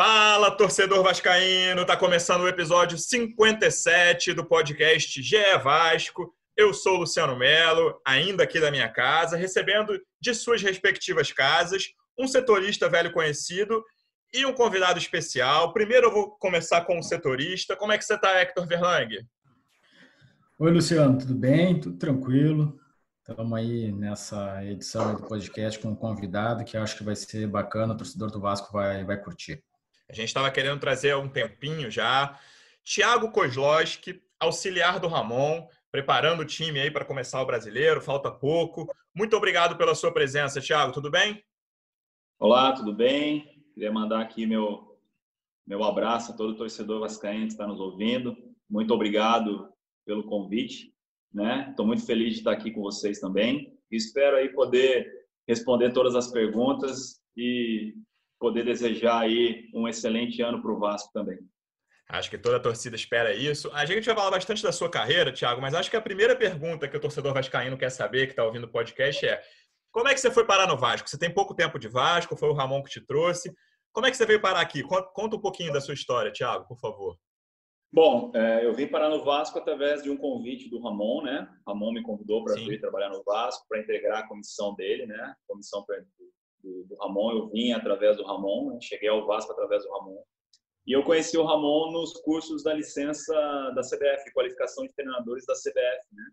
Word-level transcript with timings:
Fala, 0.00 0.52
torcedor 0.52 1.02
vascaíno! 1.02 1.84
Tá 1.84 1.96
começando 1.96 2.42
o 2.42 2.48
episódio 2.48 2.96
57 2.96 4.32
do 4.32 4.44
podcast 4.44 5.20
GE 5.20 5.58
Vasco. 5.60 6.32
Eu 6.56 6.72
sou 6.72 6.94
o 6.94 6.98
Luciano 6.98 7.36
Melo, 7.36 8.00
ainda 8.06 8.44
aqui 8.44 8.60
da 8.60 8.70
minha 8.70 8.88
casa, 8.88 9.36
recebendo 9.36 10.00
de 10.20 10.34
suas 10.36 10.62
respectivas 10.62 11.32
casas 11.32 11.86
um 12.16 12.28
setorista 12.28 12.88
velho 12.88 13.12
conhecido 13.12 13.82
e 14.32 14.46
um 14.46 14.52
convidado 14.52 15.00
especial. 15.00 15.72
Primeiro 15.72 16.06
eu 16.06 16.12
vou 16.12 16.30
começar 16.38 16.82
com 16.82 17.00
o 17.00 17.02
setorista. 17.02 17.74
Como 17.74 17.90
é 17.90 17.98
que 17.98 18.04
você 18.04 18.14
está, 18.14 18.40
Hector 18.40 18.68
Verlang? 18.68 19.26
Oi, 20.60 20.70
Luciano, 20.70 21.18
tudo 21.18 21.34
bem? 21.34 21.80
Tudo 21.80 21.98
tranquilo. 21.98 22.78
Estamos 23.28 23.58
aí 23.58 23.90
nessa 23.90 24.64
edição 24.64 25.16
do 25.16 25.24
podcast 25.24 25.76
com 25.80 25.88
um 25.88 25.96
convidado 25.96 26.64
que 26.64 26.76
acho 26.76 26.96
que 26.96 27.02
vai 27.02 27.16
ser 27.16 27.48
bacana, 27.48 27.94
o 27.94 27.96
torcedor 27.96 28.30
do 28.30 28.40
Vasco 28.40 28.72
vai, 28.72 29.04
vai 29.04 29.20
curtir. 29.20 29.60
A 30.10 30.14
gente 30.14 30.28
estava 30.28 30.50
querendo 30.50 30.80
trazer 30.80 31.10
há 31.10 31.18
um 31.18 31.28
tempinho 31.28 31.90
já. 31.90 32.38
Thiago 32.82 33.30
Kozlowski, 33.30 34.22
auxiliar 34.40 34.98
do 34.98 35.06
Ramon, 35.06 35.68
preparando 35.90 36.40
o 36.40 36.46
time 36.46 36.80
aí 36.80 36.90
para 36.90 37.04
começar 37.04 37.42
o 37.42 37.46
brasileiro, 37.46 38.00
falta 38.00 38.30
pouco. 38.30 38.86
Muito 39.14 39.36
obrigado 39.36 39.76
pela 39.76 39.94
sua 39.94 40.12
presença, 40.12 40.60
Thiago, 40.60 40.92
tudo 40.92 41.10
bem? 41.10 41.44
Olá, 42.38 42.72
tudo 42.72 42.94
bem? 42.94 43.62
Queria 43.74 43.92
mandar 43.92 44.20
aqui 44.20 44.46
meu, 44.46 44.98
meu 45.66 45.84
abraço 45.84 46.32
a 46.32 46.36
todo 46.36 46.56
torcedor 46.56 47.00
vascaíno 47.00 47.46
que 47.46 47.52
está 47.52 47.66
nos 47.66 47.78
ouvindo. 47.78 48.36
Muito 48.70 48.94
obrigado 48.94 49.70
pelo 50.06 50.24
convite. 50.24 50.94
Né? 51.32 51.66
Estou 51.68 51.86
muito 51.86 52.06
feliz 52.06 52.32
de 52.32 52.38
estar 52.38 52.52
aqui 52.52 52.70
com 52.70 52.80
vocês 52.80 53.20
também. 53.20 53.78
espero 53.90 54.36
aí 54.36 54.48
poder 54.48 55.06
responder 55.46 55.92
todas 55.92 56.14
as 56.14 56.30
perguntas 56.30 57.20
e 57.36 57.94
poder 58.38 58.64
desejar 58.64 59.20
aí 59.20 59.68
um 59.74 59.88
excelente 59.88 60.40
ano 60.42 60.62
para 60.62 60.72
o 60.72 60.78
Vasco 60.78 61.10
também. 61.12 61.38
Acho 62.08 62.30
que 62.30 62.38
toda 62.38 62.56
a 62.56 62.60
torcida 62.60 62.96
espera 62.96 63.34
isso. 63.34 63.70
A 63.74 63.84
gente 63.84 64.06
vai 64.06 64.14
falar 64.14 64.30
bastante 64.30 64.62
da 64.62 64.72
sua 64.72 64.90
carreira, 64.90 65.32
Thiago, 65.32 65.60
mas 65.60 65.74
acho 65.74 65.90
que 65.90 65.96
a 65.96 66.00
primeira 66.00 66.34
pergunta 66.34 66.88
que 66.88 66.96
o 66.96 67.00
torcedor 67.00 67.34
vascaíno 67.34 67.76
quer 67.76 67.90
saber, 67.90 68.26
que 68.26 68.32
está 68.32 68.44
ouvindo 68.44 68.64
o 68.64 68.72
podcast, 68.72 69.26
é 69.26 69.42
como 69.90 70.08
é 70.08 70.14
que 70.14 70.20
você 70.20 70.30
foi 70.30 70.46
parar 70.46 70.66
no 70.66 70.76
Vasco? 70.76 71.08
Você 71.08 71.18
tem 71.18 71.32
pouco 71.32 71.54
tempo 71.54 71.78
de 71.78 71.88
Vasco, 71.88 72.36
foi 72.36 72.48
o 72.48 72.54
Ramon 72.54 72.82
que 72.82 72.90
te 72.90 73.04
trouxe. 73.04 73.52
Como 73.92 74.06
é 74.06 74.10
que 74.10 74.16
você 74.16 74.24
veio 74.24 74.40
parar 74.40 74.60
aqui? 74.60 74.82
Conta 74.82 75.36
um 75.36 75.40
pouquinho 75.40 75.72
da 75.72 75.80
sua 75.80 75.94
história, 75.94 76.32
Thiago, 76.32 76.66
por 76.66 76.78
favor. 76.78 77.18
Bom, 77.92 78.30
é, 78.34 78.66
eu 78.66 78.74
vim 78.74 78.86
parar 78.86 79.08
no 79.08 79.24
Vasco 79.24 79.58
através 79.58 80.02
de 80.02 80.10
um 80.10 80.16
convite 80.16 80.68
do 80.68 80.78
Ramon, 80.78 81.22
né? 81.22 81.48
Ramon 81.66 81.92
me 81.92 82.02
convidou 82.02 82.44
para 82.44 82.54
vir 82.54 82.80
trabalhar 82.80 83.08
no 83.08 83.22
Vasco, 83.24 83.66
para 83.66 83.80
integrar 83.80 84.18
a 84.20 84.28
comissão 84.28 84.74
dele, 84.74 85.06
né? 85.06 85.34
Comissão 85.46 85.82
do, 86.62 86.84
do 86.84 86.94
Ramon, 86.96 87.32
eu 87.32 87.48
vim 87.48 87.72
através 87.72 88.16
do 88.16 88.24
Ramon, 88.24 88.70
né? 88.70 88.78
cheguei 88.80 89.08
ao 89.08 89.26
Vasco 89.26 89.52
através 89.52 89.84
do 89.84 89.90
Ramon. 89.92 90.22
E 90.86 90.92
eu 90.92 91.02
conheci 91.02 91.36
o 91.36 91.44
Ramon 91.44 91.92
nos 91.92 92.12
cursos 92.14 92.62
da 92.62 92.72
licença 92.72 93.34
da 93.74 93.82
CBF, 93.82 94.32
qualificação 94.32 94.86
de 94.86 94.92
treinadores 94.94 95.44
da 95.44 95.54
CBF, 95.54 96.06
né? 96.12 96.24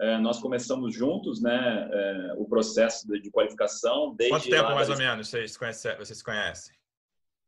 É, 0.00 0.18
nós 0.18 0.40
começamos 0.40 0.92
juntos, 0.92 1.40
né, 1.40 1.88
é, 1.92 2.32
o 2.36 2.46
processo 2.46 3.06
de, 3.06 3.20
de, 3.20 3.30
qualificação. 3.30 4.12
Desde 4.16 4.34
Quanto 4.34 4.50
tempo, 4.50 4.74
mais 4.74 4.90
ou 4.90 4.96
menos, 4.96 5.28
vocês, 5.28 5.56
conhecem, 5.56 5.96
vocês 5.96 6.20
conhecem? 6.20 6.74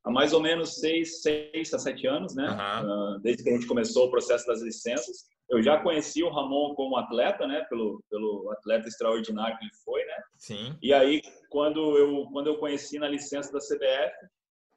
Há 0.04 0.10
mais 0.12 0.32
ou 0.32 0.40
menos 0.40 0.78
seis, 0.78 1.22
seis 1.22 1.74
a 1.74 1.78
sete 1.80 2.06
anos, 2.06 2.36
né? 2.36 2.48
Uhum. 2.48 3.16
Uh, 3.16 3.18
desde 3.18 3.42
que 3.42 3.50
a 3.50 3.52
gente 3.52 3.66
começou 3.66 4.06
o 4.06 4.10
processo 4.10 4.46
das 4.46 4.62
licenças. 4.62 5.26
Eu 5.48 5.62
já 5.62 5.80
conheci 5.80 6.22
o 6.22 6.28
Ramon 6.28 6.74
como 6.74 6.96
atleta, 6.96 7.46
né? 7.46 7.64
Pelo, 7.68 8.02
pelo 8.10 8.50
atleta 8.50 8.88
extraordinário 8.88 9.56
que 9.58 9.64
ele 9.64 9.74
foi, 9.84 10.04
né? 10.04 10.22
Sim. 10.36 10.78
E 10.82 10.92
aí, 10.92 11.22
quando 11.48 11.96
eu, 11.96 12.26
quando 12.32 12.48
eu 12.48 12.58
conheci 12.58 12.98
na 12.98 13.08
licença 13.08 13.52
da 13.52 13.60
CBF, 13.60 14.14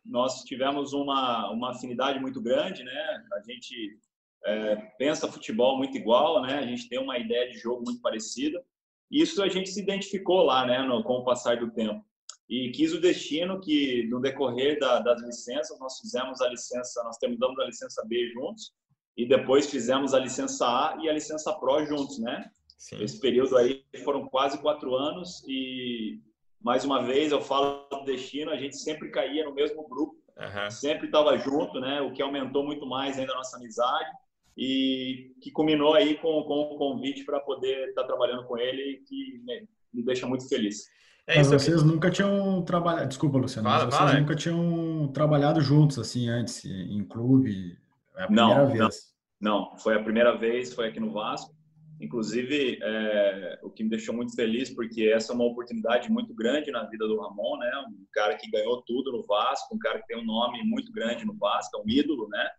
nós 0.06 0.44
tivemos 0.44 0.94
uma, 0.94 1.50
uma 1.52 1.72
afinidade 1.72 2.19
muito 2.19 2.40
grande, 2.40 2.84
né? 2.84 3.25
A 3.34 3.41
gente 3.41 3.97
é, 4.46 4.75
pensa 4.97 5.31
futebol 5.31 5.78
muito 5.78 5.97
igual, 5.97 6.41
né? 6.44 6.59
A 6.59 6.66
gente 6.66 6.88
tem 6.88 7.00
uma 7.00 7.18
ideia 7.18 7.50
de 7.50 7.57
jogo 7.57 7.84
muito 7.84 8.01
parecida. 8.01 8.63
E 9.09 9.22
isso 9.22 9.41
a 9.41 9.50
gente 9.50 9.72
se 9.72 9.81
identificou 9.81 10.44
lá, 10.44 10.68
né? 10.68 10.84
No, 10.84 11.03
com 11.03 11.13
o 11.16 11.24
passar 11.24 11.57
do 11.57 11.72
tempo. 11.72 12.06
E 12.47 12.72
quis 12.72 12.94
o 12.94 13.01
destino 13.01 13.59
que, 13.59 14.07
no 14.07 14.19
decorrer 14.19 14.80
da, 14.80 15.00
das 15.00 15.22
licenças, 15.24 15.80
nós 15.80 16.00
fizemos 16.00 16.41
a 16.41 16.50
licença, 16.50 17.03
nós 17.03 17.18
terminamos 17.18 17.59
a 17.59 17.66
licença 17.66 18.03
B 18.07 18.31
juntos 18.31 18.72
e 19.19 19.28
depois 19.28 19.69
fizemos 19.69 20.13
a 20.13 20.19
licença 20.19 20.66
A 20.66 20.97
e 21.02 21.09
a 21.09 21.13
licença 21.13 21.52
Pro 21.52 21.85
juntos, 21.85 22.19
né? 22.19 22.50
Sim. 22.78 23.03
Esse 23.03 23.19
período 23.19 23.57
aí 23.57 23.84
foram 24.06 24.30
quase 24.30 24.57
quatro 24.59 24.96
anos 24.96 25.44
e 25.46 26.22
mais 26.62 26.85
uma 26.85 27.03
vez 27.03 27.34
eu 27.34 27.41
falo 27.41 27.85
do 27.91 28.06
destino, 28.06 28.50
a 28.50 28.56
gente 28.56 28.78
sempre 28.78 29.12
caía 29.12 29.44
no 29.44 29.53
mesmo 29.53 29.85
grupo, 29.90 30.16
uhum. 30.38 30.72
sempre 30.72 31.07
estava 31.07 31.38
junto, 31.38 31.81
né? 31.81 32.00
O 32.00 32.13
que 32.13 32.22
aumentou 32.22 32.63
muito 32.63 32.85
mais 32.85 33.19
ainda 33.19 33.34
a 33.34 33.35
nossa 33.35 33.57
amizade 33.57 34.09
e 34.57 35.34
que 35.41 35.51
culminou 35.51 35.96
aí 35.96 36.16
com, 36.16 36.41
com 36.44 36.62
o 36.62 36.78
convite 36.78 37.25
para 37.25 37.41
poder 37.41 37.90
estar 37.90 38.03
tá 38.03 38.07
trabalhando 38.07 38.46
com 38.46 38.57
ele, 38.57 39.03
que 39.06 39.41
me, 39.44 39.68
me 39.94 40.01
deixa 40.01 40.25
muito 40.25 40.47
feliz. 40.47 40.86
É 41.28 41.40
Mas 41.40 41.51
vocês 41.51 41.84
nunca 41.84 42.09
tinham 42.09 42.62
trabalhado, 42.62 43.09
desculpa, 43.09 43.38
Luciano, 43.38 43.68
fala, 43.68 43.84
mas 43.84 43.94
vocês 43.94 44.09
fala, 44.09 44.19
nunca 44.22 44.34
é. 44.34 44.38
tinham 44.38 45.07
trabalhado 45.09 45.59
juntos 45.59 46.00
assim 46.00 46.30
antes 46.30 46.63
em 46.63 47.03
clube? 47.03 47.78
É 48.16 48.24
a 48.24 48.25
primeira 48.28 48.56
não, 48.56 48.68
vez. 48.68 48.80
Não, 48.80 49.09
não, 49.40 49.78
foi 49.78 49.96
a 49.96 50.04
primeira 50.04 50.38
vez, 50.38 50.74
foi 50.74 50.88
aqui 50.90 51.00
no 51.00 51.14
Vasco. 51.14 51.56
Inclusive, 52.02 52.80
é, 52.82 53.60
o 53.62 53.70
que 53.70 53.84
me 53.84 53.90
deixou 53.90 54.14
muito 54.14 54.34
feliz, 54.36 54.70
porque 54.70 55.04
essa 55.04 55.32
é 55.32 55.36
uma 55.36 55.46
oportunidade 55.46 56.10
muito 56.10 56.34
grande 56.34 56.72
na 56.72 56.84
vida 56.84 57.08
do 57.08 57.20
Ramon, 57.20 57.58
né? 57.58 57.72
Um 57.90 58.06
cara 58.14 58.36
que 58.36 58.50
ganhou 58.50 58.82
tudo 58.84 59.12
no 59.12 59.26
Vasco, 59.26 59.76
um 59.76 59.80
cara 59.80 60.00
que 60.00 60.08
tem 60.08 60.18
um 60.18 60.26
nome 60.26 60.64
muito 60.64 60.92
grande 60.92 61.26
no 61.26 61.38
Vasco, 61.38 61.78
é 61.78 61.82
um 61.82 61.90
ídolo, 61.90 62.28
né? 62.30 62.50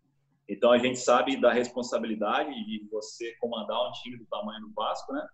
Então 0.48 0.72
a 0.72 0.78
gente 0.78 0.98
sabe 0.98 1.40
da 1.40 1.52
responsabilidade 1.52 2.50
de 2.50 2.86
você 2.90 3.34
comandar 3.40 3.88
um 3.88 3.92
time 3.92 4.18
do 4.18 4.26
tamanho 4.26 4.60
do 4.60 4.72
Vasco, 4.74 5.12
né? 5.12 5.26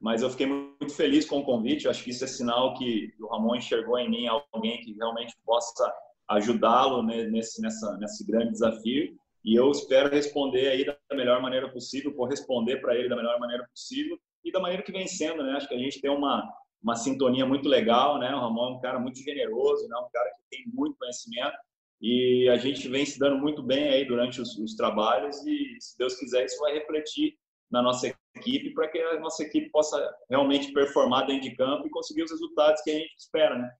Mas 0.00 0.22
eu 0.22 0.30
fiquei 0.30 0.46
muito 0.46 0.92
feliz 0.92 1.24
com 1.24 1.38
o 1.38 1.44
convite. 1.44 1.84
Eu 1.84 1.90
acho 1.90 2.02
que 2.02 2.10
isso 2.10 2.24
é 2.24 2.26
sinal 2.26 2.74
que 2.74 3.12
o 3.20 3.28
Ramon 3.28 3.56
enxergou 3.56 3.98
em 3.98 4.10
mim 4.10 4.26
alguém 4.26 4.80
que 4.80 4.94
realmente 4.94 5.34
possa 5.44 5.92
ajudá-lo 6.28 7.02
nesse, 7.02 7.60
nessa, 7.60 7.96
nesse 7.98 8.26
grande 8.26 8.52
desafio 8.52 9.16
e 9.44 9.54
eu 9.54 9.70
espero 9.70 10.10
responder 10.10 10.68
aí 10.68 10.84
da 10.84 10.96
melhor 11.12 11.42
maneira 11.42 11.68
possível, 11.70 12.14
corresponder 12.14 12.80
para 12.80 12.94
ele 12.94 13.08
da 13.08 13.16
melhor 13.16 13.38
maneira 13.38 13.66
possível 13.68 14.18
e 14.42 14.50
da 14.50 14.60
maneira 14.60 14.82
que 14.82 14.92
vem 14.92 15.06
sendo, 15.06 15.42
né? 15.42 15.52
Acho 15.52 15.68
que 15.68 15.74
a 15.74 15.78
gente 15.78 16.00
tem 16.00 16.10
uma, 16.10 16.42
uma 16.82 16.96
sintonia 16.96 17.44
muito 17.44 17.68
legal, 17.68 18.18
né? 18.18 18.34
O 18.34 18.40
Ramon 18.40 18.68
é 18.68 18.76
um 18.76 18.80
cara 18.80 18.98
muito 18.98 19.18
generoso, 19.18 19.86
né? 19.88 19.96
Um 19.98 20.10
cara 20.10 20.30
que 20.30 20.56
tem 20.56 20.64
muito 20.72 20.96
conhecimento 20.98 21.56
e 22.00 22.48
a 22.48 22.56
gente 22.56 22.88
vem 22.88 23.04
se 23.04 23.18
dando 23.18 23.38
muito 23.38 23.62
bem 23.62 23.88
aí 23.88 24.04
durante 24.06 24.40
os, 24.40 24.56
os 24.58 24.74
trabalhos 24.74 25.36
e, 25.46 25.76
se 25.78 25.96
Deus 25.98 26.14
quiser, 26.16 26.44
isso 26.44 26.58
vai 26.60 26.74
refletir 26.74 27.36
na 27.70 27.82
nossa 27.82 28.14
equipe 28.36 28.72
para 28.72 28.88
que 28.88 28.98
a 28.98 29.20
nossa 29.20 29.42
equipe 29.42 29.70
possa 29.70 30.14
realmente 30.30 30.72
performar 30.72 31.26
dentro 31.26 31.48
de 31.48 31.56
campo 31.56 31.86
e 31.86 31.90
conseguir 31.90 32.22
os 32.22 32.30
resultados 32.30 32.82
que 32.82 32.90
a 32.90 32.94
gente 32.94 33.14
espera, 33.18 33.58
né? 33.58 33.70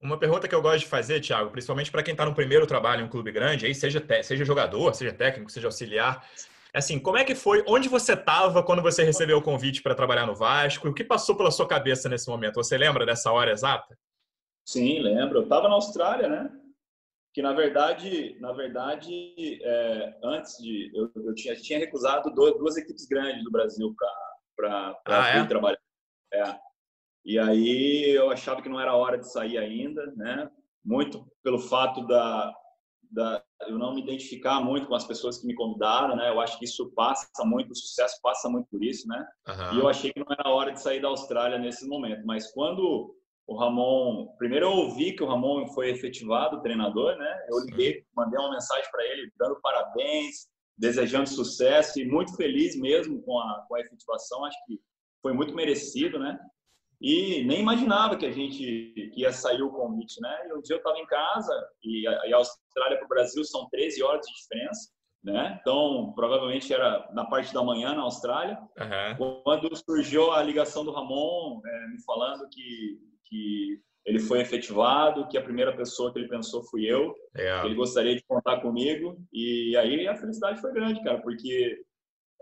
Uma 0.00 0.18
pergunta 0.18 0.46
que 0.46 0.54
eu 0.54 0.62
gosto 0.62 0.80
de 0.80 0.86
fazer, 0.86 1.20
Thiago, 1.20 1.50
principalmente 1.50 1.90
para 1.90 2.02
quem 2.02 2.12
está 2.12 2.24
no 2.24 2.34
primeiro 2.34 2.66
trabalho 2.66 3.02
em 3.02 3.04
um 3.04 3.08
clube 3.08 3.32
grande, 3.32 3.66
aí 3.66 3.74
seja, 3.74 4.04
seja 4.22 4.44
jogador, 4.44 4.94
seja 4.94 5.12
técnico, 5.12 5.50
seja 5.50 5.68
auxiliar, 5.68 6.22
é 6.76 6.78
assim, 6.78 6.98
como 6.98 7.16
é 7.16 7.24
que 7.24 7.34
foi? 7.34 7.64
Onde 7.66 7.88
você 7.88 8.12
estava 8.12 8.62
quando 8.62 8.82
você 8.82 9.02
recebeu 9.02 9.38
o 9.38 9.42
convite 9.42 9.82
para 9.82 9.94
trabalhar 9.94 10.26
no 10.26 10.34
Vasco? 10.34 10.86
O 10.86 10.92
que 10.92 11.02
passou 11.02 11.34
pela 11.34 11.50
sua 11.50 11.66
cabeça 11.66 12.06
nesse 12.06 12.28
momento? 12.28 12.56
Você 12.56 12.76
lembra 12.76 13.06
dessa 13.06 13.32
hora 13.32 13.50
exata? 13.50 13.98
Sim, 14.68 15.00
lembro. 15.00 15.38
Eu 15.38 15.44
estava 15.44 15.68
na 15.68 15.74
Austrália, 15.74 16.28
né? 16.28 16.50
Que 17.32 17.40
na 17.40 17.54
verdade, 17.54 18.38
na 18.40 18.52
verdade, 18.52 19.58
é, 19.62 20.18
antes 20.22 20.58
de 20.58 20.90
eu, 20.94 21.10
eu 21.16 21.34
tinha, 21.34 21.56
tinha 21.56 21.78
recusado 21.78 22.30
duas, 22.34 22.58
duas, 22.58 22.76
equipes 22.76 23.06
grandes 23.06 23.42
do 23.42 23.50
Brasil 23.50 23.94
para 24.54 24.94
ah, 25.06 25.28
é? 25.28 25.44
trabalhar. 25.46 25.78
É. 26.30 26.65
E 27.26 27.40
aí 27.40 28.10
eu 28.10 28.30
achava 28.30 28.62
que 28.62 28.68
não 28.68 28.80
era 28.80 28.94
hora 28.94 29.18
de 29.18 29.28
sair 29.28 29.58
ainda, 29.58 30.06
né? 30.14 30.48
Muito 30.84 31.26
pelo 31.42 31.58
fato 31.58 32.06
da, 32.06 32.54
da 33.10 33.42
eu 33.66 33.76
não 33.76 33.92
me 33.92 34.00
identificar 34.00 34.60
muito 34.60 34.86
com 34.86 34.94
as 34.94 35.04
pessoas 35.04 35.38
que 35.38 35.46
me 35.46 35.54
convidaram, 35.56 36.14
né? 36.14 36.30
Eu 36.30 36.40
acho 36.40 36.56
que 36.56 36.64
isso 36.64 36.92
passa 36.94 37.26
muito, 37.44 37.72
o 37.72 37.74
sucesso 37.74 38.20
passa 38.22 38.48
muito 38.48 38.68
por 38.70 38.80
isso, 38.80 39.08
né? 39.08 39.26
Uhum. 39.48 39.74
E 39.74 39.78
eu 39.80 39.88
achei 39.88 40.12
que 40.12 40.20
não 40.20 40.28
era 40.30 40.48
hora 40.48 40.70
de 40.70 40.80
sair 40.80 41.02
da 41.02 41.08
Austrália 41.08 41.58
nesse 41.58 41.88
momento. 41.88 42.24
Mas 42.24 42.52
quando 42.52 43.12
o 43.44 43.56
Ramon, 43.56 44.28
primeiro 44.38 44.66
eu 44.66 44.72
ouvi 44.72 45.12
que 45.12 45.24
o 45.24 45.26
Ramon 45.26 45.66
foi 45.68 45.90
efetivado 45.90 46.62
treinador, 46.62 47.16
né? 47.16 47.46
Eu 47.48 47.58
liguei, 47.64 48.04
mandei 48.14 48.38
uma 48.38 48.52
mensagem 48.52 48.88
para 48.88 49.04
ele 49.04 49.32
dando 49.36 49.60
parabéns, 49.60 50.46
desejando 50.78 51.28
sucesso 51.28 51.98
e 51.98 52.04
muito 52.04 52.36
feliz 52.36 52.78
mesmo 52.78 53.20
com 53.22 53.36
a, 53.40 53.64
com 53.66 53.74
a 53.74 53.80
efetivação. 53.80 54.44
Acho 54.44 54.58
que 54.64 54.78
foi 55.20 55.32
muito 55.32 55.56
merecido, 55.56 56.20
né? 56.20 56.38
E 57.00 57.44
nem 57.44 57.60
imaginava 57.60 58.16
que 58.16 58.26
a 58.26 58.30
gente 58.30 58.92
que 59.14 59.20
ia 59.20 59.32
sair 59.32 59.62
o 59.62 59.70
convite, 59.70 60.20
né? 60.20 60.48
E 60.48 60.52
um 60.54 60.62
dia 60.62 60.76
eu 60.76 60.78
estava 60.78 60.98
em 60.98 61.06
casa 61.06 61.68
e 61.84 62.06
a, 62.06 62.26
e 62.26 62.32
a 62.32 62.36
Austrália 62.36 62.96
para 62.96 63.04
o 63.04 63.08
Brasil 63.08 63.44
são 63.44 63.68
13 63.68 64.02
horas 64.02 64.26
de 64.26 64.32
diferença, 64.32 64.90
né? 65.22 65.58
Então, 65.60 66.12
provavelmente 66.14 66.72
era 66.72 67.08
na 67.12 67.24
parte 67.26 67.52
da 67.52 67.62
manhã 67.62 67.94
na 67.94 68.02
Austrália. 68.02 68.58
Uhum. 68.78 69.42
Quando 69.42 69.76
surgiu 69.76 70.32
a 70.32 70.42
ligação 70.42 70.84
do 70.84 70.92
Ramon 70.92 71.60
é, 71.66 71.88
me 71.88 72.02
falando 72.04 72.48
que, 72.48 72.98
que 73.24 73.80
ele 74.06 74.20
foi 74.20 74.40
efetivado, 74.40 75.26
que 75.28 75.36
a 75.36 75.42
primeira 75.42 75.76
pessoa 75.76 76.12
que 76.12 76.18
ele 76.18 76.28
pensou 76.28 76.62
fui 76.70 76.86
eu, 76.86 77.12
é. 77.36 77.66
ele 77.66 77.74
gostaria 77.74 78.14
de 78.14 78.24
contar 78.24 78.60
comigo. 78.60 79.18
E 79.32 79.76
aí 79.76 80.06
a 80.06 80.14
felicidade 80.14 80.60
foi 80.60 80.72
grande, 80.72 81.02
cara, 81.02 81.20
porque 81.20 81.82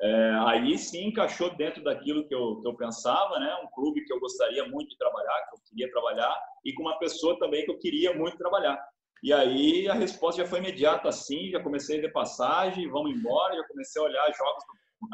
é, 0.00 0.30
aí 0.46 0.76
sim 0.76 1.08
encaixou 1.08 1.54
dentro 1.56 1.82
daquilo 1.82 2.26
que 2.26 2.34
eu, 2.34 2.60
que 2.60 2.68
eu 2.68 2.76
pensava, 2.76 3.38
né? 3.38 3.54
Um 3.62 3.70
clube 3.74 4.04
que 4.04 4.12
eu 4.12 4.20
gostaria 4.20 4.66
muito 4.68 4.90
de 4.90 4.98
trabalhar, 4.98 5.46
que 5.48 5.56
eu 5.56 5.60
queria 5.68 5.90
trabalhar, 5.90 6.36
e 6.64 6.72
com 6.74 6.82
uma 6.82 6.98
pessoa 6.98 7.38
também 7.38 7.64
que 7.64 7.70
eu 7.70 7.78
queria 7.78 8.12
muito 8.14 8.36
trabalhar. 8.36 8.78
E 9.22 9.32
aí 9.32 9.88
a 9.88 9.94
resposta 9.94 10.42
já 10.42 10.48
foi 10.48 10.58
imediata, 10.58 11.08
assim, 11.08 11.50
já 11.50 11.60
comecei 11.62 11.98
a 11.98 12.02
ver 12.02 12.12
passagem, 12.12 12.90
vamos 12.90 13.16
embora, 13.16 13.56
já 13.56 13.66
comecei 13.68 14.02
a 14.02 14.04
olhar 14.04 14.26
jogos 14.36 14.64
do 15.00 15.04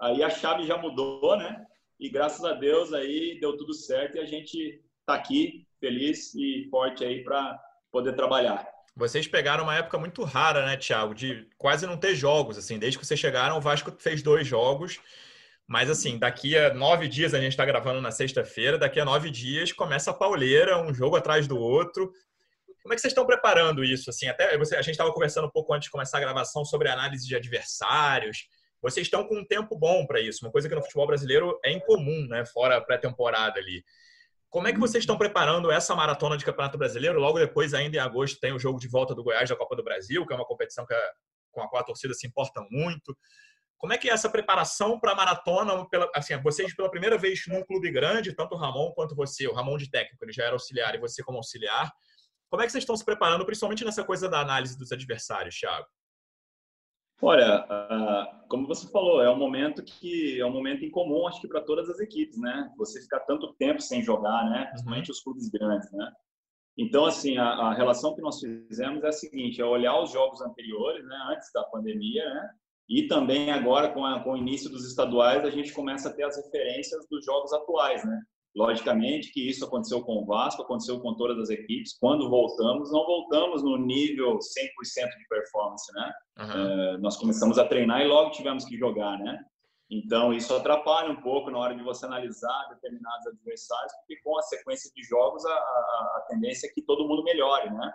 aí 0.00 0.22
a 0.22 0.30
chave 0.30 0.66
já 0.66 0.78
mudou, 0.78 1.36
né? 1.36 1.64
E 2.00 2.08
graças 2.08 2.44
a 2.44 2.52
Deus 2.52 2.92
aí 2.92 3.38
deu 3.40 3.56
tudo 3.56 3.74
certo 3.74 4.16
e 4.16 4.20
a 4.20 4.26
gente 4.26 4.82
está 5.00 5.14
aqui 5.14 5.66
feliz 5.78 6.34
e 6.34 6.66
forte 6.70 7.04
aí 7.04 7.22
para 7.22 7.58
poder 7.92 8.14
trabalhar. 8.14 8.73
Vocês 8.96 9.26
pegaram 9.26 9.64
uma 9.64 9.76
época 9.76 9.98
muito 9.98 10.22
rara, 10.22 10.64
né, 10.64 10.76
Thiago, 10.76 11.14
de 11.14 11.48
quase 11.58 11.86
não 11.86 11.96
ter 11.96 12.14
jogos. 12.14 12.56
Assim, 12.56 12.78
desde 12.78 12.98
que 12.98 13.04
vocês 13.04 13.18
chegaram, 13.18 13.56
o 13.56 13.60
Vasco 13.60 13.92
fez 13.98 14.22
dois 14.22 14.46
jogos. 14.46 15.00
Mas 15.66 15.90
assim, 15.90 16.18
daqui 16.18 16.56
a 16.56 16.72
nove 16.72 17.08
dias 17.08 17.34
a 17.34 17.40
gente 17.40 17.52
está 17.52 17.64
gravando 17.64 18.00
na 18.00 18.10
sexta-feira. 18.10 18.78
Daqui 18.78 19.00
a 19.00 19.04
nove 19.04 19.30
dias 19.30 19.72
começa 19.72 20.10
a 20.10 20.14
pauleira, 20.14 20.80
um 20.80 20.94
jogo 20.94 21.16
atrás 21.16 21.48
do 21.48 21.58
outro. 21.58 22.12
Como 22.82 22.92
é 22.92 22.96
que 22.96 23.00
vocês 23.00 23.12
estão 23.12 23.26
preparando 23.26 23.82
isso? 23.82 24.10
Assim, 24.10 24.28
até 24.28 24.56
você, 24.58 24.76
a 24.76 24.82
gente 24.82 24.92
estava 24.92 25.12
conversando 25.12 25.46
um 25.46 25.50
pouco 25.50 25.72
antes 25.72 25.86
de 25.86 25.90
começar 25.90 26.18
a 26.18 26.20
gravação 26.20 26.64
sobre 26.64 26.88
análise 26.88 27.26
de 27.26 27.34
adversários. 27.34 28.46
Vocês 28.82 29.06
estão 29.06 29.26
com 29.26 29.38
um 29.38 29.44
tempo 29.44 29.74
bom 29.74 30.06
para 30.06 30.20
isso, 30.20 30.44
uma 30.44 30.52
coisa 30.52 30.68
que 30.68 30.74
no 30.74 30.82
futebol 30.82 31.06
brasileiro 31.06 31.58
é 31.64 31.72
incomum, 31.72 32.26
né? 32.28 32.44
Fora 32.44 32.76
a 32.76 32.80
pré-temporada 32.82 33.58
ali. 33.58 33.82
Como 34.54 34.68
é 34.68 34.72
que 34.72 34.78
vocês 34.78 35.02
estão 35.02 35.18
preparando 35.18 35.68
essa 35.68 35.96
maratona 35.96 36.36
de 36.36 36.44
Campeonato 36.44 36.78
Brasileiro? 36.78 37.18
Logo 37.18 37.40
depois, 37.40 37.74
ainda 37.74 37.96
em 37.96 37.98
agosto, 37.98 38.38
tem 38.38 38.52
o 38.52 38.58
jogo 38.60 38.78
de 38.78 38.86
volta 38.86 39.12
do 39.12 39.20
Goiás 39.20 39.48
da 39.48 39.56
Copa 39.56 39.74
do 39.74 39.82
Brasil, 39.82 40.24
que 40.24 40.32
é 40.32 40.36
uma 40.36 40.46
competição 40.46 40.86
que, 40.86 40.94
com 41.50 41.60
a 41.60 41.68
qual 41.68 41.82
a 41.82 41.84
torcida 41.84 42.14
se 42.14 42.24
importa 42.24 42.64
muito. 42.70 43.18
Como 43.76 43.92
é 43.92 43.98
que 43.98 44.08
é 44.08 44.12
essa 44.12 44.30
preparação 44.30 45.00
para 45.00 45.10
a 45.10 45.14
maratona? 45.16 45.84
Pela, 45.88 46.08
assim, 46.14 46.40
vocês 46.40 46.72
pela 46.72 46.88
primeira 46.88 47.18
vez 47.18 47.42
num 47.48 47.64
clube 47.64 47.90
grande, 47.90 48.32
tanto 48.32 48.54
o 48.54 48.56
Ramon 48.56 48.92
quanto 48.92 49.16
você, 49.16 49.44
o 49.48 49.52
Ramon 49.52 49.76
de 49.76 49.90
técnico, 49.90 50.24
ele 50.24 50.32
já 50.32 50.44
era 50.44 50.52
auxiliar 50.52 50.94
e 50.94 50.98
você 50.98 51.20
como 51.24 51.38
auxiliar. 51.38 51.92
Como 52.48 52.62
é 52.62 52.66
que 52.66 52.70
vocês 52.70 52.82
estão 52.82 52.96
se 52.96 53.04
preparando, 53.04 53.44
principalmente 53.44 53.84
nessa 53.84 54.04
coisa 54.04 54.28
da 54.28 54.38
análise 54.38 54.78
dos 54.78 54.92
adversários, 54.92 55.58
Thiago? 55.58 55.88
Olha, 57.22 57.64
uh, 57.64 58.48
como 58.48 58.66
você 58.66 58.88
falou, 58.90 59.22
é 59.22 59.30
um 59.30 59.38
momento 59.38 59.82
que 59.82 60.40
é 60.40 60.44
um 60.44 60.52
momento 60.52 60.84
incomum, 60.84 61.26
acho 61.26 61.40
que 61.40 61.48
para 61.48 61.62
todas 61.62 61.88
as 61.88 62.00
equipes, 62.00 62.38
né? 62.38 62.70
Você 62.76 63.00
ficar 63.00 63.20
tanto 63.20 63.54
tempo 63.54 63.80
sem 63.80 64.02
jogar, 64.02 64.50
né? 64.50 64.66
Principalmente 64.66 65.10
os 65.10 65.20
clubes 65.20 65.48
grandes, 65.48 65.90
né? 65.92 66.12
Então, 66.76 67.04
assim, 67.04 67.36
a, 67.38 67.44
a, 67.44 67.74
relação 67.74 68.14
que 68.14 68.20
nós 68.20 68.40
fizemos 68.40 69.04
é 69.04 69.08
a 69.08 69.12
seguinte: 69.12 69.60
é 69.60 69.64
olhar 69.64 69.98
os 70.00 70.10
jogos 70.12 70.40
anteriores, 70.40 71.06
né? 71.06 71.16
Antes 71.30 71.50
da 71.52 71.62
pandemia, 71.64 72.24
né? 72.28 72.50
E 72.88 73.06
também 73.06 73.50
agora 73.50 73.92
com, 73.92 74.04
a, 74.04 74.22
com 74.22 74.32
o 74.32 74.36
início 74.36 74.68
dos 74.68 74.86
estaduais, 74.86 75.44
a 75.44 75.50
gente 75.50 75.72
começa 75.72 76.08
a 76.08 76.12
ter 76.12 76.24
as 76.24 76.36
referências 76.36 77.06
dos 77.08 77.24
jogos 77.24 77.52
atuais, 77.52 78.04
né? 78.04 78.20
Logicamente 78.54 79.32
que 79.32 79.48
isso 79.48 79.64
aconteceu 79.64 80.00
com 80.02 80.22
o 80.22 80.24
Vasco, 80.24 80.62
aconteceu 80.62 81.00
com 81.00 81.14
todas 81.14 81.38
as 81.38 81.50
equipes. 81.50 81.98
Quando 81.98 82.30
voltamos, 82.30 82.92
não 82.92 83.04
voltamos 83.04 83.64
no 83.64 83.76
nível 83.76 84.38
100% 84.38 84.38
de 85.18 85.28
performance, 85.28 85.92
né? 85.92 86.12
Uhum. 86.36 87.00
nós 87.00 87.16
começamos 87.16 87.58
a 87.58 87.64
treinar 87.64 88.00
e 88.02 88.08
logo 88.08 88.30
tivemos 88.30 88.64
que 88.64 88.76
jogar, 88.76 89.18
né? 89.18 89.44
Então, 89.90 90.32
isso 90.32 90.54
atrapalha 90.54 91.10
um 91.10 91.20
pouco 91.20 91.50
na 91.50 91.58
hora 91.58 91.74
de 91.74 91.82
você 91.82 92.06
analisar 92.06 92.68
determinados 92.70 93.26
adversários, 93.26 93.92
porque 93.98 94.20
com 94.22 94.38
a 94.38 94.42
sequência 94.42 94.90
de 94.94 95.02
jogos, 95.02 95.44
a, 95.44 95.52
a, 95.52 96.14
a 96.18 96.26
tendência 96.28 96.66
é 96.66 96.70
que 96.70 96.82
todo 96.82 97.06
mundo 97.06 97.22
melhore, 97.22 97.70
né? 97.70 97.92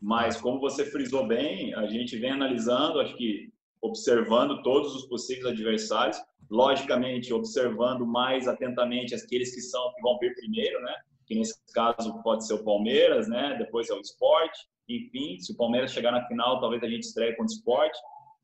Mas, 0.00 0.40
como 0.40 0.60
você 0.60 0.84
frisou 0.84 1.26
bem, 1.26 1.74
a 1.74 1.86
gente 1.86 2.16
vem 2.18 2.30
analisando, 2.30 3.00
acho 3.00 3.16
que 3.16 3.52
observando 3.80 4.62
todos 4.62 4.94
os 4.94 5.06
possíveis 5.06 5.46
adversários, 5.46 6.18
logicamente 6.50 7.32
observando 7.32 8.06
mais 8.06 8.46
atentamente 8.46 9.14
aqueles 9.14 9.54
que 9.54 9.60
são 9.60 9.92
que 9.94 10.02
vão 10.02 10.18
vir 10.18 10.34
primeiro, 10.34 10.80
né? 10.82 10.94
Que 11.26 11.34
nesse 11.34 11.54
caso 11.72 12.22
pode 12.22 12.46
ser 12.46 12.54
o 12.54 12.64
Palmeiras, 12.64 13.28
né? 13.28 13.56
Depois 13.58 13.88
é 13.88 13.94
o 13.94 14.00
Esporte, 14.00 14.58
enfim, 14.88 15.38
se 15.38 15.52
o 15.52 15.56
Palmeiras 15.56 15.92
chegar 15.92 16.12
na 16.12 16.26
final, 16.26 16.60
talvez 16.60 16.82
a 16.82 16.88
gente 16.88 17.04
estreie 17.04 17.34
contra 17.36 17.52
o 17.52 17.56
Esporte. 17.56 17.98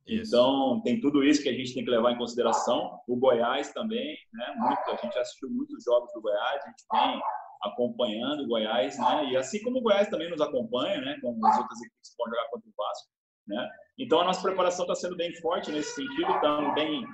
Então, 0.06 0.81
tem 0.82 1.00
tudo 1.00 1.23
isso 1.23 1.43
que 1.43 1.49
a 1.49 1.52
gente 1.52 1.75
tem 1.75 1.85
que 1.85 1.91
levar 1.91 2.12
em 2.12 2.19
consideração. 2.19 2.99
O 3.06 3.17
Goiás 3.17 3.73
também, 3.73 4.17
né? 4.32 4.55
Muito, 4.56 4.91
a 4.91 4.97
gente 4.97 5.19
assistiu 5.19 5.50
muitos 5.50 5.85
jogos 5.85 6.12
do 6.12 6.20
Goiás, 6.20 6.62
a 6.64 6.69
gente 6.69 6.85
vem 6.93 7.23
acompanhando 7.62 8.43
o 8.43 8.49
Goiás, 8.49 8.99
né? 8.99 9.26
E 9.31 9.37
assim 9.37 9.62
como 9.62 9.79
o 9.79 9.82
Goiás 9.82 10.08
também 10.08 10.31
nos 10.31 10.41
acompanha, 10.41 11.00
né? 11.00 11.19
Com 11.20 11.31
as 11.47 11.58
outras 11.58 11.81
equipes 11.81 12.11
que 12.11 12.17
vão 12.17 12.31
jogar 12.31 12.49
contra 12.50 12.69
o 12.69 12.73
Vasco, 12.76 13.08
né? 13.47 13.70
Então, 13.99 14.20
a 14.20 14.25
nossa 14.25 14.43
preparação 14.43 14.85
está 14.85 14.94
sendo 14.94 15.17
bem 15.17 15.35
forte 15.37 15.70
nesse 15.70 15.94
sentido, 15.94 16.32
estamos 16.32 16.75
bem 16.75 17.05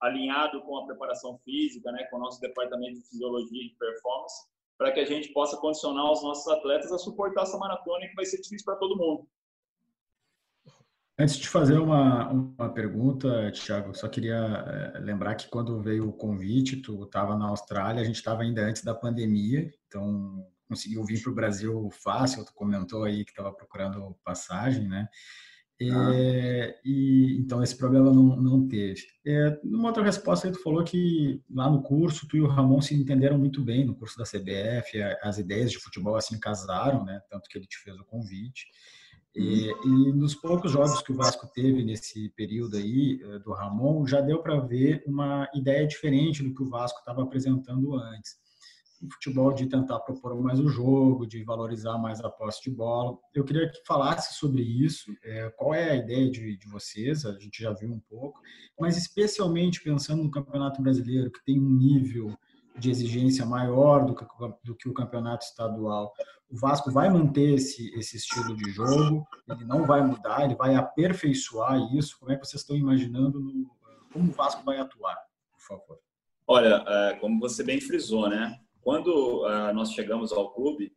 alinhado 0.00 0.62
com 0.62 0.78
a 0.78 0.86
preparação 0.86 1.38
física, 1.44 1.90
né, 1.92 2.04
com 2.04 2.16
o 2.16 2.20
nosso 2.20 2.40
departamento 2.40 2.94
de 2.94 3.08
fisiologia 3.08 3.64
e 3.64 3.76
performance, 3.78 4.46
para 4.78 4.92
que 4.92 5.00
a 5.00 5.04
gente 5.04 5.32
possa 5.32 5.56
condicionar 5.56 6.10
os 6.10 6.22
nossos 6.22 6.46
atletas 6.48 6.90
a 6.92 6.98
suportar 6.98 7.42
essa 7.42 7.58
maratona 7.58 8.08
que 8.08 8.14
vai 8.14 8.24
ser 8.24 8.40
difícil 8.40 8.64
para 8.64 8.76
todo 8.76 8.96
mundo. 8.96 9.28
Antes 11.18 11.36
de 11.36 11.48
fazer 11.48 11.78
uma, 11.78 12.30
uma 12.30 12.72
pergunta, 12.72 13.52
Thiago, 13.52 13.94
só 13.94 14.08
queria 14.08 14.36
é, 14.94 14.98
lembrar 15.00 15.34
que 15.34 15.50
quando 15.50 15.78
veio 15.82 16.08
o 16.08 16.14
convite, 16.14 16.80
tu 16.80 17.04
estava 17.04 17.36
na 17.36 17.48
Austrália, 17.48 18.00
a 18.00 18.04
gente 18.06 18.16
estava 18.16 18.40
ainda 18.40 18.62
antes 18.62 18.82
da 18.82 18.94
pandemia, 18.94 19.70
então 19.86 20.46
conseguiu 20.66 21.04
vir 21.04 21.22
para 21.22 21.30
o 21.30 21.34
Brasil 21.34 21.90
fácil, 21.90 22.42
tu 22.46 22.54
comentou 22.54 23.04
aí 23.04 23.22
que 23.22 23.32
estava 23.32 23.52
procurando 23.52 24.16
passagem, 24.24 24.88
né? 24.88 25.08
É, 25.82 26.78
e 26.84 27.38
então 27.38 27.62
esse 27.62 27.74
problema 27.74 28.12
não, 28.12 28.36
não 28.36 28.68
teve. 28.68 29.02
É, 29.24 29.58
numa 29.64 29.88
outra 29.88 30.02
resposta 30.02 30.46
aí 30.46 30.52
tu 30.52 30.62
falou 30.62 30.84
que 30.84 31.42
lá 31.50 31.70
no 31.70 31.82
curso 31.82 32.28
tu 32.28 32.36
e 32.36 32.40
o 32.42 32.46
Ramon 32.46 32.82
se 32.82 32.94
entenderam 32.94 33.38
muito 33.38 33.62
bem 33.62 33.84
no 33.84 33.94
curso 33.94 34.18
da 34.18 34.24
CBF, 34.24 35.00
as 35.22 35.38
ideias 35.38 35.70
de 35.70 35.78
futebol 35.78 36.16
assim 36.16 36.38
casaram, 36.38 37.04
né? 37.04 37.20
Tanto 37.30 37.48
que 37.48 37.56
ele 37.56 37.66
te 37.66 37.78
fez 37.78 37.98
o 37.98 38.04
convite. 38.04 38.66
E, 39.34 39.70
e 39.84 40.12
nos 40.12 40.34
poucos 40.34 40.72
jogos 40.72 41.02
que 41.02 41.12
o 41.12 41.16
Vasco 41.16 41.46
teve 41.54 41.84
nesse 41.84 42.30
período 42.30 42.76
aí 42.76 43.20
eh, 43.22 43.38
do 43.38 43.52
Ramon, 43.52 44.04
já 44.04 44.20
deu 44.20 44.42
para 44.42 44.58
ver 44.58 45.04
uma 45.06 45.48
ideia 45.54 45.86
diferente 45.86 46.42
do 46.42 46.52
que 46.52 46.62
o 46.64 46.68
Vasco 46.68 46.98
estava 46.98 47.22
apresentando 47.22 47.94
antes 47.94 48.39
o 49.00 49.10
futebol 49.12 49.52
de 49.52 49.66
tentar 49.66 49.98
propor 50.00 50.38
mais 50.40 50.60
o 50.60 50.68
jogo, 50.68 51.26
de 51.26 51.42
valorizar 51.42 51.96
mais 51.96 52.20
a 52.20 52.28
posse 52.28 52.62
de 52.62 52.70
bola. 52.70 53.16
Eu 53.34 53.44
queria 53.44 53.70
que 53.70 53.82
falasse 53.86 54.34
sobre 54.34 54.62
isso, 54.62 55.12
é, 55.24 55.48
qual 55.56 55.74
é 55.74 55.90
a 55.90 55.96
ideia 55.96 56.30
de, 56.30 56.56
de, 56.56 56.68
vocês, 56.68 57.24
a 57.24 57.32
gente 57.38 57.62
já 57.62 57.72
viu 57.72 57.90
um 57.90 58.00
pouco, 58.00 58.40
mas 58.78 58.96
especialmente 58.96 59.82
pensando 59.82 60.22
no 60.22 60.30
Campeonato 60.30 60.82
Brasileiro, 60.82 61.30
que 61.30 61.44
tem 61.44 61.58
um 61.58 61.70
nível 61.70 62.36
de 62.76 62.90
exigência 62.90 63.44
maior 63.44 64.04
do 64.04 64.14
que, 64.14 64.24
do 64.64 64.74
que 64.74 64.88
o 64.88 64.94
Campeonato 64.94 65.44
Estadual. 65.44 66.12
O 66.50 66.56
Vasco 66.56 66.90
vai 66.90 67.08
manter 67.08 67.54
esse, 67.54 67.90
esse 67.94 68.16
estilo 68.16 68.56
de 68.56 68.70
jogo, 68.70 69.26
ele 69.48 69.64
não 69.64 69.86
vai 69.86 70.04
mudar, 70.04 70.44
ele 70.44 70.56
vai 70.56 70.74
aperfeiçoar 70.74 71.78
isso. 71.94 72.18
Como 72.18 72.32
é 72.32 72.36
que 72.36 72.46
vocês 72.46 72.62
estão 72.62 72.76
imaginando 72.76 73.40
no, 73.40 73.70
como 74.12 74.30
o 74.30 74.32
Vasco 74.32 74.64
vai 74.64 74.78
atuar, 74.78 75.16
por 75.52 75.60
favor? 75.60 75.98
Olha, 76.46 76.84
é, 76.86 77.14
como 77.20 77.38
você 77.38 77.62
bem 77.62 77.80
frisou, 77.80 78.28
né? 78.28 78.58
Quando 78.82 79.44
uh, 79.44 79.72
nós 79.74 79.92
chegamos 79.92 80.32
ao 80.32 80.52
clube, 80.52 80.92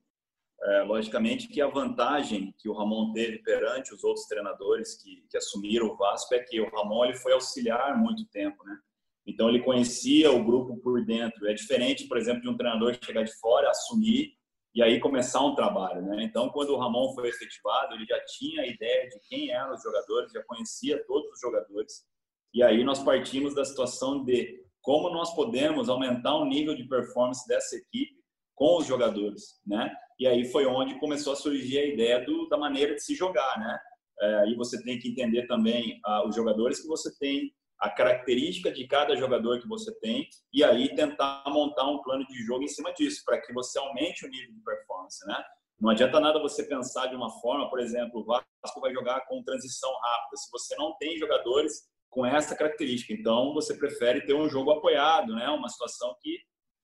uh, 0.61 0.85
logicamente 0.85 1.47
que 1.47 1.61
a 1.61 1.67
vantagem 1.67 2.53
que 2.57 2.69
o 2.69 2.73
Ramon 2.73 3.11
teve 3.13 3.39
perante 3.39 3.93
os 3.93 4.03
outros 4.03 4.25
treinadores 4.25 4.95
que, 5.01 5.25
que 5.29 5.37
assumiram 5.37 5.87
o 5.87 5.95
Vasco 5.95 6.33
é 6.33 6.39
que 6.39 6.59
o 6.61 6.69
Ramon 6.69 7.05
ele 7.05 7.17
foi 7.17 7.33
auxiliar 7.33 7.97
muito 7.97 8.25
tempo, 8.25 8.63
né? 8.63 8.77
Então 9.25 9.47
ele 9.47 9.61
conhecia 9.61 10.31
o 10.31 10.43
grupo 10.43 10.77
por 10.77 11.05
dentro. 11.05 11.47
É 11.47 11.53
diferente, 11.53 12.07
por 12.07 12.17
exemplo, 12.17 12.41
de 12.41 12.49
um 12.49 12.57
treinador 12.57 12.97
chegar 13.01 13.23
de 13.23 13.33
fora, 13.39 13.69
assumir 13.69 14.33
e 14.75 14.81
aí 14.81 14.99
começar 14.99 15.41
um 15.41 15.53
trabalho, 15.53 16.01
né? 16.01 16.23
Então, 16.23 16.49
quando 16.49 16.71
o 16.71 16.77
Ramon 16.77 17.13
foi 17.13 17.29
efetivado, 17.29 17.93
ele 17.93 18.05
já 18.05 18.19
tinha 18.25 18.63
a 18.63 18.67
ideia 18.67 19.07
de 19.07 19.19
quem 19.29 19.51
eram 19.51 19.75
os 19.75 19.83
jogadores, 19.83 20.31
já 20.31 20.43
conhecia 20.43 21.03
todos 21.05 21.31
os 21.31 21.39
jogadores. 21.39 22.03
E 22.51 22.63
aí 22.63 22.83
nós 22.83 23.03
partimos 23.03 23.53
da 23.53 23.63
situação 23.63 24.23
de 24.23 24.62
como 24.83 25.09
nós 25.09 25.33
podemos 25.33 25.89
aumentar 25.89 26.35
o 26.35 26.45
nível 26.45 26.75
de 26.75 26.83
performance 26.83 27.47
dessa 27.47 27.75
equipe 27.75 28.13
com 28.53 28.77
os 28.77 28.85
jogadores, 28.85 29.59
né? 29.65 29.91
E 30.19 30.27
aí 30.27 30.45
foi 30.45 30.67
onde 30.67 30.99
começou 30.99 31.33
a 31.33 31.35
surgir 31.35 31.79
a 31.79 31.85
ideia 31.85 32.23
do, 32.23 32.47
da 32.47 32.57
maneira 32.57 32.93
de 32.93 33.03
se 33.03 33.15
jogar, 33.15 33.57
né? 33.57 33.79
é, 34.21 34.49
e 34.49 34.55
você 34.55 34.81
tem 34.83 34.99
que 34.99 35.09
entender 35.09 35.47
também 35.47 35.99
ah, 36.05 36.27
os 36.27 36.35
jogadores 36.35 36.81
que 36.81 36.87
você 36.87 37.13
tem, 37.17 37.53
a 37.79 37.89
característica 37.89 38.71
de 38.71 38.87
cada 38.87 39.15
jogador 39.15 39.59
que 39.59 39.67
você 39.67 39.93
tem, 39.99 40.27
e 40.53 40.63
aí 40.63 40.95
tentar 40.95 41.43
montar 41.47 41.85
um 41.89 42.01
plano 42.01 42.25
de 42.27 42.43
jogo 42.45 42.63
em 42.63 42.67
cima 42.67 42.93
disso, 42.93 43.23
para 43.25 43.41
que 43.41 43.51
você 43.53 43.77
aumente 43.77 44.25
o 44.25 44.29
nível 44.29 44.53
de 44.53 44.63
performance, 44.63 45.25
né? 45.27 45.43
Não 45.79 45.89
adianta 45.89 46.19
nada 46.19 46.39
você 46.39 46.63
pensar 46.63 47.07
de 47.07 47.15
uma 47.15 47.29
forma, 47.41 47.69
por 47.69 47.79
exemplo, 47.79 48.21
o 48.21 48.23
Vasco 48.23 48.79
vai 48.79 48.93
jogar 48.93 49.25
com 49.27 49.43
transição 49.43 49.91
rápida, 49.91 50.37
se 50.37 50.49
você 50.49 50.75
não 50.77 50.95
tem 50.97 51.17
jogadores 51.17 51.89
com 52.13 52.25
essa 52.25 52.55
característica. 52.55 53.11
Então, 53.11 53.53
você 53.53 53.75
prefere 53.75 54.25
ter 54.25 54.33
um 54.33 54.47
jogo 54.47 54.71
apoiado, 54.71 55.33
né? 55.35 55.49
Uma 55.49 55.69
situação 55.69 56.15
que 56.21 56.37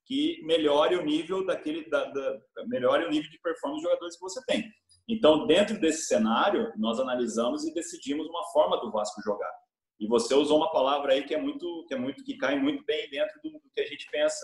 que 0.09 0.41
melhore 0.43 0.95
o 0.95 1.05
nível 1.05 1.45
daquele 1.45 1.87
da, 1.87 2.03
da, 2.05 2.39
melhore 2.65 3.05
o 3.05 3.11
nível 3.11 3.29
de 3.29 3.39
performance 3.39 3.79
dos 3.79 3.91
jogadores 3.91 4.15
que 4.15 4.23
você 4.23 4.43
tem. 4.47 4.67
Então, 5.07 5.45
dentro 5.45 5.79
desse 5.79 6.07
cenário, 6.07 6.73
nós 6.77 6.99
analisamos 6.99 7.63
e 7.63 7.73
decidimos 7.75 8.27
uma 8.27 8.43
forma 8.51 8.81
do 8.81 8.91
Vasco 8.91 9.21
jogar. 9.21 9.51
E 9.99 10.07
você 10.07 10.33
usou 10.33 10.57
uma 10.57 10.71
palavra 10.71 11.13
aí 11.13 11.23
que 11.23 11.35
é 11.35 11.39
muito 11.39 11.85
que 11.87 11.93
é 11.93 11.97
muito 11.97 12.23
que 12.23 12.37
cai 12.37 12.59
muito 12.59 12.83
bem 12.85 13.07
dentro 13.11 13.39
do, 13.43 13.51
do 13.51 13.69
que 13.71 13.81
a 13.81 13.85
gente 13.85 14.07
pensa. 14.11 14.43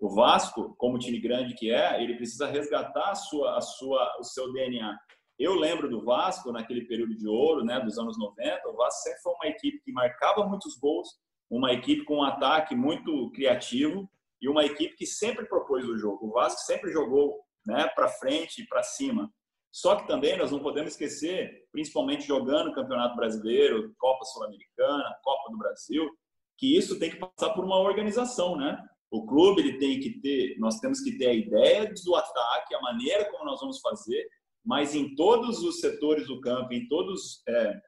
O 0.00 0.14
Vasco, 0.14 0.74
como 0.78 0.98
time 0.98 1.20
grande 1.20 1.54
que 1.54 1.70
é, 1.70 2.02
ele 2.02 2.16
precisa 2.16 2.46
resgatar 2.46 3.10
a 3.10 3.14
sua 3.14 3.58
a 3.58 3.60
sua 3.60 4.16
o 4.18 4.24
seu 4.24 4.50
DNA. 4.50 4.96
Eu 5.38 5.54
lembro 5.54 5.88
do 5.88 6.04
Vasco 6.04 6.52
naquele 6.52 6.84
período 6.86 7.16
de 7.16 7.26
ouro, 7.26 7.64
né, 7.64 7.80
dos 7.80 7.98
anos 7.98 8.18
90, 8.18 8.68
o 8.68 8.76
Vasco 8.76 9.02
sempre 9.02 9.22
foi 9.22 9.32
uma 9.34 9.46
equipe 9.46 9.80
que 9.82 9.92
marcava 9.92 10.46
muitos 10.46 10.76
gols, 10.78 11.08
uma 11.50 11.72
equipe 11.72 12.04
com 12.04 12.18
um 12.18 12.22
ataque 12.22 12.74
muito 12.74 13.30
criativo, 13.32 14.08
e 14.42 14.48
uma 14.48 14.64
equipe 14.64 14.96
que 14.96 15.06
sempre 15.06 15.46
propôs 15.46 15.88
o 15.88 15.96
jogo. 15.96 16.26
O 16.26 16.32
Vasco 16.32 16.60
sempre 16.62 16.90
jogou 16.90 17.40
né, 17.64 17.88
para 17.94 18.08
frente 18.08 18.62
e 18.62 18.66
para 18.66 18.82
cima. 18.82 19.32
Só 19.70 19.94
que 19.94 20.06
também 20.06 20.36
nós 20.36 20.50
não 20.50 20.58
podemos 20.58 20.92
esquecer, 20.92 21.64
principalmente 21.70 22.26
jogando 22.26 22.74
Campeonato 22.74 23.16
Brasileiro, 23.16 23.94
Copa 23.98 24.24
Sul-Americana, 24.24 25.16
Copa 25.22 25.50
do 25.50 25.56
Brasil, 25.56 26.10
que 26.58 26.76
isso 26.76 26.98
tem 26.98 27.10
que 27.10 27.16
passar 27.16 27.54
por 27.54 27.64
uma 27.64 27.78
organização, 27.78 28.56
né? 28.56 28.76
O 29.10 29.24
clube 29.26 29.62
ele 29.62 29.78
tem 29.78 30.00
que 30.00 30.20
ter, 30.20 30.56
nós 30.58 30.78
temos 30.80 31.00
que 31.00 31.16
ter 31.16 31.28
a 31.28 31.34
ideia 31.34 31.92
do 32.04 32.16
ataque, 32.16 32.74
a 32.74 32.80
maneira 32.80 33.30
como 33.30 33.44
nós 33.44 33.60
vamos 33.60 33.80
fazer, 33.80 34.26
mas 34.64 34.94
em 34.94 35.14
todos 35.14 35.62
os 35.62 35.80
setores 35.80 36.26
do 36.26 36.40
campo, 36.40 36.72
em 36.72 36.86
todas 36.88 37.42
é, 37.48 37.80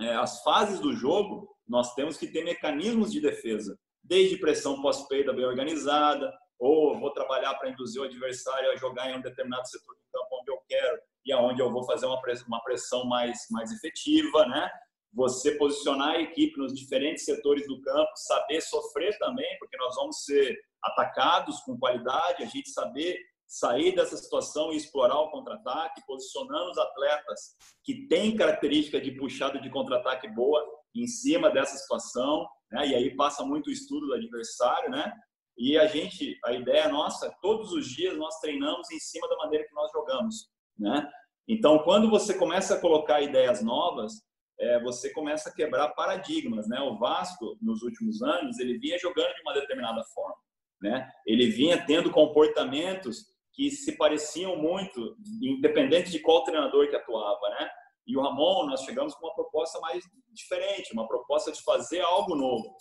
é, 0.00 0.14
as 0.14 0.42
fases 0.42 0.80
do 0.80 0.94
jogo, 0.94 1.48
nós 1.66 1.94
temos 1.94 2.16
que 2.16 2.26
ter 2.26 2.44
mecanismos 2.44 3.12
de 3.12 3.20
defesa 3.20 3.78
desde 4.02 4.38
pressão 4.38 4.82
pós-perda 4.82 5.32
bem 5.32 5.44
organizada, 5.44 6.32
ou 6.58 6.98
vou 6.98 7.12
trabalhar 7.12 7.54
para 7.54 7.70
induzir 7.70 8.02
o 8.02 8.04
adversário 8.04 8.70
a 8.70 8.76
jogar 8.76 9.10
em 9.10 9.16
um 9.16 9.22
determinado 9.22 9.66
setor 9.68 9.94
do 9.94 10.02
campo 10.12 10.40
onde 10.40 10.50
eu 10.50 10.58
quero 10.68 11.00
e 11.24 11.32
aonde 11.32 11.62
eu 11.62 11.70
vou 11.70 11.84
fazer 11.84 12.06
uma 12.06 12.20
pressão, 12.20 12.46
uma 12.48 12.62
pressão 12.62 13.04
mais, 13.06 13.46
mais 13.50 13.70
efetiva, 13.72 14.46
né? 14.46 14.70
Você 15.12 15.52
posicionar 15.56 16.10
a 16.10 16.20
equipe 16.20 16.58
nos 16.58 16.74
diferentes 16.74 17.24
setores 17.24 17.66
do 17.66 17.80
campo, 17.80 18.10
saber 18.14 18.60
sofrer 18.60 19.16
também, 19.18 19.58
porque 19.58 19.76
nós 19.76 19.94
vamos 19.96 20.24
ser 20.24 20.56
atacados 20.82 21.60
com 21.60 21.78
qualidade, 21.78 22.42
a 22.42 22.46
gente 22.46 22.70
saber 22.70 23.18
sair 23.50 23.96
dessa 23.96 24.16
situação 24.16 24.72
e 24.72 24.76
explorar 24.76 25.18
o 25.18 25.30
contra-ataque, 25.32 26.06
posicionando 26.06 26.70
os 26.70 26.78
atletas 26.78 27.56
que 27.82 28.06
têm 28.06 28.36
característica 28.36 29.00
de 29.00 29.10
puxada 29.10 29.60
de 29.60 29.68
contra-ataque 29.68 30.28
boa 30.28 30.64
em 30.94 31.08
cima 31.08 31.50
dessa 31.50 31.76
situação, 31.76 32.46
né? 32.70 32.86
E 32.86 32.94
aí 32.94 33.16
passa 33.16 33.44
muito 33.44 33.66
o 33.66 33.72
estudo 33.72 34.06
do 34.06 34.14
adversário, 34.14 34.88
né? 34.88 35.12
E 35.58 35.76
a 35.76 35.88
gente, 35.88 36.38
a 36.44 36.52
ideia 36.52 36.88
nossa, 36.88 37.34
todos 37.42 37.72
os 37.72 37.88
dias 37.88 38.16
nós 38.16 38.38
treinamos 38.38 38.88
em 38.92 39.00
cima 39.00 39.28
da 39.28 39.36
maneira 39.38 39.66
que 39.66 39.74
nós 39.74 39.90
jogamos, 39.90 40.48
né? 40.78 41.10
Então, 41.48 41.80
quando 41.80 42.08
você 42.08 42.34
começa 42.34 42.76
a 42.76 42.80
colocar 42.80 43.20
ideias 43.20 43.60
novas, 43.60 44.12
é, 44.60 44.80
você 44.80 45.10
começa 45.10 45.48
a 45.48 45.52
quebrar 45.52 45.88
paradigmas, 45.88 46.68
né? 46.68 46.80
O 46.80 46.96
Vasco, 46.96 47.58
nos 47.60 47.82
últimos 47.82 48.22
anos, 48.22 48.60
ele 48.60 48.78
vinha 48.78 48.96
jogando 48.96 49.34
de 49.34 49.42
uma 49.42 49.54
determinada 49.54 50.04
forma, 50.14 50.36
né? 50.80 51.10
Ele 51.26 51.50
vinha 51.50 51.84
tendo 51.84 52.12
comportamentos 52.12 53.29
que 53.60 53.70
se 53.70 53.92
pareciam 53.98 54.56
muito, 54.56 55.14
independente 55.42 56.10
de 56.10 56.18
qual 56.20 56.44
treinador 56.44 56.88
que 56.88 56.96
atuava, 56.96 57.46
né? 57.50 57.70
E 58.06 58.16
o 58.16 58.22
Ramon, 58.22 58.64
nós 58.64 58.84
chegamos 58.84 59.14
com 59.14 59.26
uma 59.26 59.34
proposta 59.34 59.78
mais 59.80 60.02
diferente, 60.30 60.94
uma 60.94 61.06
proposta 61.06 61.52
de 61.52 61.62
fazer 61.62 62.00
algo 62.00 62.34
novo. 62.34 62.74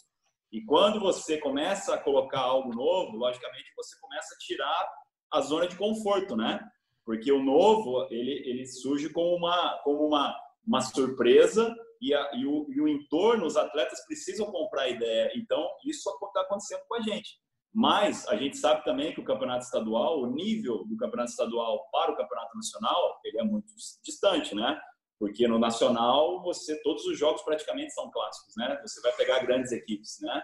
E 0.49 0.63
quando 0.63 1.01
você 1.01 1.37
começa 1.37 1.93
a 1.93 1.97
colocar 1.97 2.39
algo 2.39 2.73
novo, 2.73 3.17
logicamente 3.17 3.73
você 3.75 3.99
começa 3.99 4.33
a 4.33 4.37
tirar 4.37 4.89
a 5.33 5.41
zona 5.41 5.67
de 5.67 5.75
conforto, 5.75 6.37
né? 6.37 6.65
Porque 7.05 7.29
o 7.29 7.43
novo, 7.43 8.07
ele, 8.09 8.41
ele 8.49 8.65
surge 8.65 9.09
como 9.09 9.35
uma, 9.35 9.79
como 9.83 10.07
uma, 10.07 10.33
uma 10.65 10.79
surpresa 10.79 11.75
e, 12.01 12.13
a, 12.13 12.31
e, 12.35 12.45
o, 12.45 12.65
e 12.69 12.79
o 12.79 12.87
entorno, 12.87 13.45
os 13.45 13.57
atletas 13.57 14.05
precisam 14.05 14.49
comprar 14.49 14.83
a 14.83 14.89
ideia. 14.89 15.29
Então, 15.35 15.69
isso 15.83 16.09
está 16.09 16.39
acontecendo 16.39 16.83
com 16.87 16.95
a 16.95 17.01
gente. 17.01 17.37
Mas 17.73 18.27
a 18.27 18.35
gente 18.35 18.57
sabe 18.57 18.83
também 18.83 19.13
que 19.13 19.21
o 19.21 19.25
campeonato 19.25 19.65
estadual, 19.65 20.21
o 20.21 20.27
nível 20.27 20.85
do 20.85 20.97
campeonato 20.97 21.31
estadual 21.31 21.87
para 21.91 22.11
o 22.11 22.15
campeonato 22.15 22.55
nacional, 22.55 23.19
ele 23.23 23.39
é 23.39 23.43
muito 23.43 23.67
distante, 24.03 24.55
né? 24.55 24.79
porque 25.19 25.47
no 25.47 25.59
nacional 25.59 26.41
você 26.41 26.81
todos 26.81 27.05
os 27.05 27.19
jogos 27.19 27.41
praticamente 27.43 27.93
são 27.93 28.09
clássicos, 28.09 28.55
né? 28.55 28.79
Você 28.81 29.01
vai 29.01 29.11
pegar 29.17 29.43
grandes 29.45 29.71
equipes, 29.73 30.17
né? 30.21 30.41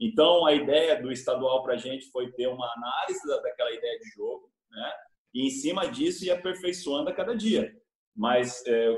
Então 0.00 0.46
a 0.46 0.54
ideia 0.54 1.02
do 1.02 1.10
estadual 1.10 1.62
para 1.62 1.74
a 1.74 1.76
gente 1.76 2.10
foi 2.10 2.30
ter 2.32 2.46
uma 2.46 2.72
análise 2.76 3.42
daquela 3.42 3.72
ideia 3.72 3.98
de 3.98 4.08
jogo, 4.10 4.48
né? 4.70 4.92
E 5.34 5.46
em 5.46 5.50
cima 5.50 5.88
disso 5.88 6.24
ir 6.24 6.30
aperfeiçoando 6.30 7.10
a 7.10 7.12
cada 7.14 7.34
dia. 7.34 7.74
Mas 8.16 8.64
é, 8.66 8.96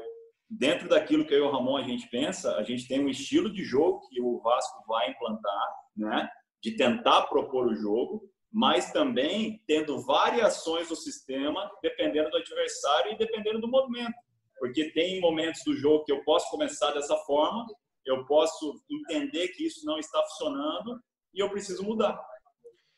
dentro 0.51 0.87
daquilo 0.87 1.27
que 1.27 1.33
eu 1.33 1.39
e 1.39 1.43
o 1.49 1.51
Ramon 1.51 1.79
a 1.79 1.83
gente 1.83 2.07
pensa, 2.11 2.55
a 2.57 2.63
gente 2.63 2.87
tem 2.87 3.03
um 3.03 3.09
estilo 3.09 3.51
de 3.51 3.65
jogo 3.65 4.07
que 4.11 4.21
o 4.21 4.39
Vasco 4.43 4.85
vai 4.87 5.11
implantar, 5.11 5.75
né? 5.97 6.29
De 6.63 6.77
tentar 6.77 7.23
propor 7.23 7.67
o 7.67 7.75
jogo, 7.75 8.29
mas 8.53 8.93
também 8.93 9.63
tendo 9.67 10.01
variações 10.03 10.89
do 10.89 10.97
sistema 10.97 11.71
dependendo 11.83 12.31
do 12.31 12.37
adversário 12.37 13.13
e 13.13 13.19
dependendo 13.19 13.61
do 13.61 13.69
movimento 13.69 14.15
porque 14.59 14.91
tem 14.91 15.21
momentos 15.21 15.63
do 15.65 15.77
jogo 15.77 16.05
que 16.05 16.13
eu 16.13 16.23
posso 16.25 16.51
começar 16.51 16.93
dessa 16.93 17.17
forma, 17.19 17.67
eu 18.05 18.25
posso 18.27 18.81
entender 18.91 19.49
que 19.49 19.67
isso 19.67 19.85
não 19.85 19.99
está 19.99 20.23
funcionando 20.23 21.01
e 21.35 21.41
eu 21.41 21.51
preciso 21.51 21.83
mudar. 21.83 22.19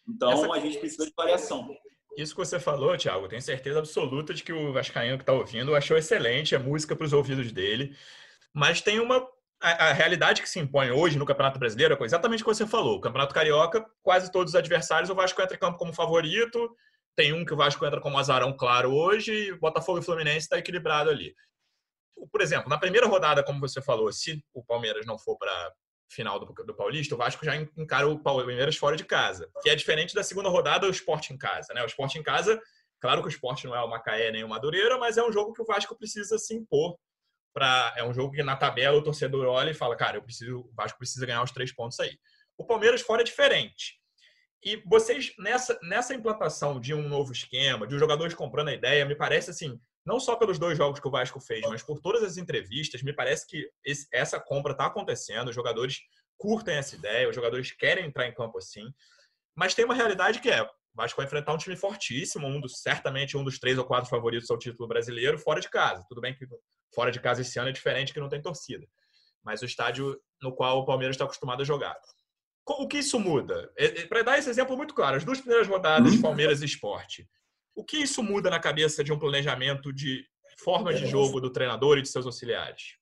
Então 0.09 0.33
Essa... 0.33 0.53
a 0.53 0.61
gente 0.61 0.79
precisa 0.79 1.07
de 1.07 1.13
variação. 1.17 1.69
Isso 2.17 2.35
que 2.35 2.41
você 2.41 2.59
falou, 2.59 2.97
Thiago, 2.97 3.29
tenho 3.29 3.43
certeza 3.43 3.79
absoluta 3.79 4.35
de 4.35 4.43
que 4.43 4.53
o 4.53 4.73
Vascaíno 4.73 5.17
que 5.17 5.23
está 5.23 5.33
ouvindo 5.33 5.75
achou 5.75 5.97
excelente 5.97 6.55
a 6.55 6.59
música 6.59 6.97
para 6.97 7.07
os 7.07 7.13
ouvidos 7.13 7.53
dele. 7.53 7.97
Mas 8.53 8.81
tem 8.81 8.99
uma. 8.99 9.27
A, 9.61 9.89
a, 9.89 9.93
realidade 9.93 10.41
que 10.41 10.49
se 10.49 10.61
impõe 10.61 10.91
hoje 10.91 11.19
no 11.19 11.27
Campeonato 11.27 11.59
Brasileiro 11.59 11.97
é 11.99 12.05
exatamente 12.05 12.43
o 12.43 12.47
que 12.47 12.55
você 12.55 12.67
falou. 12.67 12.99
O 12.99 13.01
Campeonato 13.01 13.35
Carioca, 13.35 13.85
quase 14.03 14.31
todos 14.31 14.53
os 14.53 14.57
adversários, 14.57 15.11
o 15.11 15.15
Vasco 15.15 15.41
entra 15.43 15.57
em 15.57 15.59
campo 15.61 15.79
como 15.79 15.93
favorito. 15.93 16.71
Tem 17.17 17.33
um 17.33 17.45
que 17.45 17.53
o 17.53 17.57
Vasco 17.57 17.85
entra 17.85 18.01
como 18.01 18.19
azarão 18.19 18.57
claro 18.57 18.93
hoje, 18.93 19.33
e 19.33 19.59
Botafogo 19.59 19.99
e 19.99 20.03
Fluminense 20.03 20.47
está 20.47 20.59
equilibrado 20.59 21.11
ali 21.11 21.35
por 22.31 22.41
exemplo, 22.41 22.69
na 22.69 22.79
primeira 22.79 23.07
rodada, 23.07 23.45
como 23.45 23.61
você 23.61 23.81
falou, 23.81 24.13
se 24.13 24.43
o 24.53 24.65
Palmeiras 24.65 25.07
não 25.07 25.19
for 25.19 25.37
para 25.37 25.73
final 26.11 26.41
do, 26.41 26.47
do, 26.65 26.75
Paulista, 26.75 27.15
o 27.15 27.19
Vasco 27.19 27.45
já 27.45 27.55
encara 27.77 28.09
o 28.09 28.19
Palmeiras 28.19 28.77
fora 28.77 28.97
de 28.97 29.05
casa, 29.05 29.49
que 29.63 29.69
é 29.69 29.77
diferente 29.77 30.15
da 30.15 30.23
segunda 30.23 30.49
rodada, 30.49 30.87
o 30.87 30.91
Sport 30.91 31.31
em 31.31 31.39
casa, 31.39 31.75
né? 31.75 31.83
O 31.83 31.87
Sport 31.87 32.15
em 32.17 32.23
casa, 32.23 32.61
claro 32.99 33.21
que 33.21 33.29
o 33.29 33.31
Sport 33.31 33.65
não 33.65 33.77
é 33.77 33.83
o 33.83 33.89
Macaé 33.89 34.33
nem 34.33 34.43
o 34.43 34.49
Madureira, 34.49 34.97
mas 34.99 35.19
é 35.19 35.23
um 35.23 35.31
jogo 35.31 35.53
que 35.53 35.61
o 35.61 35.67
Vasco 35.67 35.97
precisa 35.97 36.39
se 36.39 36.55
impor 36.55 36.99
para 37.59 37.93
é 37.97 38.05
um 38.05 38.15
jogo 38.15 38.33
que 38.33 38.43
na 38.43 38.55
tabela 38.55 38.97
o 38.97 39.03
torcedor 39.03 39.47
olha 39.47 39.71
e 39.71 39.75
fala, 39.75 39.97
cara, 39.97 40.17
eu 40.17 40.23
preciso, 40.23 40.61
o 40.61 40.73
Vasco 40.75 40.97
precisa 40.99 41.27
ganhar 41.27 41.43
os 41.43 41.51
três 41.51 41.73
pontos 41.73 41.99
aí. 41.99 42.17
O 42.57 42.65
Palmeiras 42.65 43.01
fora 43.01 43.23
é 43.23 43.25
diferente. 43.25 43.99
E 44.65 44.77
vocês, 44.87 45.33
nessa, 45.39 45.79
nessa 45.83 46.15
implantação 46.15 46.81
de 46.81 46.95
um 46.95 47.09
novo 47.09 47.33
esquema, 47.33 47.87
de 47.87 47.95
os 47.95 48.01
jogadores 48.01 48.35
comprando 48.35 48.69
a 48.69 48.75
ideia, 48.75 49.05
me 49.05 49.17
parece 49.17 49.51
assim, 49.51 49.81
não 50.07 50.21
só 50.21 50.37
pelos 50.37 50.59
dois 50.59 50.79
jogos 50.79 51.01
que 51.01 51.09
o 51.09 51.11
Vasco 51.11 51.41
fez, 51.41 51.67
mas 51.69 51.83
por 51.83 52.01
todas 52.01 52.23
as 52.23 52.37
entrevistas, 52.37 53.03
me 53.03 53.13
parece 53.13 53.47
que 53.47 53.69
esse, 53.85 54.07
essa 54.13 54.39
compra 54.39 54.73
está 54.73 54.87
acontecendo, 54.87 55.49
os 55.49 55.55
jogadores 55.55 55.99
curtem 56.37 56.77
essa 56.77 56.95
ideia, 56.95 57.29
os 57.29 57.35
jogadores 57.35 57.73
querem 57.73 58.07
entrar 58.07 58.27
em 58.27 58.35
campo 58.35 58.59
assim, 58.59 58.85
mas 59.57 59.75
tem 59.75 59.85
uma 59.85 59.95
realidade 59.95 60.41
que 60.41 60.51
é, 60.51 60.69
Vasco 60.99 61.17
vai 61.17 61.27
enfrentar 61.27 61.55
um 61.55 61.57
time 61.57 61.77
fortíssimo, 61.77 62.45
um 62.49 62.61
dos, 62.61 62.83
certamente 62.83 63.37
um 63.37 63.45
dos 63.45 63.61
três 63.61 63.79
ou 63.79 63.85
quatro 63.85 64.11
favoritos 64.11 64.51
ao 64.51 64.59
título 64.59 64.89
brasileiro, 64.89 65.39
fora 65.39 65.61
de 65.61 65.71
casa. 65.71 66.05
Tudo 66.09 66.21
bem 66.21 66.35
que 66.35 66.45
fora 66.93 67.13
de 67.13 67.21
casa 67.21 67.41
esse 67.41 67.57
ano 67.57 67.69
é 67.69 67.73
diferente 67.73 68.13
que 68.13 68.19
não 68.19 68.29
tem 68.29 68.43
torcida, 68.43 68.85
mas 69.45 69.63
o 69.63 69.65
estádio 69.65 70.21
no 70.43 70.53
qual 70.53 70.81
o 70.81 70.85
Palmeiras 70.85 71.15
está 71.15 71.25
acostumado 71.25 71.63
a 71.63 71.65
jogar. 71.65 71.97
O 72.67 72.89
que 72.89 72.99
isso 72.99 73.19
muda? 73.21 73.73
Para 74.09 74.23
dar 74.25 74.39
esse 74.39 74.51
exemplo 74.51 74.77
muito 74.77 74.93
claro, 74.93 75.17
as 75.17 75.25
duas 75.25 75.41
primeiras 75.41 75.69
rodadas 75.69 76.13
de 76.13 76.19
Palmeiras 76.19 76.63
e 76.63 76.65
Esporte, 76.65 77.29
o 77.77 77.85
que 77.85 77.99
isso 77.99 78.21
muda 78.21 78.51
na 78.51 78.59
cabeça 78.59 79.05
de 79.05 79.13
um 79.13 79.19
planejamento 79.19 79.93
de 79.93 80.27
forma 80.59 80.93
de 80.93 81.07
jogo 81.07 81.41
do 81.41 81.53
treinador 81.53 81.97
e 81.97 82.03
de 82.03 82.09
seus 82.09 82.27
auxiliares? 82.27 82.99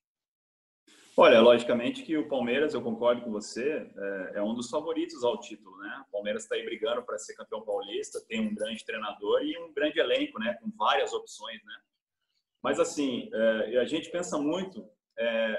Olha, 1.18 1.40
logicamente 1.40 2.02
que 2.02 2.14
o 2.14 2.28
Palmeiras, 2.28 2.74
eu 2.74 2.82
concordo 2.82 3.22
com 3.22 3.30
você, 3.30 3.90
é, 3.96 4.32
é 4.34 4.42
um 4.42 4.52
dos 4.52 4.68
favoritos 4.68 5.24
ao 5.24 5.40
título, 5.40 5.74
né? 5.78 6.04
O 6.06 6.12
Palmeiras 6.12 6.42
está 6.42 6.56
aí 6.56 6.62
brigando 6.62 7.02
para 7.02 7.16
ser 7.18 7.34
campeão 7.34 7.62
paulista, 7.62 8.22
tem 8.28 8.40
um 8.40 8.54
grande 8.54 8.84
treinador 8.84 9.42
e 9.42 9.56
um 9.56 9.72
grande 9.72 9.98
elenco, 9.98 10.38
né? 10.38 10.52
Com 10.60 10.70
várias 10.76 11.14
opções, 11.14 11.58
né? 11.64 11.74
Mas 12.62 12.78
assim, 12.78 13.30
é, 13.32 13.78
a 13.78 13.86
gente 13.86 14.10
pensa 14.10 14.36
muito 14.36 14.86
é, 15.18 15.58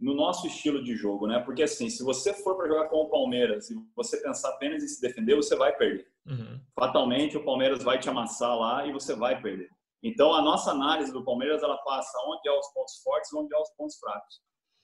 no 0.00 0.14
nosso 0.14 0.48
estilo 0.48 0.82
de 0.82 0.96
jogo, 0.96 1.28
né? 1.28 1.38
Porque 1.38 1.62
assim, 1.62 1.88
se 1.88 2.02
você 2.02 2.34
for 2.34 2.56
para 2.56 2.66
jogar 2.66 2.88
com 2.88 2.96
o 2.96 3.08
Palmeiras 3.08 3.70
e 3.70 3.76
você 3.94 4.20
pensar 4.20 4.48
apenas 4.48 4.82
em 4.82 4.88
se 4.88 5.00
defender, 5.00 5.36
você 5.36 5.54
vai 5.54 5.76
perder. 5.76 6.10
Uhum. 6.26 6.60
Fatalmente, 6.74 7.36
o 7.36 7.44
Palmeiras 7.44 7.84
vai 7.84 8.00
te 8.00 8.08
amassar 8.08 8.58
lá 8.58 8.84
e 8.84 8.92
você 8.92 9.14
vai 9.14 9.40
perder. 9.40 9.70
Então, 10.02 10.32
a 10.32 10.40
nossa 10.40 10.70
análise 10.70 11.12
do 11.12 11.24
Palmeiras 11.24 11.62
ela 11.62 11.76
passa 11.78 12.18
onde 12.26 12.48
há 12.48 12.58
os 12.58 12.68
pontos 12.72 13.02
fortes, 13.02 13.32
onde 13.34 13.54
há 13.54 13.60
os 13.60 13.70
pontos 13.76 13.98
fracos. 13.98 14.40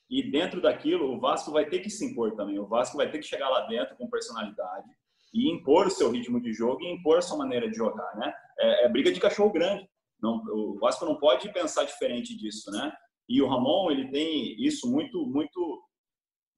E 0.09 0.31
dentro 0.31 0.61
daquilo, 0.61 1.13
o 1.13 1.21
Vasco 1.21 1.51
vai 1.51 1.67
ter 1.67 1.81
que 1.81 1.91
se 1.91 2.05
impor 2.05 2.37
também. 2.37 2.59
O 2.59 2.67
Vasco 2.67 2.97
vai 2.97 3.11
ter 3.11 3.19
que 3.19 3.27
chegar 3.27 3.49
lá 3.49 3.67
dentro 3.67 3.97
com 3.97 4.09
personalidade 4.09 4.89
e 5.35 5.51
impor 5.51 5.87
o 5.87 5.91
seu 5.91 6.11
ritmo 6.11 6.41
de 6.41 6.53
jogo 6.53 6.83
e 6.83 6.93
impor 6.93 7.19
a 7.19 7.23
sua 7.23 7.37
maneira 7.37 7.69
de 7.69 7.77
jogar, 7.77 8.17
né? 8.17 8.33
É, 8.59 8.85
é 8.85 8.89
briga 8.89 9.11
de 9.11 9.21
cachorro 9.21 9.51
grande. 9.51 9.89
Não, 10.21 10.43
o 10.49 10.79
Vasco 10.81 11.05
não 11.05 11.17
pode 11.17 11.53
pensar 11.53 11.85
diferente 11.85 12.37
disso, 12.37 12.71
né? 12.71 12.93
E 13.29 13.43
o 13.43 13.49
Ramon, 13.49 13.91
ele 13.91 14.11
tem 14.11 14.55
isso 14.65 14.91
muito, 14.91 15.27
muito, 15.27 15.83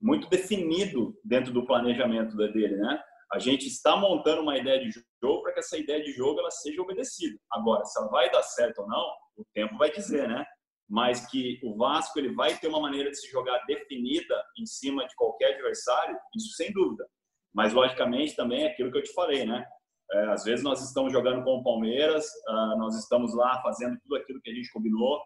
muito 0.01 0.29
definido 0.29 1.19
dentro 1.25 1.53
do 1.53 1.67
planejamento 1.67 2.37
dele, 2.37 2.77
né? 2.77 3.03
A 3.33 3.39
gente 3.39 3.67
está 3.67 3.97
montando 3.97 4.43
uma 4.43 4.57
ideia 4.57 4.81
de 4.81 4.91
jogo 5.23 5.43
para 5.43 5.53
que 5.53 5.61
essa 5.61 5.77
ideia 5.77 6.03
de 6.03 6.13
jogo 6.13 6.41
ela 6.41 6.51
seja 6.51 6.81
obedecida. 6.81 7.39
Agora, 7.53 7.85
se 7.85 7.99
ela 7.99 8.09
vai 8.09 8.31
dar 8.31 8.43
certo 8.43 8.81
ou 8.81 8.89
não, 8.89 9.07
o 9.37 9.45
tempo 9.55 9.77
vai 9.77 9.91
dizer, 9.91 10.29
né? 10.29 10.45
Mas 10.89 11.27
que 11.31 11.61
o 11.63 11.77
Vasco 11.77 12.19
ele 12.19 12.35
vai 12.35 12.57
ter 12.57 12.69
uma 12.69 12.81
maneira 12.81 13.11
de 13.11 13.19
se 13.19 13.31
jogar 13.31 13.63
definida 13.67 14.43
em 14.59 14.65
cima 14.65 15.07
de 15.07 15.15
qualquer 15.15 15.55
adversário, 15.55 16.19
isso 16.35 16.55
sem 16.57 16.73
dúvida. 16.73 17.07
Mas 17.55 17.75
logicamente 17.75 18.35
também 18.35 18.65
é 18.65 18.69
aquilo 18.69 18.91
que 18.91 18.99
eu 18.99 19.03
te 19.03 19.13
falei, 19.13 19.45
né? 19.45 19.67
É, 20.11 20.25
às 20.33 20.45
vezes 20.45 20.65
nós 20.65 20.83
estamos 20.83 21.13
jogando 21.13 21.45
com 21.45 21.57
o 21.57 21.63
Palmeiras, 21.63 22.27
uh, 22.49 22.79
nós 22.79 22.97
estamos 22.97 23.35
lá 23.35 23.61
fazendo 23.63 23.99
tudo 24.01 24.17
aquilo 24.17 24.41
que 24.41 24.51
a 24.51 24.55
gente 24.55 24.73
combinou, 24.73 25.21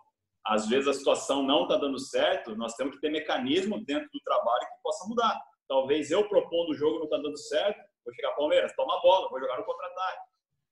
às 0.44 0.68
vezes 0.68 0.88
a 0.88 0.92
situação 0.92 1.44
não 1.44 1.62
está 1.62 1.76
dando 1.76 1.98
certo, 2.00 2.56
nós 2.56 2.74
temos 2.74 2.96
que 2.96 3.00
ter 3.00 3.10
mecanismo 3.10 3.84
dentro 3.84 4.08
do 4.12 4.20
trabalho 4.24 4.60
que 4.60 4.82
possa 4.82 5.08
mudar. 5.08 5.40
Talvez 5.68 6.10
eu 6.10 6.28
propondo 6.28 6.70
o 6.70 6.74
jogo 6.74 6.98
não 6.98 7.04
está 7.04 7.16
dando 7.16 7.38
certo, 7.38 7.80
vou 8.04 8.14
chegar 8.14 8.32
Palmeiras, 8.32 8.74
toma 8.74 8.96
a 8.96 9.00
bola, 9.00 9.28
vou 9.28 9.40
jogar 9.40 9.58
no 9.58 9.64
contra-ataque, 9.64 10.20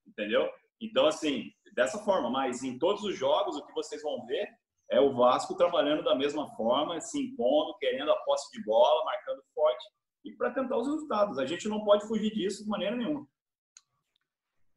entendeu? 0.06 0.50
Então, 0.80 1.06
assim, 1.06 1.52
dessa 1.74 1.98
forma, 1.98 2.30
mas 2.30 2.62
em 2.62 2.78
todos 2.78 3.02
os 3.04 3.16
jogos, 3.16 3.56
o 3.56 3.66
que 3.66 3.72
vocês 3.74 4.02
vão 4.02 4.24
ver 4.26 4.48
é 4.90 5.00
o 5.00 5.14
Vasco 5.14 5.54
trabalhando 5.54 6.02
da 6.02 6.14
mesma 6.14 6.48
forma, 6.56 7.00
se 7.00 7.20
impondo, 7.20 7.76
querendo 7.78 8.10
a 8.10 8.16
posse 8.24 8.50
de 8.50 8.64
bola, 8.64 9.04
marcando 9.04 9.42
forte 9.54 9.84
e 10.24 10.32
para 10.32 10.50
tentar 10.50 10.76
os 10.78 10.86
resultados. 10.86 11.38
A 11.38 11.46
gente 11.46 11.68
não 11.68 11.84
pode 11.84 12.06
fugir 12.06 12.32
disso 12.32 12.64
de 12.64 12.70
maneira 12.70 12.96
nenhuma. 12.96 13.26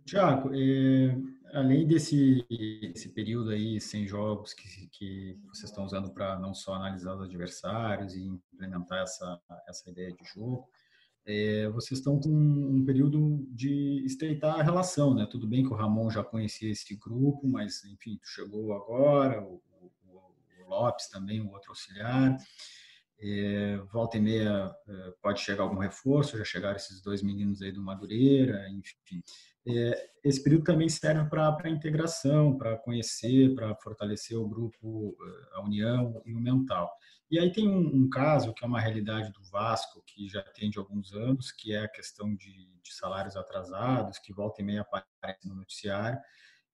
Tiago, 0.06 0.52
é, 0.54 1.16
além 1.58 1.88
desse 1.88 2.46
esse 2.50 3.10
período 3.14 3.52
aí 3.52 3.80
sem 3.80 4.06
jogos 4.06 4.54
que, 4.54 4.88
que 4.90 5.40
vocês 5.48 5.70
estão 5.70 5.86
usando 5.86 6.14
para 6.14 6.38
não 6.38 6.54
só 6.54 6.74
analisar 6.74 7.16
os 7.16 7.22
adversários 7.22 8.14
e 8.14 8.22
implementar 8.22 9.02
essa, 9.02 9.42
essa 9.68 9.90
ideia 9.90 10.12
de 10.12 10.26
jogo, 10.26 10.68
é, 11.26 11.70
vocês 11.70 12.00
estão 12.00 12.20
com 12.20 12.30
um 12.30 12.84
período 12.86 13.46
de 13.50 14.04
estreitar 14.06 14.60
a 14.60 14.64
relação, 14.64 15.14
né? 15.14 15.26
Tudo 15.30 15.48
bem 15.48 15.64
que 15.64 15.72
o 15.72 15.76
Ramon 15.76 16.10
já 16.10 16.24
conhecia 16.24 16.70
esse 16.70 16.96
grupo, 16.96 17.48
mas 17.48 17.84
enfim, 17.86 18.18
tu 18.22 18.28
chegou 18.28 18.74
agora, 18.74 19.42
o, 19.42 19.62
o, 20.08 20.22
o 20.66 20.70
Lopes 20.70 21.08
também, 21.08 21.40
o 21.40 21.52
outro 21.52 21.70
auxiliar. 21.70 22.38
É, 23.26 23.78
volta 23.94 24.18
e 24.18 24.20
meia 24.20 24.76
é, 24.86 25.14
pode 25.22 25.40
chegar 25.40 25.64
algum 25.64 25.78
reforço, 25.78 26.38
já 26.38 26.44
chegaram 26.44 26.76
esses 26.76 27.02
dois 27.02 27.24
meninos 27.24 27.62
aí 27.62 27.72
do 27.72 27.82
Madureira, 27.82 28.68
enfim. 28.70 29.24
É, 29.66 30.10
esse 30.26 30.44
período 30.44 30.66
também 30.66 30.90
serve 30.90 31.30
para 31.30 31.70
integração, 31.70 32.58
para 32.58 32.78
conhecer, 32.78 33.56
para 33.56 33.74
fortalecer 33.76 34.38
o 34.38 34.48
grupo, 34.48 35.16
é, 35.22 35.58
a 35.58 35.62
união 35.62 36.22
e 36.26 36.34
o 36.34 36.40
mental. 36.40 36.92
E 37.34 37.40
aí 37.40 37.52
tem 37.52 37.68
um, 37.68 37.88
um, 37.96 38.08
caso 38.08 38.54
que 38.54 38.64
é 38.64 38.68
uma 38.68 38.80
realidade 38.80 39.32
do 39.32 39.44
Vasco, 39.50 40.04
que 40.06 40.30
já 40.30 40.44
tem 40.44 40.70
de 40.70 40.78
alguns 40.78 41.14
anos, 41.14 41.52
que 41.52 41.74
é 41.74 41.80
a 41.80 41.88
questão 41.88 42.36
de, 42.36 42.70
de 42.84 42.94
salários 42.94 43.36
atrasados, 43.36 44.20
que 44.20 44.32
volta 44.32 44.62
e 44.62 44.64
meia 44.64 44.82
aparece 44.82 45.48
no 45.48 45.56
noticiário. 45.56 46.20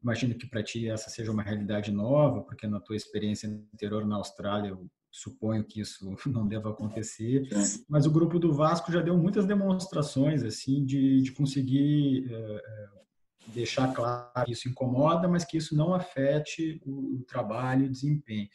Imagino 0.03 0.35
que 0.35 0.45
para 0.45 0.61
ti 0.61 0.89
essa 0.89 1.09
seja 1.09 1.31
uma 1.31 1.41
realidade 1.41 1.93
nova, 1.93 2.41
porque 2.41 2.67
na 2.67 2.81
tua 2.81 2.97
experiência 2.97 3.47
anterior 3.47 4.05
na 4.05 4.17
Austrália, 4.17 4.77
suponho 5.09 5.63
que 5.63 5.79
isso 5.79 6.13
não 6.27 6.45
deva 6.45 6.71
acontecer, 6.71 7.47
mas 7.87 8.05
o 8.05 8.11
grupo 8.11 8.37
do 8.37 8.51
Vasco 8.51 8.91
já 8.91 8.99
deu 8.99 9.17
muitas 9.17 9.45
demonstrações 9.45 10.43
assim 10.43 10.83
de, 10.83 11.21
de 11.21 11.31
conseguir 11.31 12.29
é, 12.29 12.89
deixar 13.53 13.93
claro 13.93 14.45
que 14.45 14.51
isso 14.51 14.67
incomoda, 14.67 15.25
mas 15.25 15.45
que 15.45 15.55
isso 15.55 15.73
não 15.73 15.93
afete 15.93 16.81
o, 16.85 17.19
o 17.19 17.23
trabalho 17.23 17.85
e 17.85 17.87
o 17.87 17.91
desempenho. 17.91 18.49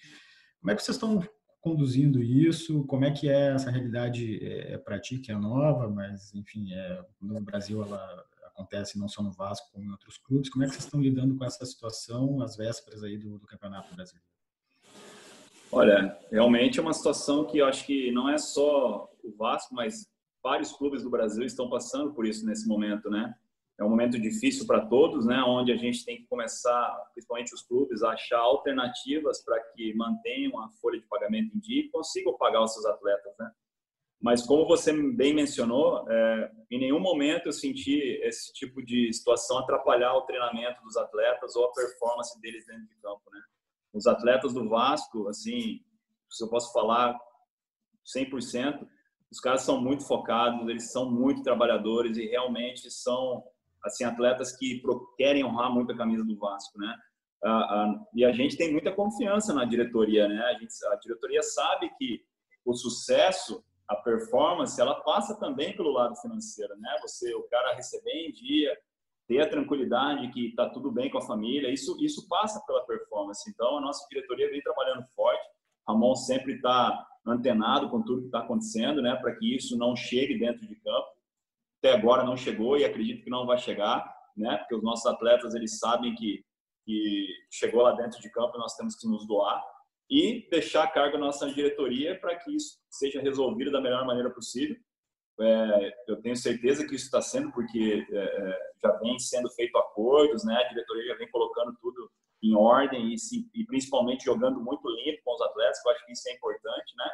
Como 0.61 0.71
é 0.71 0.77
que 0.77 0.83
vocês 0.83 0.97
estão 0.97 1.27
conduzindo 1.65 2.23
isso? 2.23 2.85
Como 2.85 3.07
é 3.07 3.11
que 3.11 3.27
é 3.27 3.55
essa 3.55 3.71
realidade 3.71 4.39
é, 4.45 4.77
para 4.77 5.01
ti, 5.01 5.19
que 5.19 5.33
é 5.33 5.35
nova, 5.35 5.89
mas 5.89 6.35
enfim, 6.35 6.71
é, 6.75 7.03
no 7.19 7.41
Brasil 7.41 7.83
ela 7.83 8.23
acontece 8.45 8.99
não 8.99 9.09
só 9.09 9.23
no 9.23 9.33
Vasco, 9.33 9.73
como 9.73 9.87
em 9.87 9.91
outros 9.91 10.19
clubes. 10.19 10.51
Como 10.51 10.63
é 10.63 10.67
que 10.67 10.75
vocês 10.75 10.85
estão 10.85 11.01
lidando 11.01 11.35
com 11.37 11.45
essa 11.45 11.65
situação 11.65 12.43
às 12.43 12.55
vésperas 12.55 13.03
aí 13.03 13.17
do, 13.17 13.39
do 13.39 13.47
Campeonato 13.47 13.95
Brasileiro? 13.95 14.29
Olha, 15.73 16.17
realmente 16.31 16.79
é 16.79 16.83
uma 16.83 16.93
situação 16.93 17.47
que 17.47 17.59
eu 17.59 17.67
acho 17.67 17.87
que 17.87 18.13
não 18.13 18.29
é 18.29 18.37
só 18.37 19.11
o 19.25 19.33
Vasco, 19.33 19.75
mas 19.75 20.07
vários 20.43 20.71
clubes 20.71 21.03
do 21.03 21.09
Brasil 21.09 21.45
estão 21.45 21.71
passando 21.71 22.13
por 22.13 22.27
isso 22.27 22.45
nesse 22.45 22.69
momento, 22.69 23.09
né? 23.09 23.35
É 23.79 23.85
um 23.85 23.89
momento 23.89 24.21
difícil 24.21 24.67
para 24.67 24.87
todos, 24.87 25.27
né? 25.27 25.43
Onde 25.43 25.73
a 25.73 25.77
gente 25.77 26.05
tem 26.05 26.19
que 26.19 26.27
começar, 26.27 26.97
principalmente 27.13 27.53
os 27.53 27.63
clubes, 27.63 28.03
a 28.03 28.11
achar 28.11 28.39
alternativas 28.39 29.43
para 29.45 29.61
que 29.73 29.93
mantenham 29.95 30.61
a 30.61 30.71
folha 30.81 31.01
de 31.01 31.07
pagamento 31.07 31.57
em 31.57 31.59
dia 31.59 31.83
e 31.83 31.89
consigam 31.89 32.37
pagar 32.37 32.63
os 32.63 32.73
seus 32.73 32.87
atletas, 32.87 33.35
né? 33.39 33.51
Mas 34.23 34.47
como 34.47 34.67
você 34.67 34.93
bem 34.93 35.35
mencionou, 35.35 36.09
é, 36.09 36.51
em 36.71 36.79
nenhum 36.79 37.01
momento 37.01 37.47
eu 37.47 37.53
senti 37.53 37.99
esse 38.23 38.53
tipo 38.55 38.83
de 38.83 39.13
situação 39.13 39.59
atrapalhar 39.59 40.15
o 40.15 40.23
treinamento 40.23 40.83
dos 40.83 40.97
atletas 40.97 41.55
ou 41.57 41.67
a 41.67 41.73
performance 41.73 42.41
deles 42.41 42.65
dentro 42.65 42.87
de 42.87 42.95
campo, 43.03 43.23
né? 43.31 43.41
Os 43.93 44.07
atletas 44.07 44.55
do 44.55 44.69
Vasco, 44.69 45.29
assim, 45.29 45.81
se 46.31 46.43
eu 46.43 46.49
posso 46.49 46.73
falar 46.73 47.19
100%, 48.17 48.87
os 49.31 49.41
caras 49.41 49.63
são 49.63 49.81
muito 49.81 50.07
focados, 50.07 50.69
eles 50.69 50.91
são 50.91 51.11
muito 51.11 51.43
trabalhadores 51.43 52.17
e 52.17 52.27
realmente 52.27 52.91
são 52.91 53.45
assim 53.85 54.05
atletas 54.05 54.57
que 54.57 54.83
querem 55.17 55.45
honrar 55.45 55.73
muito 55.73 55.93
a 55.93 55.97
camisa 55.97 56.25
do 56.25 56.37
Vasco, 56.37 56.79
né? 56.79 56.97
e 58.15 58.25
a 58.25 58.33
gente 58.33 58.57
tem 58.57 58.73
muita 58.73 58.91
confiança 58.91 59.53
na 59.53 59.65
diretoria, 59.65 60.27
né? 60.27 60.41
A, 60.45 60.55
gente, 60.55 60.73
a 60.87 60.97
diretoria 60.97 61.43
sabe 61.43 61.91
que 61.99 62.23
o 62.65 62.73
sucesso, 62.73 63.63
a 63.87 63.97
performance, 63.97 64.81
ela 64.81 64.95
passa 65.03 65.39
também 65.39 65.77
pelo 65.77 65.93
lado 65.93 66.17
financeiro, 66.17 66.75
né? 66.79 66.97
Você, 67.03 67.35
o 67.35 67.43
cara 67.43 67.75
receber 67.75 68.29
em 68.29 68.33
dia, 68.33 68.75
ter 69.29 69.43
a 69.43 69.49
tranquilidade 69.49 70.31
que 70.31 70.49
está 70.49 70.71
tudo 70.71 70.91
bem 70.91 71.11
com 71.11 71.19
a 71.19 71.27
família, 71.27 71.71
isso, 71.71 71.97
isso 72.03 72.27
passa 72.29 72.65
pela 72.67 72.85
performance. 72.87 73.49
Então, 73.51 73.77
a 73.77 73.81
nossa 73.81 74.07
diretoria 74.09 74.51
vem 74.51 74.63
trabalhando 74.63 75.05
forte, 75.15 75.45
Ramon 75.87 76.15
sempre 76.15 76.55
está 76.55 77.07
antenado 77.27 77.91
com 77.91 78.03
tudo 78.03 78.23
que 78.23 78.27
está 78.27 78.41
acontecendo, 78.41 79.03
né, 79.03 79.17
para 79.17 79.35
que 79.37 79.55
isso 79.55 79.77
não 79.77 79.95
chegue 79.95 80.39
dentro 80.39 80.67
de 80.67 80.77
campo. 80.77 81.09
Até 81.85 81.93
agora 81.93 82.25
não 82.25 82.37
chegou 82.37 82.79
e 82.79 82.85
acredito 82.85 83.23
que 83.23 83.31
não 83.31 83.45
vai 83.45 83.59
chegar, 83.59 84.05
né, 84.37 84.57
porque 84.57 84.75
os 84.75 84.83
nossos 84.83 85.05
atletas 85.05 85.55
eles 85.55 85.79
sabem 85.79 86.15
que, 86.15 86.43
que 86.85 87.29
chegou 87.51 87.83
lá 87.83 87.93
dentro 87.93 88.21
de 88.21 88.31
campo 88.31 88.57
nós 88.57 88.75
temos 88.75 88.97
que 88.97 89.07
nos 89.07 89.27
doar 89.27 89.63
e 90.11 90.49
deixar 90.51 90.85
a 90.85 90.91
carga 90.91 91.19
da 91.19 91.27
nossa 91.27 91.47
diretoria 91.53 92.19
para 92.19 92.37
que 92.37 92.57
isso 92.57 92.79
seja 92.91 93.21
resolvido 93.21 93.71
da 93.71 93.81
melhor 93.83 94.07
maneira 94.07 94.31
possível 94.31 94.77
é, 95.41 95.93
eu 96.09 96.21
tenho 96.23 96.37
certeza 96.37 96.87
que 96.87 96.95
isso 96.95 97.07
está 97.07 97.21
sendo 97.21 97.51
porque 97.53 98.07
é, 98.11 98.17
é, 98.17 98.59
já 98.83 98.93
vem 98.99 99.19
sendo 99.19 99.51
feito 99.51 99.77
acordos, 99.77 100.45
né? 100.45 100.55
A 100.55 100.69
diretoria 100.69 101.09
já 101.09 101.15
vem 101.17 101.29
colocando 101.29 101.77
tudo 101.81 102.09
em 102.43 102.55
ordem 102.55 103.13
e, 103.13 103.19
se, 103.19 103.49
e 103.53 103.65
principalmente 103.67 104.25
jogando 104.25 104.61
muito 104.61 104.89
limpo 104.89 105.23
com 105.25 105.35
os 105.35 105.43
atletas, 105.43 105.83
que 105.83 105.89
eu 105.89 105.93
acho 105.93 106.07
que 106.07 106.13
isso 106.13 106.29
é 106.29 106.33
importante, 106.35 106.95
né? 106.97 107.11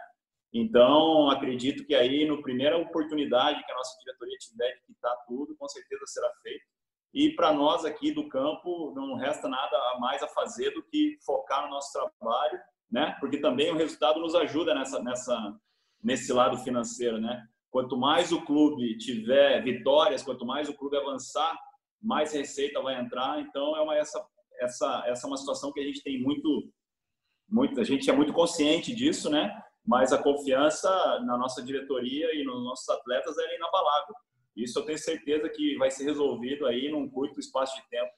Então, 0.53 1.31
acredito 1.31 1.85
que 1.85 1.95
aí, 1.95 2.27
no 2.27 2.43
primeira 2.43 2.77
oportunidade 2.77 3.65
que 3.65 3.73
a 3.73 3.77
nossa 3.77 3.97
diretoria 4.01 4.37
tiver 4.39 4.75
de 4.75 4.83
quitar 4.87 5.17
tudo, 5.27 5.57
com 5.57 5.69
certeza 5.69 6.03
será 6.07 6.31
feito. 6.43 6.65
E 7.13 7.31
para 7.31 7.53
nós 7.53 7.85
aqui 7.85 8.13
do 8.13 8.29
campo, 8.29 8.93
não 8.95 9.15
resta 9.15 9.49
nada 9.49 9.99
mais 9.99 10.23
a 10.23 10.29
fazer 10.29 10.71
do 10.71 10.83
que 10.83 11.19
focar 11.25 11.65
no 11.65 11.71
nosso 11.71 11.93
trabalho, 11.93 12.59
né? 12.91 13.17
Porque 13.21 13.39
também 13.39 13.71
o 13.71 13.77
resultado 13.77 14.21
nos 14.21 14.35
ajuda 14.35 14.75
nessa, 14.75 15.03
nessa, 15.03 15.57
nesse 16.03 16.33
lado 16.33 16.59
financeiro, 16.59 17.19
né? 17.19 17.45
Quanto 17.71 17.97
mais 17.97 18.33
o 18.33 18.43
clube 18.45 18.99
tiver 18.99 19.63
vitórias, 19.63 20.23
quanto 20.23 20.45
mais 20.45 20.69
o 20.69 20.75
clube 20.75 20.97
avançar, 20.97 21.57
mais 22.03 22.33
receita 22.33 22.81
vai 22.81 23.01
entrar. 23.01 23.41
Então 23.41 23.77
é 23.77 23.81
uma 23.81 23.97
essa 23.97 24.25
essa 24.61 25.05
essa 25.07 25.27
é 25.27 25.29
uma 25.29 25.37
situação 25.37 25.73
que 25.73 25.81
a 25.81 25.85
gente 25.85 26.03
tem 26.03 26.21
muito 26.21 26.69
muito 27.49 27.81
a 27.81 27.85
gente 27.85 28.09
é 28.11 28.13
muito 28.13 28.33
consciente 28.33 28.95
disso, 28.95 29.31
né? 29.31 29.57
Mas 29.91 30.13
a 30.13 30.23
confiança 30.23 30.89
na 31.27 31.37
nossa 31.37 31.61
diretoria 31.61 32.33
e 32.33 32.45
nos 32.45 32.63
nossos 32.63 32.89
atletas 32.89 33.37
é 33.37 33.57
inabalável. 33.57 34.15
Isso 34.55 34.79
eu 34.79 34.85
tenho 34.85 34.99
certeza 34.99 35.49
que 35.49 35.77
vai 35.79 35.91
ser 35.91 36.05
resolvido 36.05 36.65
aí 36.65 36.89
num 36.89 37.11
curto 37.11 37.41
espaço 37.41 37.75
de 37.75 37.89
tempo. 37.89 38.13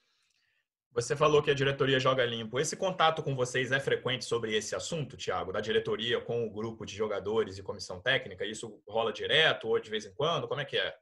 Você 0.91 1.15
falou 1.15 1.41
que 1.41 1.49
a 1.49 1.55
diretoria 1.55 1.99
joga 1.99 2.23
limpo. 2.23 2.59
Esse 2.59 2.77
contato 2.77 3.23
com 3.23 3.35
vocês 3.35 3.71
é 3.71 3.79
frequente 3.79 4.23
sobre 4.23 4.55
esse 4.55 4.75
assunto, 4.75 5.17
Thiago, 5.17 5.51
da 5.51 5.61
diretoria 5.61 6.21
com 6.21 6.45
o 6.45 6.51
grupo 6.51 6.85
de 6.85 6.95
jogadores 6.95 7.57
e 7.57 7.63
comissão 7.63 7.99
técnica? 7.99 8.45
Isso 8.45 8.79
rola 8.87 9.11
direto 9.11 9.67
ou 9.67 9.79
de 9.79 9.89
vez 9.89 10.05
em 10.05 10.13
quando? 10.13 10.47
Como 10.47 10.61
é 10.61 10.65
que 10.65 10.77
é? 10.77 10.95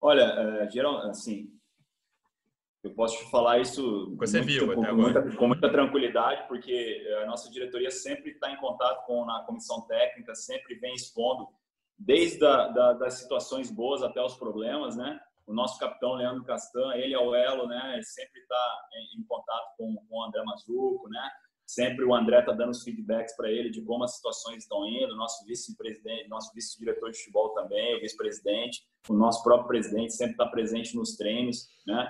Olha, 0.00 0.22
é, 0.22 0.70
geral, 0.70 0.98
assim, 0.98 1.50
eu 2.82 2.94
posso 2.94 3.18
te 3.18 3.30
falar 3.30 3.60
isso 3.60 4.14
Você 4.16 4.38
muito, 4.38 4.50
viu 4.50 4.74
com, 4.74 4.94
muita, 4.94 5.36
com 5.36 5.48
muita 5.48 5.70
tranquilidade, 5.70 6.48
porque 6.48 7.06
a 7.22 7.26
nossa 7.26 7.50
diretoria 7.50 7.90
sempre 7.90 8.30
está 8.30 8.50
em 8.50 8.56
contato 8.56 9.04
com 9.06 9.28
a 9.30 9.44
comissão 9.44 9.82
técnica, 9.82 10.34
sempre 10.34 10.74
vem 10.76 10.94
expondo, 10.94 11.48
desde 11.98 12.44
a, 12.44 12.68
da, 12.68 12.92
das 12.94 13.14
situações 13.14 13.70
boas 13.70 14.02
até 14.02 14.22
os 14.22 14.34
problemas, 14.34 14.96
né? 14.96 15.20
o 15.50 15.52
nosso 15.52 15.78
capitão 15.80 16.14
Leandro 16.14 16.44
Castan, 16.44 16.94
ele 16.94 17.12
é 17.12 17.18
o 17.18 17.34
elo, 17.34 17.66
né? 17.66 17.94
Ele 17.94 18.04
sempre 18.04 18.40
está 18.40 18.88
em, 18.94 19.20
em, 19.20 19.24
contato 19.24 19.74
com, 19.76 19.96
com 20.08 20.16
o 20.16 20.24
André 20.24 20.42
Mazuco, 20.44 21.08
né? 21.08 21.28
Sempre 21.66 22.04
o 22.04 22.14
André 22.14 22.38
está 22.38 22.52
dando 22.52 22.70
os 22.70 22.84
feedbacks 22.84 23.34
para 23.36 23.50
ele 23.50 23.68
de 23.68 23.82
como 23.82 24.04
as 24.04 24.14
situações 24.14 24.62
estão 24.62 24.86
indo. 24.86 25.16
Nosso 25.16 25.44
vice-presidente, 25.44 26.28
nosso 26.28 26.52
vice-diretor 26.54 27.10
de 27.10 27.18
futebol 27.18 27.50
também, 27.50 27.96
o 27.96 28.00
vice-presidente, 28.00 28.84
o 29.08 29.14
nosso 29.14 29.42
próprio 29.42 29.66
presidente 29.66 30.12
sempre 30.12 30.34
está 30.34 30.46
presente 30.46 30.96
nos 30.96 31.16
treinos, 31.16 31.68
né? 31.84 32.08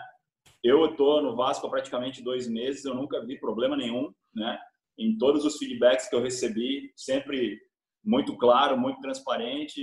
Eu 0.63 0.87
estou 0.87 1.23
no 1.23 1.35
Vasco 1.35 1.67
há 1.67 1.71
praticamente 1.71 2.23
dois 2.23 2.47
meses, 2.49 2.85
eu 2.85 2.95
nunca 2.95 3.25
vi 3.25 3.39
problema 3.39 3.77
nenhum, 3.77 4.13
né? 4.35 4.59
Em 4.99 5.17
todos 5.17 5.45
os 5.45 5.57
feedbacks 5.57 6.09
que 6.09 6.15
eu 6.15 6.23
recebi, 6.23 6.93
sempre 6.95 7.59
muito 8.05 8.37
claro, 8.37 8.79
muito 8.79 9.01
transparente, 9.01 9.81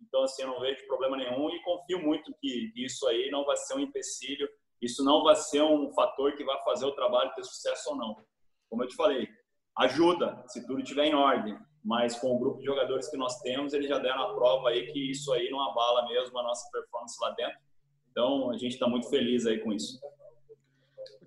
então, 0.00 0.22
assim, 0.22 0.42
eu 0.42 0.48
não 0.48 0.60
vejo 0.60 0.86
problema 0.86 1.16
nenhum 1.16 1.50
e 1.50 1.62
confio 1.62 2.00
muito 2.00 2.32
que 2.40 2.72
isso 2.76 3.06
aí 3.08 3.30
não 3.30 3.44
vai 3.44 3.56
ser 3.56 3.74
um 3.74 3.80
empecilho, 3.80 4.48
isso 4.80 5.04
não 5.04 5.22
vai 5.22 5.34
ser 5.34 5.62
um 5.62 5.92
fator 5.92 6.36
que 6.36 6.44
vai 6.44 6.62
fazer 6.62 6.84
o 6.84 6.92
trabalho 6.92 7.32
ter 7.34 7.42
sucesso 7.42 7.90
ou 7.90 7.96
não. 7.96 8.16
Como 8.68 8.82
eu 8.82 8.88
te 8.88 8.96
falei, 8.96 9.28
ajuda 9.78 10.42
se 10.46 10.66
tudo 10.66 10.80
estiver 10.80 11.06
em 11.06 11.14
ordem, 11.14 11.58
mas 11.82 12.18
com 12.18 12.34
o 12.34 12.38
grupo 12.38 12.58
de 12.60 12.66
jogadores 12.66 13.08
que 13.08 13.16
nós 13.16 13.40
temos, 13.40 13.72
eles 13.72 13.88
já 13.88 13.98
deram 13.98 14.22
a 14.22 14.34
prova 14.34 14.70
aí 14.70 14.92
que 14.92 15.10
isso 15.10 15.32
aí 15.32 15.50
não 15.50 15.60
abala 15.60 16.06
mesmo 16.08 16.38
a 16.38 16.42
nossa 16.42 16.70
performance 16.70 17.16
lá 17.20 17.30
dentro. 17.30 17.58
Então, 18.14 18.52
a 18.52 18.56
gente 18.56 18.74
está 18.74 18.88
muito 18.88 19.10
feliz 19.10 19.44
aí 19.44 19.58
com 19.58 19.72
isso. 19.72 19.98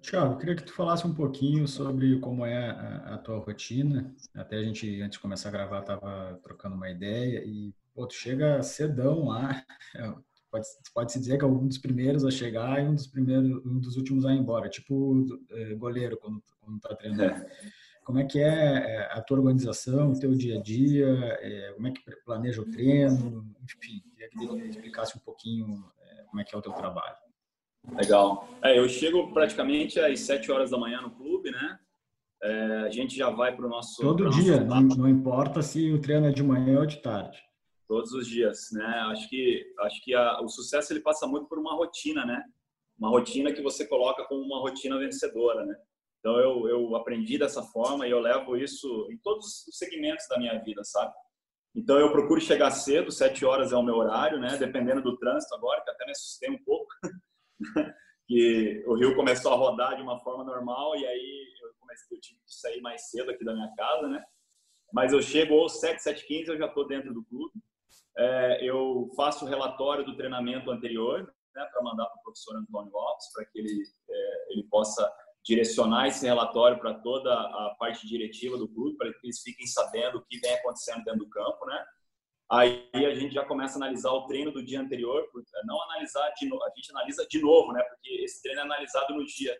Tiago, 0.02 0.38
queria 0.38 0.56
que 0.56 0.64
tu 0.64 0.72
falasse 0.72 1.06
um 1.06 1.14
pouquinho 1.14 1.68
sobre 1.68 2.18
como 2.20 2.46
é 2.46 2.70
a, 2.70 3.16
a 3.16 3.18
tua 3.18 3.40
rotina. 3.40 4.16
Até 4.34 4.56
a 4.56 4.64
gente, 4.64 5.02
antes 5.02 5.18
de 5.18 5.22
começar 5.22 5.50
a 5.50 5.52
gravar, 5.52 5.82
estava 5.82 6.40
trocando 6.42 6.78
uma 6.78 6.90
ideia 6.90 7.44
e 7.46 7.74
pô, 7.94 8.08
tu 8.08 8.14
chega 8.14 8.64
cedão 8.64 9.26
lá, 9.26 9.66
é, 9.98 10.14
pode, 10.50 10.66
pode 10.94 11.12
se 11.12 11.20
dizer 11.20 11.38
que 11.38 11.44
é 11.44 11.48
um 11.48 11.68
dos 11.68 11.78
primeiros 11.78 12.24
a 12.24 12.32
chegar 12.32 12.82
e 12.82 12.88
um 12.88 12.96
dos 12.96 13.08
primeiros, 13.08 13.66
um 13.66 13.80
dos 13.80 13.98
últimos 13.98 14.26
a 14.26 14.34
ir 14.34 14.38
embora, 14.38 14.70
tipo 14.70 15.26
é, 15.52 15.76
goleiro 15.76 16.16
quando, 16.16 16.42
quando 16.62 16.80
tá 16.80 16.96
treinando. 16.96 17.44
É. 17.44 17.50
Como 18.06 18.20
é 18.20 18.24
que 18.24 18.40
é, 18.40 19.12
a 19.12 19.22
tua 19.22 19.40
organização, 19.40 20.14
o 20.14 20.18
teu 20.18 20.34
dia 20.34 20.58
a 20.58 20.62
dia, 20.62 21.38
como 21.76 21.88
é 21.90 21.92
que 21.92 22.02
planeja 22.24 22.62
o 22.62 22.72
treino, 22.72 23.54
enfim, 23.62 24.02
queria 24.14 24.30
que 24.30 24.46
ele 24.46 24.70
explicasse 24.70 25.18
um 25.18 25.20
pouquinho 25.20 25.84
como 26.28 26.42
é 26.42 26.44
que 26.44 26.54
é 26.54 26.58
o 26.58 26.62
teu 26.62 26.74
trabalho. 26.74 27.16
Legal. 27.94 28.48
É, 28.62 28.78
eu 28.78 28.88
chego 28.90 29.32
praticamente 29.32 30.00
às 30.00 30.20
7 30.22 30.52
horas 30.52 30.72
da 30.72 30.78
manhã 30.78 31.02
no 31.02 31.12
clube, 31.12 31.52
né? 31.52 31.80
É, 32.44 32.82
a 32.86 32.90
gente 32.90 33.16
já 33.16 33.30
vai 33.30 33.56
para 33.56 33.66
o 33.66 33.70
nosso. 33.70 34.02
Todo 34.02 34.30
dia, 34.30 34.60
não, 34.60 34.82
não, 34.82 35.10
importa 35.10 35.62
se 35.62 35.92
o 35.92 36.00
treino 36.00 36.28
é 36.28 36.32
de 36.32 36.44
manhã 36.44 36.80
ou 36.80 36.86
de 36.86 36.98
tarde 37.02 37.48
todos 37.88 38.12
os 38.12 38.28
dias, 38.28 38.70
né? 38.74 38.86
Acho 39.12 39.30
que 39.30 39.66
acho 39.80 40.04
que 40.04 40.14
a, 40.14 40.42
o 40.42 40.50
sucesso 40.50 40.92
ele 40.92 41.00
passa 41.00 41.26
muito 41.26 41.48
por 41.48 41.58
uma 41.58 41.74
rotina, 41.76 42.26
né? 42.26 42.44
Uma 43.00 43.10
rotina 43.10 43.54
que 43.54 43.62
você 43.62 43.88
coloca 43.88 44.26
como 44.26 44.42
uma 44.42 44.60
rotina 44.60 45.00
vencedora, 45.00 45.66
né? 45.66 45.76
Então 46.20 46.38
eu 46.38 46.68
eu 46.68 46.96
aprendi 46.96 47.38
dessa 47.38 47.64
forma 47.64 48.06
e 48.06 48.12
eu 48.12 48.20
levo 48.20 48.58
isso 48.58 49.08
em 49.10 49.18
todos 49.18 49.66
os 49.68 49.78
segmentos 49.78 50.28
da 50.28 50.38
minha 50.38 50.60
vida, 50.60 50.84
sabe? 50.84 51.14
Então 51.78 51.98
eu 52.00 52.12
procuro 52.12 52.42
chegar 52.42 52.72
cedo, 52.72 53.12
sete 53.12 53.46
horas 53.46 53.72
é 53.72 53.76
o 53.78 53.84
meu 53.84 53.96
horário, 53.96 54.40
né? 54.40 54.58
Dependendo 54.58 55.02
do 55.02 55.16
trânsito 55.18 55.54
agora, 55.56 55.82
que 55.82 55.92
até 55.92 56.06
me 56.06 56.12
assustei 56.12 56.50
um 56.50 56.64
pouco, 56.64 56.88
que 58.28 58.84
o 58.88 58.96
rio 58.96 59.16
começou 59.16 59.54
a 59.54 59.56
rodar 59.56 59.96
de 59.96 60.02
uma 60.02 60.20
forma 60.20 60.44
normal 60.44 60.96
e 60.98 61.06
aí 61.06 61.54
eu 61.62 61.70
comecei 61.80 62.18
eu 62.18 62.22
tive 62.22 62.40
que 62.40 62.54
sair 62.54 62.82
mais 62.82 63.10
cedo 63.10 63.30
aqui 63.30 63.46
da 63.46 63.54
minha 63.54 63.72
casa, 63.78 64.08
né? 64.08 64.24
Mas 64.92 65.14
eu 65.14 65.22
chego 65.22 65.54
ou 65.54 65.70
7, 65.70 66.02
7 66.02 66.26
15 66.26 66.50
eu 66.50 66.58
já 66.58 66.66
estou 66.66 66.88
dentro 66.88 67.14
do 67.14 67.24
clube 67.26 67.54
é, 68.18 68.66
eu 68.66 69.08
faço 69.16 69.46
o 69.46 69.48
relatório 69.48 70.04
do 70.04 70.18
treinamento 70.18 70.72
anterior 70.72 71.32
né, 71.56 71.66
para 71.72 71.84
mandar 71.84 72.08
para 72.08 72.20
o 72.20 72.24
professor 72.24 72.58
Antônio 72.58 72.92
Lopes, 72.92 73.32
para 73.32 73.46
que 73.46 73.60
ele, 73.60 73.84
é, 74.10 74.54
ele 74.54 74.64
possa 74.64 75.08
direcionar 75.48 76.08
esse 76.08 76.26
relatório 76.26 76.78
para 76.78 76.94
toda 76.96 77.34
a 77.34 77.76
parte 77.80 78.06
diretiva 78.06 78.58
do 78.58 78.68
clube, 78.68 78.98
para 78.98 79.14
que 79.14 79.28
eles 79.28 79.42
fiquem 79.42 79.66
sabendo 79.66 80.18
o 80.18 80.26
que 80.26 80.40
vem 80.40 80.54
acontecendo 80.54 81.04
dentro 81.06 81.20
do 81.20 81.30
campo, 81.30 81.66
né? 81.66 81.86
Aí 82.52 82.90
a 82.94 83.16
gente 83.16 83.34
já 83.34 83.46
começa 83.46 83.76
a 83.76 83.78
analisar 83.78 84.12
o 84.12 84.26
treino 84.26 84.52
do 84.52 84.64
dia 84.64 84.80
anterior, 84.80 85.22
é, 85.22 85.66
não 85.66 85.82
analisar 85.84 86.30
de 86.32 86.48
novo, 86.48 86.64
a 86.64 86.70
gente 86.76 86.92
analisa 86.92 87.26
de 87.30 87.42
novo, 87.42 87.72
né? 87.72 87.82
Porque 87.84 88.10
esse 88.24 88.42
treino 88.42 88.60
é 88.60 88.64
analisado 88.64 89.14
no 89.14 89.26
dia. 89.26 89.58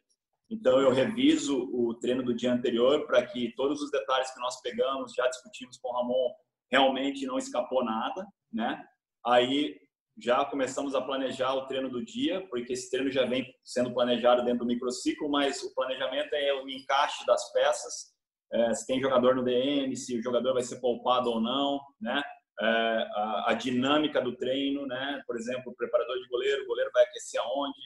Então 0.50 0.80
eu 0.80 0.92
reviso 0.92 1.70
o 1.74 1.94
treino 1.96 2.24
do 2.24 2.34
dia 2.34 2.52
anterior 2.52 3.06
para 3.06 3.26
que 3.26 3.54
todos 3.56 3.82
os 3.82 3.90
detalhes 3.90 4.32
que 4.32 4.40
nós 4.40 4.62
pegamos, 4.62 5.14
já 5.14 5.28
discutimos 5.28 5.78
com 5.78 5.90
o 5.90 5.94
Ramon, 5.94 6.34
realmente 6.70 7.26
não 7.26 7.38
escapou 7.38 7.84
nada, 7.84 8.26
né? 8.52 8.84
Aí 9.26 9.78
já 10.20 10.44
começamos 10.46 10.96
a 10.96 11.02
planejar 11.02 11.54
o 11.54 11.68
treino 11.68 11.90
do 11.90 12.04
dia, 12.04 12.46
porque 12.50 12.74
esse 12.74 12.90
treino 12.90 13.12
já 13.12 13.26
vem 13.26 13.46
sendo 13.64 13.94
planejado 13.94 14.44
dentro 14.44 14.60
do 14.60 14.66
microciclo, 14.66 15.30
mas 15.30 15.62
o 15.64 15.74
planejamento 15.76 16.34
é 16.34 16.54
o 16.54 16.68
encaixe 16.68 17.26
das 17.26 17.52
peças, 17.52 18.18
é, 18.52 18.74
se 18.74 18.88
tem 18.88 19.00
jogador 19.00 19.36
no 19.36 19.44
DM, 19.44 19.96
se 19.96 20.18
o 20.18 20.24
jogador 20.24 20.54
vai 20.54 20.64
ser 20.64 20.80
poupado 20.80 21.30
ou 21.30 21.42
não, 21.42 21.80
né? 22.00 22.22
É, 22.60 22.66
a, 22.66 23.52
a, 23.52 23.54
dinâmica 23.54 24.20
do 24.20 24.36
treino, 24.36 24.88
né? 24.88 25.22
Por 25.28 25.36
exemplo, 25.36 25.72
o 25.72 25.76
preparador 25.76 26.18
de 26.18 26.28
goleiro, 26.28 26.64
o 26.64 26.68
goleiro 26.68 26.90
vai 26.94 27.04
aquecer 27.04 27.40
aonde, 27.40 27.80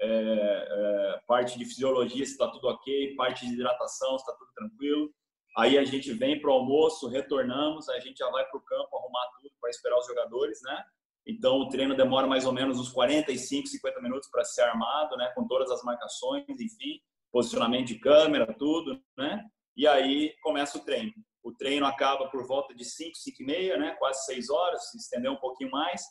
é, 0.00 0.08
é 0.08 1.20
parte 1.26 1.58
de 1.58 1.64
fisiologia 1.64 2.24
se 2.24 2.32
está 2.32 2.48
tudo 2.50 2.68
ok, 2.68 3.14
parte 3.14 3.46
de 3.46 3.52
hidratação 3.52 4.18
se 4.18 4.24
está 4.24 4.32
tudo 4.36 4.50
tranquilo. 4.54 5.10
Aí 5.56 5.78
a 5.78 5.84
gente 5.84 6.12
vem 6.12 6.40
para 6.40 6.50
o 6.50 6.54
almoço, 6.54 7.08
retornamos, 7.08 7.88
a 7.88 8.00
gente 8.00 8.18
já 8.18 8.28
vai 8.30 8.44
para 8.44 8.58
o 8.58 8.62
campo 8.62 8.96
arrumar 8.96 9.26
tudo 9.36 9.50
para 9.60 9.70
esperar 9.70 9.98
os 9.98 10.06
jogadores, 10.06 10.60
né? 10.62 10.84
Então 11.26 11.58
o 11.58 11.68
treino 11.68 11.96
demora 11.96 12.26
mais 12.26 12.46
ou 12.46 12.52
menos 12.52 12.78
uns 12.78 12.90
45, 12.90 13.66
50 13.66 14.00
minutos 14.00 14.28
para 14.30 14.44
ser 14.44 14.62
armado, 14.62 15.16
né? 15.16 15.32
Com 15.34 15.46
todas 15.46 15.70
as 15.70 15.82
marcações, 15.82 16.44
enfim, 16.48 17.00
posicionamento 17.32 17.88
de 17.88 17.98
câmera, 17.98 18.54
tudo, 18.58 19.00
né? 19.16 19.44
E 19.76 19.86
aí 19.86 20.34
começa 20.42 20.78
o 20.78 20.84
treino. 20.84 21.12
O 21.42 21.52
treino 21.52 21.86
acaba 21.86 22.28
por 22.28 22.46
volta 22.46 22.74
de 22.74 22.84
5, 22.84 23.16
5 23.16 23.42
e 23.42 23.44
meia, 23.44 23.76
né? 23.76 23.96
Quase 23.98 24.24
6 24.26 24.50
horas, 24.50 24.90
se 24.90 24.98
estender 24.98 25.30
um 25.30 25.36
pouquinho 25.36 25.70
mais. 25.70 26.02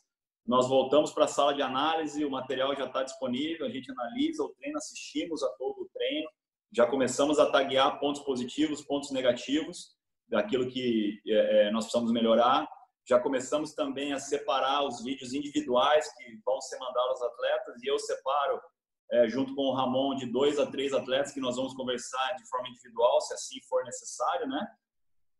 Nós 0.45 0.67
voltamos 0.67 1.11
para 1.11 1.25
a 1.25 1.27
sala 1.27 1.53
de 1.53 1.61
análise, 1.61 2.23
o 2.23 2.29
material 2.29 2.75
já 2.75 2.85
está 2.85 3.01
disponível, 3.01 3.65
a 3.65 3.69
gente 3.69 3.91
analisa 3.91 4.43
o 4.43 4.49
treino, 4.49 4.77
assistimos 4.77 5.41
a 5.41 5.49
todo 5.57 5.81
o 5.81 5.89
treino, 5.91 6.29
já 6.71 6.85
começamos 6.85 7.39
a 7.39 7.49
taguear 7.49 7.99
pontos 7.99 8.21
positivos, 8.21 8.83
pontos 8.83 9.09
negativos, 9.11 9.95
daquilo 10.27 10.67
que 10.67 11.19
é, 11.27 11.71
nós 11.71 11.85
precisamos 11.85 12.11
melhorar. 12.11 12.67
Já 13.07 13.19
começamos 13.19 13.73
também 13.73 14.13
a 14.13 14.19
separar 14.19 14.83
os 14.85 15.03
vídeos 15.03 15.33
individuais 15.33 16.11
que 16.17 16.39
vão 16.45 16.59
ser 16.61 16.77
mandados 16.79 17.21
aos 17.21 17.33
atletas 17.33 17.83
e 17.83 17.87
eu 17.87 17.99
separo, 17.99 18.59
é, 19.11 19.27
junto 19.27 19.53
com 19.53 19.63
o 19.63 19.73
Ramon, 19.73 20.15
de 20.15 20.25
dois 20.25 20.57
a 20.59 20.65
três 20.65 20.93
atletas 20.93 21.31
que 21.31 21.39
nós 21.39 21.55
vamos 21.55 21.73
conversar 21.73 22.35
de 22.35 22.47
forma 22.49 22.67
individual, 22.69 23.21
se 23.21 23.33
assim 23.33 23.61
for 23.69 23.83
necessário, 23.83 24.47
né? 24.47 24.67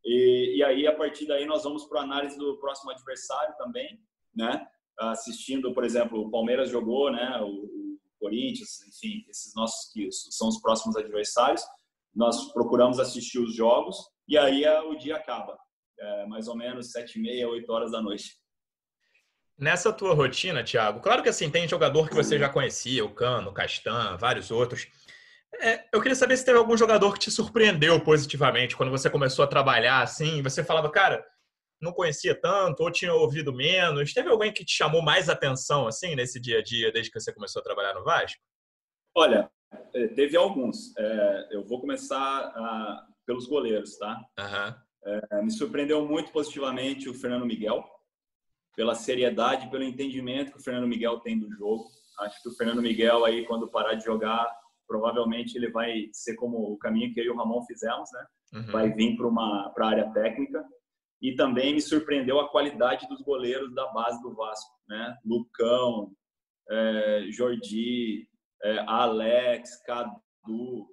E, 0.04 0.58
e 0.58 0.64
aí, 0.64 0.86
a 0.86 0.96
partir 0.96 1.26
daí, 1.26 1.46
nós 1.46 1.64
vamos 1.64 1.86
para 1.86 2.02
a 2.02 2.04
análise 2.04 2.38
do 2.38 2.60
próximo 2.60 2.92
adversário 2.92 3.56
também, 3.58 4.00
né? 4.36 4.68
Assistindo, 5.00 5.74
por 5.74 5.84
exemplo, 5.84 6.22
o 6.22 6.30
Palmeiras 6.30 6.70
jogou, 6.70 7.12
né? 7.12 7.42
O, 7.42 7.86
Corinthians, 8.26 8.82
enfim, 8.88 9.24
esses 9.30 9.54
nossos 9.54 9.92
que 9.92 10.12
são 10.12 10.48
os 10.48 10.60
próximos 10.60 10.96
adversários. 10.96 11.64
Nós 12.14 12.52
procuramos 12.54 13.00
assistir 13.00 13.40
os 13.40 13.54
jogos 13.56 13.98
e 14.28 14.38
aí 14.38 14.64
é, 14.64 14.82
o 14.82 14.96
dia 14.96 15.18
acaba, 15.18 15.58
é, 16.00 16.26
mais 16.26 16.48
ou 16.48 16.56
menos 16.56 16.92
sete 16.92 17.18
e 17.18 17.22
meia, 17.22 17.48
oito 17.48 17.72
horas 17.72 17.92
da 17.92 18.02
noite. 18.02 18.38
Nessa 19.58 19.94
tua 19.94 20.14
rotina, 20.14 20.64
Thiago, 20.64 21.00
claro 21.00 21.24
que 21.24 21.30
assim, 21.30 21.50
tem 21.50 21.68
jogador 21.68 22.10
que 22.10 22.16
você 22.16 22.38
já 22.38 22.50
conhecia, 22.50 23.06
o 23.06 23.14
Cano, 23.14 23.52
o 23.52 23.54
Castan, 23.54 24.18
vários 24.18 24.52
outros. 24.52 24.88
É, 25.62 25.86
eu 25.94 26.02
queria 26.02 26.16
saber 26.16 26.36
se 26.36 26.44
teve 26.44 26.58
algum 26.58 26.76
jogador 26.76 27.14
que 27.14 27.20
te 27.20 27.32
surpreendeu 27.32 28.00
positivamente 28.02 28.76
quando 28.76 28.92
você 28.92 29.10
começou 29.10 29.46
a 29.46 29.48
trabalhar 29.48 30.02
assim, 30.02 30.42
você 30.42 30.62
falava, 30.62 30.92
cara, 30.92 31.26
não 31.82 31.94
conhecia 31.94 32.40
tanto 32.40 32.84
ou 32.84 32.92
tinha 32.92 33.14
ouvido 33.14 33.54
menos? 33.54 34.14
Teve 34.14 34.30
alguém 34.30 34.52
que 34.52 34.66
te 34.66 34.76
chamou 34.76 35.02
mais 35.02 35.30
atenção 35.30 35.88
assim 35.88 36.16
nesse 36.16 36.40
dia 36.40 36.60
a 36.60 36.64
dia 36.64 36.92
desde 36.92 37.12
que 37.12 37.20
você 37.20 37.34
começou 37.34 37.62
a 37.62 37.64
trabalhar 37.64 37.94
no 37.94 38.04
Vasco? 38.04 38.42
Olha, 39.16 39.50
é, 39.94 40.08
teve 40.10 40.36
alguns. 40.36 40.96
É, 40.98 41.48
eu 41.52 41.64
vou 41.64 41.80
começar 41.80 42.18
a, 42.20 43.08
pelos 43.26 43.48
goleiros, 43.48 43.98
tá? 43.98 44.20
Uhum. 44.40 44.85
É, 45.06 45.42
me 45.42 45.52
surpreendeu 45.52 46.06
muito 46.08 46.32
positivamente 46.32 47.08
o 47.08 47.14
Fernando 47.14 47.46
Miguel, 47.46 47.84
pela 48.76 48.96
seriedade, 48.96 49.70
pelo 49.70 49.84
entendimento 49.84 50.52
que 50.52 50.58
o 50.58 50.64
Fernando 50.64 50.88
Miguel 50.88 51.20
tem 51.20 51.40
do 51.40 51.50
jogo. 51.52 51.86
Acho 52.20 52.42
que 52.42 52.50
o 52.50 52.56
Fernando 52.56 52.82
Miguel 52.82 53.24
aí, 53.24 53.46
quando 53.46 53.70
parar 53.70 53.94
de 53.94 54.04
jogar, 54.04 54.52
provavelmente 54.88 55.56
ele 55.58 55.70
vai 55.70 56.10
ser 56.12 56.36
como 56.36 56.58
o 56.58 56.78
caminho 56.78 57.14
que 57.14 57.20
eu 57.20 57.26
e 57.26 57.30
o 57.30 57.36
Ramon 57.36 57.64
fizemos, 57.66 58.10
né? 58.12 58.26
Uhum. 58.54 58.72
Vai 58.72 58.92
vir 58.92 59.18
para 59.18 59.86
a 59.86 59.90
área 59.90 60.12
técnica. 60.12 60.64
E 61.22 61.36
também 61.36 61.74
me 61.74 61.82
surpreendeu 61.82 62.40
a 62.40 62.50
qualidade 62.50 63.08
dos 63.08 63.22
goleiros 63.22 63.74
da 63.74 63.88
base 63.88 64.22
do 64.22 64.34
Vasco, 64.36 64.72
né? 64.88 65.18
Lucão, 65.26 66.12
é, 66.70 67.28
Jordi, 67.30 68.28
é, 68.64 68.80
Alex, 68.88 69.82
Cadu. 69.84 70.25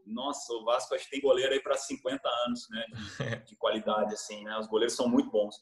Nossa, 0.07 0.53
o 0.55 0.65
Vasco 0.65 0.95
acho 0.95 1.05
que 1.05 1.13
tem 1.13 1.21
goleiro 1.21 1.53
aí 1.53 1.61
para 1.61 1.77
50 1.77 2.29
anos, 2.47 2.67
né? 2.71 2.85
De, 2.87 3.45
de, 3.51 3.57
qualidade, 3.57 4.15
assim, 4.15 4.45
né? 4.45 4.59
Os 4.59 4.67
goleiros 4.67 4.95
são 4.95 5.09
muito 5.09 5.31
bons. 5.31 5.57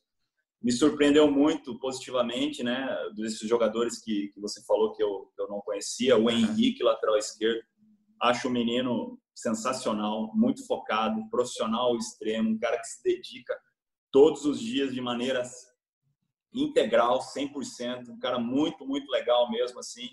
Me 0.63 0.73
surpreendeu 0.73 1.31
muito 1.31 1.79
positivamente, 1.79 2.63
né? 2.63 2.89
Desses 3.15 3.49
jogadores 3.49 3.99
que, 4.03 4.29
que 4.29 4.41
você 4.41 4.63
falou 4.65 4.93
que 4.93 5.03
eu, 5.03 5.31
que 5.35 5.43
eu 5.43 5.49
não 5.49 5.61
conhecia. 5.61 6.17
O 6.17 6.31
Henrique, 6.31 6.83
lateral 6.83 7.17
esquerdo. 7.17 7.63
Acho 8.21 8.49
o 8.49 8.51
menino 8.51 9.19
sensacional, 9.35 10.31
muito 10.35 10.67
focado, 10.67 11.29
profissional 11.31 11.97
extremo, 11.97 12.51
um 12.51 12.59
cara 12.59 12.79
que 12.79 12.87
se 12.87 13.03
dedica 13.03 13.59
todos 14.13 14.45
os 14.45 14.61
dias 14.61 14.93
de 14.93 15.01
maneira 15.01 15.43
integral, 16.53 17.21
100%, 17.21 18.09
um 18.09 18.19
cara 18.19 18.39
muito, 18.39 18.87
muito 18.87 19.11
legal 19.11 19.51
mesmo 19.51 19.79
assim, 19.79 20.09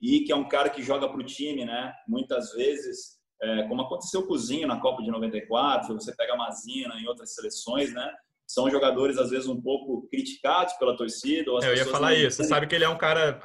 e 0.00 0.20
que 0.20 0.32
é 0.32 0.36
um 0.36 0.48
cara 0.48 0.68
que 0.70 0.82
joga 0.82 1.08
para 1.08 1.18
o 1.18 1.24
time, 1.24 1.64
né? 1.64 1.92
Muitas 2.06 2.52
vezes, 2.52 3.18
é, 3.42 3.62
como 3.68 3.82
aconteceu 3.82 4.26
com 4.26 4.34
o 4.34 4.38
Zinho 4.38 4.68
na 4.68 4.80
Copa 4.80 5.02
de 5.02 5.10
94, 5.10 5.94
você 5.94 6.14
pega 6.14 6.34
a 6.34 6.36
Mazina 6.36 6.94
em 6.96 7.06
outras 7.06 7.34
seleções, 7.34 7.92
né? 7.92 8.12
São 8.46 8.70
jogadores 8.70 9.16
às 9.16 9.30
vezes 9.30 9.48
um 9.48 9.60
pouco 9.60 10.06
criticados 10.08 10.74
pela 10.74 10.96
torcida. 10.96 11.50
É, 11.62 11.68
eu 11.68 11.76
ia 11.76 11.86
falar 11.86 12.14
isso. 12.14 12.36
Você 12.36 12.44
sabe 12.44 12.66
que 12.66 12.74
ele 12.74 12.84
é 12.84 12.88
um 12.88 12.98
cara 12.98 13.40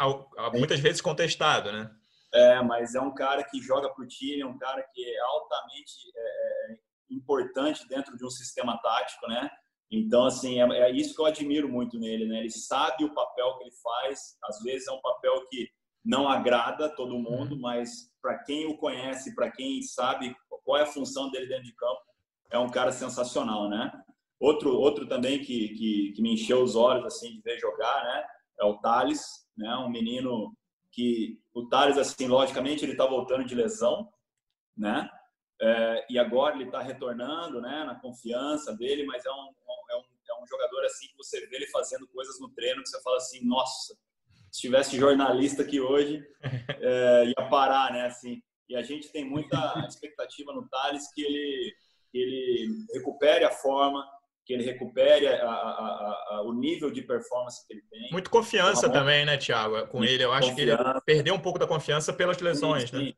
muitas 0.53 0.79
vezes 0.79 0.99
contestado, 1.01 1.71
né? 1.71 1.89
É, 2.33 2.61
mas 2.61 2.93
é 2.93 3.01
um 3.01 3.13
cara 3.13 3.43
que 3.43 3.59
joga 3.61 3.89
para 3.89 4.03
o 4.03 4.07
time, 4.07 4.41
é 4.41 4.45
um 4.45 4.57
cara 4.57 4.83
que 4.93 5.03
é 5.03 5.19
altamente 5.19 5.93
é, 6.15 6.21
é, 6.71 6.77
importante 7.09 7.87
dentro 7.87 8.15
de 8.15 8.25
um 8.25 8.29
sistema 8.29 8.77
tático, 8.77 9.27
né? 9.27 9.49
Então, 9.91 10.25
assim, 10.25 10.61
é, 10.61 10.65
é, 10.77 10.91
isso 10.91 11.15
que 11.15 11.21
eu 11.21 11.25
admiro 11.25 11.67
muito 11.67 11.97
nele, 11.97 12.27
né? 12.27 12.39
Ele 12.39 12.51
sabe 12.51 13.03
o 13.03 13.13
papel 13.13 13.57
que 13.57 13.63
ele 13.63 13.75
faz. 13.81 14.37
Às 14.43 14.61
vezes 14.61 14.87
é 14.87 14.91
um 14.91 15.01
papel 15.01 15.43
que 15.49 15.67
não 16.09 16.27
agrada 16.27 16.89
todo 16.89 17.19
mundo, 17.19 17.53
uhum. 17.53 17.61
mas 17.61 18.11
para 18.19 18.39
quem 18.39 18.65
o 18.65 18.75
conhece, 18.75 19.35
para 19.35 19.51
quem 19.51 19.79
sabe 19.83 20.35
qual 20.65 20.79
é 20.79 20.81
a 20.81 20.87
função 20.87 21.29
dele 21.29 21.45
dentro 21.45 21.65
de 21.65 21.75
campo, 21.75 22.01
é 22.49 22.57
um 22.57 22.67
cara 22.67 22.91
sensacional, 22.91 23.69
né? 23.69 23.91
Outro, 24.39 24.75
outro 24.75 25.07
também 25.07 25.39
que, 25.39 25.69
que, 25.69 26.13
que 26.15 26.21
me 26.23 26.33
encheu 26.33 26.63
os 26.63 26.75
olhos 26.75 27.05
assim 27.05 27.31
de 27.33 27.41
ver 27.41 27.59
jogar, 27.59 28.03
né? 28.03 28.25
É 28.59 28.65
o 28.65 28.79
Thales, 28.79 29.47
né? 29.55 29.75
Um 29.75 29.89
menino 29.89 30.57
que 30.91 31.39
o 31.53 31.67
Thales, 31.67 31.95
assim, 31.95 32.25
logicamente 32.25 32.83
ele 32.83 32.93
está 32.93 33.05
voltando 33.05 33.45
de 33.45 33.53
lesão, 33.53 34.09
né? 34.75 35.07
É, 35.61 36.05
e 36.09 36.17
agora 36.17 36.55
ele 36.55 36.63
está 36.63 36.81
retornando, 36.81 37.61
né? 37.61 37.83
Na 37.83 37.93
confiança 37.99 38.75
dele, 38.75 39.05
mas 39.05 39.23
é 39.23 39.29
um, 39.29 39.53
é 39.91 39.95
um, 39.95 40.03
é 40.31 40.41
um 40.41 40.47
jogador 40.47 40.83
assim 40.85 41.07
que 41.07 41.17
você 41.17 41.45
vê 41.45 41.57
ele 41.57 41.67
fazendo 41.67 42.07
coisas 42.07 42.39
no 42.39 42.49
treino 42.49 42.81
que 42.81 42.89
você 42.89 42.99
fala 43.03 43.17
assim, 43.17 43.45
nossa, 43.45 43.95
se 44.51 44.61
tivesse 44.61 44.97
jornalista 44.97 45.63
aqui 45.63 45.79
hoje, 45.79 46.23
é, 46.81 47.25
ia 47.25 47.49
parar, 47.49 47.91
né? 47.91 48.05
Assim, 48.05 48.41
e 48.67 48.75
a 48.75 48.81
gente 48.81 49.11
tem 49.11 49.25
muita 49.25 49.85
expectativa 49.87 50.53
no 50.53 50.67
Thales 50.67 51.11
que 51.13 51.21
ele, 51.21 51.73
ele 52.13 52.85
recupere 52.93 53.45
a 53.45 53.51
forma, 53.51 54.05
que 54.45 54.53
ele 54.53 54.63
recupere 54.63 55.27
a, 55.27 55.49
a, 55.49 56.25
a, 56.29 56.41
o 56.45 56.53
nível 56.53 56.91
de 56.91 57.01
performance 57.01 57.65
que 57.65 57.73
ele 57.73 57.83
tem. 57.89 58.11
Muito 58.11 58.29
confiança 58.29 58.89
também, 58.89 59.25
né, 59.25 59.37
Thiago? 59.37 59.87
Com 59.87 60.03
ele, 60.03 60.23
eu 60.23 60.31
acho 60.31 60.49
confiança. 60.49 60.83
que 60.83 60.89
ele 60.89 61.01
perdeu 61.01 61.33
um 61.33 61.39
pouco 61.39 61.59
da 61.59 61.67
confiança 61.67 62.13
pelas 62.13 62.37
lesões, 62.39 62.89
sim, 62.89 62.97
sim. 62.97 63.05
né? 63.05 63.13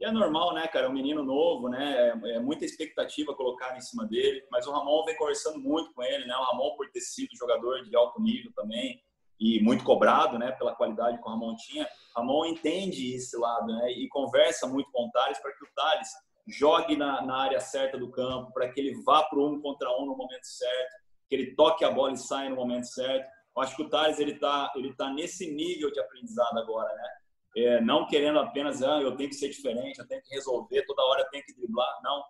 E 0.00 0.04
é 0.06 0.10
normal, 0.10 0.54
né, 0.54 0.66
cara? 0.66 0.86
É 0.86 0.88
um 0.88 0.94
menino 0.94 1.22
novo, 1.22 1.68
né? 1.68 2.14
É, 2.24 2.36
é 2.36 2.40
muita 2.40 2.64
expectativa 2.64 3.34
colocar 3.34 3.76
em 3.76 3.80
cima 3.82 4.06
dele. 4.06 4.42
Mas 4.50 4.66
o 4.66 4.72
Ramon 4.72 5.04
vem 5.04 5.16
conversando 5.16 5.58
muito 5.58 5.92
com 5.92 6.02
ele, 6.02 6.24
né? 6.24 6.34
O 6.36 6.42
Ramon, 6.42 6.74
por 6.74 6.90
ter 6.90 7.02
sido 7.02 7.36
jogador 7.36 7.82
de 7.84 7.94
alto 7.94 8.20
nível 8.20 8.50
também 8.56 8.98
e 9.40 9.60
muito 9.62 9.82
cobrado, 9.82 10.38
né? 10.38 10.52
Pela 10.52 10.74
qualidade 10.74 11.18
que 11.18 11.26
o 11.26 11.30
Ramon 11.30 11.56
tinha. 11.56 11.88
Ramon 12.14 12.44
entende 12.46 13.14
esse 13.14 13.36
lado, 13.36 13.66
né? 13.66 13.90
E 13.92 14.06
conversa 14.08 14.66
muito 14.66 14.90
com 14.92 15.06
o 15.06 15.10
Thales 15.10 15.38
para 15.40 15.52
que 15.52 15.64
o 15.64 15.68
Thales 15.74 16.08
jogue 16.46 16.96
na, 16.96 17.22
na 17.22 17.36
área 17.36 17.60
certa 17.60 17.96
do 17.96 18.10
campo, 18.10 18.52
para 18.52 18.68
que 18.70 18.80
ele 18.80 19.02
vá 19.02 19.22
para 19.22 19.38
o 19.38 19.54
um 19.54 19.60
contra 19.60 19.90
um 19.98 20.04
no 20.04 20.16
momento 20.16 20.44
certo, 20.44 20.96
que 21.28 21.34
ele 21.34 21.54
toque 21.54 21.84
a 21.84 21.90
bola 21.90 22.12
e 22.12 22.16
saia 22.18 22.50
no 22.50 22.56
momento 22.56 22.86
certo. 22.86 23.28
Eu 23.56 23.62
acho 23.62 23.74
que 23.74 23.82
o 23.82 23.88
Thales 23.88 24.18
ele 24.18 24.32
está 24.32 24.72
ele 24.76 24.94
tá 24.94 25.10
nesse 25.10 25.50
nível 25.50 25.90
de 25.90 25.98
aprendizado 25.98 26.58
agora, 26.58 26.92
né? 26.94 27.08
é, 27.56 27.80
não 27.80 28.06
querendo 28.06 28.38
apenas, 28.38 28.82
ah, 28.82 29.00
eu 29.00 29.16
tenho 29.16 29.28
que 29.28 29.34
ser 29.34 29.48
diferente, 29.48 29.98
eu 29.98 30.06
tenho 30.06 30.22
que 30.22 30.34
resolver, 30.34 30.84
toda 30.86 31.02
hora 31.04 31.22
eu 31.22 31.30
tenho 31.30 31.44
que 31.44 31.54
driblar. 31.54 32.00
Não. 32.02 32.22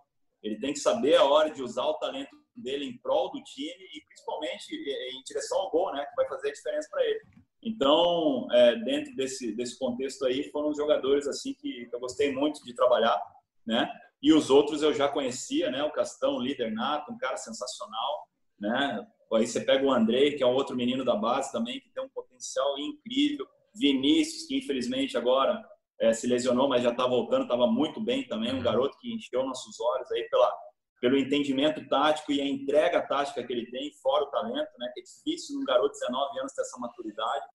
Ele 0.43 0.59
tem 0.59 0.73
que 0.73 0.79
saber 0.79 1.17
a 1.17 1.25
hora 1.25 1.51
de 1.51 1.63
usar 1.63 1.85
o 1.85 1.95
talento 1.95 2.35
dele 2.57 2.85
em 2.85 2.99
prol 2.99 3.31
do 3.31 3.43
time 3.43 3.85
e 3.95 4.05
principalmente 4.07 4.75
em 4.75 5.23
direção 5.25 5.59
ao 5.59 5.71
gol, 5.71 5.93
né? 5.93 6.05
Que 6.07 6.17
vai 6.17 6.29
fazer 6.29 6.49
a 6.49 6.53
diferença 6.53 6.89
para 6.91 7.05
ele. 7.05 7.21
Então, 7.63 8.49
é, 8.53 8.77
dentro 8.77 9.15
desse, 9.15 9.53
desse 9.53 9.79
contexto 9.79 10.25
aí, 10.25 10.51
foram 10.51 10.71
os 10.71 10.77
jogadores 10.77 11.27
assim 11.27 11.55
que, 11.55 11.87
que 11.87 11.95
eu 11.95 12.01
gostei 12.01 12.33
muito 12.33 12.65
de 12.65 12.75
trabalhar, 12.75 13.21
né? 13.67 13.91
E 14.23 14.33
os 14.33 14.51
outros 14.51 14.83
eu 14.83 14.93
já 14.93 15.09
conhecia, 15.09 15.71
né? 15.71 15.83
O 15.83 15.93
Castão, 15.93 16.39
líder 16.39 16.73
nato, 16.73 17.13
um 17.13 17.19
cara 17.19 17.37
sensacional, 17.37 18.29
né? 18.59 19.07
Aí 19.33 19.47
você 19.47 19.61
pega 19.61 19.85
o 19.85 19.93
Andrei, 19.93 20.37
que 20.37 20.43
é 20.43 20.47
um 20.47 20.55
outro 20.55 20.75
menino 20.75 21.05
da 21.05 21.15
base 21.15 21.53
também, 21.53 21.81
que 21.81 21.91
tem 21.91 22.03
um 22.03 22.09
potencial 22.09 22.79
incrível. 22.79 23.47
Vinícius, 23.75 24.47
que 24.47 24.59
infelizmente 24.59 25.17
agora 25.17 25.65
é, 26.01 26.13
se 26.13 26.27
lesionou, 26.27 26.69
mas 26.69 26.83
já 26.83 26.91
está 26.91 27.07
voltando, 27.07 27.43
estava 27.43 27.67
muito 27.67 28.01
bem 28.01 28.27
também, 28.27 28.53
um 28.53 28.63
garoto 28.63 28.99
que 28.99 29.15
encheu 29.15 29.45
nossos 29.45 29.79
olhos 29.79 30.11
aí 30.11 30.25
pela, 30.25 30.53
pelo 31.01 31.17
entendimento 31.17 31.87
tático 31.89 32.31
e 32.31 32.41
a 32.41 32.47
entrega 32.47 33.01
tática 33.01 33.43
que 33.43 33.53
ele 33.53 33.71
tem, 33.71 33.93
fora 34.03 34.25
o 34.25 34.31
talento, 34.31 34.71
né? 34.79 34.91
Que 34.95 35.01
é 35.01 35.05
difícil 35.05 35.59
num 35.59 35.65
garoto 35.65 35.95
de 35.95 36.01
19 36.01 36.39
anos 36.39 36.53
ter 36.53 36.63
essa 36.63 36.79
maturidade, 36.79 37.47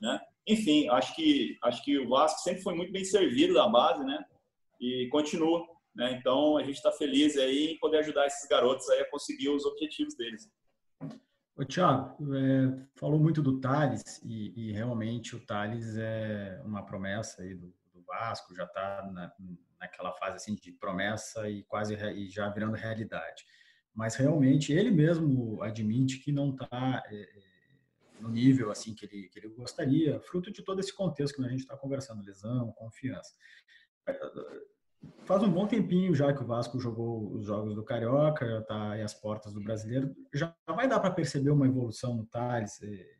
né? 0.00 0.20
Enfim, 0.46 0.88
acho 0.88 1.14
que 1.14 1.56
acho 1.62 1.84
que 1.84 1.98
o 1.98 2.08
Vasco 2.08 2.40
sempre 2.40 2.62
foi 2.62 2.74
muito 2.74 2.92
bem 2.92 3.04
servido 3.04 3.54
da 3.54 3.68
base, 3.68 4.04
né? 4.04 4.24
E 4.80 5.08
continua, 5.10 5.64
né? 5.94 6.12
Então 6.12 6.56
a 6.56 6.62
gente 6.62 6.76
está 6.76 6.90
feliz 6.90 7.36
aí 7.36 7.72
em 7.72 7.78
poder 7.78 7.98
ajudar 7.98 8.26
esses 8.26 8.48
garotos 8.48 8.88
aí 8.90 9.00
a 9.00 9.10
conseguir 9.10 9.50
os 9.50 9.64
objetivos 9.64 10.16
deles. 10.16 10.50
Ô, 11.56 11.64
Tiago, 11.64 12.16
é, 12.34 12.86
falou 12.96 13.18
muito 13.18 13.42
do 13.42 13.60
Thales 13.60 14.20
e, 14.24 14.52
e, 14.56 14.72
realmente 14.72 15.34
o 15.34 15.44
Thales 15.44 15.96
é 15.96 16.62
uma 16.64 16.84
promessa 16.84 17.42
aí 17.42 17.52
do 17.52 17.74
Vasco, 18.08 18.54
já 18.54 18.64
está 18.64 19.08
na, 19.12 19.32
naquela 19.80 20.12
fase 20.12 20.36
assim 20.36 20.54
de 20.54 20.72
promessa 20.72 21.48
e 21.48 21.62
quase 21.64 21.94
e 21.94 22.28
já 22.28 22.48
virando 22.48 22.76
realidade. 22.76 23.44
Mas 23.94 24.16
realmente 24.16 24.72
ele 24.72 24.90
mesmo 24.90 25.62
admite 25.62 26.18
que 26.18 26.32
não 26.32 26.50
está 26.50 27.02
é, 27.06 27.14
é, 27.14 27.42
no 28.20 28.28
nível 28.28 28.70
assim 28.70 28.94
que 28.94 29.06
ele, 29.06 29.28
que 29.28 29.38
ele 29.38 29.48
gostaria, 29.48 30.20
fruto 30.20 30.50
de 30.50 30.62
todo 30.62 30.80
esse 30.80 30.94
contexto 30.94 31.36
que 31.36 31.44
a 31.44 31.48
gente 31.48 31.60
está 31.60 31.76
conversando, 31.76 32.24
lesão, 32.24 32.72
confiança 32.72 33.32
faz 35.24 35.42
um 35.42 35.50
bom 35.50 35.66
tempinho 35.66 36.14
já 36.14 36.32
que 36.32 36.42
o 36.42 36.46
Vasco 36.46 36.78
jogou 36.78 37.32
os 37.34 37.46
jogos 37.46 37.74
do 37.74 37.84
Carioca, 37.84 38.46
já 38.46 38.58
está 38.60 38.90
aí 38.92 39.02
às 39.02 39.14
portas 39.14 39.52
do 39.52 39.60
Brasileiro. 39.60 40.14
Já 40.34 40.54
vai 40.66 40.88
dar 40.88 41.00
para 41.00 41.10
perceber 41.10 41.50
uma 41.50 41.66
evolução 41.66 42.16
no 42.16 42.26
Thales, 42.26 42.80
é, 42.82 43.17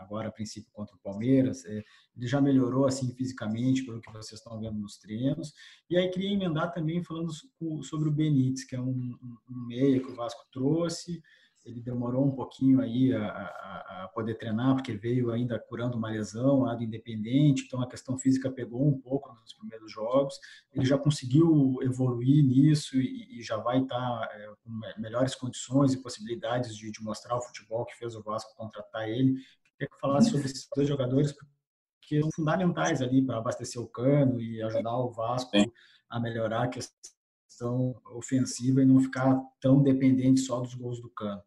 agora 0.00 0.28
a 0.28 0.32
princípio 0.32 0.70
contra 0.72 0.94
o 0.96 0.98
Palmeiras. 1.00 1.64
É, 1.64 1.84
ele 2.16 2.26
já 2.26 2.40
melhorou 2.40 2.86
assim 2.86 3.12
fisicamente, 3.14 3.84
pelo 3.84 4.00
que 4.00 4.12
vocês 4.12 4.40
estão 4.40 4.58
vendo 4.58 4.78
nos 4.78 4.98
treinos. 4.98 5.52
E 5.88 5.96
aí 5.96 6.08
queria 6.08 6.32
emendar 6.32 6.72
também 6.72 7.02
falando 7.02 7.30
sobre 7.82 8.08
o 8.08 8.12
Benítez, 8.12 8.64
que 8.64 8.76
é 8.76 8.80
um, 8.80 9.18
um 9.50 9.66
meia 9.66 10.00
que 10.00 10.10
o 10.10 10.14
Vasco 10.14 10.44
trouxe 10.52 11.22
ele 11.68 11.82
demorou 11.82 12.24
um 12.24 12.34
pouquinho 12.34 12.80
aí 12.80 13.12
a, 13.12 13.26
a, 13.26 14.04
a, 14.04 14.08
poder 14.08 14.36
treinar, 14.36 14.74
porque 14.74 14.96
veio 14.96 15.30
ainda 15.30 15.58
curando 15.58 15.98
uma 15.98 16.08
lesão 16.08 16.60
lá 16.60 16.74
do 16.74 16.82
Independente, 16.82 17.64
então 17.66 17.82
a 17.82 17.88
questão 17.88 18.18
física 18.18 18.50
pegou 18.50 18.88
um 18.88 18.98
pouco 18.98 19.34
nos 19.34 19.52
primeiros 19.52 19.92
jogos. 19.92 20.38
Ele 20.72 20.86
já 20.86 20.96
conseguiu 20.96 21.76
evoluir 21.82 22.42
nisso 22.42 22.96
e, 22.96 23.38
e 23.38 23.42
já 23.42 23.58
vai 23.58 23.82
estar 23.82 23.96
tá, 23.96 24.30
é, 24.32 24.46
com 24.64 25.00
melhores 25.00 25.34
condições 25.34 25.92
e 25.92 26.02
possibilidades 26.02 26.74
de, 26.74 26.90
de, 26.90 27.02
mostrar 27.02 27.36
o 27.36 27.42
futebol 27.42 27.84
que 27.84 27.96
fez 27.98 28.14
o 28.14 28.22
Vasco 28.22 28.56
contratar 28.56 29.06
ele. 29.06 29.34
Queria 29.76 29.90
que 29.90 30.00
falasse 30.00 30.30
sobre 30.30 30.46
esses 30.46 30.66
dois 30.74 30.88
jogadores, 30.88 31.32
porque 31.32 32.20
são 32.20 32.30
fundamentais 32.34 33.02
ali 33.02 33.24
para 33.24 33.36
abastecer 33.36 33.80
o 33.80 33.86
cano 33.86 34.40
e 34.40 34.62
ajudar 34.62 34.96
o 34.96 35.10
Vasco 35.10 35.50
a 36.08 36.18
melhorar 36.18 36.62
a 36.62 36.68
questão 36.68 38.00
ofensiva 38.14 38.80
e 38.80 38.86
não 38.86 39.00
ficar 39.00 39.38
tão 39.60 39.82
dependente 39.82 40.40
só 40.40 40.60
dos 40.60 40.72
gols 40.74 41.02
do 41.02 41.10
cano. 41.10 41.42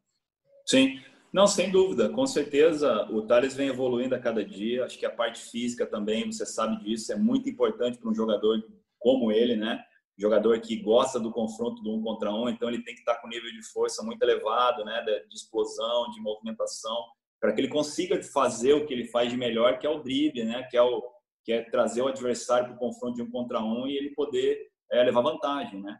Sim, 0.72 1.02
não, 1.34 1.48
sem 1.48 1.70
dúvida, 1.70 2.08
com 2.08 2.26
certeza 2.26 3.06
o 3.12 3.24
Thales 3.24 3.54
vem 3.54 3.68
evoluindo 3.68 4.16
a 4.16 4.20
cada 4.20 4.42
dia. 4.42 4.86
Acho 4.86 4.98
que 4.98 5.06
a 5.06 5.12
parte 5.12 5.42
física 5.52 5.86
também, 5.86 6.32
você 6.32 6.46
sabe 6.46 6.82
disso, 6.82 7.12
é 7.12 7.16
muito 7.18 7.50
importante 7.50 7.98
para 7.98 8.10
um 8.10 8.16
jogador 8.16 8.64
como 8.98 9.34
ele, 9.34 9.58
né? 9.58 9.84
Jogador 10.18 10.62
que 10.62 10.78
gosta 10.78 11.20
do 11.20 11.30
confronto 11.30 11.84
do 11.84 11.94
um 11.94 12.02
contra 12.02 12.34
um, 12.34 12.48
então 12.48 12.70
ele 12.70 12.82
tem 12.84 12.94
que 12.94 13.02
estar 13.02 13.16
com 13.16 13.28
nível 13.28 13.52
de 13.52 13.62
força 13.64 14.02
muito 14.02 14.24
elevado, 14.24 14.86
né? 14.86 15.02
De 15.02 15.36
explosão, 15.36 16.10
de 16.12 16.22
movimentação, 16.22 16.96
para 17.42 17.52
que 17.52 17.60
ele 17.60 17.68
consiga 17.68 18.24
fazer 18.24 18.72
o 18.72 18.86
que 18.86 18.94
ele 18.94 19.10
faz 19.10 19.30
de 19.30 19.36
melhor, 19.36 19.78
que 19.78 19.86
é 19.86 19.90
o 19.90 20.02
drible, 20.02 20.46
né? 20.46 20.64
Que 20.72 20.78
é 20.78 20.82
o, 20.82 21.04
que 21.44 21.52
é 21.52 21.64
trazer 21.64 22.02
o 22.02 22.08
adversário 22.08 22.68
para 22.68 22.76
o 22.76 22.80
confronto 22.80 23.16
de 23.16 23.24
um 23.24 23.30
contra 23.30 23.60
um 23.60 23.88
e 23.88 23.98
ele 23.98 24.12
poder 24.12 24.70
é, 24.90 25.04
levar 25.04 25.20
vantagem, 25.20 25.82
né? 25.82 26.00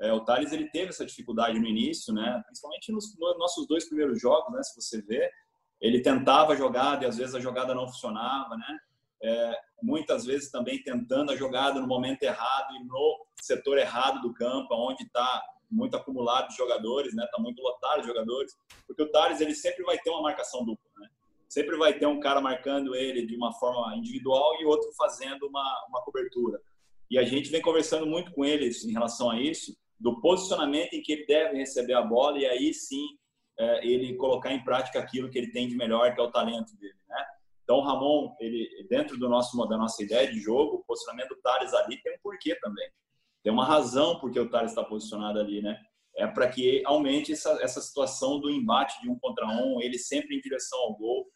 É, 0.00 0.12
o 0.12 0.20
Thales 0.20 0.50
ele 0.52 0.68
teve 0.70 0.88
essa 0.88 1.04
dificuldade 1.04 1.58
no 1.58 1.66
início, 1.66 2.12
né? 2.14 2.42
Principalmente 2.46 2.90
nos, 2.90 3.16
nos 3.18 3.38
nossos 3.38 3.66
dois 3.66 3.86
primeiros 3.86 4.20
jogos, 4.20 4.52
né? 4.52 4.62
Se 4.62 4.80
você 4.80 5.02
ver, 5.02 5.30
ele 5.80 6.00
tentava 6.00 6.52
a 6.52 6.56
jogada 6.56 7.04
e 7.04 7.08
às 7.08 7.18
vezes 7.18 7.34
a 7.34 7.40
jogada 7.40 7.74
não 7.74 7.86
funcionava, 7.86 8.56
né? 8.56 8.78
É, 9.22 9.58
muitas 9.82 10.24
vezes 10.24 10.50
também 10.50 10.82
tentando 10.82 11.30
a 11.30 11.36
jogada 11.36 11.78
no 11.78 11.86
momento 11.86 12.22
errado 12.22 12.74
e 12.74 12.84
no 12.84 13.26
setor 13.42 13.76
errado 13.76 14.22
do 14.22 14.32
campo, 14.32 14.74
onde 14.74 15.02
está 15.02 15.42
muito 15.70 15.94
acumulado 15.96 16.48
de 16.48 16.56
jogadores, 16.56 17.14
né? 17.14 17.26
Tá 17.30 17.40
muito 17.40 17.60
lotado 17.62 18.00
de 18.00 18.06
jogadores, 18.06 18.56
porque 18.86 19.02
o 19.02 19.10
Thales 19.10 19.40
ele 19.40 19.54
sempre 19.54 19.84
vai 19.84 19.98
ter 19.98 20.08
uma 20.08 20.22
marcação 20.22 20.64
dupla, 20.64 20.90
né? 20.98 21.08
Sempre 21.46 21.76
vai 21.76 21.92
ter 21.98 22.06
um 22.06 22.20
cara 22.20 22.40
marcando 22.40 22.94
ele 22.94 23.26
de 23.26 23.36
uma 23.36 23.52
forma 23.52 23.94
individual 23.96 24.60
e 24.60 24.64
outro 24.64 24.90
fazendo 24.96 25.46
uma, 25.46 25.86
uma 25.88 26.00
cobertura. 26.02 26.60
E 27.10 27.18
a 27.18 27.24
gente 27.24 27.50
vem 27.50 27.60
conversando 27.60 28.06
muito 28.06 28.32
com 28.32 28.44
eles 28.44 28.84
em 28.84 28.92
relação 28.92 29.30
a 29.30 29.40
isso, 29.40 29.76
do 30.00 30.20
posicionamento 30.20 30.94
em 30.94 31.02
que 31.02 31.12
ele 31.12 31.26
deve 31.26 31.58
receber 31.58 31.92
a 31.92 32.02
bola 32.02 32.38
e 32.38 32.46
aí 32.46 32.72
sim 32.72 33.04
é, 33.58 33.86
ele 33.86 34.16
colocar 34.16 34.52
em 34.52 34.64
prática 34.64 34.98
aquilo 34.98 35.28
que 35.28 35.38
ele 35.38 35.52
tem 35.52 35.68
de 35.68 35.76
melhor, 35.76 36.14
que 36.14 36.20
é 36.20 36.24
o 36.24 36.30
talento 36.30 36.74
dele, 36.78 36.98
né? 37.06 37.24
Então, 37.62 37.82
Ramon, 37.82 38.34
ele, 38.40 38.86
dentro 38.88 39.16
do 39.16 39.28
nosso, 39.28 39.56
da 39.68 39.76
nossa 39.76 40.02
ideia 40.02 40.26
de 40.26 40.40
jogo, 40.40 40.78
o 40.78 40.84
posicionamento 40.84 41.28
do 41.28 41.40
Thales 41.40 41.72
ali 41.74 42.02
tem 42.02 42.14
um 42.14 42.20
porquê 42.22 42.56
também. 42.56 42.90
Tem 43.44 43.52
uma 43.52 43.64
razão 43.64 44.18
porque 44.18 44.40
o 44.40 44.50
Thales 44.50 44.72
está 44.72 44.82
posicionado 44.82 45.38
ali, 45.38 45.62
né? 45.62 45.78
É 46.16 46.26
para 46.26 46.48
que 46.48 46.82
aumente 46.84 47.32
essa, 47.32 47.62
essa 47.62 47.80
situação 47.80 48.40
do 48.40 48.50
embate 48.50 49.00
de 49.00 49.08
um 49.08 49.18
contra 49.18 49.46
um, 49.46 49.80
ele 49.80 49.98
sempre 49.98 50.36
em 50.36 50.40
direção 50.40 50.78
ao 50.80 50.96
gol. 50.96 51.30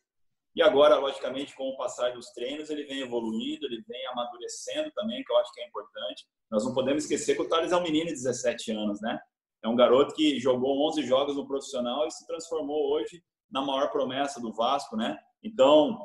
E 0.55 0.62
agora, 0.62 0.97
logicamente, 0.97 1.55
com 1.57 1.69
o 1.69 1.77
passar 1.77 2.12
dos 2.12 2.31
treinos, 2.31 2.71
ele 2.71 2.85
vem 2.85 3.01
evoluindo, 3.01 3.67
ele 3.67 3.83
vem 3.88 4.07
amadurecendo 4.07 4.90
também, 4.93 5.23
que 5.25 5.33
eu 5.33 5.37
acho 5.38 5.53
que 5.53 5.61
é 5.61 5.67
importante. 5.67 6.25
Nós 6.51 6.64
não 6.64 6.73
podemos 6.73 7.03
esquecer 7.03 7.35
que 7.35 7.43
o 7.43 7.49
Thales 7.49 7.73
é 7.73 7.77
um 7.77 7.83
menino 7.83 8.07
de 8.07 8.12
17 8.12 8.71
anos, 8.71 9.01
né? 9.01 9.19
É 9.64 9.69
um 9.69 9.75
garoto 9.75 10.14
que 10.14 10.38
jogou 10.38 10.87
11 10.88 11.03
jogos 11.03 11.37
no 11.37 11.47
profissional 11.47 12.07
e 12.07 12.11
se 12.11 12.27
transformou 12.27 12.93
hoje 12.93 13.23
na 13.51 13.62
maior 13.62 13.90
promessa 13.90 14.40
do 14.40 14.53
Vasco, 14.53 14.97
né? 14.97 15.19
Então, 15.43 15.99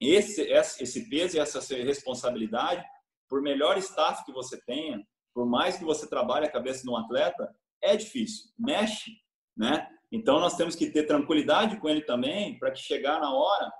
esse, 0.00 0.42
esse 0.42 1.08
peso 1.08 1.36
e 1.36 1.40
essa 1.40 1.60
responsabilidade, 1.76 2.84
por 3.28 3.42
melhor 3.42 3.78
staff 3.78 4.24
que 4.24 4.32
você 4.32 4.60
tenha, 4.64 5.00
por 5.32 5.46
mais 5.46 5.76
que 5.76 5.84
você 5.84 6.08
trabalhe 6.08 6.46
a 6.46 6.50
cabeça 6.50 6.82
de 6.82 6.90
um 6.90 6.96
atleta, 6.96 7.48
é 7.82 7.96
difícil, 7.96 8.50
mexe, 8.58 9.12
né? 9.56 9.88
Então 10.10 10.38
nós 10.38 10.56
temos 10.56 10.76
que 10.76 10.90
ter 10.90 11.04
tranquilidade 11.04 11.78
com 11.78 11.88
ele 11.88 12.02
também, 12.02 12.58
para 12.58 12.70
que 12.70 12.78
chegar 12.78 13.20
na 13.20 13.34
hora, 13.34 13.72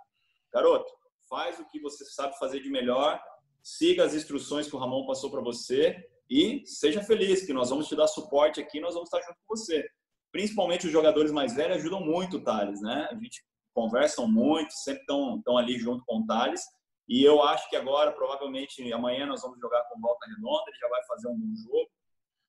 garoto, 0.55 0.91
faz 1.29 1.59
o 1.59 1.67
que 1.67 1.81
você 1.81 2.05
sabe 2.05 2.39
fazer 2.39 2.61
de 2.61 2.71
melhor, 2.71 3.21
siga 3.63 4.05
as 4.05 4.15
instruções 4.15 4.69
que 4.69 4.77
o 4.77 4.79
Ramon 4.79 5.05
passou 5.05 5.31
para 5.31 5.41
você 5.41 5.97
e 6.31 6.63
seja 6.65 7.03
feliz, 7.03 7.45
que 7.45 7.53
nós 7.53 7.71
vamos 7.71 7.89
te 7.89 7.97
dar 7.97 8.07
suporte 8.07 8.61
aqui, 8.61 8.81
nós 8.81 8.95
vamos 8.95 9.09
estar 9.09 9.21
junto 9.21 9.39
com 9.45 9.57
você. 9.57 9.85
Principalmente 10.31 10.87
os 10.87 10.93
jogadores 10.93 11.33
mais 11.33 11.55
velhos 11.55 11.79
ajudam 11.79 12.01
muito 12.01 12.37
o 12.37 12.43
Thales, 12.43 12.81
né? 12.81 13.09
A 13.11 13.15
gente 13.15 13.45
conversam 13.73 14.27
muito, 14.29 14.73
sempre 14.73 15.01
estão, 15.01 15.59
ali 15.59 15.79
junto 15.79 16.05
com 16.07 16.21
o 16.21 16.27
Thales. 16.27 16.63
E 17.09 17.23
eu 17.23 17.43
acho 17.43 17.69
que 17.69 17.77
agora, 17.77 18.13
provavelmente, 18.13 18.93
amanhã 18.93 19.27
nós 19.27 19.43
vamos 19.43 19.61
jogar 19.61 19.83
com 19.85 20.01
volta 20.01 20.27
redonda, 20.27 20.65
ele 20.69 20.79
já 20.79 20.89
vai 20.89 21.05
fazer 21.07 21.29
um 21.29 21.39
bom 21.39 21.55
jogo. 21.63 21.91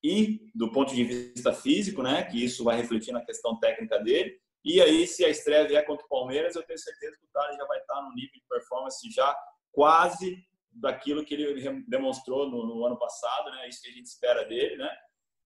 E, 0.02 0.50
do 0.54 0.70
ponto 0.72 0.94
de 0.94 1.04
vista 1.04 1.52
físico, 1.52 2.02
né, 2.02 2.24
que 2.24 2.42
isso 2.42 2.64
vai 2.64 2.76
refletir 2.76 3.12
na 3.12 3.24
questão 3.24 3.58
técnica 3.58 3.98
dele. 3.98 4.38
E 4.66 4.82
aí, 4.82 5.06
se 5.06 5.24
a 5.24 5.28
estreia 5.28 5.64
vier 5.64 5.86
contra 5.86 6.04
o 6.04 6.08
Palmeiras, 6.08 6.56
eu 6.56 6.62
tenho 6.64 6.76
certeza 6.76 7.16
que 7.16 7.24
o 7.24 7.30
Thales 7.32 7.56
já 7.56 7.64
vai 7.66 7.78
estar 7.78 8.02
no 8.02 8.12
nível 8.12 8.32
de 8.34 8.42
performance 8.48 9.10
já 9.12 9.32
quase 9.70 10.44
daquilo 10.72 11.24
que 11.24 11.34
ele 11.34 11.84
demonstrou 11.86 12.50
no, 12.50 12.66
no 12.66 12.84
ano 12.84 12.98
passado, 12.98 13.48
né? 13.52 13.68
Isso 13.68 13.80
que 13.80 13.90
a 13.90 13.92
gente 13.92 14.06
espera 14.06 14.44
dele, 14.44 14.76
né? 14.76 14.90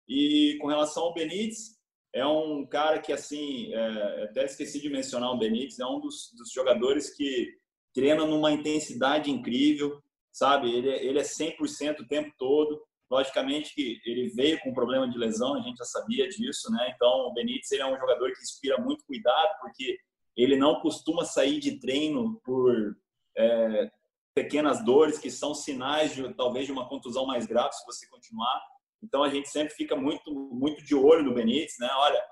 E 0.07 0.59
com 0.61 0.67
relação 0.67 1.05
ao 1.05 1.15
Benítez, 1.15 1.79
é 2.13 2.27
um 2.27 2.63
cara 2.67 3.01
que, 3.01 3.11
assim, 3.11 3.73
é, 3.73 4.25
até 4.25 4.45
esqueci 4.45 4.79
de 4.79 4.87
mencionar 4.87 5.31
o 5.31 5.37
Benítez, 5.39 5.79
é 5.79 5.85
um 5.87 5.99
dos, 5.99 6.31
dos 6.37 6.51
jogadores 6.51 7.09
que 7.09 7.57
treina 7.95 8.23
numa 8.23 8.51
intensidade 8.51 9.31
incrível, 9.31 9.99
sabe? 10.31 10.71
Ele, 10.71 10.91
é, 10.91 11.03
ele 11.03 11.17
é 11.17 11.23
100% 11.23 12.01
o 12.01 12.07
tempo 12.07 12.31
todo. 12.37 12.79
Logicamente 13.09 13.73
que 13.73 14.01
ele 14.05 14.29
veio 14.29 14.59
com 14.59 14.73
problema 14.73 15.09
de 15.09 15.17
lesão, 15.17 15.55
a 15.55 15.61
gente 15.61 15.77
já 15.77 15.85
sabia 15.85 16.27
disso, 16.27 16.69
né? 16.71 16.91
Então, 16.93 17.27
o 17.27 17.33
Benítez 17.33 17.71
ele 17.71 17.81
é 17.81 17.85
um 17.85 17.97
jogador 17.97 18.31
que 18.33 18.41
inspira 18.41 18.77
muito 18.77 19.05
cuidado, 19.05 19.49
porque 19.61 19.97
ele 20.35 20.57
não 20.57 20.79
costuma 20.81 21.23
sair 21.23 21.59
de 21.59 21.79
treino 21.79 22.39
por 22.43 22.97
é, 23.37 23.89
pequenas 24.35 24.83
dores 24.83 25.17
que 25.17 25.31
são 25.31 25.55
sinais 25.55 26.13
de 26.13 26.33
talvez 26.35 26.65
de 26.65 26.71
uma 26.71 26.87
contusão 26.87 27.25
mais 27.25 27.47
grave 27.47 27.73
se 27.73 27.85
você 27.85 28.07
continuar. 28.07 28.61
Então 29.01 29.23
a 29.23 29.29
gente 29.29 29.49
sempre 29.49 29.73
fica 29.73 29.95
muito 29.95 30.31
muito 30.31 30.83
de 30.83 30.93
olho 30.93 31.23
no 31.23 31.33
Benítez, 31.33 31.75
né? 31.79 31.89
Olha, 31.97 32.23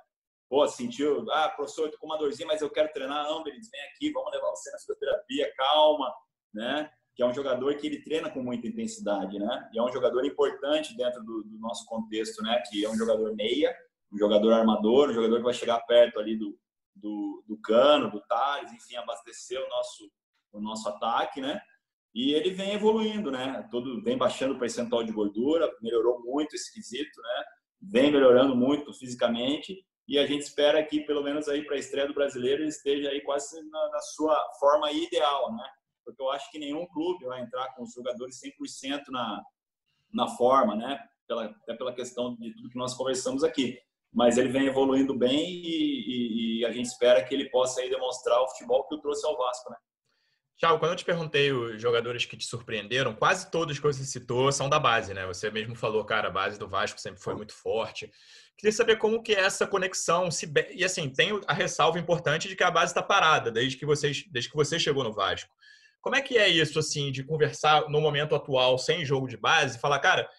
pô, 0.47 0.67
sentiu, 0.67 1.25
ah, 1.31 1.49
professor, 1.49 1.85
eu 1.85 1.91
tô 1.91 1.97
com 1.97 2.05
uma 2.05 2.17
dorzinha, 2.17 2.47
mas 2.47 2.61
eu 2.61 2.69
quero 2.69 2.91
treinar, 2.93 3.23
não, 3.23 3.43
Benítez, 3.43 3.69
vem 3.71 3.81
aqui, 3.81 4.11
vamos 4.11 4.31
levar 4.31 4.49
você 4.51 4.71
na 4.71 4.77
fisioterapia, 4.77 5.53
calma, 5.55 6.13
né? 6.53 6.91
Que 7.15 7.23
é 7.23 7.25
um 7.25 7.33
jogador 7.33 7.73
que 7.75 7.87
ele 7.87 8.01
treina 8.01 8.29
com 8.29 8.43
muita 8.43 8.67
intensidade, 8.67 9.39
né? 9.39 9.69
E 9.73 9.79
é 9.79 9.81
um 9.81 9.91
jogador 9.91 10.25
importante 10.25 10.95
dentro 10.95 11.23
do, 11.23 11.43
do 11.43 11.57
nosso 11.59 11.85
contexto, 11.85 12.43
né? 12.43 12.61
Que 12.69 12.83
é 12.83 12.89
um 12.89 12.97
jogador 12.97 13.33
meia, 13.35 13.75
um 14.11 14.17
jogador 14.17 14.53
armador, 14.53 15.09
um 15.09 15.13
jogador 15.13 15.37
que 15.37 15.43
vai 15.43 15.53
chegar 15.53 15.79
perto 15.81 16.19
ali 16.19 16.37
do, 16.37 16.57
do, 16.95 17.43
do 17.47 17.57
Cano, 17.57 18.11
do 18.11 18.21
Thales, 18.21 18.71
enfim, 18.73 18.95
abastecer 18.97 19.59
o 19.59 19.69
nosso, 19.69 20.11
o 20.53 20.59
nosso 20.59 20.89
ataque, 20.89 21.41
né? 21.41 21.59
E 22.13 22.33
ele 22.33 22.51
vem 22.51 22.73
evoluindo, 22.73 23.29
né? 23.29 23.67
Todo 23.69 24.01
vem 24.01 24.17
baixando 24.17 24.53
o 24.53 24.59
percentual 24.59 25.03
de 25.03 25.11
gordura, 25.11 25.69
melhorou 25.81 26.21
muito 26.23 26.55
esse 26.55 26.73
quesito, 26.73 27.21
né? 27.21 27.43
Vem 27.81 28.11
melhorando 28.11 28.55
muito 28.55 28.93
fisicamente 28.93 29.85
e 30.07 30.17
a 30.17 30.25
gente 30.25 30.43
espera 30.43 30.83
que 30.83 31.01
pelo 31.01 31.21
menos 31.23 31.49
aí 31.49 31.65
para 31.65 31.75
a 31.75 31.79
estreia 31.79 32.07
do 32.07 32.13
brasileiro 32.13 32.61
ele 32.61 32.69
esteja 32.69 33.09
aí 33.09 33.21
quase 33.21 33.61
na, 33.69 33.89
na, 33.89 33.99
sua 33.99 34.37
forma 34.59 34.91
ideal, 34.91 35.53
né? 35.53 35.67
Porque 36.05 36.21
eu 36.21 36.29
acho 36.29 36.49
que 36.51 36.59
nenhum 36.59 36.85
clube 36.87 37.25
vai 37.25 37.41
entrar 37.41 37.73
com 37.75 37.83
os 37.83 37.93
jogadores 37.93 38.39
100% 38.39 39.01
na 39.09 39.43
na 40.15 40.27
forma, 40.29 40.75
né? 40.75 40.99
Pela, 41.27 41.45
até 41.45 41.73
pela 41.73 41.93
questão 41.93 42.35
de 42.35 42.55
tudo 42.55 42.69
que 42.69 42.77
nós 42.77 42.93
conversamos 42.93 43.43
aqui. 43.43 43.77
Mas 44.13 44.37
ele 44.37 44.47
vem 44.49 44.67
evoluindo 44.67 45.13
bem 45.13 45.43
e, 45.43 46.05
e, 46.07 46.59
e 46.59 46.65
a 46.65 46.71
gente 46.71 46.85
espera 46.85 47.23
que 47.23 47.33
ele 47.33 47.49
possa 47.49 47.81
aí 47.81 47.89
demonstrar 47.89 48.39
o 48.41 48.47
futebol 48.49 48.87
que 48.87 48.95
o 48.95 49.01
trouxe 49.01 49.25
ao 49.25 49.37
Vasco, 49.37 49.69
né? 49.69 49.77
Thiago, 50.57 50.79
quando 50.79 50.91
eu 50.91 50.95
te 50.95 51.03
perguntei 51.03 51.51
os 51.51 51.81
jogadores 51.81 52.23
que 52.23 52.37
te 52.37 52.45
surpreenderam, 52.45 53.13
quase 53.13 53.51
todos 53.51 53.77
que 53.77 53.83
você 53.83 54.05
citou 54.05 54.49
são 54.53 54.69
da 54.69 54.79
base, 54.79 55.13
né? 55.13 55.25
Você 55.25 55.51
mesmo 55.51 55.75
falou, 55.75 56.05
cara, 56.05 56.29
a 56.29 56.31
base 56.31 56.57
do 56.57 56.65
Vasco 56.65 56.97
sempre 56.97 57.19
foi 57.19 57.35
muito 57.35 57.53
forte. 57.53 58.09
Queria 58.57 58.71
saber 58.71 58.95
como 58.95 59.21
que 59.21 59.33
é 59.33 59.41
essa 59.41 59.67
conexão. 59.67 60.31
Se... 60.31 60.49
E 60.73 60.85
assim, 60.85 61.09
tem 61.09 61.41
a 61.45 61.53
ressalva 61.53 61.99
importante 61.99 62.47
de 62.47 62.55
que 62.55 62.63
a 62.63 62.71
base 62.71 62.91
está 62.91 63.03
parada 63.03 63.51
desde 63.51 63.77
que, 63.77 63.85
vocês, 63.85 64.23
desde 64.31 64.49
que 64.49 64.55
você 64.55 64.79
chegou 64.79 65.03
no 65.03 65.11
Vasco. 65.11 65.53
Como 66.05 66.15
é 66.15 66.21
que 66.21 66.37
é 66.37 66.47
isso, 66.47 66.77
assim, 66.77 67.11
de 67.11 67.23
conversar 67.23 67.89
no 67.89 67.99
momento 67.99 68.35
atual 68.35 68.77
sem 68.77 69.03
jogo 69.03 69.27
de 69.27 69.37
base, 69.37 69.79
falar, 69.79 69.97
cara, 69.97 70.29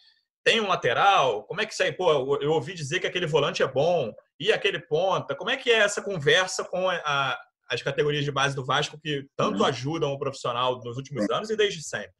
tem 0.44 0.60
um 0.60 0.68
lateral? 0.68 1.42
Como 1.42 1.60
é 1.60 1.66
que 1.66 1.72
isso 1.72 1.82
aí? 1.82 1.90
Pô, 1.90 2.38
eu 2.40 2.52
ouvi 2.52 2.72
dizer 2.72 3.00
que 3.00 3.06
aquele 3.08 3.26
volante 3.26 3.64
é 3.64 3.66
bom, 3.66 4.14
e 4.38 4.52
aquele 4.52 4.78
ponta? 4.78 5.34
Como 5.34 5.50
é 5.50 5.56
que 5.56 5.68
é 5.68 5.78
essa 5.78 6.00
conversa 6.00 6.64
com 6.64 6.88
a, 6.88 7.36
as 7.68 7.82
categorias 7.82 8.24
de 8.24 8.30
base 8.30 8.54
do 8.54 8.64
Vasco 8.64 8.96
que 8.96 9.26
tanto 9.34 9.58
uhum. 9.58 9.66
ajudam 9.66 10.12
o 10.12 10.18
profissional 10.20 10.80
nos 10.84 10.96
últimos 10.98 11.28
anos 11.30 11.50
e 11.50 11.56
desde 11.56 11.82
sempre? 11.82 12.14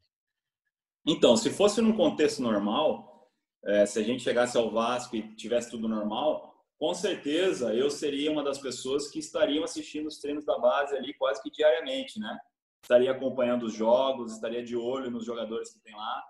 Então, 1.06 1.36
se 1.36 1.48
fosse 1.48 1.80
num 1.80 1.96
contexto 1.96 2.42
normal, 2.42 3.30
é, 3.64 3.86
se 3.86 4.00
a 4.00 4.02
gente 4.02 4.24
chegasse 4.24 4.58
ao 4.58 4.72
Vasco 4.72 5.14
e 5.14 5.36
tivesse 5.36 5.70
tudo 5.70 5.86
normal, 5.86 6.52
com 6.76 6.92
certeza 6.94 7.72
eu 7.72 7.90
seria 7.90 8.32
uma 8.32 8.42
das 8.42 8.58
pessoas 8.58 9.06
que 9.08 9.20
estariam 9.20 9.62
assistindo 9.62 10.08
os 10.08 10.18
treinos 10.18 10.44
da 10.44 10.58
base 10.58 10.96
ali 10.96 11.14
quase 11.14 11.40
que 11.40 11.50
diariamente, 11.52 12.18
né? 12.18 12.36
Estaria 12.86 13.10
acompanhando 13.10 13.64
os 13.64 13.72
jogos, 13.72 14.32
estaria 14.32 14.62
de 14.62 14.76
olho 14.76 15.10
nos 15.10 15.24
jogadores 15.24 15.72
que 15.72 15.80
tem 15.80 15.92
lá. 15.92 16.24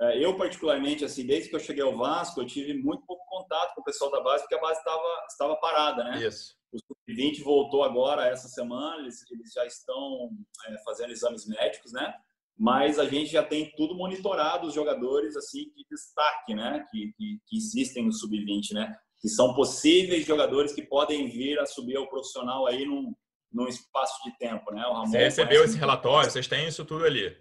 É, 0.00 0.18
eu, 0.18 0.36
particularmente, 0.36 1.04
assim, 1.04 1.24
desde 1.24 1.48
que 1.48 1.54
eu 1.54 1.60
cheguei 1.60 1.84
ao 1.84 1.96
Vasco, 1.96 2.40
eu 2.40 2.46
tive 2.46 2.74
muito 2.74 3.06
pouco 3.06 3.24
contato 3.28 3.72
com 3.72 3.82
o 3.82 3.84
pessoal 3.84 4.10
da 4.10 4.20
base, 4.20 4.42
porque 4.42 4.56
a 4.56 4.60
base 4.60 4.80
estava, 4.80 5.24
estava 5.28 5.56
parada, 5.56 6.02
né? 6.02 6.26
Isso. 6.26 6.56
O 6.72 6.78
Sub-20 6.78 7.44
voltou 7.44 7.84
agora 7.84 8.26
essa 8.26 8.48
semana, 8.48 9.00
eles, 9.00 9.22
eles 9.30 9.52
já 9.52 9.64
estão 9.64 10.30
é, 10.66 10.78
fazendo 10.82 11.12
exames 11.12 11.46
médicos, 11.46 11.92
né? 11.92 12.12
Mas 12.58 12.98
a 12.98 13.04
gente 13.04 13.30
já 13.30 13.44
tem 13.44 13.72
tudo 13.76 13.94
monitorado, 13.94 14.66
os 14.66 14.74
jogadores 14.74 15.36
assim 15.36 15.70
de 15.76 15.84
destaque, 15.88 16.52
né? 16.52 16.84
Que, 16.90 17.12
que, 17.16 17.38
que 17.46 17.56
existem 17.56 18.04
no 18.04 18.12
Sub-20, 18.12 18.72
né? 18.72 18.92
Que 19.20 19.28
são 19.28 19.54
possíveis 19.54 20.26
jogadores 20.26 20.72
que 20.72 20.82
podem 20.82 21.28
vir 21.28 21.60
a 21.60 21.66
subir 21.66 21.96
ao 21.96 22.08
profissional 22.08 22.66
aí 22.66 22.84
num, 22.84 23.14
num 23.52 23.68
espaço 23.68 24.22
de 24.24 24.36
tempo, 24.38 24.72
né? 24.72 24.86
O 24.86 24.92
Ramon 24.92 25.06
Você 25.06 25.18
recebeu 25.18 25.64
esse 25.64 25.76
relatório, 25.76 26.30
vocês 26.30 26.46
têm 26.46 26.68
isso 26.68 26.84
tudo 26.84 27.04
ali? 27.04 27.36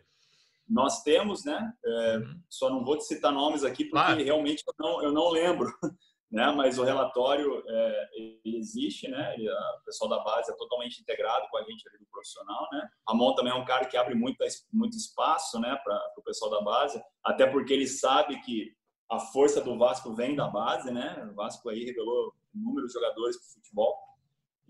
Nós 0.67 1.03
temos, 1.03 1.43
né? 1.43 1.71
É, 1.85 2.17
uhum. 2.17 2.41
Só 2.49 2.69
não 2.69 2.83
vou 2.83 2.97
te 2.97 3.05
citar 3.05 3.31
nomes 3.31 3.63
aqui 3.63 3.85
porque 3.85 4.05
claro. 4.05 4.23
realmente 4.23 4.63
eu 4.65 4.73
não, 4.79 5.03
eu 5.03 5.11
não 5.11 5.29
lembro 5.29 5.71
né? 6.31 6.49
Mas 6.51 6.79
o 6.79 6.83
relatório 6.83 7.61
é, 7.67 8.09
existe, 8.45 9.07
né? 9.09 9.35
Ele, 9.35 9.49
o 9.49 9.83
pessoal 9.85 10.09
da 10.09 10.23
base 10.23 10.51
é 10.51 10.55
totalmente 10.55 11.01
integrado 11.01 11.45
com 11.51 11.57
a 11.57 11.63
gente 11.63 11.87
ali 11.89 11.99
do 11.99 12.05
profissional, 12.05 12.67
né? 12.71 12.87
Ramon 13.07 13.35
também 13.35 13.51
é 13.51 13.55
um 13.55 13.65
cara 13.65 13.85
que 13.85 13.97
abre 13.97 14.15
muito, 14.15 14.37
muito 14.71 14.95
espaço, 14.95 15.59
né? 15.59 15.77
Para 15.83 15.99
o 16.17 16.23
pessoal 16.23 16.49
da 16.49 16.61
base, 16.61 17.01
até 17.23 17.45
porque 17.45 17.73
ele 17.73 17.87
sabe 17.87 18.39
que 18.41 18.71
a 19.11 19.19
força 19.19 19.59
do 19.59 19.77
Vasco 19.77 20.15
vem 20.15 20.35
da 20.35 20.47
base, 20.47 20.89
né? 20.89 21.27
O 21.29 21.35
Vasco 21.35 21.67
aí 21.69 21.83
revelou 21.83 22.33
inúmeros 22.55 22.93
jogadores 22.93 23.37
para 23.37 23.53
futebol. 23.55 23.93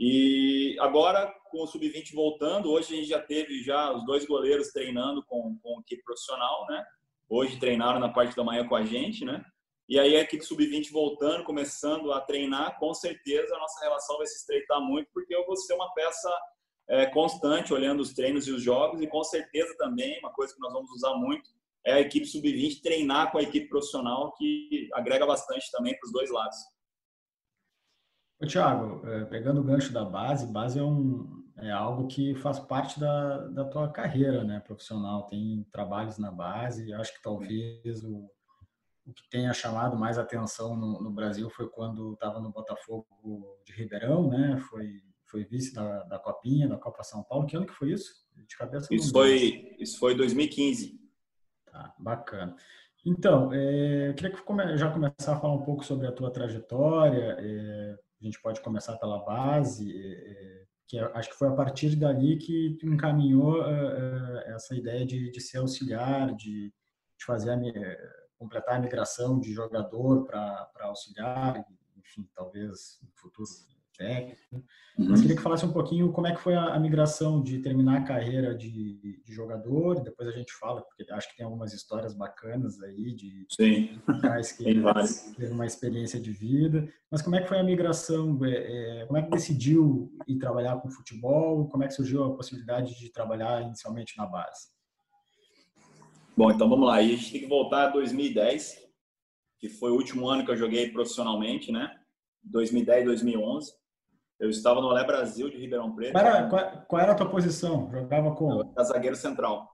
E 0.03 0.75
agora, 0.79 1.31
com 1.51 1.61
o 1.61 1.67
Sub-20 1.67 2.15
voltando, 2.15 2.71
hoje 2.71 2.91
a 2.91 2.95
gente 2.97 3.07
já 3.07 3.21
teve 3.21 3.61
já 3.61 3.93
os 3.93 4.03
dois 4.03 4.25
goleiros 4.25 4.69
treinando 4.69 5.23
com, 5.27 5.55
com 5.61 5.79
equipe 5.81 6.01
profissional, 6.01 6.65
né? 6.65 6.83
Hoje 7.29 7.59
treinaram 7.59 7.99
na 7.99 8.09
parte 8.09 8.35
da 8.35 8.43
manhã 8.43 8.67
com 8.67 8.75
a 8.75 8.83
gente, 8.83 9.23
né? 9.23 9.45
E 9.87 9.99
aí 9.99 10.15
a 10.15 10.21
equipe 10.21 10.43
sub-20 10.43 10.91
voltando, 10.91 11.43
começando 11.43 12.11
a 12.11 12.19
treinar, 12.19 12.79
com 12.79 12.91
certeza 12.95 13.55
a 13.55 13.59
nossa 13.59 13.79
relação 13.79 14.17
vai 14.17 14.25
se 14.25 14.37
estreitar 14.37 14.81
muito, 14.81 15.07
porque 15.13 15.35
eu 15.35 15.45
vou 15.45 15.55
ser 15.55 15.75
uma 15.75 15.93
peça 15.93 16.31
é, 16.89 17.05
constante 17.05 17.71
olhando 17.71 17.99
os 17.99 18.11
treinos 18.11 18.47
e 18.47 18.51
os 18.51 18.63
jogos, 18.63 19.01
e 19.01 19.07
com 19.07 19.23
certeza 19.23 19.75
também, 19.77 20.17
uma 20.17 20.33
coisa 20.33 20.51
que 20.51 20.61
nós 20.61 20.73
vamos 20.73 20.89
usar 20.89 21.13
muito, 21.13 21.47
é 21.85 21.93
a 21.93 22.01
equipe 22.01 22.25
sub-20 22.25 22.81
treinar 22.81 23.31
com 23.31 23.37
a 23.37 23.43
equipe 23.43 23.69
profissional, 23.69 24.33
que 24.33 24.89
agrega 24.93 25.27
bastante 25.27 25.69
também 25.71 25.95
para 25.99 26.07
os 26.07 26.11
dois 26.11 26.31
lados. 26.31 26.57
Ô, 28.41 28.47
Thiago, 28.47 29.07
é, 29.07 29.25
pegando 29.25 29.61
o 29.61 29.63
gancho 29.63 29.93
da 29.93 30.03
base, 30.03 30.51
base 30.51 30.79
é, 30.79 30.83
um, 30.83 31.43
é 31.57 31.71
algo 31.71 32.07
que 32.07 32.33
faz 32.35 32.59
parte 32.59 32.99
da, 32.99 33.47
da 33.47 33.65
tua 33.65 33.89
carreira 33.89 34.43
né, 34.43 34.59
profissional. 34.59 35.27
Tem 35.27 35.65
trabalhos 35.71 36.17
na 36.17 36.31
base, 36.31 36.93
acho 36.93 37.13
que 37.13 37.21
talvez 37.21 38.03
o 38.03 38.29
o 39.05 39.13
que 39.13 39.29
tenha 39.29 39.53
chamado 39.53 39.97
mais 39.97 40.17
atenção 40.17 40.75
no, 40.75 41.01
no 41.01 41.11
Brasil 41.11 41.49
foi 41.49 41.67
quando 41.67 42.13
estava 42.13 42.39
no 42.39 42.51
Botafogo 42.51 43.59
de 43.65 43.73
Ribeirão, 43.73 44.29
né? 44.29 44.57
Foi 44.69 45.01
foi 45.25 45.45
vice 45.45 45.73
da, 45.73 46.03
da 46.03 46.19
Copinha, 46.19 46.67
da 46.67 46.77
Copa 46.77 47.03
São 47.03 47.23
Paulo. 47.23 47.45
Que 47.45 47.55
ano 47.55 47.65
que 47.65 47.73
foi 47.73 47.91
isso? 47.91 48.11
De 48.45 48.57
cabeça. 48.57 48.93
Isso 48.93 49.11
foi 49.11 49.75
isso 49.79 49.97
foi 49.97 50.13
2015. 50.13 50.99
Tá, 51.65 51.95
bacana. 51.97 52.53
Então, 53.05 53.51
é, 53.53 54.09
eu 54.09 54.13
queria 54.13 54.31
que 54.31 54.77
já 54.77 54.91
começar 54.91 55.33
a 55.33 55.39
falar 55.39 55.53
um 55.53 55.63
pouco 55.63 55.85
sobre 55.85 56.05
a 56.05 56.11
tua 56.11 56.31
trajetória. 56.31 57.37
É, 57.39 57.97
a 58.21 58.25
gente 58.25 58.41
pode 58.41 58.61
começar 58.61 58.97
pela 58.97 59.23
base, 59.23 59.91
é, 59.91 60.31
é 60.31 60.65
que 60.87 60.97
é, 60.97 61.03
acho 61.15 61.29
que 61.29 61.37
foi 61.37 61.47
a 61.47 61.53
partir 61.53 61.95
dali 61.95 62.37
que 62.37 62.77
encaminhou 62.83 63.65
essa 64.47 64.75
ideia 64.75 65.05
de, 65.05 65.31
de 65.31 65.41
ser 65.41 65.59
auxiliar, 65.59 66.35
de, 66.35 66.69
de 67.17 67.25
fazer 67.25 67.51
a 67.51 67.57
completar 68.37 68.75
a 68.75 68.79
migração 68.79 69.39
de 69.39 69.53
jogador 69.53 70.25
para 70.25 70.69
auxiliar, 70.81 71.65
enfim, 71.95 72.29
talvez 72.35 72.99
no 73.01 73.11
futuro 73.15 73.47
técnico. 74.01 74.63
Uhum. 74.97 75.09
Mas 75.09 75.21
queria 75.21 75.35
que 75.35 75.41
falasse 75.41 75.65
um 75.65 75.71
pouquinho 75.71 76.11
como 76.11 76.27
é 76.27 76.35
que 76.35 76.41
foi 76.41 76.55
a, 76.55 76.73
a 76.73 76.79
migração 76.79 77.41
de 77.41 77.59
terminar 77.59 77.99
a 77.99 78.03
carreira 78.03 78.55
de, 78.55 79.21
de, 79.23 79.33
jogador, 79.33 80.01
depois 80.01 80.27
a 80.27 80.31
gente 80.31 80.51
fala, 80.53 80.81
porque 80.81 81.11
acho 81.13 81.29
que 81.29 81.37
tem 81.37 81.45
algumas 81.45 81.73
histórias 81.73 82.13
bacanas 82.13 82.81
aí 82.81 83.13
de 83.13 83.45
Sim. 83.49 84.01
que 84.57 84.63
teve 85.37 85.53
uma 85.53 85.65
experiência 85.65 86.19
de 86.19 86.31
vida. 86.31 86.87
Mas 87.09 87.21
como 87.21 87.35
é 87.35 87.41
que 87.41 87.47
foi 87.47 87.59
a 87.59 87.63
migração? 87.63 88.37
É, 88.43 89.01
é, 89.01 89.05
como 89.05 89.17
é 89.17 89.21
que 89.21 89.29
decidiu 89.29 90.11
ir 90.27 90.37
trabalhar 90.39 90.77
com 90.77 90.89
futebol? 90.89 91.67
Como 91.69 91.83
é 91.83 91.87
que 91.87 91.93
surgiu 91.93 92.23
a 92.23 92.35
possibilidade 92.35 92.97
de 92.97 93.11
trabalhar 93.11 93.61
inicialmente 93.61 94.17
na 94.17 94.25
base? 94.25 94.71
Bom, 96.35 96.51
então 96.51 96.67
vamos 96.67 96.87
lá. 96.87 97.01
E 97.01 97.13
a 97.13 97.15
gente 97.15 97.31
tem 97.31 97.41
que 97.41 97.47
voltar 97.47 97.87
a 97.87 97.91
2010, 97.91 98.77
que 99.59 99.69
foi 99.69 99.91
o 99.91 99.95
último 99.95 100.27
ano 100.27 100.43
que 100.43 100.51
eu 100.51 100.57
joguei 100.57 100.89
profissionalmente, 100.89 101.71
né? 101.71 101.95
2010, 102.43 103.05
2011. 103.05 103.80
Eu 104.41 104.49
estava 104.49 104.81
no 104.81 104.87
Olé 104.87 105.03
Brasil 105.03 105.51
de 105.51 105.57
Ribeirão 105.57 105.93
Preto. 105.93 106.13
Qual 106.13 106.25
era, 106.25 106.49
qual, 106.49 106.85
qual 106.87 107.01
era 107.03 107.11
a 107.11 107.15
tua 107.15 107.29
posição? 107.29 107.87
Jogava 107.91 108.33
com? 108.33 108.49
Eu 108.49 108.71
era 108.75 108.83
zagueiro 108.83 109.15
central. 109.15 109.69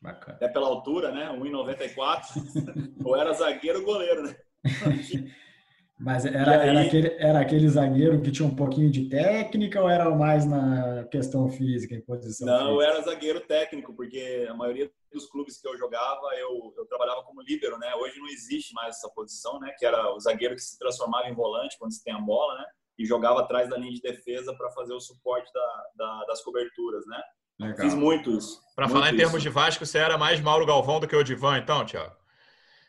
Bacana. 0.00 0.36
Até 0.36 0.46
pela 0.46 0.68
altura, 0.68 1.10
né? 1.10 1.36
1,94. 1.36 2.22
ou 3.04 3.16
era 3.16 3.32
zagueiro 3.32 3.84
goleiro, 3.84 4.22
né? 4.22 4.36
Mas 5.98 6.24
era, 6.26 6.62
aí... 6.62 6.68
era, 6.68 6.80
aquele, 6.82 7.08
era 7.18 7.40
aquele 7.40 7.68
zagueiro 7.68 8.22
que 8.22 8.30
tinha 8.30 8.46
um 8.46 8.54
pouquinho 8.54 8.88
de 8.88 9.08
técnica 9.08 9.82
ou 9.82 9.88
era 9.88 10.08
mais 10.10 10.46
na 10.46 11.04
questão 11.04 11.48
física, 11.48 11.94
em 11.94 12.02
posição 12.02 12.46
Não, 12.46 12.58
física? 12.58 12.74
eu 12.74 12.82
era 12.82 13.00
zagueiro 13.02 13.40
técnico, 13.40 13.94
porque 13.96 14.46
a 14.48 14.54
maioria 14.54 14.88
dos 15.10 15.26
clubes 15.26 15.60
que 15.60 15.66
eu 15.66 15.76
jogava, 15.76 16.26
eu, 16.38 16.72
eu 16.76 16.86
trabalhava 16.86 17.24
como 17.24 17.42
líbero, 17.42 17.78
né? 17.78 17.92
Hoje 17.96 18.20
não 18.20 18.28
existe 18.28 18.72
mais 18.74 18.96
essa 18.96 19.08
posição, 19.08 19.58
né? 19.58 19.74
Que 19.76 19.86
era 19.86 20.14
o 20.14 20.20
zagueiro 20.20 20.54
que 20.54 20.62
se 20.62 20.78
transformava 20.78 21.28
em 21.28 21.34
volante 21.34 21.76
quando 21.78 21.92
se 21.92 22.04
tem 22.04 22.14
a 22.14 22.20
bola, 22.20 22.58
né? 22.58 22.66
E 22.98 23.04
jogava 23.04 23.40
atrás 23.40 23.68
da 23.68 23.76
linha 23.76 23.92
de 23.92 24.00
defesa 24.00 24.54
para 24.54 24.70
fazer 24.70 24.94
o 24.94 25.00
suporte 25.00 25.52
da, 25.52 25.84
da, 25.96 26.24
das 26.26 26.42
coberturas, 26.42 27.06
né? 27.06 27.22
Legal. 27.58 27.76
Fiz 27.78 27.94
muito 27.94 28.30
isso. 28.30 28.60
Para 28.74 28.88
falar 28.88 29.12
em 29.12 29.16
termos 29.16 29.42
de 29.42 29.48
Vasco, 29.48 29.84
você 29.84 29.98
era 29.98 30.18
mais 30.18 30.40
Mauro 30.40 30.66
Galvão 30.66 31.00
do 31.00 31.08
que 31.08 31.16
o 31.16 31.24
Divan, 31.24 31.58
então, 31.58 31.84
Thiago? 31.84 32.14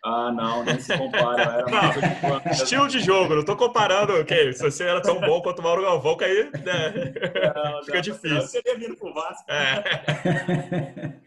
Ah, 0.03 0.31
não, 0.31 0.63
nem 0.63 0.79
se 0.79 0.97
compara. 0.97 1.41
Era 1.41 1.65
não, 1.65 2.51
estilo 2.51 2.87
de 2.87 2.99
jogo, 2.99 3.35
não 3.35 3.43
tô 3.43 3.55
comparando, 3.57 4.13
ok? 4.13 4.53
Se 4.53 4.63
você 4.63 4.83
era 4.83 5.01
tão 5.01 5.19
bom 5.19 5.41
quanto 5.41 5.59
o 5.59 5.63
Mauro 5.63 5.81
Galvão, 5.81 6.15
que 6.15 6.23
aí 6.23 6.43
né, 6.43 7.13
não, 7.55 7.83
fica 7.83 7.95
não, 7.95 8.01
difícil. 8.01 8.37
Eu 8.37 8.41
seria 8.47 8.77
vindo 8.77 8.95
pro 8.95 9.13
Vasco. 9.13 9.51
É. 9.51 11.13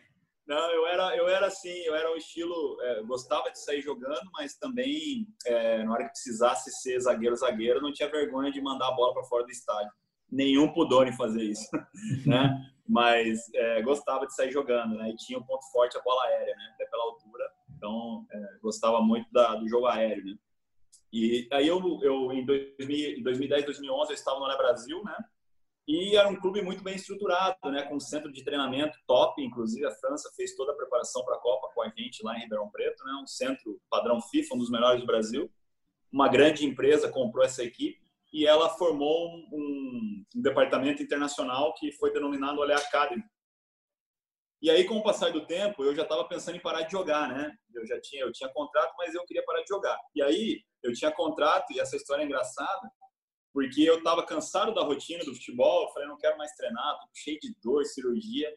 Não, 0.51 0.69
eu 0.73 0.85
era, 0.85 1.17
eu 1.17 1.29
era 1.29 1.47
assim, 1.47 1.79
eu 1.85 1.95
era 1.95 2.13
um 2.13 2.17
estilo, 2.17 2.77
é, 2.83 3.03
gostava 3.05 3.53
de 3.53 3.63
sair 3.63 3.81
jogando, 3.81 4.29
mas 4.33 4.57
também, 4.57 5.25
é, 5.47 5.85
na 5.85 5.93
hora 5.93 6.03
que 6.07 6.11
precisasse 6.11 6.73
ser 6.73 6.99
zagueiro, 6.99 7.37
zagueiro, 7.37 7.81
não 7.81 7.93
tinha 7.93 8.11
vergonha 8.11 8.51
de 8.51 8.61
mandar 8.61 8.89
a 8.89 8.93
bola 8.97 9.15
para 9.15 9.23
fora 9.23 9.45
do 9.45 9.51
estádio. 9.53 9.93
Nenhum 10.29 10.73
pudor 10.73 11.07
em 11.07 11.17
fazer 11.17 11.45
isso, 11.45 11.69
né? 12.27 12.69
Mas 12.85 13.49
é, 13.55 13.81
gostava 13.83 14.27
de 14.27 14.35
sair 14.35 14.51
jogando, 14.51 14.97
né? 14.97 15.11
E 15.11 15.17
tinha 15.19 15.39
um 15.39 15.45
ponto 15.45 15.65
forte 15.71 15.97
a 15.97 16.03
bola 16.03 16.21
aérea, 16.25 16.57
né? 16.57 16.71
Até 16.75 16.85
pela 16.87 17.05
altura 17.05 17.49
então, 17.77 18.27
é, 18.33 18.59
gostava 18.61 19.01
muito 19.01 19.31
da, 19.33 19.55
do 19.55 19.69
jogo 19.69 19.87
aéreo, 19.87 20.25
né? 20.25 20.35
E 21.13 21.49
aí 21.53 21.69
eu, 21.69 21.81
eu 22.03 22.33
em, 22.33 22.45
2000, 22.45 23.19
em 23.19 23.23
2010, 23.23 23.67
2011, 23.67 24.11
eu 24.11 24.15
estava 24.15 24.41
no 24.41 24.59
Brasil, 24.59 25.01
né? 25.05 25.17
E 25.91 26.15
era 26.15 26.29
um 26.29 26.37
clube 26.37 26.63
muito 26.63 26.85
bem 26.85 26.95
estruturado, 26.95 27.57
né? 27.65 27.83
Com 27.83 27.97
um 27.97 28.01
centro 28.01 28.31
de 28.33 28.45
treinamento 28.45 28.97
top, 29.09 29.43
inclusive 29.43 29.85
a 29.85 29.91
França 29.91 30.31
fez 30.37 30.55
toda 30.55 30.71
a 30.71 30.77
preparação 30.77 31.25
para 31.25 31.35
a 31.35 31.41
Copa 31.41 31.69
com 31.75 31.83
a 31.83 31.89
gente 31.89 32.23
lá 32.23 32.37
em 32.37 32.43
Ribeirão 32.43 32.71
Preto, 32.71 33.05
né? 33.05 33.13
Um 33.21 33.27
centro 33.27 33.77
padrão 33.91 34.21
FIFA, 34.23 34.55
um 34.55 34.59
dos 34.59 34.71
melhores 34.71 35.01
do 35.01 35.07
Brasil. 35.07 35.51
Uma 36.13 36.29
grande 36.29 36.65
empresa 36.65 37.11
comprou 37.11 37.45
essa 37.45 37.65
equipe 37.65 38.01
e 38.33 38.47
ela 38.47 38.69
formou 38.69 39.31
um, 39.31 39.49
um, 39.53 40.25
um 40.37 40.41
departamento 40.41 41.03
internacional 41.03 41.75
que 41.75 41.91
foi 41.91 42.13
denominado 42.13 42.61
Olé 42.61 42.75
Academy, 42.75 43.25
e 44.63 44.71
aí, 44.71 44.85
com 44.85 44.99
o 44.99 45.03
passar 45.03 45.33
do 45.33 45.47
tempo, 45.47 45.83
eu 45.83 45.95
já 45.95 46.03
estava 46.03 46.23
pensando 46.29 46.57
em 46.57 46.61
parar 46.61 46.83
de 46.83 46.93
jogar, 46.93 47.27
né? 47.29 47.51
Eu 47.75 47.87
já 47.87 47.99
tinha, 47.99 48.23
eu 48.23 48.31
tinha 48.31 48.51
contrato, 48.51 48.93
mas 48.99 49.15
eu 49.15 49.25
queria 49.25 49.43
parar 49.43 49.63
de 49.63 49.69
jogar. 49.69 49.99
E 50.15 50.21
aí, 50.21 50.63
eu 50.83 50.93
tinha 50.93 51.11
contrato, 51.11 51.73
e 51.73 51.81
essa 51.81 51.97
história 51.97 52.23
é 52.23 52.27
engraçada, 52.27 52.91
porque 53.53 53.83
eu 53.83 53.99
estava 53.99 54.25
cansado 54.25 54.75
da 54.75 54.83
rotina 54.83 55.25
do 55.25 55.35
futebol, 55.35 55.85
eu 55.85 55.93
falei, 55.93 56.09
não 56.09 56.19
quero 56.19 56.39
mais 56.39 56.53
treinar, 56.53 56.99
tô 57.01 57.09
cheio 57.15 57.39
de 57.41 57.55
dor, 57.63 57.85
cirurgia, 57.85 58.55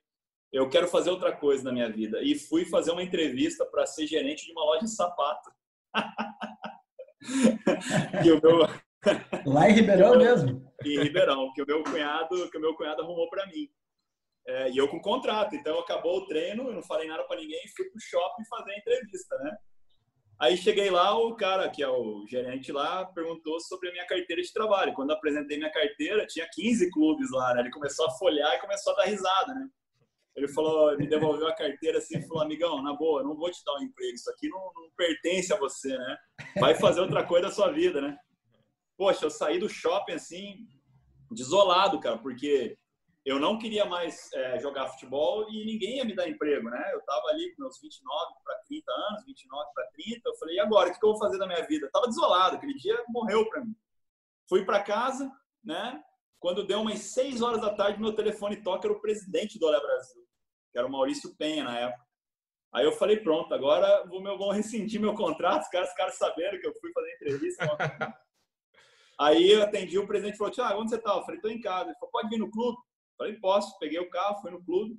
eu 0.52 0.70
quero 0.70 0.88
fazer 0.88 1.10
outra 1.10 1.36
coisa 1.36 1.64
na 1.64 1.72
minha 1.72 1.92
vida. 1.92 2.22
E 2.22 2.38
fui 2.38 2.66
fazer 2.66 2.92
uma 2.92 3.04
entrevista 3.04 3.66
para 3.66 3.88
ser 3.88 4.06
gerente 4.06 4.46
de 4.46 4.52
uma 4.52 4.64
loja 4.64 4.86
de 4.86 4.96
sapato. 4.96 5.52
e 8.24 8.32
o 8.32 8.40
meu... 8.40 8.60
Lá 9.46 9.70
em 9.70 9.74
Ribeirão 9.74 10.16
mesmo? 10.22 10.72
Em 10.86 11.00
Ribeirão, 11.00 11.52
que 11.54 11.64
o 11.64 11.66
meu 11.66 11.84
cunhado, 11.84 12.52
que 12.52 12.58
o 12.58 12.62
meu 12.62 12.76
cunhado 12.76 13.02
arrumou 13.02 13.28
para 13.30 13.48
mim. 13.48 13.68
É, 14.46 14.70
e 14.70 14.78
eu 14.78 14.88
com 14.88 15.02
contrato. 15.02 15.56
Então, 15.56 15.80
acabou 15.80 16.20
o 16.20 16.28
treino, 16.28 16.68
eu 16.68 16.74
não 16.74 16.84
falei 16.84 17.08
nada 17.08 17.24
para 17.24 17.40
ninguém, 17.40 17.68
fui 17.76 17.90
pro 17.90 18.00
shopping 18.00 18.46
fazer 18.46 18.72
a 18.72 18.78
entrevista, 18.78 19.38
né? 19.40 19.58
Aí 20.44 20.58
cheguei 20.58 20.90
lá, 20.90 21.18
o 21.18 21.34
cara, 21.38 21.70
que 21.70 21.82
é 21.82 21.88
o 21.88 22.28
gerente 22.28 22.70
lá, 22.70 23.06
perguntou 23.06 23.62
sobre 23.62 23.88
a 23.88 23.92
minha 23.94 24.06
carteira 24.06 24.42
de 24.42 24.52
trabalho. 24.52 24.94
Quando 24.94 25.12
apresentei 25.12 25.56
minha 25.56 25.72
carteira, 25.72 26.28
tinha 26.28 26.46
15 26.52 26.92
clubes 26.92 27.32
lá, 27.32 27.54
né? 27.54 27.62
Ele 27.62 27.72
começou 27.72 28.06
a 28.06 28.12
folhear 28.12 28.54
e 28.54 28.60
começou 28.60 28.92
a 28.92 28.98
dar 28.98 29.06
risada, 29.06 29.54
né? 29.54 29.70
Ele 30.36 30.50
falou, 30.50 30.98
me 30.98 31.08
devolveu 31.08 31.48
a 31.48 31.56
carteira 31.56 32.00
assim 32.00 32.22
falou, 32.28 32.44
amigão, 32.44 32.84
na 32.84 32.94
boa, 32.94 33.24
não 33.24 33.38
vou 33.38 33.50
te 33.50 33.64
dar 33.64 33.76
um 33.76 33.84
emprego, 33.84 34.16
isso 34.16 34.30
aqui 34.32 34.50
não, 34.50 34.60
não 34.60 34.90
pertence 34.98 35.54
a 35.54 35.58
você, 35.58 35.98
né? 35.98 36.18
Vai 36.60 36.76
fazer 36.76 37.00
outra 37.00 37.24
coisa 37.26 37.48
da 37.48 37.54
sua 37.54 37.72
vida, 37.72 38.02
né? 38.02 38.18
Poxa, 38.98 39.26
eu 39.26 39.30
saí 39.30 39.58
do 39.58 39.70
shopping 39.70 40.16
assim, 40.16 40.68
desolado, 41.32 42.02
cara, 42.02 42.18
porque 42.18 42.78
eu 43.26 43.40
não 43.40 43.58
queria 43.58 43.86
mais 43.86 44.32
é, 44.34 44.60
jogar 44.60 44.90
futebol 44.90 45.50
e 45.50 45.66
ninguém 45.66 45.98
ia 45.98 46.06
me 46.06 46.16
dar 46.16 46.28
emprego, 46.28 46.70
né? 46.70 46.92
Eu 46.94 47.02
tava 47.06 47.28
ali 47.30 47.54
com 47.56 47.62
meus 47.62 47.80
29 47.80 48.34
para 48.44 48.56
30 48.68 48.92
anos, 48.92 49.26
29 49.26 49.72
para 49.74 49.88
30, 49.88 50.22
eu 50.26 50.36
falei, 50.36 50.56
e 50.56 50.60
agora, 50.60 50.90
o 50.90 51.00
que 51.00 51.06
eu 51.06 51.12
vou 51.12 51.20
fazer 51.20 51.38
da 51.38 51.48
minha 51.48 51.66
vida? 51.66 51.86
Eu 51.86 51.92
tava 51.92 52.08
desolado, 52.08 52.58
aquele 52.58 52.74
dia 52.74 53.02
morreu 53.08 53.50
para 53.50 53.64
mim. 53.64 53.74
Fui 54.50 54.66
para 54.66 54.84
casa, 54.84 55.32
né? 55.64 56.04
Quando 56.38 56.68
deu 56.68 56.82
umas 56.82 57.00
6 57.00 57.42
horas 57.42 57.62
da 57.62 57.74
tarde, 57.74 58.02
meu 58.02 58.14
telefone 58.14 58.62
toca, 58.62 58.88
era 58.88 58.94
o 58.94 59.00
presidente 59.00 59.58
do 59.58 59.68
Olé 59.68 59.80
Brasil, 59.80 60.22
que 60.72 60.78
era 60.78 60.86
o 60.86 60.92
Maurício 60.92 61.34
Penha 61.38 61.64
na 61.64 61.80
época. 61.80 62.04
Aí 62.74 62.84
eu 62.84 62.92
falei, 62.92 63.18
pronto, 63.18 63.54
agora 63.54 64.04
vou, 64.08 64.22
meu, 64.22 64.38
vou 64.38 64.52
rescindir 64.52 65.00
meu 65.00 65.14
contrato, 65.14 65.62
os 65.62 65.70
caras, 65.70 65.90
os 65.90 65.96
caras 65.96 66.16
sabendo 66.16 66.60
que 66.60 66.68
eu 66.68 66.74
fui 66.74 66.92
fazer 66.92 67.14
entrevista. 67.14 67.66
Aí 69.18 69.52
eu 69.52 69.62
atendi, 69.62 69.98
o 69.98 70.08
presidente 70.08 70.38
falou, 70.38 70.52
Tiago, 70.52 70.82
onde 70.82 70.90
você 70.90 70.98
tá? 70.98 71.16
Eu 71.16 71.24
falei, 71.24 71.40
tô 71.40 71.48
em 71.48 71.62
casa. 71.62 71.90
Ele 71.90 71.96
falou, 72.00 72.12
pode 72.12 72.30
vir 72.30 72.40
no 72.40 72.50
clube? 72.50 72.78
Eu 73.24 73.28
falei, 73.28 73.40
posso. 73.40 73.78
Peguei 73.80 74.00
o 74.00 74.10
carro, 74.10 74.42
fui 74.42 74.52
no 74.52 74.64
clube, 74.64 74.98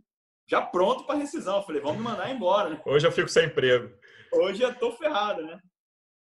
já 0.48 0.62
pronto 0.62 1.04
para 1.06 1.18
rescisão. 1.18 1.62
Falei, 1.62 1.80
vamos 1.80 1.98
me 1.98 2.04
mandar 2.04 2.30
embora, 2.30 2.70
né? 2.70 2.82
Hoje 2.86 3.06
eu 3.06 3.12
fico 3.12 3.28
sem 3.28 3.46
emprego. 3.46 3.94
Hoje 4.32 4.62
eu 4.62 4.74
tô 4.74 4.92
ferrado, 4.92 5.42
né? 5.42 5.60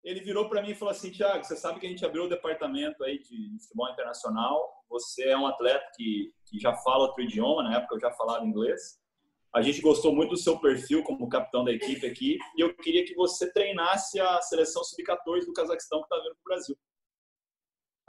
Ele 0.04 0.22
virou 0.22 0.48
para 0.48 0.62
mim 0.62 0.72
e 0.72 0.76
falou 0.76 0.92
assim, 0.92 1.12
Tiago, 1.12 1.44
você 1.44 1.58
sabe 1.58 1.80
que 1.80 1.86
a 1.86 1.90
gente 1.90 2.06
abriu 2.06 2.24
o 2.24 2.30
departamento 2.30 3.04
aí 3.04 3.20
de 3.20 3.58
futebol 3.62 3.90
internacional, 3.90 4.72
você 4.90 5.28
é 5.28 5.38
um 5.38 5.46
atleta 5.46 5.86
que, 5.96 6.34
que 6.46 6.58
já 6.58 6.74
fala 6.74 7.04
outro 7.04 7.22
idioma, 7.22 7.64
na 7.64 7.76
época 7.76 7.96
eu 7.96 8.00
já 8.00 8.12
falava 8.12 8.46
inglês, 8.46 8.98
a 9.54 9.62
gente 9.62 9.82
gostou 9.82 10.16
muito 10.16 10.32
do 10.32 10.38
seu 10.38 10.58
perfil 10.58 11.04
como 11.04 11.28
capitão 11.28 11.66
da 11.66 11.74
equipe 11.74 12.08
aqui 12.08 12.38
e 12.56 12.62
eu 12.62 12.74
queria 12.76 13.04
que 13.04 13.14
você 13.14 13.52
treinasse 13.52 14.22
a 14.22 14.42
seleção 14.42 14.84
sub-14 14.86 15.46
do 15.46 15.54
Cazaquistão 15.54 16.00
que 16.00 16.06
está 16.06 16.16
vindo 16.16 16.36
para 16.36 16.42
o 16.42 16.56
Brasil. 16.56 16.78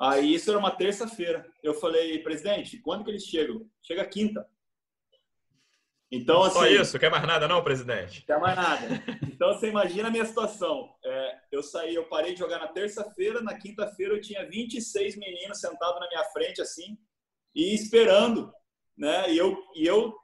Aí 0.00 0.34
isso 0.34 0.50
era 0.50 0.58
uma 0.58 0.70
terça-feira. 0.70 1.46
Eu 1.62 1.74
falei, 1.74 2.18
presidente, 2.22 2.78
quando 2.78 3.04
que 3.04 3.10
eles 3.10 3.24
chegam? 3.24 3.68
Chega 3.82 4.04
quinta. 4.06 4.46
Então, 6.10 6.42
assim, 6.42 6.58
Só 6.58 6.66
isso, 6.66 6.98
quer 6.98 7.10
mais 7.10 7.24
nada 7.24 7.46
não, 7.46 7.62
presidente? 7.62 8.24
Quer 8.26 8.40
mais 8.40 8.56
nada. 8.56 8.86
Então, 9.22 9.54
você 9.54 9.68
imagina 9.68 10.08
a 10.08 10.10
minha 10.10 10.24
situação. 10.24 10.92
É, 11.04 11.38
eu 11.52 11.62
saí, 11.62 11.94
eu 11.94 12.08
parei 12.08 12.32
de 12.32 12.40
jogar 12.40 12.58
na 12.58 12.66
terça-feira, 12.66 13.40
na 13.40 13.56
quinta-feira 13.56 14.14
eu 14.14 14.20
tinha 14.20 14.48
26 14.48 15.16
meninos 15.16 15.60
sentados 15.60 16.00
na 16.00 16.08
minha 16.08 16.24
frente, 16.24 16.60
assim, 16.60 16.98
e 17.54 17.74
esperando, 17.74 18.52
né? 18.96 19.32
E 19.32 19.38
eu, 19.38 19.56
e 19.74 19.86
eu 19.86 20.14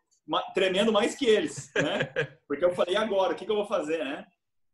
tremendo 0.55 0.93
mais 0.93 1.14
que 1.14 1.24
eles, 1.24 1.72
né? 1.74 2.01
Porque 2.49 2.64
eu 2.64 2.74
falei, 2.74 2.97
agora, 2.97 3.33
o 3.33 3.37
que, 3.37 3.45
que 3.45 3.51
eu 3.51 3.57
vou 3.57 3.66
fazer, 3.66 4.05
né? 4.05 4.27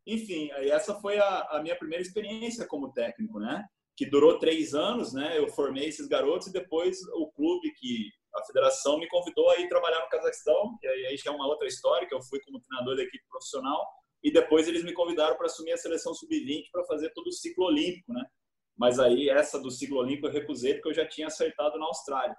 Enfim, 0.07 0.51
essa 0.53 0.95
foi 0.95 1.19
a, 1.19 1.49
a, 1.51 1.63
minha 1.63 1.77
primeira 1.77 2.03
experiência 2.03 2.67
como 2.67 2.93
técnico, 2.93 3.39
né? 3.39 3.65
Que 3.97 4.07
durou 4.07 4.39
três 4.39 4.75
anos, 4.75 5.13
né? 5.13 5.39
Eu 5.39 5.49
formei 5.49 5.89
esses 5.89 6.09
garotos 6.09 6.49
e 6.49 6.53
depois 6.53 6.99
o 7.15 7.31
clube 7.33 7.73
que 7.75 8.11
a 8.35 8.45
federação 8.45 8.99
me 8.99 9.09
convidou 9.09 9.51
a 9.51 9.59
ir 9.59 9.69
trabalhar 9.69 10.01
no 10.01 10.09
Cazaquistão, 10.09 10.79
e 10.83 10.87
aí 10.87 11.17
já 11.17 11.31
é 11.31 11.35
uma 11.35 11.47
outra 11.47 11.69
história, 11.69 12.09
que 12.09 12.15
eu 12.15 12.23
fui 12.23 12.41
como 12.41 12.61
treinador 12.61 12.97
da 12.97 13.03
equipe 13.03 13.25
profissional, 13.29 13.87
e 14.23 14.33
depois 14.33 14.67
eles 14.69 14.85
me 14.85 14.93
convidaram 14.93 15.37
para 15.37 15.47
assumir 15.47 15.73
a 15.73 15.77
seleção 15.77 16.15
sub-20 16.15 16.71
para 16.73 16.85
fazer 16.85 17.11
todo 17.13 17.27
o 17.27 17.33
ciclo 17.33 17.67
olímpico, 17.67 18.13
né? 18.13 18.25
Mas 18.77 18.99
aí 18.99 19.29
essa 19.29 19.61
do 19.61 19.71
ciclo 19.71 19.99
olímpico 19.99 20.29
eu 20.29 20.33
recusei 20.33 20.75
porque 20.75 20.89
eu 20.89 20.95
já 20.95 21.07
tinha 21.07 21.27
acertado 21.27 21.79
na 21.79 21.87
Austrália. 21.87 22.37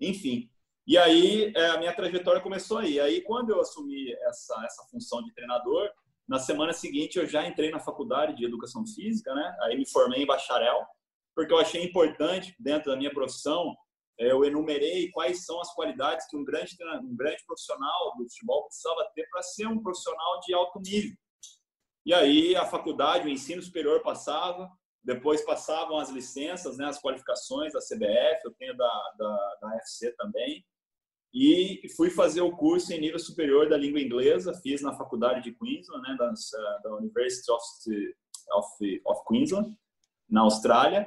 Enfim, 0.00 0.50
e 0.86 0.98
aí 0.98 1.52
é, 1.56 1.66
a 1.70 1.78
minha 1.78 1.94
trajetória 1.94 2.42
começou 2.42 2.78
aí. 2.78 3.00
Aí 3.00 3.22
quando 3.22 3.50
eu 3.50 3.60
assumi 3.60 4.12
essa, 4.26 4.62
essa 4.66 4.84
função 4.90 5.22
de 5.22 5.32
treinador, 5.32 5.88
na 6.28 6.38
semana 6.38 6.72
seguinte 6.72 7.18
eu 7.18 7.26
já 7.26 7.46
entrei 7.46 7.70
na 7.70 7.80
faculdade 7.80 8.36
de 8.36 8.44
educação 8.44 8.84
física, 8.86 9.34
né? 9.34 9.56
Aí 9.62 9.76
me 9.76 9.88
formei 9.88 10.22
em 10.22 10.26
bacharel, 10.26 10.86
porque 11.34 11.52
eu 11.52 11.58
achei 11.58 11.82
importante 11.82 12.54
dentro 12.58 12.90
da 12.90 12.96
minha 12.96 13.12
profissão, 13.12 13.74
é, 14.18 14.30
eu 14.30 14.44
enumerei 14.44 15.10
quais 15.10 15.44
são 15.44 15.60
as 15.60 15.72
qualidades 15.74 16.26
que 16.28 16.36
um 16.36 16.44
grande 16.44 16.76
um 17.02 17.16
grande 17.16 17.44
profissional 17.44 18.14
do 18.16 18.24
futebol 18.28 18.64
precisava 18.66 19.10
ter 19.14 19.28
para 19.30 19.42
ser 19.42 19.66
um 19.66 19.82
profissional 19.82 20.40
de 20.40 20.54
alto 20.54 20.80
nível. 20.80 21.16
E 22.06 22.14
aí 22.14 22.54
a 22.54 22.64
faculdade, 22.64 23.26
o 23.26 23.30
ensino 23.30 23.62
superior 23.62 24.02
passava, 24.02 24.70
depois 25.02 25.42
passavam 25.42 25.98
as 25.98 26.10
licenças, 26.10 26.78
né, 26.78 26.86
as 26.86 27.00
qualificações 27.00 27.72
da 27.72 27.80
CBF, 27.80 28.40
eu 28.44 28.54
tenho 28.58 28.76
da, 28.76 29.12
da, 29.18 29.56
da 29.60 29.76
FC 29.76 30.12
também 30.16 30.64
e 31.34 31.88
fui 31.96 32.10
fazer 32.10 32.42
o 32.42 32.56
curso 32.56 32.92
em 32.92 33.00
nível 33.00 33.18
superior 33.18 33.68
da 33.68 33.76
língua 33.76 34.00
inglesa, 34.00 34.54
fiz 34.62 34.80
na 34.80 34.94
faculdade 34.94 35.42
de 35.42 35.52
Queensland, 35.52 36.02
né, 36.02 36.16
da, 36.16 36.32
da 36.84 36.96
University 36.96 37.50
of, 37.50 37.64
of, 38.52 39.02
of 39.04 39.20
Queensland, 39.26 39.76
na 40.30 40.42
Austrália, 40.42 41.06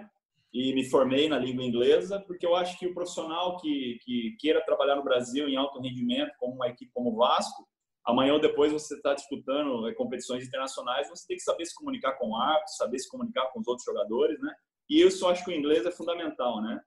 e 0.53 0.73
me 0.73 0.83
formei 0.89 1.29
na 1.29 1.39
língua 1.39 1.63
inglesa, 1.63 2.19
porque 2.19 2.45
eu 2.45 2.55
acho 2.55 2.77
que 2.77 2.87
o 2.87 2.93
profissional 2.93 3.57
que, 3.57 3.99
que 4.03 4.35
queira 4.39 4.63
trabalhar 4.65 4.95
no 4.97 5.03
Brasil 5.03 5.47
em 5.47 5.55
alto 5.55 5.79
rendimento, 5.79 6.31
como 6.37 6.55
uma 6.55 6.67
equipe 6.67 6.91
como 6.93 7.11
o 7.11 7.15
Vasco, 7.15 7.65
amanhã 8.05 8.33
ou 8.33 8.39
depois 8.39 8.71
você 8.71 8.95
está 8.95 9.13
disputando 9.13 9.87
é, 9.87 9.93
competições 9.93 10.45
internacionais, 10.45 11.09
você 11.09 11.25
tem 11.27 11.37
que 11.37 11.43
saber 11.43 11.65
se 11.65 11.75
comunicar 11.75 12.13
com 12.13 12.31
o 12.31 12.35
árbitro, 12.35 12.73
saber 12.75 12.99
se 12.99 13.09
comunicar 13.09 13.47
com 13.51 13.59
os 13.59 13.67
outros 13.67 13.85
jogadores, 13.85 14.39
né? 14.41 14.53
E 14.89 15.01
isso 15.01 15.25
eu 15.25 15.29
acho 15.29 15.43
que 15.43 15.51
o 15.51 15.53
inglês 15.53 15.85
é 15.85 15.91
fundamental, 15.91 16.61
né? 16.61 16.81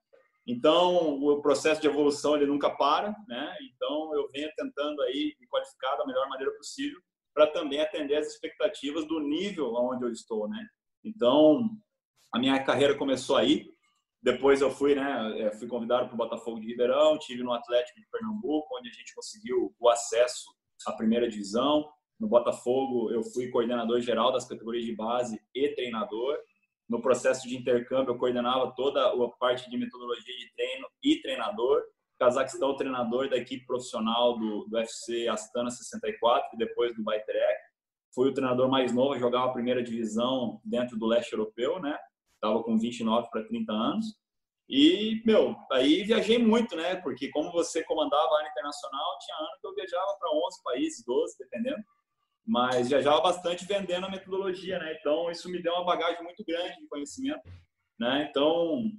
Então, 0.50 1.22
o 1.22 1.40
processo 1.40 1.80
de 1.80 1.86
evolução 1.86 2.34
ele 2.34 2.44
nunca 2.44 2.68
para, 2.70 3.14
né? 3.28 3.56
Então, 3.72 4.12
eu 4.16 4.28
venho 4.32 4.50
tentando 4.56 5.00
aí 5.02 5.36
me 5.38 5.46
qualificar 5.46 5.94
da 5.94 6.04
melhor 6.04 6.28
maneira 6.28 6.52
possível 6.56 7.00
para 7.32 7.46
também 7.46 7.80
atender 7.80 8.16
as 8.16 8.26
expectativas 8.26 9.06
do 9.06 9.20
nível 9.20 9.72
onde 9.76 10.04
eu 10.04 10.10
estou, 10.10 10.48
né? 10.48 10.66
Então, 11.04 11.70
a 12.32 12.38
minha 12.40 12.60
carreira 12.64 12.96
começou 12.96 13.36
aí. 13.36 13.70
Depois 14.20 14.60
eu 14.60 14.72
fui, 14.72 14.96
né? 14.96 15.40
É, 15.40 15.52
fui 15.52 15.68
convidado 15.68 16.06
para 16.06 16.14
o 16.14 16.18
Botafogo 16.18 16.58
de 16.58 16.66
Ribeirão, 16.66 17.16
tive 17.16 17.44
no 17.44 17.52
Atlético 17.52 18.00
de 18.00 18.08
Pernambuco, 18.10 18.76
onde 18.76 18.88
a 18.88 18.92
gente 18.92 19.14
conseguiu 19.14 19.72
o 19.78 19.88
acesso 19.88 20.50
à 20.84 20.92
primeira 20.92 21.28
divisão. 21.28 21.88
No 22.18 22.26
Botafogo, 22.26 23.12
eu 23.12 23.22
fui 23.22 23.50
coordenador 23.50 24.00
geral 24.00 24.32
das 24.32 24.48
categorias 24.48 24.84
de 24.84 24.96
base 24.96 25.40
e 25.54 25.68
treinador 25.76 26.36
no 26.90 27.00
processo 27.00 27.48
de 27.48 27.56
intercâmbio, 27.56 28.12
eu 28.12 28.18
coordenava 28.18 28.72
toda 28.74 29.00
a 29.06 29.28
parte 29.38 29.70
de 29.70 29.78
metodologia 29.78 30.36
de 30.36 30.52
treino 30.56 30.88
e 31.00 31.22
treinador. 31.22 31.80
Cazaquistão, 32.18 32.76
treinador 32.76 33.30
da 33.30 33.36
equipe 33.36 33.64
profissional 33.64 34.36
do, 34.36 34.64
do 34.64 34.76
UFC 34.76 35.28
Astana 35.28 35.70
64 35.70 36.50
e 36.52 36.58
depois 36.58 36.92
do 36.96 37.04
Baiterek. 37.04 37.60
Fui 38.12 38.28
o 38.28 38.34
treinador 38.34 38.68
mais 38.68 38.92
novo 38.92 39.14
a 39.14 39.18
jogar 39.18 39.44
a 39.44 39.52
primeira 39.52 39.84
divisão 39.84 40.60
dentro 40.64 40.98
do 40.98 41.06
leste 41.06 41.32
europeu, 41.32 41.80
né? 41.80 41.96
Estava 42.34 42.60
com 42.64 42.76
29 42.76 43.30
para 43.30 43.44
30 43.44 43.72
anos. 43.72 44.06
E, 44.68 45.22
meu, 45.24 45.54
aí 45.70 46.02
viajei 46.02 46.38
muito, 46.38 46.74
né? 46.74 46.96
Porque 46.96 47.30
como 47.30 47.52
você 47.52 47.84
comandava 47.84 48.34
a 48.34 48.38
área 48.38 48.50
internacional, 48.50 49.18
tinha 49.24 49.36
ano 49.36 49.58
que 49.60 49.66
eu 49.68 49.74
viajava 49.74 50.16
para 50.18 50.28
11 50.28 50.62
países, 50.64 51.04
12, 51.06 51.36
dependendo 51.38 51.84
mas 52.50 52.88
viajava 52.88 53.20
bastante 53.20 53.64
vendendo 53.64 54.06
a 54.06 54.10
metodologia, 54.10 54.76
né? 54.80 54.96
Então 54.98 55.30
isso 55.30 55.48
me 55.48 55.62
deu 55.62 55.72
uma 55.72 55.84
bagagem 55.84 56.20
muito 56.24 56.44
grande 56.44 56.80
de 56.80 56.88
conhecimento, 56.88 57.48
né? 57.96 58.26
Então, 58.28 58.90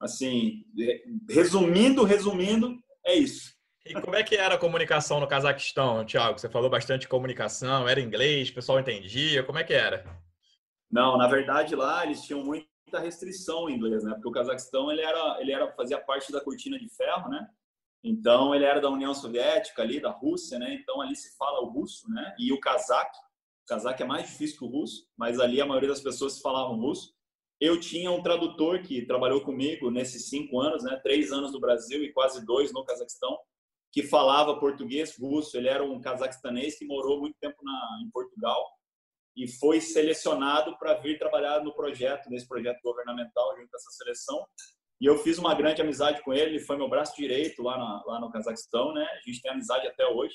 assim, 0.00 0.64
resumindo, 1.28 2.04
resumindo, 2.04 2.78
é 3.04 3.16
isso. 3.16 3.52
E 3.84 4.00
como 4.00 4.14
é 4.14 4.22
que 4.22 4.36
era 4.36 4.54
a 4.54 4.58
comunicação 4.58 5.18
no 5.18 5.26
Cazaquistão, 5.26 6.04
Thiago? 6.06 6.38
Você 6.38 6.48
falou 6.48 6.70
bastante 6.70 7.08
comunicação, 7.08 7.88
era 7.88 8.00
inglês, 8.00 8.50
o 8.50 8.54
pessoal 8.54 8.78
entendia, 8.78 9.42
como 9.42 9.58
é 9.58 9.64
que 9.64 9.74
era? 9.74 10.04
Não, 10.88 11.18
na 11.18 11.26
verdade 11.26 11.74
lá 11.74 12.04
eles 12.04 12.22
tinham 12.22 12.44
muita 12.44 13.00
restrição 13.00 13.68
em 13.68 13.74
inglês, 13.74 14.04
né? 14.04 14.12
Porque 14.12 14.28
o 14.28 14.32
Cazaquistão 14.32 14.92
ele 14.92 15.02
era, 15.02 15.40
ele 15.40 15.50
era 15.50 15.72
fazia 15.72 15.98
parte 15.98 16.30
da 16.30 16.40
cortina 16.40 16.78
de 16.78 16.88
ferro, 16.88 17.28
né? 17.30 17.48
Então, 18.02 18.54
ele 18.54 18.64
era 18.64 18.80
da 18.80 18.88
União 18.88 19.14
Soviética, 19.14 19.82
ali, 19.82 20.00
da 20.00 20.10
Rússia, 20.10 20.58
né? 20.58 20.74
Então, 20.74 21.00
ali 21.00 21.16
se 21.16 21.36
fala 21.36 21.60
o 21.60 21.70
russo, 21.70 22.08
né? 22.10 22.34
E 22.38 22.52
o 22.52 22.60
cazaque. 22.60 23.18
O 23.64 23.66
cazaque 23.66 24.02
é 24.02 24.06
mais 24.06 24.28
difícil 24.28 24.58
que 24.58 24.64
o 24.64 24.68
russo, 24.68 25.08
mas 25.16 25.40
ali 25.40 25.60
a 25.60 25.66
maioria 25.66 25.88
das 25.88 26.00
pessoas 26.00 26.40
falavam 26.40 26.78
russo. 26.78 27.14
Eu 27.60 27.80
tinha 27.80 28.10
um 28.10 28.22
tradutor 28.22 28.82
que 28.82 29.06
trabalhou 29.06 29.40
comigo 29.40 29.90
nesses 29.90 30.28
cinco 30.28 30.60
anos, 30.60 30.84
né? 30.84 31.00
Três 31.02 31.32
anos 31.32 31.52
no 31.52 31.60
Brasil 31.60 32.04
e 32.04 32.12
quase 32.12 32.44
dois 32.44 32.72
no 32.72 32.84
Cazaquistão, 32.84 33.36
que 33.90 34.02
falava 34.02 34.60
português, 34.60 35.16
russo. 35.18 35.56
Ele 35.56 35.68
era 35.68 35.82
um 35.82 36.00
cazaquistanês 36.00 36.78
que 36.78 36.84
morou 36.84 37.18
muito 37.18 37.36
tempo 37.40 37.56
na, 37.62 38.00
em 38.04 38.10
Portugal 38.10 38.62
e 39.36 39.46
foi 39.46 39.80
selecionado 39.80 40.78
para 40.78 40.94
vir 40.94 41.18
trabalhar 41.18 41.62
no 41.62 41.74
projeto, 41.74 42.30
nesse 42.30 42.48
projeto 42.48 42.80
governamental 42.82 43.54
junto 43.56 43.70
com 43.70 43.76
essa 43.76 43.90
seleção. 43.90 44.46
E 45.00 45.06
eu 45.06 45.18
fiz 45.18 45.38
uma 45.38 45.54
grande 45.54 45.82
amizade 45.82 46.22
com 46.22 46.32
ele, 46.32 46.56
ele 46.56 46.60
foi 46.60 46.76
meu 46.76 46.88
braço 46.88 47.14
direito 47.16 47.62
lá, 47.62 47.76
na, 47.76 48.02
lá 48.06 48.20
no 48.20 48.30
Cazaquistão, 48.30 48.94
né? 48.94 49.04
A 49.04 49.28
gente 49.28 49.42
tem 49.42 49.50
amizade 49.50 49.86
até 49.86 50.06
hoje. 50.06 50.34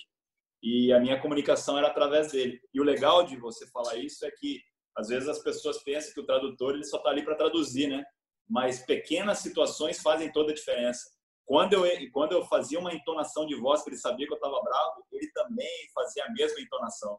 E 0.61 0.93
a 0.93 0.99
minha 0.99 1.19
comunicação 1.19 1.77
era 1.77 1.87
através 1.87 2.31
dele. 2.31 2.61
E 2.73 2.79
o 2.79 2.83
legal 2.83 3.23
de 3.23 3.35
você 3.37 3.65
falar 3.67 3.95
isso 3.95 4.23
é 4.25 4.31
que 4.31 4.61
às 4.95 5.07
vezes 5.07 5.27
as 5.27 5.39
pessoas 5.39 5.81
pensam 5.83 6.13
que 6.13 6.19
o 6.19 6.25
tradutor 6.25 6.75
ele 6.75 6.83
só 6.83 6.97
está 6.97 7.09
ali 7.09 7.23
para 7.23 7.35
traduzir, 7.35 7.87
né? 7.87 8.03
Mas 8.47 8.85
pequenas 8.85 9.39
situações 9.39 9.99
fazem 10.01 10.31
toda 10.31 10.51
a 10.51 10.55
diferença. 10.55 11.09
Quando 11.45 11.73
eu, 11.73 12.11
quando 12.11 12.33
eu 12.33 12.45
fazia 12.45 12.79
uma 12.79 12.93
entonação 12.93 13.45
de 13.45 13.55
voz 13.55 13.83
que 13.83 13.89
ele 13.89 13.97
sabia 13.97 14.27
que 14.27 14.33
eu 14.33 14.37
estava 14.37 14.61
bravo, 14.61 15.03
ele 15.11 15.31
também 15.31 15.89
fazia 15.93 16.25
a 16.25 16.31
mesma 16.31 16.61
entonação. 16.61 17.17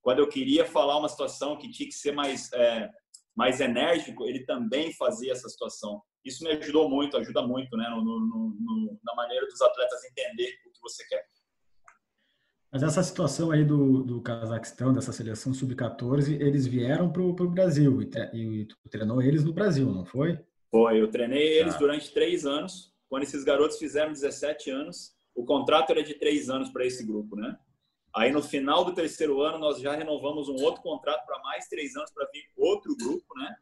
Quando 0.00 0.20
eu 0.20 0.28
queria 0.28 0.64
falar 0.64 0.98
uma 0.98 1.08
situação 1.08 1.56
que 1.56 1.70
tinha 1.70 1.88
que 1.88 1.94
ser 1.94 2.12
mais, 2.12 2.52
é, 2.52 2.88
mais 3.36 3.60
enérgico, 3.60 4.26
ele 4.26 4.44
também 4.44 4.92
fazia 4.92 5.32
essa 5.32 5.48
situação 5.48 6.02
isso 6.24 6.42
me 6.42 6.50
ajudou 6.52 6.88
muito, 6.88 7.16
ajuda 7.16 7.42
muito, 7.42 7.76
né, 7.76 7.86
no, 7.90 8.02
no, 8.02 8.56
no, 8.58 8.98
na 9.04 9.14
maneira 9.14 9.46
dos 9.46 9.60
atletas 9.60 10.04
entender 10.04 10.48
o 10.66 10.72
que 10.72 10.80
você 10.80 11.06
quer. 11.06 11.22
Mas 12.72 12.82
essa 12.82 13.02
situação 13.02 13.52
aí 13.52 13.62
do, 13.62 14.02
do 14.02 14.20
Cazaquistão, 14.20 14.92
dessa 14.92 15.12
seleção 15.12 15.54
sub-14, 15.54 16.40
eles 16.40 16.66
vieram 16.66 17.12
para 17.12 17.22
o 17.22 17.50
Brasil 17.50 18.02
e, 18.02 18.10
e, 18.32 18.64
tu 18.64 18.76
treinou 18.90 19.22
eles 19.22 19.44
no 19.44 19.52
Brasil, 19.52 19.92
não 19.92 20.04
foi? 20.04 20.40
Foi, 20.72 21.00
eu 21.00 21.08
treinei 21.08 21.58
eles 21.60 21.74
ah. 21.76 21.78
durante 21.78 22.12
três 22.12 22.44
anos. 22.44 22.92
Quando 23.08 23.22
esses 23.22 23.44
garotos 23.44 23.78
fizeram 23.78 24.12
17 24.12 24.70
anos, 24.70 25.14
o 25.36 25.44
contrato 25.44 25.90
era 25.90 26.02
de 26.02 26.14
três 26.14 26.50
anos 26.50 26.70
para 26.70 26.84
esse 26.84 27.06
grupo, 27.06 27.36
né? 27.36 27.56
Aí 28.16 28.30
no 28.30 28.42
final 28.42 28.84
do 28.84 28.94
terceiro 28.94 29.40
ano 29.40 29.58
nós 29.58 29.80
já 29.80 29.94
renovamos 29.94 30.48
um 30.48 30.62
outro 30.62 30.82
contrato 30.82 31.26
para 31.26 31.42
mais 31.42 31.66
três 31.66 31.96
anos 31.96 32.12
para 32.12 32.28
vir 32.32 32.44
outro 32.56 32.96
grupo, 32.96 33.26
né? 33.36 33.56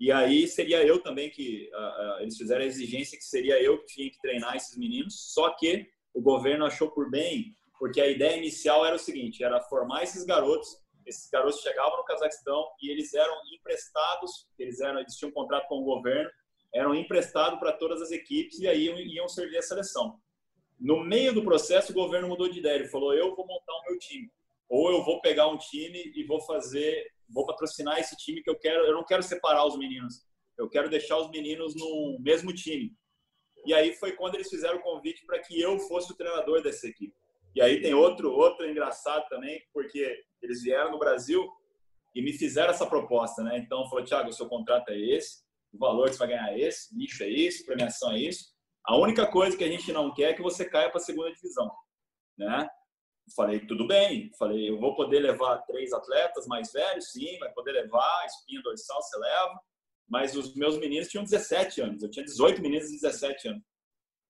E 0.00 0.10
aí 0.10 0.48
seria 0.48 0.84
eu 0.84 1.00
também 1.00 1.30
que 1.30 1.70
uh, 1.72 1.76
uh, 2.18 2.20
eles 2.20 2.36
fizeram 2.36 2.62
a 2.62 2.66
exigência 2.66 3.16
que 3.16 3.24
seria 3.24 3.62
eu 3.62 3.78
que 3.78 3.86
tinha 3.86 4.10
que 4.10 4.20
treinar 4.20 4.56
esses 4.56 4.76
meninos. 4.76 5.32
Só 5.32 5.50
que 5.50 5.86
o 6.12 6.20
governo 6.20 6.66
achou 6.66 6.90
por 6.90 7.08
bem, 7.08 7.56
porque 7.78 8.00
a 8.00 8.08
ideia 8.08 8.36
inicial 8.36 8.84
era 8.84 8.96
o 8.96 8.98
seguinte: 8.98 9.44
era 9.44 9.60
formar 9.60 10.02
esses 10.02 10.24
garotos. 10.24 10.82
Esses 11.06 11.30
garotos 11.30 11.60
chegavam 11.60 11.98
no 11.98 12.04
Cazaquistão 12.04 12.66
e 12.82 12.90
eles 12.90 13.14
eram 13.14 13.34
emprestados. 13.54 14.48
Eles 14.58 14.80
eram, 14.80 14.98
eles 14.98 15.14
tinham 15.14 15.30
um 15.30 15.34
contrato 15.34 15.68
com 15.68 15.76
o 15.76 15.84
governo, 15.84 16.30
eram 16.74 16.94
emprestados 16.94 17.60
para 17.60 17.72
todas 17.72 18.02
as 18.02 18.10
equipes 18.10 18.58
e 18.58 18.66
aí 18.66 18.86
iam, 18.86 18.98
iam 18.98 19.28
servir 19.28 19.58
a 19.58 19.62
seleção. 19.62 20.18
No 20.78 21.02
meio 21.04 21.32
do 21.32 21.44
processo, 21.44 21.92
o 21.92 21.94
governo 21.94 22.28
mudou 22.28 22.48
de 22.48 22.58
ideia. 22.58 22.76
Ele 22.76 22.88
falou: 22.88 23.14
eu 23.14 23.34
vou 23.34 23.46
montar 23.46 23.72
o 23.72 23.84
meu 23.88 23.98
time. 23.98 24.30
Ou 24.68 24.90
eu 24.90 25.04
vou 25.04 25.20
pegar 25.20 25.48
um 25.48 25.58
time 25.58 26.12
e 26.14 26.24
vou 26.24 26.40
fazer, 26.40 27.06
vou 27.28 27.46
patrocinar 27.46 27.98
esse 27.98 28.16
time 28.16 28.42
que 28.42 28.50
eu 28.50 28.58
quero. 28.58 28.84
Eu 28.84 28.94
não 28.94 29.04
quero 29.04 29.22
separar 29.22 29.66
os 29.66 29.78
meninos. 29.78 30.22
Eu 30.56 30.68
quero 30.68 30.88
deixar 30.88 31.18
os 31.18 31.30
meninos 31.30 31.74
no 31.74 32.18
mesmo 32.20 32.52
time. 32.52 32.92
E 33.66 33.72
aí 33.72 33.94
foi 33.94 34.12
quando 34.12 34.34
eles 34.34 34.48
fizeram 34.48 34.78
o 34.78 34.82
convite 34.82 35.24
para 35.26 35.38
que 35.38 35.60
eu 35.60 35.78
fosse 35.78 36.12
o 36.12 36.16
treinador 36.16 36.62
dessa 36.62 36.86
equipe. 36.86 37.14
E 37.54 37.62
aí 37.62 37.80
tem 37.80 37.94
outro, 37.94 38.32
outro 38.32 38.68
engraçado 38.68 39.26
também, 39.28 39.62
porque 39.72 40.22
eles 40.42 40.62
vieram 40.62 40.90
no 40.90 40.98
Brasil 40.98 41.48
e 42.14 42.20
me 42.20 42.32
fizeram 42.32 42.70
essa 42.70 42.86
proposta, 42.86 43.42
né? 43.42 43.58
Então 43.58 43.88
falou, 43.88 44.04
Thiago, 44.04 44.28
o 44.28 44.32
seu 44.32 44.48
contrato 44.48 44.90
é 44.90 44.98
esse, 44.98 45.44
o 45.72 45.78
valor 45.78 46.06
que 46.06 46.12
você 46.12 46.18
vai 46.18 46.28
ganhar 46.28 46.52
é 46.52 46.60
esse, 46.60 46.96
lixo 46.96 47.22
é 47.22 47.28
isso, 47.28 47.64
premiação 47.64 48.12
é 48.12 48.18
isso. 48.20 48.53
A 48.86 48.96
única 48.96 49.26
coisa 49.26 49.56
que 49.56 49.64
a 49.64 49.68
gente 49.68 49.92
não 49.92 50.12
quer 50.12 50.30
é 50.30 50.34
que 50.34 50.42
você 50.42 50.64
caia 50.64 50.90
para 50.90 50.98
a 50.98 51.04
segunda 51.04 51.32
divisão, 51.32 51.70
né? 52.36 52.68
Falei, 53.34 53.66
tudo 53.66 53.86
bem. 53.86 54.30
Falei, 54.38 54.68
eu 54.68 54.78
vou 54.78 54.94
poder 54.94 55.20
levar 55.20 55.58
três 55.62 55.92
atletas 55.92 56.46
mais 56.46 56.70
velhos, 56.72 57.10
sim, 57.10 57.38
vai 57.38 57.50
poder 57.52 57.72
levar, 57.72 58.26
espinha 58.26 58.60
dorsal 58.62 59.00
você 59.02 59.18
leva. 59.18 59.60
Mas 60.06 60.36
os 60.36 60.54
meus 60.54 60.78
meninos 60.78 61.08
tinham 61.08 61.24
17 61.24 61.80
anos, 61.80 62.02
eu 62.02 62.10
tinha 62.10 62.24
18 62.24 62.60
meninos 62.60 62.88
de 62.88 63.00
17 63.00 63.48
anos. 63.48 63.62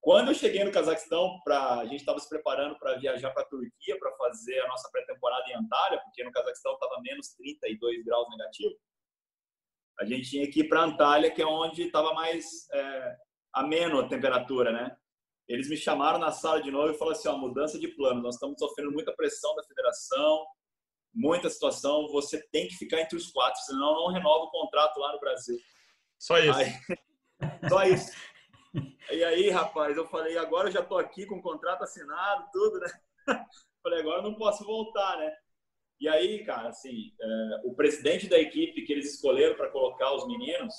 Quando 0.00 0.28
eu 0.28 0.34
cheguei 0.34 0.62
no 0.62 0.70
Cazaquistão, 0.70 1.40
pra, 1.42 1.80
a 1.80 1.86
gente 1.86 2.00
estava 2.00 2.18
se 2.18 2.28
preparando 2.28 2.78
para 2.78 2.98
viajar 2.98 3.30
para 3.30 3.42
a 3.42 3.46
Turquia 3.46 3.98
para 3.98 4.14
fazer 4.16 4.60
a 4.60 4.68
nossa 4.68 4.88
pré-temporada 4.92 5.44
em 5.48 5.54
Antalya, 5.54 5.98
porque 6.04 6.22
no 6.22 6.30
Cazaquistão 6.30 6.74
estava 6.74 7.00
menos 7.00 7.30
32 7.34 8.04
graus 8.04 8.28
negativo. 8.28 8.74
A 9.98 10.04
gente 10.04 10.28
tinha 10.28 10.50
que 10.50 10.60
ir 10.60 10.68
para 10.68 10.82
Antalya, 10.82 11.30
que 11.30 11.40
é 11.40 11.46
onde 11.46 11.84
estava 11.84 12.12
mais 12.12 12.68
é, 12.72 13.16
ameno 13.54 14.00
a 14.00 14.08
temperatura, 14.08 14.72
né? 14.72 14.96
Eles 15.46 15.68
me 15.68 15.76
chamaram 15.76 16.18
na 16.18 16.32
sala 16.32 16.62
de 16.62 16.70
novo 16.70 16.90
e 16.90 16.98
falaram 16.98 17.18
assim: 17.18 17.28
ó, 17.28 17.36
mudança 17.36 17.78
de 17.78 17.88
plano, 17.88 18.22
nós 18.22 18.34
estamos 18.34 18.58
sofrendo 18.58 18.92
muita 18.92 19.12
pressão 19.12 19.54
da 19.54 19.62
federação, 19.62 20.44
muita 21.14 21.48
situação, 21.48 22.08
você 22.08 22.42
tem 22.50 22.66
que 22.66 22.76
ficar 22.76 23.00
entre 23.00 23.16
os 23.16 23.30
quatro, 23.30 23.60
senão 23.62 23.94
não 23.94 24.12
renova 24.12 24.44
o 24.44 24.50
contrato 24.50 24.98
lá 24.98 25.12
no 25.12 25.20
Brasil. 25.20 25.58
Só 26.18 26.38
isso. 26.38 26.58
Aí, 26.58 26.72
só 27.68 27.84
isso. 27.84 28.12
E 29.10 29.22
aí, 29.22 29.50
rapaz, 29.50 29.96
eu 29.96 30.06
falei, 30.08 30.36
agora 30.36 30.68
eu 30.68 30.72
já 30.72 30.82
tô 30.82 30.98
aqui 30.98 31.26
com 31.26 31.36
o 31.36 31.42
contrato 31.42 31.84
assinado, 31.84 32.48
tudo, 32.52 32.80
né? 32.80 32.88
Falei, 33.82 34.00
agora 34.00 34.18
eu 34.18 34.22
não 34.22 34.34
posso 34.34 34.64
voltar, 34.64 35.18
né? 35.18 35.30
E 36.00 36.08
aí, 36.08 36.42
cara, 36.44 36.70
assim, 36.70 37.12
é, 37.20 37.60
o 37.64 37.74
presidente 37.74 38.26
da 38.26 38.38
equipe 38.38 38.82
que 38.82 38.92
eles 38.92 39.14
escolheram 39.14 39.54
para 39.56 39.70
colocar 39.70 40.12
os 40.14 40.26
meninos, 40.26 40.74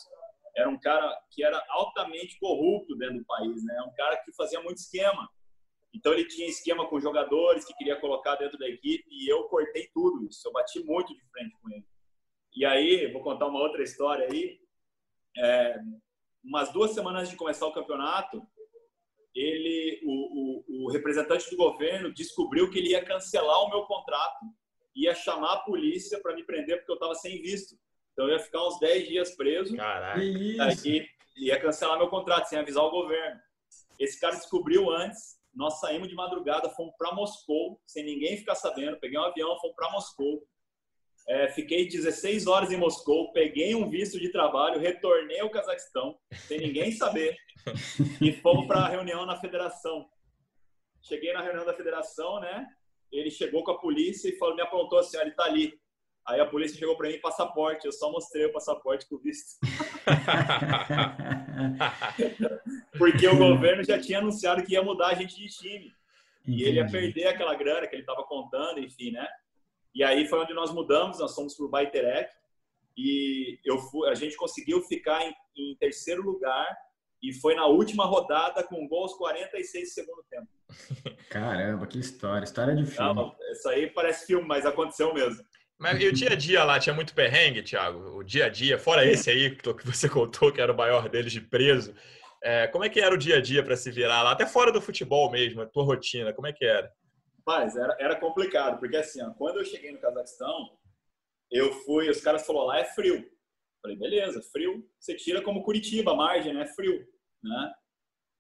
era 0.55 0.69
um 0.69 0.79
cara 0.79 1.13
que 1.31 1.43
era 1.43 1.61
altamente 1.69 2.39
corrupto 2.39 2.95
dentro 2.95 3.19
do 3.19 3.25
país, 3.25 3.63
né? 3.65 3.81
Um 3.81 3.93
cara 3.93 4.17
que 4.17 4.33
fazia 4.33 4.61
muito 4.61 4.77
esquema. 4.77 5.29
Então 5.93 6.13
ele 6.13 6.27
tinha 6.27 6.47
esquema 6.47 6.87
com 6.87 6.99
jogadores 6.99 7.65
que 7.65 7.73
queria 7.73 7.99
colocar 7.99 8.35
dentro 8.35 8.57
da 8.57 8.67
equipe 8.67 9.05
e 9.09 9.31
eu 9.31 9.43
cortei 9.45 9.89
tudo 9.93 10.25
isso. 10.25 10.47
Eu 10.47 10.51
bati 10.51 10.83
muito 10.83 11.13
de 11.13 11.23
frente 11.29 11.55
com 11.61 11.69
ele. 11.71 11.85
E 12.55 12.65
aí, 12.65 13.11
vou 13.11 13.21
contar 13.21 13.47
uma 13.47 13.59
outra 13.59 13.83
história 13.83 14.27
aí. 14.31 14.59
É, 15.37 15.77
umas 16.43 16.71
duas 16.71 16.91
semanas 16.91 17.21
antes 17.21 17.31
de 17.31 17.37
começar 17.37 17.65
o 17.65 17.73
campeonato, 17.73 18.41
ele, 19.33 20.01
o, 20.05 20.83
o, 20.83 20.85
o 20.85 20.91
representante 20.91 21.49
do 21.49 21.57
governo 21.57 22.13
descobriu 22.13 22.69
que 22.69 22.79
ele 22.79 22.91
ia 22.91 23.03
cancelar 23.03 23.61
o 23.63 23.69
meu 23.69 23.83
contrato, 23.83 24.45
ia 24.95 25.13
chamar 25.13 25.53
a 25.53 25.59
polícia 25.59 26.21
para 26.21 26.33
me 26.33 26.45
prender 26.45 26.77
porque 26.77 26.91
eu 26.91 26.95
estava 26.95 27.15
sem 27.15 27.41
visto. 27.41 27.77
Então 28.15 28.29
eu 28.29 28.33
ia 28.35 28.39
ficar 28.39 28.65
uns 28.65 28.79
10 28.79 29.07
dias 29.09 29.35
preso. 29.35 29.75
Caraca. 29.75 30.17
Aí 30.17 31.05
ia 31.35 31.59
cancelar 31.59 31.97
meu 31.97 32.07
contrato 32.07 32.47
sem 32.47 32.57
avisar 32.57 32.85
o 32.85 32.91
governo. 32.91 33.37
Esse 33.99 34.17
cara 34.17 34.35
descobriu 34.35 34.89
antes. 34.89 35.35
Nós 35.53 35.81
saímos 35.81 36.07
de 36.07 36.15
madrugada, 36.15 36.69
fomos 36.69 36.93
para 36.97 37.13
Moscou, 37.13 37.79
sem 37.85 38.05
ninguém 38.05 38.37
ficar 38.37 38.55
sabendo. 38.55 38.97
Peguei 38.99 39.19
um 39.19 39.23
avião, 39.23 39.59
fomos 39.59 39.75
para 39.75 39.91
Moscou. 39.91 40.47
É, 41.27 41.49
fiquei 41.49 41.87
16 41.87 42.47
horas 42.47 42.71
em 42.71 42.77
Moscou, 42.77 43.33
peguei 43.33 43.73
um 43.73 43.89
visto 43.89 44.19
de 44.19 44.29
trabalho, 44.29 44.79
retornei 44.79 45.39
ao 45.39 45.49
Cazaquistão, 45.49 46.19
sem 46.47 46.59
ninguém 46.59 46.91
saber, 46.91 47.35
e 48.21 48.31
fomos 48.31 48.67
para 48.67 48.81
a 48.81 48.89
reunião 48.89 49.25
na 49.25 49.35
federação. 49.39 50.07
Cheguei 51.01 51.33
na 51.33 51.41
reunião 51.41 51.65
da 51.65 51.73
federação, 51.73 52.39
né? 52.39 52.67
Ele 53.11 53.31
chegou 53.31 53.63
com 53.63 53.71
a 53.71 53.79
polícia 53.79 54.29
e 54.29 54.37
falou, 54.37 54.55
me 54.55 54.61
apontou 54.61 54.99
assim: 54.99 55.17
ele 55.17 55.31
tá 55.31 55.45
ali. 55.45 55.73
Aí 56.27 56.39
a 56.39 56.45
polícia 56.45 56.77
chegou 56.77 56.97
para 56.97 57.09
mim 57.09 57.19
passaporte, 57.19 57.85
eu 57.85 57.91
só 57.91 58.11
mostrei 58.11 58.45
o 58.45 58.51
passaporte 58.51 59.07
com 59.07 59.17
visto. 59.17 59.59
Porque 62.97 63.27
o 63.27 63.37
governo 63.37 63.83
já 63.83 63.99
tinha 63.99 64.17
anunciado 64.17 64.63
que 64.63 64.73
ia 64.73 64.81
mudar 64.81 65.09
a 65.09 65.13
gente 65.13 65.35
de 65.35 65.47
time. 65.47 65.93
Entendi. 66.41 66.63
E 66.63 66.65
ele 66.67 66.77
ia 66.77 66.87
perder 66.87 67.27
aquela 67.27 67.55
grana 67.55 67.87
que 67.87 67.95
ele 67.95 68.01
estava 68.01 68.23
contando, 68.23 68.79
enfim, 68.79 69.11
né? 69.11 69.27
E 69.93 70.03
aí 70.03 70.27
foi 70.27 70.39
onde 70.39 70.53
nós 70.53 70.73
mudamos, 70.73 71.19
nós 71.19 71.33
fomos 71.33 71.55
para 71.55 71.65
o 71.65 71.69
Baiterec 71.69 72.29
e 72.97 73.59
eu 73.63 73.77
fui, 73.77 74.09
a 74.09 74.15
gente 74.15 74.35
conseguiu 74.35 74.81
ficar 74.81 75.25
em, 75.25 75.33
em, 75.55 75.75
terceiro 75.77 76.23
lugar 76.23 76.65
e 77.21 77.33
foi 77.33 77.55
na 77.55 77.65
última 77.65 78.05
rodada 78.05 78.63
com 78.63 78.87
gol 78.87 79.03
aos 79.03 79.13
46 79.13 79.89
do 79.89 79.93
segundo 79.93 80.23
tempo. 80.29 80.47
Caramba, 81.29 81.87
que 81.87 81.99
história, 81.99 82.43
história 82.43 82.75
de 82.75 82.85
filme. 82.85 83.13
Não, 83.13 83.35
isso 83.51 83.69
aí 83.69 83.87
parece 83.87 84.25
filme, 84.25 84.47
mas 84.47 84.65
aconteceu 84.65 85.13
mesmo. 85.13 85.43
Mas 85.77 85.99
e 85.99 86.07
o 86.07 86.13
dia 86.13 86.31
a 86.31 86.35
dia 86.35 86.63
lá 86.63 86.79
tinha 86.79 86.95
muito 86.95 87.13
perrengue, 87.13 87.61
Thiago? 87.61 88.17
O 88.17 88.23
dia 88.23 88.45
a 88.45 88.49
dia, 88.49 88.79
fora 88.79 89.05
esse 89.05 89.29
aí 89.29 89.55
que 89.55 89.85
você 89.85 90.07
contou, 90.09 90.51
que 90.51 90.61
era 90.61 90.71
o 90.71 90.77
maior 90.77 91.09
deles 91.09 91.31
de 91.31 91.41
preso. 91.41 91.93
É, 92.41 92.67
como 92.67 92.83
é 92.83 92.89
que 92.89 92.99
era 92.99 93.13
o 93.13 93.17
dia 93.17 93.37
a 93.37 93.41
dia 93.41 93.63
para 93.63 93.75
se 93.75 93.91
virar 93.91 94.23
lá? 94.23 94.31
Até 94.31 94.45
fora 94.45 94.71
do 94.71 94.81
futebol 94.81 95.29
mesmo, 95.31 95.61
a 95.61 95.65
tua 95.65 95.83
rotina, 95.83 96.33
como 96.33 96.47
é 96.47 96.53
que 96.53 96.63
era? 96.63 96.91
Mas 97.45 97.75
era, 97.75 97.95
era 97.99 98.15
complicado, 98.15 98.79
porque 98.79 98.95
assim, 98.97 99.21
ó, 99.21 99.31
quando 99.31 99.57
eu 99.57 99.65
cheguei 99.65 99.91
no 99.91 99.99
Cazaquistão, 99.99 100.77
eu 101.51 101.73
fui, 101.83 102.09
os 102.09 102.21
caras 102.21 102.45
falaram, 102.45 102.67
lá 102.67 102.79
é 102.79 102.85
frio. 102.85 103.23
Falei, 103.81 103.97
beleza, 103.97 104.41
frio, 104.51 104.83
você 104.99 105.15
tira 105.15 105.41
como 105.41 105.63
Curitiba, 105.63 106.11
a 106.11 106.15
margem, 106.15 106.53
né? 106.53 106.65
Frio, 106.67 107.05
né? 107.43 107.73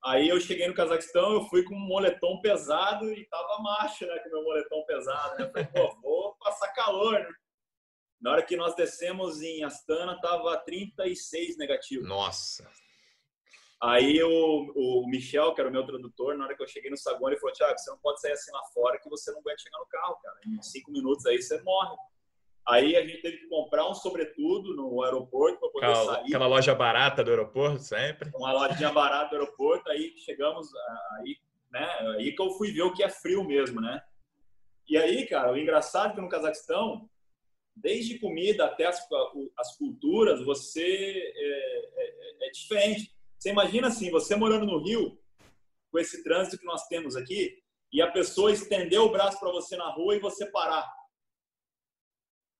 Aí 0.03 0.29
eu 0.29 0.39
cheguei 0.39 0.67
no 0.67 0.73
Cazaquistão, 0.73 1.33
eu 1.33 1.41
fui 1.45 1.63
com 1.63 1.75
um 1.75 1.87
moletom 1.87 2.39
pesado 2.39 3.11
e 3.11 3.25
tava 3.27 3.59
macho, 3.61 4.05
né, 4.05 4.19
com 4.19 4.29
meu 4.29 4.43
moletom 4.43 4.85
pesado, 4.85 5.35
né? 5.37 5.49
Falei, 5.49 5.65
pô, 5.65 5.97
passar 6.45 6.71
calor, 6.73 7.19
né? 7.19 7.29
Na 8.21 8.31
hora 8.31 8.43
que 8.43 8.55
nós 8.55 8.75
descemos 8.75 9.41
em 9.41 9.63
Astana, 9.63 10.19
tava 10.21 10.57
36 10.57 11.57
negativo. 11.57 12.05
Nossa. 12.05 12.69
Aí 13.81 14.23
o, 14.23 14.71
o 14.75 15.07
Michel, 15.07 15.53
que 15.53 15.61
era 15.61 15.69
o 15.69 15.73
meu 15.73 15.85
tradutor, 15.85 16.37
na 16.37 16.45
hora 16.45 16.55
que 16.55 16.63
eu 16.63 16.67
cheguei 16.67 16.89
no 16.89 16.97
saguão, 16.97 17.29
ele 17.29 17.39
falou, 17.39 17.53
Thiago, 17.53 17.77
você 17.77 17.91
não 17.91 17.99
pode 17.99 18.21
sair 18.21 18.31
assim 18.31 18.51
lá 18.51 18.61
fora 18.73 18.99
que 18.99 19.09
você 19.09 19.31
não 19.31 19.41
vai 19.43 19.55
chegar 19.57 19.77
no 19.77 19.85
carro, 19.85 20.17
cara. 20.23 20.35
Em 20.47 20.61
cinco 20.61 20.91
minutos 20.91 21.25
aí 21.25 21.41
você 21.41 21.61
morre. 21.61 21.95
Aí 22.67 22.95
a 22.95 23.05
gente 23.05 23.21
teve 23.21 23.37
que 23.37 23.47
comprar 23.47 23.87
um 23.87 23.93
sobretudo 23.93 24.75
no 24.75 25.03
aeroporto 25.03 25.59
para 25.59 25.69
poder 25.69 25.85
aquela, 25.85 26.15
sair. 26.15 26.25
Aquela 26.25 26.47
loja 26.47 26.73
barata 26.73 27.23
do 27.23 27.29
aeroporto, 27.29 27.79
sempre. 27.79 28.31
Uma 28.33 28.53
lojinha 28.53 28.91
barata 28.91 29.29
do 29.29 29.41
aeroporto, 29.41 29.89
aí 29.91 30.15
chegamos, 30.17 30.69
aí, 31.17 31.37
né, 31.71 31.85
aí 32.17 32.33
que 32.33 32.41
eu 32.41 32.49
fui 32.51 32.71
ver 32.71 32.83
o 32.83 32.93
que 32.93 33.03
é 33.03 33.09
frio 33.09 33.43
mesmo, 33.43 33.79
né? 33.81 34.01
E 34.87 34.97
aí, 34.97 35.25
cara, 35.27 35.51
o 35.51 35.57
engraçado 35.57 36.11
é 36.11 36.15
que 36.15 36.21
no 36.21 36.29
Cazaquistão, 36.29 37.09
desde 37.75 38.19
comida 38.19 38.65
até 38.65 38.85
as, 38.85 39.05
as 39.57 39.77
culturas, 39.77 40.43
você 40.45 40.83
é, 40.83 41.91
é, 41.97 42.47
é 42.47 42.51
diferente. 42.51 43.15
Você 43.37 43.49
imagina 43.49 43.87
assim, 43.87 44.11
você 44.11 44.35
morando 44.35 44.65
no 44.65 44.83
Rio, 44.83 45.19
com 45.91 45.99
esse 45.99 46.23
trânsito 46.23 46.57
que 46.57 46.65
nós 46.65 46.87
temos 46.87 47.15
aqui, 47.15 47.61
e 47.91 48.01
a 48.01 48.11
pessoa 48.11 48.51
estender 48.51 48.99
o 48.99 49.09
braço 49.09 49.39
para 49.39 49.51
você 49.51 49.77
na 49.77 49.89
rua 49.89 50.15
e 50.15 50.19
você 50.19 50.45
parar 50.51 50.85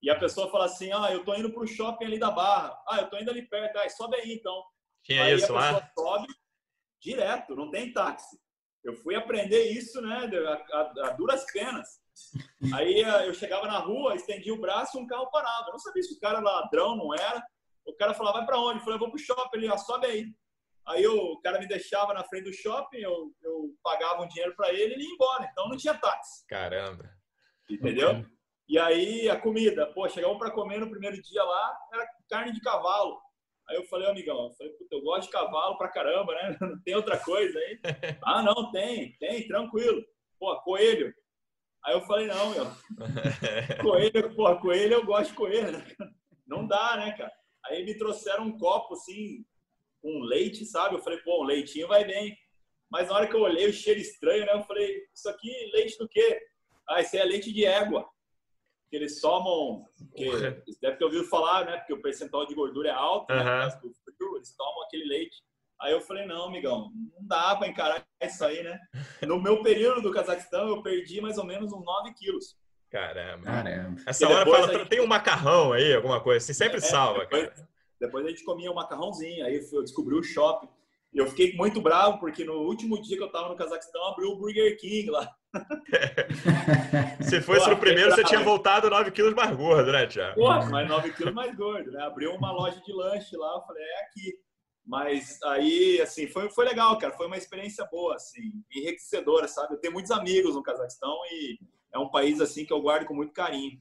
e 0.05 0.09
a 0.11 0.19
pessoa 0.19 0.51
fala 0.51 0.65
assim: 0.65 0.91
ah, 0.93 1.11
eu 1.11 1.25
tô 1.25 1.33
indo 1.33 1.51
pro 1.51 1.65
shopping 1.65 2.05
ali 2.05 2.19
da 2.19 2.29
Barra. 2.29 2.79
Ah, 2.87 2.99
eu 2.99 3.09
tô 3.09 3.17
indo 3.17 3.31
ali 3.31 3.41
perto. 3.41 3.75
Ah, 3.77 3.89
sobe 3.89 4.15
aí 4.15 4.33
então. 4.33 4.63
Tinha 5.01 5.23
aí 5.23 5.33
isso 5.33 5.51
a 5.51 5.55
lá? 5.55 5.91
sobe 5.97 6.27
direto, 7.01 7.55
não 7.55 7.71
tem 7.71 7.91
táxi. 7.91 8.39
Eu 8.83 8.93
fui 8.97 9.15
aprender 9.15 9.63
isso, 9.71 9.99
né, 10.01 10.29
a, 10.47 10.77
a, 10.77 11.07
a 11.07 11.09
duras 11.11 11.43
penas. 11.51 11.99
Aí 12.73 13.01
eu 13.01 13.33
chegava 13.33 13.67
na 13.67 13.79
rua, 13.79 14.15
estendia 14.15 14.53
o 14.53 14.59
braço 14.59 14.97
e 14.97 15.01
um 15.01 15.07
carro 15.07 15.29
parava. 15.31 15.67
Eu 15.67 15.73
não 15.73 15.79
sabia 15.79 16.03
se 16.03 16.13
o 16.13 16.19
cara 16.19 16.37
era 16.37 16.45
ladrão, 16.45 16.95
não 16.95 17.13
era. 17.13 17.43
O 17.85 17.93
cara 17.93 18.13
falava, 18.13 18.37
vai 18.37 18.45
para 18.45 18.59
onde? 18.59 18.79
Eu 18.79 18.83
falei, 18.83 18.95
eu 18.95 18.99
vou 18.99 19.11
pro 19.11 19.19
shopping 19.19 19.57
ali, 19.57 19.69
ó, 19.69 19.77
sobe 19.77 20.07
aí. 20.07 20.25
Aí 20.87 21.05
o 21.07 21.39
cara 21.41 21.59
me 21.59 21.67
deixava 21.67 22.13
na 22.13 22.23
frente 22.23 22.45
do 22.45 22.53
shopping, 22.53 22.97
eu, 22.97 23.31
eu 23.43 23.73
pagava 23.83 24.21
um 24.21 24.27
dinheiro 24.27 24.55
para 24.55 24.71
ele 24.71 24.91
e 24.91 24.93
ele 24.93 25.03
ia 25.03 25.13
embora. 25.13 25.47
Então 25.51 25.67
não 25.67 25.77
tinha 25.77 25.95
táxi. 25.95 26.45
Caramba. 26.47 27.09
entendeu? 27.69 28.11
Okay. 28.11 28.25
E 28.67 28.79
aí 28.79 29.29
a 29.29 29.39
comida, 29.39 29.87
pô, 29.93 30.07
chegamos 30.09 30.37
para 30.37 30.51
comer 30.51 30.79
no 30.79 30.89
primeiro 30.89 31.21
dia 31.21 31.43
lá, 31.43 31.77
era 31.93 32.07
carne 32.29 32.51
de 32.51 32.61
cavalo. 32.61 33.19
Aí 33.67 33.75
eu 33.77 33.85
falei, 33.85 34.07
amigão, 34.07 34.45
eu 34.45 34.53
falei, 34.53 34.73
puta, 34.73 34.95
eu 34.95 35.01
gosto 35.01 35.25
de 35.25 35.31
cavalo 35.31 35.77
pra 35.77 35.89
caramba, 35.89 36.33
né? 36.33 36.57
Não 36.61 36.79
tem 36.83 36.95
outra 36.95 37.17
coisa 37.17 37.57
aí? 37.57 37.79
ah, 38.23 38.43
não, 38.43 38.71
tem, 38.71 39.15
tem, 39.17 39.47
tranquilo. 39.47 40.03
Pô, 40.39 40.55
coelho. 40.61 41.11
Aí 41.85 41.93
eu 41.93 42.01
falei, 42.01 42.27
não, 42.27 42.49
meu. 42.49 42.65
coelho, 43.81 44.35
pô, 44.35 44.55
coelho 44.59 44.93
eu 44.93 45.05
gosto 45.05 45.29
de 45.29 45.35
coelho, 45.35 45.71
né? 45.71 45.85
Não 46.47 46.67
dá, 46.67 46.97
né, 46.97 47.11
cara? 47.11 47.31
Aí 47.65 47.85
me 47.85 47.95
trouxeram 47.95 48.45
um 48.45 48.57
copo, 48.57 48.95
assim, 48.95 49.45
com 50.01 50.19
leite, 50.21 50.65
sabe? 50.65 50.95
Eu 50.95 51.01
falei, 51.01 51.19
pô, 51.19 51.43
um 51.43 51.45
leitinho 51.45 51.87
vai 51.87 52.03
bem. 52.03 52.35
Mas 52.89 53.09
na 53.09 53.15
hora 53.15 53.27
que 53.27 53.35
eu 53.35 53.41
olhei 53.41 53.67
o 53.67 53.73
cheiro 53.73 53.99
estranho, 53.99 54.45
né? 54.45 54.53
Eu 54.53 54.63
falei, 54.63 55.03
isso 55.13 55.29
aqui 55.29 55.51
leite 55.73 55.97
do 55.97 56.07
quê? 56.07 56.41
Ah, 56.89 57.01
isso 57.01 57.15
é 57.17 57.23
leite 57.23 57.51
de 57.51 57.65
égua 57.65 58.07
que 58.89 58.95
eles 58.95 59.19
tomam, 59.19 59.85
que 60.15 60.29
deve 60.81 60.97
ter 60.97 61.03
ouvido 61.03 61.25
falar, 61.25 61.65
né? 61.65 61.77
Porque 61.77 61.93
o 61.93 62.01
percentual 62.01 62.45
de 62.45 62.55
gordura 62.55 62.89
é 62.89 62.93
alto, 62.93 63.31
uhum. 63.31 63.43
né? 63.43 63.65
eles 64.35 64.55
tomam 64.55 64.83
aquele 64.83 65.05
leite. 65.05 65.43
Aí 65.81 65.91
eu 65.91 66.01
falei, 66.01 66.25
não, 66.25 66.45
amigão, 66.45 66.91
não 66.93 67.27
dá 67.27 67.55
para 67.55 67.67
encarar 67.67 68.05
isso 68.21 68.43
aí, 68.45 68.63
né? 68.63 68.79
No 69.23 69.41
meu 69.41 69.61
período 69.61 70.01
do 70.01 70.11
Cazaquistão, 70.11 70.69
eu 70.69 70.81
perdi 70.81 71.19
mais 71.19 71.37
ou 71.37 71.45
menos 71.45 71.73
uns 71.73 71.83
9 71.83 72.13
quilos. 72.13 72.55
Caramba. 72.89 73.43
Caramba. 73.43 74.01
Essa 74.05 74.27
hora 74.27 74.49
fala, 74.49 74.73
gente... 74.73 74.89
tem 74.89 75.01
um 75.01 75.07
macarrão 75.07 75.73
aí, 75.73 75.93
alguma 75.93 76.21
coisa 76.21 76.43
assim, 76.43 76.53
sempre 76.53 76.77
é, 76.77 76.81
salva, 76.81 77.19
depois, 77.21 77.49
cara. 77.49 77.67
Depois 77.99 78.25
a 78.25 78.29
gente 78.29 78.43
comia 78.43 78.71
um 78.71 78.75
macarrãozinho, 78.75 79.45
aí 79.45 79.61
eu 79.71 79.81
descobri 79.81 80.15
o 80.15 80.23
shopping. 80.23 80.69
E 81.13 81.17
eu 81.17 81.27
fiquei 81.27 81.55
muito 81.55 81.81
bravo, 81.81 82.19
porque 82.19 82.43
no 82.43 82.55
último 82.55 83.01
dia 83.01 83.17
que 83.17 83.23
eu 83.23 83.31
tava 83.31 83.47
no 83.49 83.55
Cazaquistão, 83.55 84.05
abriu 84.07 84.31
o 84.31 84.37
Burger 84.37 84.77
King 84.77 85.09
lá. 85.09 85.33
Se 87.21 87.41
fosse 87.41 87.69
no 87.69 87.77
primeiro, 87.77 88.11
você 88.11 88.23
tinha 88.23 88.41
voltado 88.41 88.89
9 88.89 89.11
quilos 89.11 89.33
mais 89.33 89.55
gordo, 89.55 89.93
né, 89.93 90.05
Tiago? 90.07 90.35
Porra, 90.35 90.69
mas 90.69 90.87
9 90.87 91.13
quilos 91.13 91.33
mais 91.33 91.55
gordo, 91.55 91.91
né? 91.91 92.03
Abriu 92.03 92.33
uma 92.33 92.51
loja 92.51 92.81
de 92.81 92.91
lanche 92.91 93.37
lá, 93.37 93.55
eu 93.55 93.61
falei, 93.61 93.83
é 93.83 94.03
aqui. 94.03 94.33
Mas 94.85 95.41
aí, 95.43 95.99
assim, 96.01 96.27
foi, 96.27 96.49
foi 96.49 96.65
legal, 96.65 96.97
cara. 96.97 97.13
Foi 97.13 97.25
uma 97.25 97.37
experiência 97.37 97.85
boa, 97.91 98.15
assim, 98.15 98.51
enriquecedora, 98.73 99.47
sabe? 99.47 99.73
Eu 99.73 99.79
tenho 99.79 99.93
muitos 99.93 100.11
amigos 100.11 100.53
no 100.53 100.61
Cazaquistão 100.61 101.15
e 101.31 101.57
é 101.91 101.97
um 101.97 102.09
país, 102.09 102.39
assim, 102.39 102.65
que 102.65 102.71
eu 102.71 102.81
guardo 102.81 103.05
com 103.05 103.15
muito 103.15 103.33
carinho. 103.33 103.79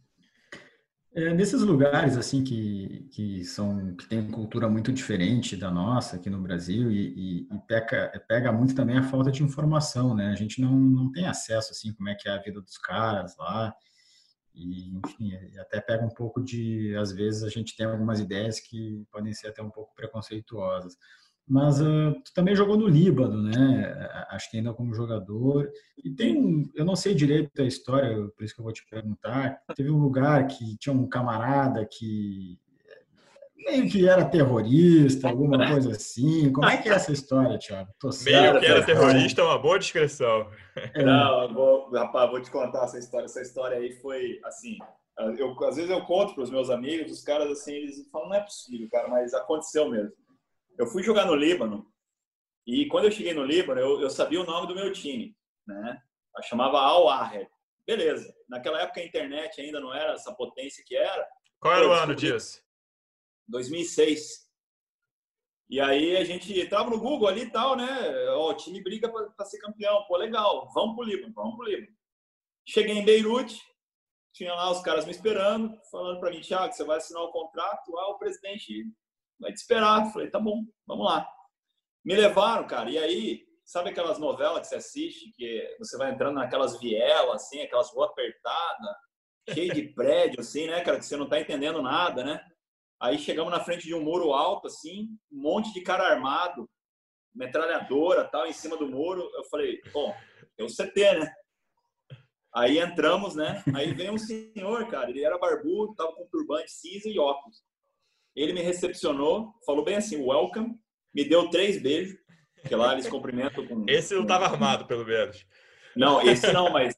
É, 1.16 1.32
nesses 1.32 1.62
lugares 1.62 2.16
assim 2.16 2.42
que, 2.42 3.06
que 3.12 3.44
são 3.44 3.94
que 3.94 4.08
tem 4.08 4.28
cultura 4.32 4.68
muito 4.68 4.92
diferente 4.92 5.56
da 5.56 5.70
nossa 5.70 6.16
aqui 6.16 6.28
no 6.28 6.40
Brasil 6.40 6.90
e, 6.90 7.46
e, 7.46 7.48
e 7.54 7.58
pega, 7.68 8.10
pega 8.26 8.50
muito 8.50 8.74
também 8.74 8.98
a 8.98 9.02
falta 9.04 9.30
de 9.30 9.40
informação, 9.40 10.12
né? 10.12 10.32
A 10.32 10.34
gente 10.34 10.60
não, 10.60 10.72
não 10.72 11.12
tem 11.12 11.24
acesso 11.24 11.70
assim 11.70 11.92
como 11.92 12.08
é 12.08 12.16
que 12.16 12.28
é 12.28 12.32
a 12.32 12.42
vida 12.42 12.60
dos 12.60 12.76
caras 12.78 13.36
lá 13.36 13.72
e 14.54 14.96
enfim 14.98 15.34
até 15.58 15.80
pega 15.80 16.04
um 16.04 16.10
pouco 16.10 16.42
de 16.42 16.94
às 16.96 17.12
vezes 17.12 17.42
a 17.42 17.48
gente 17.48 17.76
tem 17.76 17.86
algumas 17.86 18.20
ideias 18.20 18.60
que 18.60 19.04
podem 19.10 19.32
ser 19.34 19.48
até 19.48 19.62
um 19.62 19.70
pouco 19.70 19.94
preconceituosas. 19.94 20.96
Mas 21.46 21.78
uh, 21.78 22.14
tu 22.24 22.32
também 22.32 22.56
jogou 22.56 22.76
no 22.76 22.88
Líbano, 22.88 23.42
né? 23.42 24.26
Acho 24.30 24.50
que 24.50 24.56
ainda 24.56 24.72
como 24.72 24.94
jogador. 24.94 25.70
E 26.02 26.10
tem 26.10 26.70
eu 26.74 26.84
não 26.84 26.96
sei 26.96 27.14
direito 27.14 27.60
a 27.60 27.66
história, 27.66 28.16
por 28.28 28.44
isso 28.44 28.54
que 28.54 28.60
eu 28.60 28.64
vou 28.64 28.72
te 28.72 28.86
perguntar. 28.88 29.58
Teve 29.76 29.90
um 29.90 30.00
lugar 30.00 30.46
que 30.46 30.76
tinha 30.78 30.94
um 30.94 31.06
camarada 31.06 31.86
que 31.86 32.58
meio 33.64 33.90
que 33.90 34.08
era 34.08 34.24
terrorista, 34.24 35.28
alguma 35.28 35.58
coisa 35.70 35.90
assim. 35.92 36.52
Como 36.52 36.68
é 36.68 36.76
que 36.76 36.88
é 36.88 36.92
essa 36.92 37.12
história, 37.12 37.58
Thiago? 37.58 37.90
Tô 37.98 38.10
meio 38.24 38.60
que 38.60 38.66
era 38.66 38.84
terrorista 38.84 39.40
é 39.40 39.44
uma 39.44 39.58
boa 39.58 39.78
descrição. 39.78 40.50
É. 40.76 41.04
Não, 41.04 41.52
vou, 41.52 41.90
rapaz, 41.90 42.30
vou 42.30 42.40
te 42.40 42.50
contar 42.50 42.84
essa 42.84 42.98
história. 42.98 43.26
Essa 43.26 43.42
história 43.42 43.76
aí 43.78 43.92
foi 44.00 44.40
assim. 44.44 44.76
Eu, 45.38 45.56
às 45.64 45.76
vezes 45.76 45.90
eu 45.90 46.04
conto 46.04 46.34
para 46.34 46.42
os 46.42 46.50
meus 46.50 46.70
amigos, 46.70 47.12
os 47.12 47.22
caras 47.22 47.48
assim, 47.50 47.72
eles 47.72 48.08
falam, 48.10 48.30
não 48.30 48.36
é 48.36 48.40
possível, 48.40 48.88
cara, 48.90 49.08
mas 49.08 49.32
aconteceu 49.32 49.88
mesmo. 49.88 50.12
Eu 50.76 50.86
fui 50.86 51.04
jogar 51.04 51.24
no 51.26 51.36
Líbano 51.36 51.86
e 52.66 52.86
quando 52.86 53.04
eu 53.04 53.12
cheguei 53.12 53.32
no 53.32 53.44
Líbano, 53.44 53.80
eu, 53.80 54.00
eu 54.00 54.10
sabia 54.10 54.40
o 54.40 54.46
nome 54.46 54.66
do 54.66 54.74
meu 54.74 54.92
time, 54.92 55.36
né? 55.66 55.98
Eu 56.36 56.42
chamava 56.42 56.78
Al 56.78 57.08
Ahly. 57.08 57.46
Beleza. 57.86 58.34
Naquela 58.48 58.80
época 58.80 59.00
a 59.00 59.04
internet 59.04 59.60
ainda 59.60 59.78
não 59.78 59.94
era 59.94 60.14
essa 60.14 60.34
potência 60.34 60.82
que 60.84 60.96
era. 60.96 61.28
Qual 61.60 61.74
era 61.74 61.88
o 61.88 61.92
ano 61.92 62.14
disso? 62.14 62.63
2006. 63.48 64.44
E 65.70 65.80
aí 65.80 66.16
a 66.16 66.24
gente 66.24 66.58
entrava 66.58 66.90
no 66.90 67.00
Google 67.00 67.28
ali 67.28 67.42
e 67.42 67.50
tal, 67.50 67.76
né? 67.76 67.86
Ó, 68.30 68.50
o 68.50 68.54
time 68.54 68.82
briga 68.82 69.10
para 69.10 69.46
ser 69.46 69.58
campeão. 69.58 70.04
Pô, 70.06 70.16
legal. 70.16 70.70
Vamos 70.74 70.94
pro 70.94 71.04
Líbano, 71.04 71.32
vamos 71.34 71.56
pro 71.56 71.66
Líbano. 71.66 71.96
Cheguei 72.66 72.94
em 72.94 73.04
Beirute, 73.04 73.60
tinha 74.32 74.52
lá 74.54 74.70
os 74.70 74.80
caras 74.80 75.04
me 75.04 75.10
esperando, 75.10 75.78
falando 75.90 76.18
para 76.18 76.30
mim, 76.30 76.40
Thiago, 76.40 76.72
você 76.72 76.82
vai 76.82 76.96
assinar 76.96 77.22
o 77.22 77.30
contrato? 77.30 77.96
Ah, 77.98 78.10
o 78.10 78.18
presidente 78.18 78.84
vai 79.38 79.52
te 79.52 79.58
esperar. 79.58 80.12
Falei, 80.12 80.30
tá 80.30 80.40
bom, 80.40 80.64
vamos 80.86 81.06
lá. 81.06 81.28
Me 82.04 82.14
levaram, 82.14 82.66
cara, 82.66 82.90
e 82.90 82.98
aí, 82.98 83.46
sabe 83.64 83.90
aquelas 83.90 84.18
novelas 84.18 84.60
que 84.60 84.66
você 84.66 84.76
assiste, 84.76 85.32
que 85.32 85.76
você 85.78 85.96
vai 85.96 86.12
entrando 86.12 86.34
naquelas 86.34 86.78
vielas, 86.78 87.42
assim, 87.42 87.62
aquelas 87.62 87.90
ruas 87.90 88.10
apertadas, 88.10 88.96
cheio 89.50 89.72
de 89.72 89.88
prédio, 89.94 90.40
assim, 90.40 90.66
né, 90.66 90.82
cara, 90.82 90.98
que 90.98 91.06
você 91.06 91.16
não 91.16 91.28
tá 91.28 91.40
entendendo 91.40 91.80
nada, 91.80 92.24
né? 92.24 92.44
Aí 93.00 93.18
chegamos 93.18 93.52
na 93.52 93.60
frente 93.60 93.84
de 93.84 93.94
um 93.94 94.02
muro 94.02 94.32
alto, 94.32 94.68
assim, 94.68 95.08
um 95.30 95.40
monte 95.42 95.72
de 95.72 95.82
cara 95.82 96.04
armado, 96.04 96.68
metralhadora, 97.34 98.24
tal, 98.24 98.46
em 98.46 98.52
cima 98.52 98.76
do 98.76 98.88
muro. 98.88 99.28
Eu 99.34 99.44
falei, 99.44 99.80
bom, 99.92 100.14
tem 100.56 100.64
o 100.64 100.70
CT, 100.70 101.18
né? 101.18 101.34
Aí 102.54 102.78
entramos, 102.78 103.34
né? 103.34 103.62
Aí 103.74 103.92
vem 103.92 104.10
um 104.10 104.18
senhor, 104.18 104.88
cara, 104.88 105.10
ele 105.10 105.24
era 105.24 105.38
barbudo, 105.38 105.94
tava 105.96 106.14
com 106.14 106.26
turbante 106.28 106.70
cinza 106.70 107.08
e 107.08 107.18
óculos. 107.18 107.62
Ele 108.36 108.52
me 108.52 108.60
recepcionou, 108.60 109.52
falou 109.66 109.84
bem 109.84 109.96
assim, 109.96 110.16
welcome, 110.16 110.78
me 111.12 111.24
deu 111.24 111.50
três 111.50 111.82
beijos, 111.82 112.16
que 112.66 112.74
lá 112.74 112.92
eles 112.92 113.08
cumprimentam 113.08 113.66
com... 113.66 113.84
Esse 113.88 114.14
não 114.14 114.22
estava 114.22 114.46
armado, 114.46 114.86
pelo 114.86 115.04
menos. 115.04 115.44
Não, 115.96 116.22
esse 116.22 116.52
não, 116.52 116.70
mas 116.70 116.94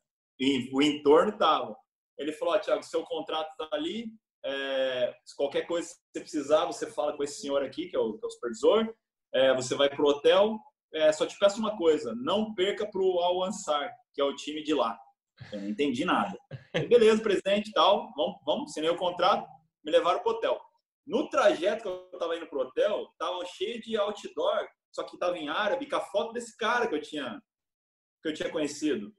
o 0.73 0.83
entorno 0.83 1.33
estava. 1.33 1.75
Ele 2.19 2.33
falou, 2.33 2.55
oh, 2.55 2.59
Tiago, 2.59 2.83
seu 2.83 3.03
contrato 3.03 3.51
está 3.51 3.69
ali, 3.75 4.11
é, 4.47 5.13
se 5.25 5.35
qualquer 5.35 5.67
coisa 5.67 5.89
que 5.89 5.95
você 6.13 6.21
precisar, 6.21 6.67
você 6.67 6.87
fala 6.87 7.17
com 7.17 7.25
esse 7.25 7.41
senhor 7.41 7.65
aqui, 7.65 7.89
que 7.89 7.97
é 7.97 7.99
o, 7.99 8.17
que 8.17 8.25
é 8.25 8.29
o 8.29 8.31
supervisor, 8.31 8.95
é, 9.35 9.55
você 9.55 9.75
vai 9.75 9.89
para 9.89 10.03
o 10.03 10.09
hotel, 10.09 10.57
é, 10.95 11.13
só 11.13 11.27
te 11.27 11.37
peço 11.37 11.59
uma 11.59 11.77
coisa, 11.77 12.15
não 12.15 12.55
perca 12.55 12.89
para 12.89 13.03
o 13.03 13.19
Al-Ansar, 13.19 13.93
que 14.15 14.21
é 14.21 14.25
o 14.25 14.37
time 14.37 14.63
de 14.63 14.73
lá. 14.73 14.97
Eu 15.53 15.61
não 15.61 15.69
entendi 15.69 16.05
nada. 16.05 16.39
Beleza, 16.89 17.21
presidente 17.21 17.73
tal, 17.73 18.13
vamos, 18.17 18.37
vamos, 18.47 18.71
assinei 18.71 18.89
o 18.89 18.97
contrato, 18.97 19.49
me 19.85 19.91
levaram 19.91 20.21
para 20.21 20.33
o 20.33 20.35
hotel. 20.37 20.61
No 21.05 21.29
trajeto 21.29 21.83
que 21.83 21.89
eu 21.89 22.09
estava 22.13 22.37
indo 22.37 22.47
pro 22.47 22.61
hotel, 22.61 23.09
tava 23.19 23.45
cheio 23.47 23.81
de 23.81 23.97
outdoor, 23.97 24.69
só 24.93 25.03
que 25.03 25.19
tava 25.19 25.37
em 25.37 25.49
árabe, 25.49 25.89
com 25.89 25.97
a 25.97 26.01
foto 26.01 26.33
desse 26.33 26.57
cara 26.57 26.87
que 26.87 26.95
eu 26.95 27.03
tinha 27.03 27.43
que 28.23 28.31
eu 28.31 28.35
tinha 28.35 28.51
conhecido. 28.51 29.13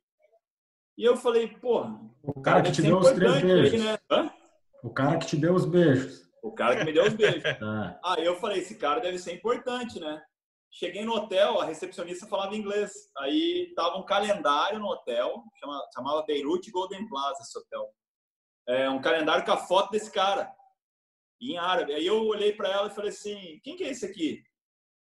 E 0.97 1.03
eu 1.03 1.15
falei, 1.15 1.47
pô, 1.47 1.85
o 2.23 2.41
cara 2.41 2.61
que 2.61 2.71
te 2.71 2.81
deu 2.81 2.97
os 2.97 3.11
três 3.11 3.41
beijos. 3.41 3.83
Né? 4.09 4.33
O 4.83 4.89
cara 4.89 5.17
que 5.17 5.27
te 5.27 5.37
deu 5.37 5.53
os 5.53 5.65
beijos. 5.65 6.27
O 6.43 6.51
cara 6.53 6.77
que 6.77 6.83
me 6.83 6.93
deu 6.93 7.05
os 7.05 7.13
beijos. 7.13 7.43
ah. 7.61 7.99
Aí 8.05 8.25
eu 8.25 8.35
falei, 8.35 8.59
esse 8.59 8.75
cara 8.77 8.99
deve 8.99 9.17
ser 9.17 9.33
importante, 9.33 9.99
né? 9.99 10.21
Cheguei 10.71 11.03
no 11.03 11.13
hotel, 11.13 11.59
a 11.59 11.65
recepcionista 11.65 12.27
falava 12.27 12.55
inglês. 12.55 12.91
Aí 13.17 13.73
tava 13.75 13.97
um 13.97 14.05
calendário 14.05 14.79
no 14.79 14.87
hotel, 14.87 15.43
chama, 15.59 15.81
chamava 15.93 16.25
Beirut 16.25 16.69
Golden 16.71 17.07
Plaza 17.07 17.41
esse 17.41 17.57
hotel. 17.57 17.89
É 18.67 18.89
um 18.89 19.01
calendário 19.01 19.45
com 19.45 19.51
a 19.51 19.57
foto 19.57 19.91
desse 19.91 20.11
cara 20.11 20.51
em 21.41 21.57
árabe. 21.57 21.93
Aí 21.93 22.05
eu 22.05 22.25
olhei 22.25 22.53
para 22.53 22.69
ela 22.69 22.87
e 22.87 22.93
falei 22.93 23.09
assim: 23.09 23.59
quem 23.63 23.75
que 23.75 23.83
é 23.83 23.89
esse 23.89 24.05
aqui? 24.05 24.43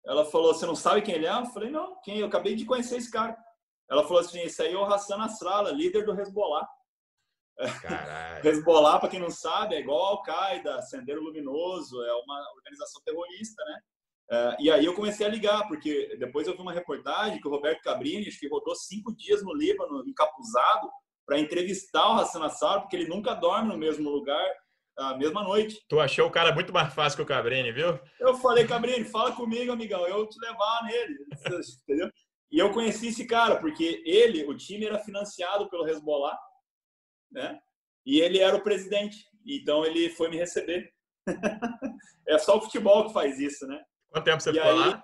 Ela 0.05 0.25
falou: 0.25 0.53
você 0.53 0.65
não 0.65 0.75
sabe 0.75 1.01
quem 1.01 1.15
ele 1.15 1.27
é? 1.27 1.31
Eu 1.31 1.45
falei: 1.47 1.69
não, 1.69 1.99
quem? 2.01 2.19
Eu 2.19 2.27
acabei 2.27 2.55
de 2.55 2.65
conhecer 2.65 2.97
esse 2.97 3.11
cara. 3.11 3.37
Ela 3.89 4.03
falou 4.03 4.19
assim: 4.19 4.39
esse 4.41 4.61
aí 4.61 4.73
é 4.73 4.77
o 4.77 4.85
Hassan 4.85 5.17
Nasrallah, 5.17 5.71
líder 5.71 6.05
do 6.05 6.19
Hezbollah. 6.19 6.67
Hezbollah, 8.43 8.99
para 8.99 9.09
quem 9.09 9.19
não 9.19 9.29
sabe, 9.29 9.75
é 9.75 9.79
igual 9.79 10.17
Al-Qaeda, 10.17 10.81
Sendeiro 10.81 11.21
Luminoso, 11.21 12.01
é 12.03 12.13
uma 12.13 12.51
organização 12.55 13.01
terrorista, 13.03 13.63
né? 13.65 13.79
Uh, 14.31 14.55
e 14.59 14.71
aí 14.71 14.85
eu 14.85 14.93
comecei 14.93 15.25
a 15.25 15.29
ligar, 15.29 15.67
porque 15.67 16.15
depois 16.17 16.47
eu 16.47 16.55
vi 16.55 16.61
uma 16.61 16.71
reportagem 16.71 17.39
que 17.41 17.47
o 17.47 17.51
Roberto 17.51 17.81
Cabrini, 17.81 18.27
acho 18.27 18.39
que 18.39 18.47
rodou 18.47 18.73
cinco 18.75 19.13
dias 19.15 19.43
no 19.43 19.53
Líbano, 19.53 20.07
encapuzado, 20.07 20.89
para 21.25 21.37
entrevistar 21.37 22.09
o 22.09 22.19
Hassan 22.19 22.39
Nasrallah, 22.39 22.81
porque 22.81 22.95
ele 22.95 23.09
nunca 23.09 23.33
dorme 23.33 23.67
no 23.67 23.77
mesmo 23.77 24.09
lugar 24.09 24.45
a 24.97 25.17
mesma 25.17 25.43
noite. 25.43 25.83
Tu 25.87 25.99
achou 25.99 26.27
o 26.27 26.31
cara 26.31 26.53
muito 26.53 26.71
mais 26.73 26.93
fácil 26.93 27.17
que 27.17 27.23
o 27.23 27.25
Cabrini, 27.25 27.71
viu? 27.71 27.99
Eu 28.19 28.35
falei, 28.35 28.65
Cabrini, 28.65 29.03
fala 29.03 29.33
comigo, 29.33 29.71
amigão, 29.71 30.07
eu 30.07 30.27
te 30.27 30.39
levar 30.39 30.83
nele, 30.85 31.17
entendeu? 31.83 32.09
E 32.51 32.59
eu 32.59 32.71
conheci 32.71 33.07
esse 33.07 33.25
cara, 33.25 33.57
porque 33.57 34.03
ele, 34.05 34.45
o 34.45 34.55
time 34.55 34.85
era 34.85 34.99
financiado 34.99 35.69
pelo 35.69 35.87
Hezbollah, 35.87 36.37
né? 37.31 37.59
E 38.05 38.19
ele 38.19 38.39
era 38.39 38.55
o 38.55 38.63
presidente, 38.63 39.25
então 39.45 39.85
ele 39.85 40.09
foi 40.09 40.29
me 40.29 40.37
receber. 40.37 40.91
é 42.27 42.37
só 42.39 42.57
o 42.57 42.61
futebol 42.61 43.07
que 43.07 43.13
faz 43.13 43.39
isso, 43.39 43.67
né? 43.67 43.79
Quanto 44.09 44.25
tempo 44.25 44.41
você 44.41 44.49
e 44.49 44.53
ficou 44.53 44.69
aí, 44.69 44.77
lá? 44.77 45.03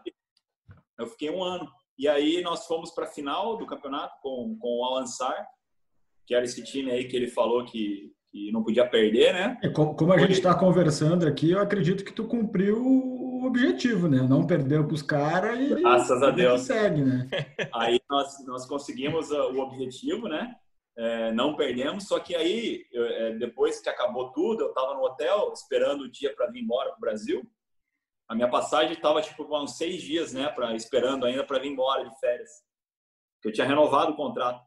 Eu 1.00 1.08
fiquei 1.08 1.30
um 1.30 1.44
ano. 1.44 1.70
E 1.98 2.08
aí 2.08 2.42
nós 2.42 2.66
fomos 2.66 2.92
para 2.92 3.06
a 3.06 3.12
final 3.12 3.58
do 3.58 3.66
campeonato 3.66 4.14
com, 4.22 4.58
com 4.60 4.80
o 4.80 4.86
Al-Ansar. 4.86 5.48
que 6.26 6.36
era 6.36 6.46
esse 6.46 6.64
time 6.64 6.92
aí 6.92 7.08
que 7.08 7.16
ele 7.16 7.28
falou 7.28 7.66
que, 7.66 8.12
que 8.32 8.52
não 8.52 8.64
podia 8.64 8.88
perder, 8.88 9.34
né? 9.34 9.58
E 9.64 9.70
como, 9.70 9.96
como 9.96 10.14
a 10.14 10.18
gente 10.18 10.34
está 10.34 10.54
conversando 10.54 11.28
aqui, 11.28 11.52
eu 11.52 11.60
acredito 11.60 12.04
que 12.04 12.14
tu 12.14 12.28
cumpriu 12.28 12.84
o 12.84 13.46
objetivo, 13.46 14.08
né? 14.08 14.22
Não 14.22 14.46
perdeu 14.46 14.86
para 14.86 14.94
os 14.94 15.02
caras 15.02 15.60
e 15.60 15.76
graças 15.76 16.22
a 16.22 16.32
Deus 16.32 16.62
segue, 16.62 17.02
né? 17.02 17.28
Aí 17.74 18.00
nós, 18.10 18.46
nós 18.46 18.66
conseguimos 18.66 19.32
o 19.32 19.60
objetivo, 19.60 20.28
né? 20.28 20.56
É, 20.98 21.32
não 21.32 21.56
perdemos, 21.56 22.08
só 22.08 22.20
que 22.20 22.36
aí, 22.36 22.88
eu, 22.92 23.06
é, 23.06 23.32
depois 23.34 23.80
que 23.80 23.88
acabou 23.88 24.32
tudo, 24.32 24.64
eu 24.64 24.70
estava 24.70 24.96
no 24.96 25.04
hotel 25.04 25.54
esperando 25.54 26.02
o 26.02 26.12
dia 26.12 26.34
para 26.36 26.48
vir 26.48 26.64
embora 26.64 26.90
para 26.90 26.98
o 26.98 27.02
Brasil. 27.02 27.48
A 28.28 28.34
minha 28.34 28.50
passagem 28.50 28.94
estava 28.94 29.22
tipo 29.22 29.44
uns 29.56 29.78
seis 29.78 30.02
dias, 30.02 30.34
né, 30.34 30.50
para 30.50 30.76
esperando 30.76 31.26
ainda 31.26 31.46
para 31.46 31.60
vir 31.60 31.68
embora 31.68 32.04
de 32.04 32.20
férias. 32.20 32.50
Eu 33.46 33.54
tinha 33.54 33.68
renovado 33.68 34.14
o 34.14 34.16
contrato. 34.16 34.66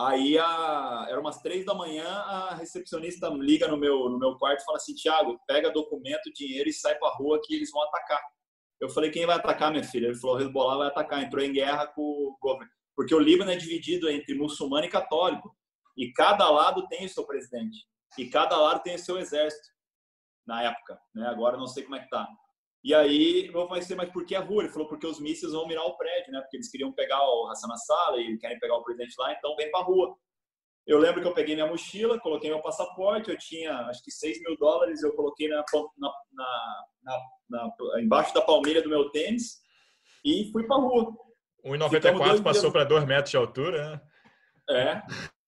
Aí, 0.00 0.38
a, 0.38 1.06
era 1.08 1.20
umas 1.20 1.40
três 1.42 1.66
da 1.66 1.74
manhã, 1.74 2.08
a 2.08 2.54
recepcionista 2.54 3.28
liga 3.28 3.68
no 3.68 3.76
meu, 3.76 4.08
no 4.08 4.18
meu 4.18 4.38
quarto 4.38 4.62
e 4.62 4.64
fala 4.64 4.78
assim: 4.78 4.94
Tiago, 4.94 5.38
pega 5.46 5.70
documento, 5.70 6.32
dinheiro 6.32 6.68
e 6.68 6.72
sai 6.72 6.96
para 6.96 7.14
rua 7.14 7.40
que 7.44 7.54
eles 7.54 7.70
vão 7.70 7.82
atacar. 7.82 8.20
Eu 8.80 8.88
falei: 8.88 9.10
quem 9.10 9.26
vai 9.26 9.36
atacar, 9.36 9.70
minha 9.70 9.84
filha? 9.84 10.06
Ele 10.06 10.16
falou: 10.16 10.36
o 10.36 10.40
Hezbollah 10.40 10.78
vai 10.78 10.88
atacar. 10.88 11.22
Entrou 11.22 11.44
em 11.44 11.52
guerra 11.52 11.86
com 11.88 12.02
o 12.02 12.36
governo 12.40 12.72
porque 12.96 13.14
o 13.14 13.18
Líbano 13.18 13.50
é 13.50 13.56
dividido 13.56 14.08
entre 14.08 14.34
muçulmano 14.34 14.86
e 14.86 14.90
católico, 14.90 15.54
e 15.96 16.12
cada 16.12 16.48
lado 16.50 16.86
tem 16.88 17.06
o 17.06 17.08
seu 17.08 17.26
presidente, 17.26 17.86
e 18.18 18.28
cada 18.28 18.56
lado 18.56 18.82
tem 18.82 18.94
o 18.94 18.98
seu 18.98 19.18
exército, 19.18 19.74
na 20.46 20.62
época, 20.62 20.98
né? 21.14 21.26
Agora 21.26 21.56
não 21.56 21.66
sei 21.66 21.84
como 21.84 21.96
é 21.96 22.00
que 22.00 22.10
tá. 22.10 22.28
E 22.82 22.94
aí, 22.94 23.46
eu 23.46 23.66
falei 23.66 23.82
assim, 23.82 23.94
mas 23.94 24.12
por 24.12 24.26
que 24.26 24.34
a 24.34 24.40
rua? 24.40 24.62
Ele 24.62 24.72
falou, 24.72 24.86
porque 24.86 25.06
os 25.06 25.18
mísseis 25.18 25.52
vão 25.52 25.66
mirar 25.66 25.84
o 25.84 25.96
prédio, 25.96 26.30
né? 26.32 26.40
Porque 26.42 26.58
eles 26.58 26.70
queriam 26.70 26.92
pegar 26.92 27.18
o 27.22 27.48
Hassan 27.48 27.66
Nasrallah 27.66 28.20
e 28.20 28.36
querem 28.36 28.58
pegar 28.58 28.76
o 28.76 28.84
presidente 28.84 29.14
lá, 29.18 29.32
então 29.32 29.56
vem 29.56 29.70
pra 29.70 29.80
rua. 29.80 30.14
Eu 30.86 30.98
lembro 30.98 31.22
que 31.22 31.26
eu 31.26 31.32
peguei 31.32 31.54
minha 31.54 31.66
mochila, 31.66 32.20
coloquei 32.20 32.50
meu 32.50 32.60
passaporte, 32.60 33.30
eu 33.30 33.38
tinha 33.38 33.74
acho 33.86 34.04
que 34.04 34.10
6 34.10 34.42
mil 34.42 34.54
dólares, 34.58 35.02
eu 35.02 35.16
coloquei 35.16 35.48
na, 35.48 35.64
na, 35.96 37.24
na, 37.48 38.00
embaixo 38.00 38.34
da 38.34 38.42
palmeira 38.42 38.82
do 38.82 38.90
meu 38.90 39.08
tênis 39.10 39.62
e 40.22 40.50
fui 40.52 40.66
pra 40.66 40.76
rua. 40.76 41.10
1,94 41.64 42.42
passou 42.42 42.70
para 42.70 42.84
2 42.84 43.04
metros 43.06 43.30
de 43.30 43.36
altura, 43.36 43.90
né? 43.90 44.00
É, 44.70 45.02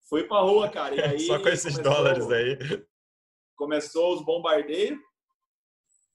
fui 0.08 0.24
para 0.24 0.40
rua, 0.40 0.68
cara. 0.68 0.94
E 0.94 1.00
aí 1.02 1.20
Só 1.20 1.38
com 1.38 1.48
esses 1.48 1.76
começou, 1.76 1.94
dólares 1.94 2.30
aí. 2.30 2.58
Começou 3.56 4.14
os 4.14 4.24
bombardeios, 4.24 4.98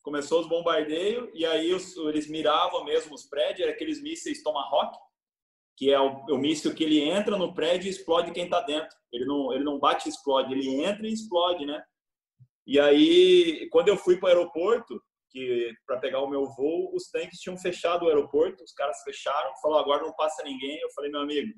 começou 0.04 0.42
os 0.42 0.48
bombardeios, 0.48 1.30
e 1.34 1.46
aí 1.46 1.74
os, 1.74 1.96
eles 1.98 2.30
miravam 2.30 2.84
mesmo 2.84 3.14
os 3.14 3.26
prédios, 3.26 3.62
era 3.62 3.72
aqueles 3.72 4.02
mísseis 4.02 4.44
Tomahawk, 4.44 4.98
que 5.78 5.92
é 5.92 6.00
o, 6.00 6.26
o 6.30 6.38
míssil 6.38 6.74
que 6.76 6.84
ele 6.84 7.00
entra 7.00 7.38
no 7.38 7.54
prédio 7.54 7.88
e 7.88 7.92
explode 7.92 8.32
quem 8.32 8.46
está 8.46 8.62
dentro. 8.62 8.96
Ele 9.12 9.26
não, 9.26 9.54
ele 9.54 9.64
não 9.64 9.80
bate 9.80 10.08
e 10.08 10.12
explode, 10.12 10.54
ele 10.54 10.84
entra 10.84 11.08
e 11.08 11.14
explode, 11.14 11.66
né? 11.66 11.84
E 12.66 12.80
aí, 12.80 13.68
quando 13.72 13.88
eu 13.88 13.98
fui 13.98 14.18
para 14.18 14.28
o 14.28 14.30
aeroporto, 14.30 15.02
que 15.32 15.74
para 15.86 16.00
pegar 16.00 16.22
o 16.22 16.30
meu 16.30 16.46
voo, 16.46 16.94
os 16.96 17.10
tanques 17.10 17.40
tinham 17.40 17.58
fechado 17.58 18.06
o 18.06 18.10
aeroporto, 18.10 18.64
os 18.64 18.74
caras 18.74 19.02
fecharam, 19.04 19.52
falou 19.62 19.80
agora 19.80 20.04
não 20.04 20.14
passa 20.16 20.44
ninguém. 20.44 20.80
Eu 20.80 20.90
falei, 20.92 21.10
meu 21.10 21.22
amigo, 21.22 21.54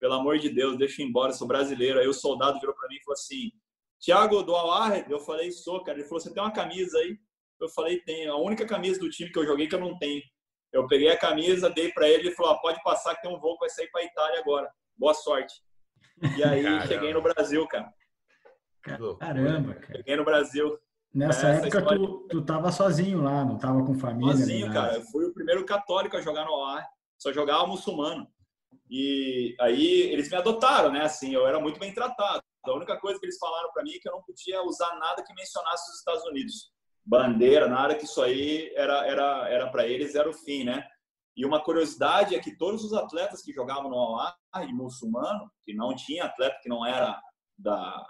pelo 0.00 0.14
amor 0.14 0.38
de 0.38 0.50
Deus, 0.50 0.76
deixa 0.76 1.00
eu 1.00 1.06
ir 1.06 1.08
embora, 1.08 1.32
sou 1.32 1.48
brasileiro. 1.48 1.98
Aí 1.98 2.06
o 2.06 2.12
soldado 2.12 2.60
virou 2.60 2.74
para 2.74 2.88
mim 2.88 2.96
e 2.96 3.04
falou 3.04 3.14
assim, 3.14 3.50
Thiago 4.04 4.42
do 4.42 4.54
Al 4.54 4.94
Eu 5.08 5.18
falei, 5.20 5.50
sou, 5.50 5.82
cara. 5.82 5.98
Ele 5.98 6.06
falou, 6.06 6.20
você 6.20 6.32
tem 6.32 6.42
uma 6.42 6.52
camisa 6.52 6.98
aí? 6.98 7.16
Eu 7.60 7.68
falei, 7.70 8.00
tenho. 8.00 8.32
A 8.32 8.36
única 8.36 8.66
camisa 8.66 9.00
do 9.00 9.08
time 9.08 9.30
que 9.30 9.38
eu 9.38 9.46
joguei 9.46 9.66
que 9.66 9.74
eu 9.74 9.80
não 9.80 9.98
tenho. 9.98 10.22
Eu 10.72 10.86
peguei 10.86 11.08
a 11.08 11.16
camisa, 11.16 11.70
dei 11.70 11.92
para 11.92 12.08
ele, 12.08 12.24
ele 12.24 12.34
falou, 12.34 12.52
ah, 12.52 12.58
pode 12.58 12.82
passar 12.82 13.14
que 13.14 13.22
tem 13.22 13.34
um 13.34 13.38
voo 13.38 13.54
que 13.54 13.60
vai 13.60 13.70
sair 13.70 13.88
para 13.90 14.04
Itália 14.04 14.40
agora. 14.40 14.70
Boa 14.96 15.14
sorte. 15.14 15.54
E 16.36 16.42
aí 16.42 16.62
Caramba. 16.64 16.86
cheguei 16.86 17.14
no 17.14 17.22
Brasil, 17.22 17.66
cara. 17.68 17.92
Caramba, 18.82 19.74
cara. 19.74 19.96
Cheguei 19.96 20.16
no 20.16 20.24
Brasil. 20.24 20.78
Nessa 21.14 21.48
Essa 21.48 21.66
época 21.66 21.78
história... 21.78 21.98
tu, 21.98 22.28
tu 22.28 22.44
tava 22.44 22.72
sozinho 22.72 23.22
lá, 23.22 23.44
não 23.44 23.56
tava 23.56 23.84
com 23.84 23.94
família. 23.94 24.36
Sozinho, 24.36 24.72
cara. 24.72 24.94
Eu 24.96 25.02
fui 25.02 25.24
o 25.24 25.32
primeiro 25.32 25.64
católico 25.64 26.16
a 26.16 26.20
jogar 26.20 26.44
no 26.44 26.64
ar. 26.64 26.84
Só 27.16 27.32
jogava 27.32 27.66
muçulmano. 27.66 28.26
E 28.90 29.54
aí 29.60 30.10
eles 30.12 30.28
me 30.28 30.36
adotaram, 30.36 30.90
né? 30.90 31.02
Assim, 31.02 31.32
eu 31.32 31.46
era 31.46 31.60
muito 31.60 31.78
bem 31.78 31.94
tratado. 31.94 32.42
A 32.64 32.72
única 32.72 32.98
coisa 32.98 33.20
que 33.20 33.26
eles 33.26 33.38
falaram 33.38 33.70
para 33.72 33.84
mim 33.84 33.92
é 33.92 33.98
que 33.98 34.08
eu 34.08 34.12
não 34.12 34.22
podia 34.22 34.62
usar 34.62 34.98
nada 34.98 35.22
que 35.24 35.34
mencionasse 35.34 35.90
os 35.90 35.98
Estados 35.98 36.24
Unidos. 36.24 36.72
Bandeira, 37.04 37.68
nada 37.68 37.94
que 37.94 38.06
isso 38.06 38.20
aí 38.22 38.72
era 38.74 39.06
era 39.06 39.48
era 39.48 39.70
para 39.70 39.86
eles 39.86 40.14
era 40.14 40.28
o 40.28 40.32
fim, 40.32 40.64
né? 40.64 40.84
E 41.36 41.44
uma 41.44 41.62
curiosidade 41.62 42.34
é 42.34 42.40
que 42.40 42.56
todos 42.56 42.82
os 42.82 42.92
atletas 42.92 43.42
que 43.42 43.52
jogavam 43.52 43.90
no 43.90 44.18
Al 44.18 44.34
e 44.62 44.72
muçulmano, 44.72 45.50
que 45.64 45.74
não 45.74 45.94
tinha 45.94 46.24
atleta 46.24 46.58
que 46.62 46.68
não 46.68 46.86
era 46.86 47.20
da, 47.58 48.06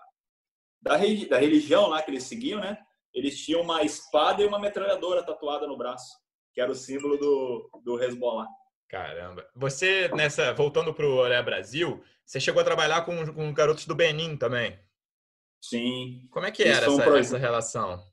da, 0.81 0.97
da 0.97 1.39
religião 1.39 1.89
lá 1.89 2.03
que 2.03 2.11
eles 2.11 2.25
seguiam, 2.25 2.61
né? 2.61 2.79
Eles 3.15 3.39
tinham 3.39 3.62
uma 3.62 3.83
espada 3.83 4.43
e 4.43 4.47
uma 4.47 4.59
metralhadora 4.59 5.23
tatuada 5.23 5.67
no 5.67 5.79
braço, 5.79 6.12
que 6.53 6.61
era 6.61 6.71
o 6.71 6.75
símbolo 6.75 7.17
do, 7.17 7.71
do 7.85 8.03
Hezbollah. 8.03 8.49
Caramba. 8.89 9.47
Você, 9.55 10.09
nessa, 10.09 10.53
voltando 10.53 10.93
para 10.93 11.07
o 11.07 11.17
Olé 11.17 11.43
Brasil, 11.43 12.03
você 12.25 12.41
chegou 12.41 12.61
a 12.61 12.65
trabalhar 12.65 13.05
com, 13.05 13.33
com 13.33 13.53
garotos 13.53 13.87
do 13.87 13.95
Benin 13.95 14.37
também? 14.37 14.79
Sim. 15.62 16.27
Como 16.31 16.45
é 16.45 16.51
que 16.51 16.62
era 16.62 16.87
essa, 16.87 16.91
um 16.91 17.17
essa 17.17 17.39
relação? 17.39 18.05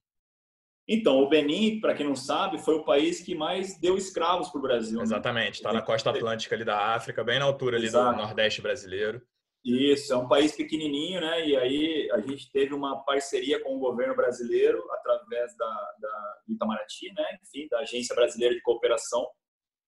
Então, 0.88 1.20
o 1.20 1.30
Benin, 1.30 1.80
para 1.80 1.94
quem 1.94 2.06
não 2.06 2.16
sabe, 2.16 2.58
foi 2.58 2.76
o 2.76 2.84
país 2.84 3.22
que 3.22 3.36
mais 3.36 3.80
deu 3.80 3.98
escravos 3.98 4.50
para 4.50 4.60
o 4.60 4.62
Brasil. 4.62 4.98
Né? 4.98 5.04
Exatamente, 5.04 5.56
está 5.56 5.72
né? 5.72 5.80
na 5.80 5.86
costa 5.86 6.10
atlântica 6.10 6.56
ali 6.56 6.66
da 6.66 6.94
África, 6.96 7.24
bem 7.24 7.40
na 7.40 7.46
altura 7.46 7.78
ali 7.78 7.86
Exato. 7.86 8.16
do 8.16 8.22
Nordeste 8.22 8.62
brasileiro. 8.62 9.22
Isso, 9.64 10.12
é 10.12 10.18
um 10.18 10.28
país 10.28 10.56
pequenininho, 10.56 11.22
né? 11.22 11.48
E 11.48 11.56
aí 11.56 12.12
a 12.12 12.20
gente 12.20 12.52
teve 12.52 12.74
uma 12.74 13.04
parceria 13.04 13.62
com 13.64 13.76
o 13.76 13.80
governo 13.80 14.16
brasileiro 14.16 14.84
através 14.92 15.56
da, 15.56 15.96
da 16.00 16.38
Itamaraty, 16.48 17.14
né? 17.14 17.38
Enfim, 17.44 17.68
da 17.70 17.80
Agência 17.80 18.16
Brasileira 18.16 18.56
de 18.56 18.62
Cooperação. 18.62 19.28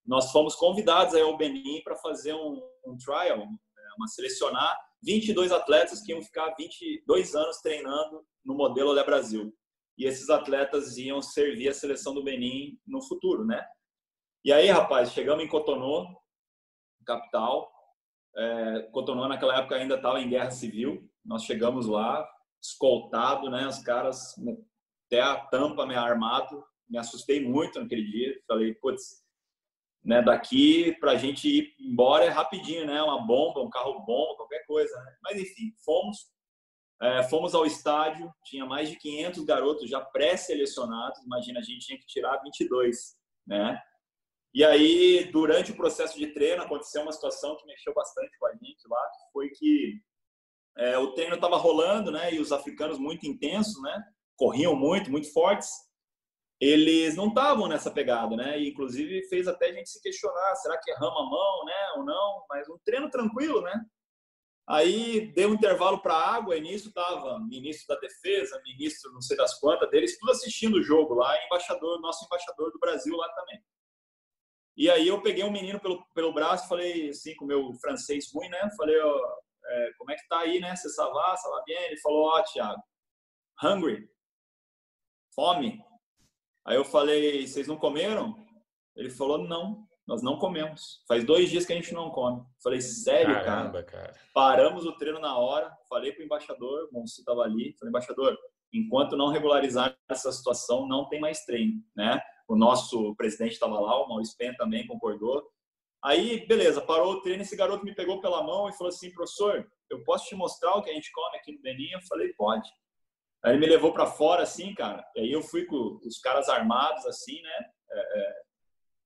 Nós 0.06 0.32
fomos 0.32 0.56
convidados 0.56 1.16
aí 1.16 1.22
ao 1.22 1.38
Benin 1.38 1.82
para 1.84 1.96
fazer 1.96 2.34
um, 2.34 2.62
um 2.86 2.96
trial, 2.98 3.40
né? 3.40 3.84
uma 3.98 4.08
selecionar 4.08 4.78
22 5.02 5.52
atletas 5.52 6.02
que 6.02 6.12
iam 6.12 6.22
ficar 6.22 6.54
22 6.56 7.36
anos 7.36 7.58
treinando 7.58 8.24
no 8.46 8.54
modelo 8.54 8.90
Olé 8.90 9.04
Brasil. 9.04 9.52
E 9.98 10.06
esses 10.06 10.30
atletas 10.30 10.98
iam 10.98 11.22
servir 11.22 11.70
a 11.70 11.74
seleção 11.74 12.14
do 12.14 12.24
Benin 12.24 12.80
no 12.86 13.02
futuro, 13.02 13.46
né? 13.46 13.66
E 14.46 14.52
aí, 14.52 14.70
rapaz, 14.70 15.12
chegamos 15.14 15.44
em 15.44 15.48
Cotonou, 15.48 16.06
capital, 17.06 17.72
é, 18.36 18.90
Cotonou 18.92 19.28
naquela 19.28 19.58
época 19.58 19.76
ainda 19.76 19.96
estava 19.96 20.20
em 20.20 20.30
guerra 20.30 20.52
civil. 20.52 21.10
Nós 21.24 21.44
chegamos 21.44 21.88
lá, 21.88 22.28
escoltado, 22.62 23.50
né? 23.50 23.68
Os 23.68 23.80
caras 23.80 24.36
até 25.08 25.22
a 25.22 25.36
tampa 25.36 25.86
me 25.86 25.96
armado. 25.96 26.64
Me 26.90 26.98
assustei 26.98 27.44
muito 27.44 27.80
naquele 27.80 28.04
dia. 28.04 28.36
Falei, 28.48 28.74
putz, 28.76 29.24
né? 30.04 30.22
Daqui 30.22 30.94
para 31.00 31.12
a 31.12 31.18
gente 31.18 31.48
ir 31.48 31.76
embora 31.80 32.26
é 32.26 32.30
rapidinho, 32.30 32.86
né? 32.86 33.02
Uma 33.02 33.26
bomba, 33.26 33.62
um 33.62 33.70
carro 33.70 34.04
bomba, 34.06 34.36
qualquer 34.38 34.66
coisa. 34.66 34.96
Né? 35.04 35.16
Mas 35.24 35.40
enfim, 35.40 35.74
fomos. 35.84 36.32
É, 37.02 37.22
fomos 37.24 37.54
ao 37.54 37.66
estádio, 37.66 38.32
tinha 38.46 38.66
mais 38.66 38.90
de 38.90 38.96
500 38.98 39.44
garotos 39.44 39.90
já 39.90 40.00
pré-selecionados. 40.00 41.22
Imagina, 41.26 41.60
a 41.60 41.64
gente 41.64 41.86
tinha 41.86 42.00
que 42.00 42.06
tirar 42.06 42.42
22, 42.42 43.18
né? 43.46 43.78
E 44.54 44.64
aí, 44.64 45.30
durante 45.32 45.72
o 45.72 45.76
processo 45.76 46.18
de 46.18 46.28
treino, 46.28 46.62
aconteceu 46.62 47.02
uma 47.02 47.12
situação 47.12 47.58
que 47.58 47.66
mexeu 47.66 47.94
bastante 47.94 48.38
com 48.38 48.46
a 48.46 48.52
gente 48.52 48.88
lá, 48.88 49.10
que 49.10 49.32
foi 49.32 49.50
que 49.50 50.00
é, 50.78 50.98
o 50.98 51.14
treino 51.14 51.36
estava 51.36 51.58
rolando, 51.58 52.12
né? 52.12 52.34
E 52.34 52.40
os 52.40 52.52
africanos 52.52 53.00
muito 53.00 53.26
intensos, 53.26 53.82
né? 53.82 54.04
Corriam 54.36 54.76
muito, 54.76 55.10
muito 55.10 55.32
fortes. 55.34 55.70
Eles 56.60 57.16
não 57.16 57.30
estavam 57.30 57.68
nessa 57.68 57.90
pegada, 57.90 58.36
né? 58.36 58.60
E, 58.60 58.70
inclusive, 58.70 59.28
fez 59.28 59.48
até 59.48 59.68
a 59.70 59.74
gente 59.74 59.90
se 59.90 60.02
questionar, 60.02 60.56
será 60.56 60.78
que 60.78 60.92
erramos 60.92 61.20
a 61.20 61.30
mão, 61.30 61.66
né? 61.66 61.92
Ou 61.98 62.06
não? 62.06 62.46
Mas 62.48 62.70
um 62.70 62.78
treino 62.86 63.10
tranquilo, 63.10 63.62
né? 63.62 63.74
Aí 64.68 65.34
deu 65.34 65.50
um 65.50 65.56
intervalo 65.56 66.02
para 66.02 66.16
água, 66.16 66.56
e 66.56 66.62
nisso 66.62 66.88
estava 66.88 67.38
ministro 67.40 67.88
da 67.94 68.00
defesa, 68.00 68.62
ministro 68.64 69.12
não 69.12 69.22
sei 69.22 69.36
das 69.36 69.60
quantas 69.60 69.90
deles, 69.90 70.18
tudo 70.18 70.32
assistindo 70.32 70.76
o 70.76 70.84
jogo 70.84 71.16
lá, 71.16 71.36
embaixador, 71.46 72.00
nosso 72.00 72.24
embaixador 72.26 72.72
do 72.72 72.80
Brasil 72.80 73.16
lá 73.18 73.28
também. 73.34 73.60
E 74.76 74.90
aí 74.90 75.08
eu 75.08 75.22
peguei 75.22 75.44
um 75.44 75.52
menino 75.52 75.80
pelo, 75.80 76.04
pelo 76.14 76.34
braço, 76.34 76.68
falei 76.68 77.10
assim, 77.10 77.36
com 77.36 77.46
o 77.46 77.48
meu 77.48 77.74
francês 77.76 78.32
ruim, 78.34 78.50
né? 78.50 78.70
Falei, 78.76 79.00
ó, 79.00 79.36
é, 79.66 79.92
como 79.98 80.12
é 80.12 80.16
que 80.16 80.28
tá 80.28 80.40
aí, 80.40 80.60
né? 80.60 80.76
Você 80.76 80.90
salvar, 80.90 81.38
salva 81.38 81.64
bem? 81.66 81.78
Ele 81.86 81.98
falou, 81.98 82.28
ó, 82.28 82.44
Thiago, 82.44 82.82
hungry, 83.64 84.10
fome. 85.36 85.84
Aí 86.66 86.76
eu 86.76 86.86
falei, 86.86 87.46
vocês 87.46 87.68
não 87.68 87.78
comeram? 87.78 88.36
Ele 88.96 89.10
falou, 89.10 89.38
não, 89.38 89.88
nós 90.08 90.22
não 90.22 90.38
comemos. 90.38 91.04
Faz 91.08 91.24
dois 91.24 91.50
dias 91.50 91.66
que 91.66 91.74
a 91.74 91.76
gente 91.76 91.94
não 91.94 92.10
come. 92.10 92.44
Falei, 92.62 92.82
sério, 92.82 93.34
Caramba, 93.36 93.84
cara? 93.84 94.08
cara? 94.08 94.20
Paramos 94.34 94.86
o 94.86 94.98
treino 94.98 95.20
na 95.20 95.38
hora, 95.38 95.72
falei 95.88 96.12
pro 96.12 96.24
embaixador, 96.24 96.90
o 96.90 96.94
Monsi 96.94 97.24
tava 97.24 97.42
ali, 97.42 97.76
falei, 97.78 97.90
embaixador, 97.90 98.38
enquanto 98.72 99.16
não 99.16 99.30
regularizar 99.30 99.96
essa 100.10 100.32
situação, 100.32 100.88
não 100.88 101.08
tem 101.08 101.20
mais 101.20 101.46
treino, 101.46 101.82
né? 101.96 102.20
O 102.48 102.56
nosso 102.56 103.16
presidente 103.16 103.54
estava 103.54 103.80
lá, 103.80 104.02
o 104.02 104.08
Maurício 104.08 104.38
Penha 104.38 104.56
também 104.58 104.86
concordou. 104.88 105.50
Aí, 106.04 106.46
beleza, 106.48 106.82
parou 106.82 107.14
o 107.14 107.22
treino, 107.22 107.44
esse 107.44 107.56
garoto 107.56 107.86
me 107.86 107.96
pegou 107.96 108.20
pela 108.20 108.44
mão 108.44 108.68
e 108.68 108.74
falou 108.74 108.90
assim, 108.90 109.12
professor, 109.12 109.66
eu 109.90 110.04
posso 110.04 110.28
te 110.28 110.36
mostrar 110.36 110.76
o 110.76 110.82
que 110.82 110.90
a 110.90 110.94
gente 110.94 111.12
come 111.12 111.38
aqui 111.38 111.54
no 111.54 111.62
Benin? 111.62 111.92
Eu 111.92 112.02
falei, 112.02 112.34
pode. 112.34 112.70
Aí 113.44 113.52
ele 113.52 113.60
me 113.60 113.68
levou 113.68 113.94
para 113.94 114.06
fora, 114.06 114.44
assim, 114.44 114.74
cara. 114.74 115.06
E 115.16 115.22
aí 115.22 115.32
eu 115.32 115.42
fui 115.42 115.66
com 115.66 116.00
os 116.06 116.18
caras 116.20 116.50
armados, 116.50 117.06
assim, 117.06 117.42
né? 117.42 117.66
É, 117.92 118.20
é, 118.20 118.34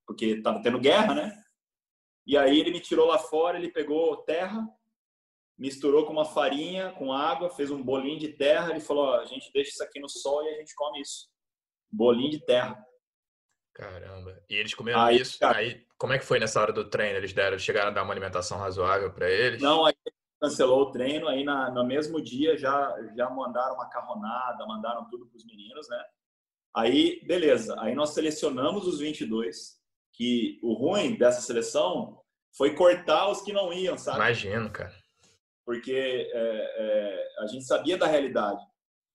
porque 0.06 0.40
tava 0.40 0.62
tendo 0.62 0.80
guerra, 0.80 1.14
né? 1.14 1.42
E 2.26 2.36
aí 2.36 2.58
ele 2.58 2.70
me 2.70 2.80
tirou 2.80 3.06
lá 3.06 3.18
fora, 3.18 3.58
ele 3.58 3.70
pegou 3.70 4.16
terra, 4.18 4.66
misturou 5.56 6.06
com 6.06 6.12
uma 6.12 6.24
farinha, 6.24 6.92
com 6.92 7.12
água, 7.12 7.50
fez 7.50 7.70
um 7.70 7.82
bolinho 7.82 8.18
de 8.18 8.28
terra. 8.28 8.70
Ele 8.70 8.80
falou: 8.80 9.06
ó, 9.06 9.20
a 9.20 9.24
gente 9.24 9.50
deixa 9.52 9.70
isso 9.70 9.82
aqui 9.82 9.98
no 9.98 10.08
sol 10.08 10.44
e 10.44 10.48
a 10.48 10.58
gente 10.58 10.74
come 10.74 11.00
isso. 11.00 11.28
Bolinho 11.90 12.30
de 12.30 12.44
terra. 12.44 12.84
Caramba. 13.78 14.42
E 14.50 14.56
eles 14.56 14.74
comeram 14.74 15.00
aí, 15.00 15.20
isso. 15.20 15.38
Cara, 15.38 15.58
aí, 15.58 15.86
como 15.96 16.12
é 16.12 16.18
que 16.18 16.24
foi 16.24 16.38
nessa 16.38 16.60
hora 16.60 16.72
do 16.72 16.90
treino? 16.90 17.16
Eles 17.16 17.32
deram, 17.32 17.58
chegaram 17.58 17.88
a 17.88 17.92
dar 17.92 18.02
uma 18.02 18.12
alimentação 18.12 18.58
razoável 18.58 19.12
para 19.12 19.30
eles? 19.30 19.62
Não, 19.62 19.86
aí 19.86 19.94
cancelou 20.40 20.82
o 20.82 20.90
treino. 20.90 21.28
Aí 21.28 21.44
na, 21.44 21.70
no 21.70 21.86
mesmo 21.86 22.20
dia 22.20 22.58
já 22.58 22.94
já 23.16 23.30
mandaram 23.30 23.76
macarronada, 23.76 24.66
mandaram 24.66 25.08
tudo 25.08 25.26
para 25.26 25.36
os 25.36 25.46
meninos, 25.46 25.88
né? 25.88 26.04
Aí, 26.74 27.20
beleza. 27.24 27.76
Aí 27.78 27.94
nós 27.94 28.10
selecionamos 28.10 28.86
os 28.86 28.98
22. 28.98 29.78
Que 30.12 30.58
o 30.64 30.72
ruim 30.72 31.16
dessa 31.16 31.40
seleção 31.40 32.20
foi 32.56 32.74
cortar 32.74 33.30
os 33.30 33.40
que 33.40 33.52
não 33.52 33.72
iam, 33.72 33.96
sabe? 33.96 34.16
Imagino, 34.16 34.68
cara 34.68 34.92
porque 35.68 35.92
é, 35.92 36.30
é, 36.32 37.28
a 37.40 37.46
gente 37.46 37.66
sabia 37.66 37.98
da 37.98 38.06
realidade. 38.06 38.64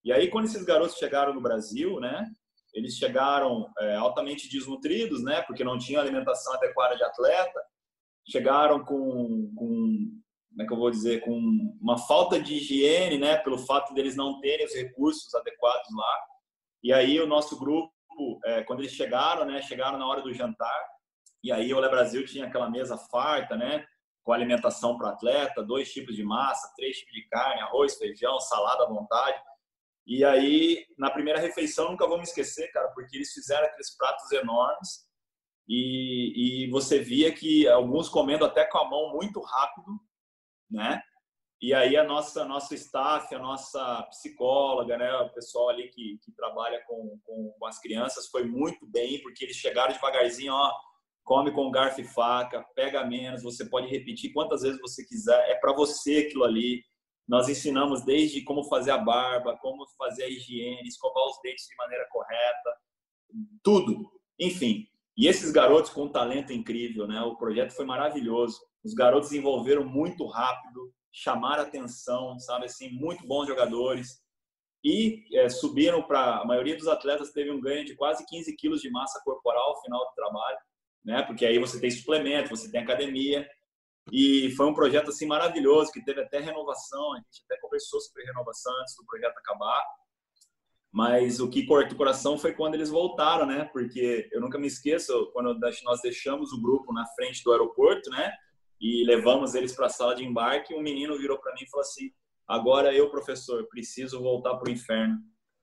E 0.05 0.13
aí, 0.13 0.29
quando 0.29 0.45
esses 0.45 0.63
garotos 0.63 0.97
chegaram 0.97 1.33
no 1.33 1.41
Brasil, 1.41 1.99
né, 1.99 2.31
eles 2.73 2.95
chegaram 2.95 3.71
é, 3.79 3.95
altamente 3.95 4.49
desnutridos, 4.49 5.23
né, 5.23 5.41
porque 5.43 5.63
não 5.63 5.77
tinham 5.77 6.01
alimentação 6.01 6.53
adequada 6.53 6.95
de 6.95 7.03
atleta, 7.03 7.61
chegaram 8.27 8.83
com, 8.83 9.53
com, 9.55 10.21
como 10.49 10.61
é 10.61 10.65
que 10.65 10.73
eu 10.73 10.77
vou 10.77 10.89
dizer, 10.89 11.21
com 11.21 11.37
uma 11.79 11.97
falta 11.97 12.39
de 12.39 12.55
higiene, 12.55 13.17
né, 13.17 13.37
pelo 13.37 13.57
fato 13.57 13.93
deles 13.93 14.15
não 14.15 14.39
terem 14.39 14.65
os 14.65 14.73
recursos 14.73 15.33
adequados 15.35 15.87
lá. 15.95 16.19
E 16.83 16.91
aí 16.91 17.19
o 17.19 17.27
nosso 17.27 17.57
grupo, 17.59 17.91
é, 18.45 18.63
quando 18.63 18.79
eles 18.79 18.93
chegaram, 18.93 19.45
né, 19.45 19.61
chegaram 19.61 19.97
na 19.97 20.07
hora 20.07 20.21
do 20.21 20.33
jantar, 20.33 20.93
e 21.43 21.51
aí 21.51 21.73
o 21.73 21.77
Olé 21.77 21.89
Brasil 21.89 22.25
tinha 22.25 22.45
aquela 22.45 22.69
mesa 22.69 22.97
farta, 22.97 23.55
né, 23.55 23.85
com 24.23 24.31
alimentação 24.31 24.97
para 24.97 25.09
atleta, 25.09 25.61
dois 25.61 25.91
tipos 25.91 26.15
de 26.15 26.23
massa, 26.23 26.73
três 26.75 26.97
tipos 26.97 27.13
de 27.13 27.27
carne, 27.27 27.61
arroz, 27.61 27.97
feijão, 27.97 28.39
salada 28.39 28.85
à 28.85 28.87
vontade. 28.87 29.37
E 30.05 30.23
aí, 30.23 30.85
na 30.97 31.09
primeira 31.09 31.39
refeição, 31.39 31.91
nunca 31.91 32.07
vou 32.07 32.17
me 32.17 32.23
esquecer, 32.23 32.71
cara, 32.71 32.89
porque 32.89 33.15
eles 33.15 33.31
fizeram 33.31 33.65
aqueles 33.65 33.95
pratos 33.95 34.31
enormes 34.31 35.07
e, 35.67 36.65
e 36.65 36.69
você 36.69 36.99
via 36.99 37.33
que 37.33 37.67
alguns 37.67 38.09
comendo 38.09 38.43
até 38.43 38.65
com 38.65 38.79
a 38.79 38.89
mão 38.89 39.13
muito 39.13 39.39
rápido, 39.39 39.99
né? 40.69 41.01
E 41.61 41.73
aí 41.73 41.95
a 41.95 42.03
nossa 42.03 42.43
nossa 42.43 42.75
staff, 42.75 43.33
a 43.33 43.39
nossa 43.39 44.03
psicóloga, 44.09 44.97
né, 44.97 45.15
o 45.15 45.29
pessoal 45.29 45.69
ali 45.69 45.87
que, 45.87 46.19
que 46.21 46.31
trabalha 46.33 46.83
com, 46.85 47.17
com, 47.23 47.55
com 47.57 47.65
as 47.65 47.79
crianças 47.79 48.27
foi 48.27 48.43
muito 48.43 48.85
bem, 48.85 49.21
porque 49.21 49.45
eles 49.45 49.55
chegaram 49.55 49.93
devagarzinho, 49.93 50.51
ó, 50.51 50.73
come 51.23 51.53
com 51.53 51.71
garfo 51.71 52.01
e 52.01 52.03
faca, 52.03 52.61
pega 52.75 53.05
menos, 53.05 53.43
você 53.43 53.63
pode 53.63 53.87
repetir 53.87 54.33
quantas 54.33 54.61
vezes 54.61 54.81
você 54.81 55.05
quiser, 55.05 55.49
é 55.49 55.55
para 55.55 55.71
você 55.71 56.25
aquilo 56.27 56.43
ali. 56.43 56.83
Nós 57.27 57.47
ensinamos 57.47 58.03
desde 58.03 58.43
como 58.43 58.63
fazer 58.65 58.91
a 58.91 58.97
barba, 58.97 59.57
como 59.57 59.85
fazer 59.97 60.23
a 60.23 60.29
higiene, 60.29 60.87
escovar 60.87 61.23
os 61.25 61.39
dentes 61.41 61.65
de 61.67 61.75
maneira 61.75 62.05
correta, 62.11 62.77
tudo. 63.63 64.11
Enfim, 64.39 64.87
e 65.15 65.27
esses 65.27 65.51
garotos 65.51 65.91
com 65.91 66.03
um 66.03 66.11
talento 66.11 66.51
incrível, 66.51 67.07
né? 67.07 67.21
O 67.21 67.35
projeto 67.35 67.71
foi 67.71 67.85
maravilhoso. 67.85 68.59
Os 68.83 68.93
garotos 68.93 69.29
desenvolveram 69.29 69.85
muito 69.85 70.25
rápido, 70.25 70.93
chamaram 71.11 71.63
atenção, 71.63 72.37
sabe 72.39 72.65
assim, 72.65 72.89
muito 72.89 73.25
bons 73.25 73.47
jogadores. 73.47 74.21
E 74.83 75.23
é, 75.33 75.47
subiram 75.47 76.03
para. 76.03 76.41
A 76.41 76.45
maioria 76.45 76.75
dos 76.75 76.87
atletas 76.87 77.31
teve 77.31 77.51
um 77.51 77.61
ganho 77.61 77.85
de 77.85 77.95
quase 77.95 78.25
15 78.25 78.53
quilos 78.57 78.81
de 78.81 78.91
massa 78.91 79.21
corporal 79.23 79.69
ao 79.69 79.81
final 79.81 80.05
do 80.05 80.13
trabalho 80.13 80.57
né? 81.03 81.21
Porque 81.23 81.45
aí 81.45 81.59
você 81.59 81.79
tem 81.79 81.91
suplemento, 81.91 82.49
você 82.49 82.71
tem 82.71 82.81
academia. 82.81 83.47
E 84.11 84.51
foi 84.51 84.65
um 84.65 84.73
projeto 84.73 85.09
assim 85.09 85.25
maravilhoso 85.25 85.91
que 85.91 86.03
teve 86.03 86.21
até 86.21 86.39
renovação. 86.39 87.13
A 87.13 87.17
gente 87.17 87.43
até 87.45 87.59
conversou 87.59 87.99
sobre 88.01 88.23
renovação 88.25 88.73
antes 88.81 88.95
do 88.95 89.05
projeto 89.05 89.37
acabar. 89.37 89.83
Mas 90.91 91.39
o 91.39 91.49
que 91.49 91.65
cortou 91.65 91.93
o 91.93 91.97
coração 91.97 92.37
foi 92.37 92.53
quando 92.53 92.75
eles 92.75 92.89
voltaram, 92.89 93.45
né? 93.45 93.65
Porque 93.73 94.29
eu 94.31 94.39
nunca 94.39 94.59
me 94.59 94.67
esqueço 94.67 95.31
quando 95.33 95.57
nós 95.83 96.01
deixamos 96.01 96.51
o 96.51 96.61
grupo 96.61 96.93
na 96.93 97.05
frente 97.15 97.43
do 97.43 97.51
aeroporto, 97.51 98.09
né? 98.09 98.31
E 98.79 99.03
levamos 99.05 99.55
eles 99.55 99.73
para 99.73 99.87
a 99.87 99.89
sala 99.89 100.15
de 100.15 100.23
embarque. 100.23 100.75
Um 100.75 100.81
menino 100.81 101.17
virou 101.17 101.39
para 101.39 101.53
mim 101.53 101.63
e 101.63 101.69
falou 101.69 101.81
assim: 101.81 102.11
Agora 102.47 102.93
eu, 102.93 103.09
professor, 103.09 103.65
preciso 103.67 104.21
voltar 104.21 104.55
para 104.55 104.69
o 104.69 104.71
inferno. 104.71 105.17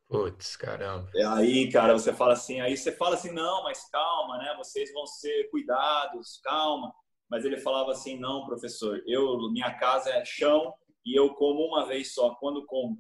Putz, 0.08 0.56
caramba. 0.56 1.08
E 1.14 1.22
aí, 1.22 1.70
cara, 1.70 1.92
você 1.92 2.12
fala 2.12 2.32
assim, 2.32 2.60
aí 2.60 2.76
você 2.76 2.90
fala 2.90 3.14
assim, 3.14 3.30
não, 3.30 3.62
mas 3.62 3.88
calma, 3.90 4.38
né? 4.38 4.52
Vocês 4.58 4.92
vão 4.92 5.06
ser 5.06 5.48
cuidados, 5.50 6.40
calma. 6.42 6.92
Mas 7.30 7.44
ele 7.44 7.58
falava 7.58 7.92
assim, 7.92 8.18
não, 8.18 8.44
professor, 8.44 9.02
eu 9.06 9.50
minha 9.52 9.72
casa 9.74 10.10
é 10.10 10.24
chão 10.24 10.74
e 11.06 11.18
eu 11.18 11.32
como 11.34 11.64
uma 11.64 11.86
vez 11.86 12.12
só, 12.12 12.34
quando 12.34 12.66
como. 12.66 12.98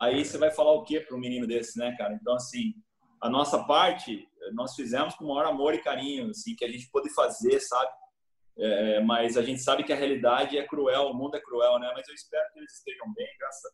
Aí 0.00 0.24
você 0.24 0.36
vai 0.36 0.50
falar 0.50 0.72
o 0.72 0.82
quê 0.82 1.00
para 1.00 1.16
um 1.16 1.20
menino 1.20 1.46
desse, 1.46 1.78
né, 1.78 1.94
cara? 1.96 2.14
Então, 2.14 2.34
assim, 2.34 2.74
a 3.20 3.30
nossa 3.30 3.64
parte 3.64 4.28
nós 4.52 4.74
fizemos 4.74 5.14
com 5.14 5.24
o 5.24 5.28
maior 5.34 5.48
amor 5.48 5.74
e 5.74 5.82
carinho, 5.82 6.30
assim, 6.30 6.56
que 6.56 6.64
a 6.64 6.70
gente 6.70 6.90
pôde 6.90 7.12
fazer, 7.14 7.60
sabe? 7.60 7.90
É, 8.58 9.00
mas 9.00 9.36
a 9.36 9.42
gente 9.42 9.62
sabe 9.62 9.84
que 9.84 9.92
a 9.92 9.96
realidade 9.96 10.58
é 10.58 10.66
cruel, 10.66 11.10
o 11.10 11.14
mundo 11.14 11.36
é 11.36 11.40
cruel, 11.40 11.78
né? 11.78 11.90
Mas 11.94 12.08
eu 12.08 12.14
espero 12.14 12.44
que 12.52 12.58
eles 12.58 12.72
estejam 12.72 13.12
bem, 13.14 13.28
graças 13.38 13.72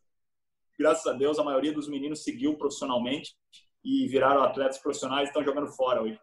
graças 0.79 1.07
a 1.07 1.13
Deus, 1.13 1.39
a 1.39 1.43
maioria 1.43 1.73
dos 1.73 1.89
meninos 1.89 2.23
seguiu 2.23 2.55
profissionalmente 2.55 3.35
e 3.83 4.07
viraram 4.07 4.43
atletas 4.43 4.77
profissionais 4.77 5.25
e 5.25 5.29
estão 5.29 5.43
jogando 5.43 5.67
fora 5.71 6.01
hoje. 6.01 6.19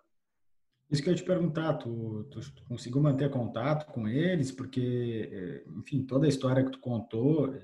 Isso 0.94 1.02
que 1.02 1.08
eu 1.08 1.12
ia 1.12 1.18
te 1.18 1.24
perguntar, 1.24 1.74
tu, 1.74 2.24
tu, 2.30 2.40
conseguiu 2.68 3.02
manter 3.02 3.28
contato 3.28 3.92
com 3.92 4.06
eles? 4.06 4.52
Porque, 4.52 5.28
é, 5.32 5.64
enfim, 5.76 6.04
toda 6.04 6.24
a 6.24 6.28
história 6.28 6.64
que 6.64 6.70
tu 6.70 6.78
contou, 6.78 7.52
é, 7.52 7.60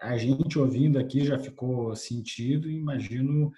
a 0.00 0.16
gente 0.16 0.56
ouvindo 0.56 0.96
aqui 0.96 1.24
já 1.24 1.40
ficou 1.40 1.96
sentido 1.96 2.70
imagino 2.70 3.50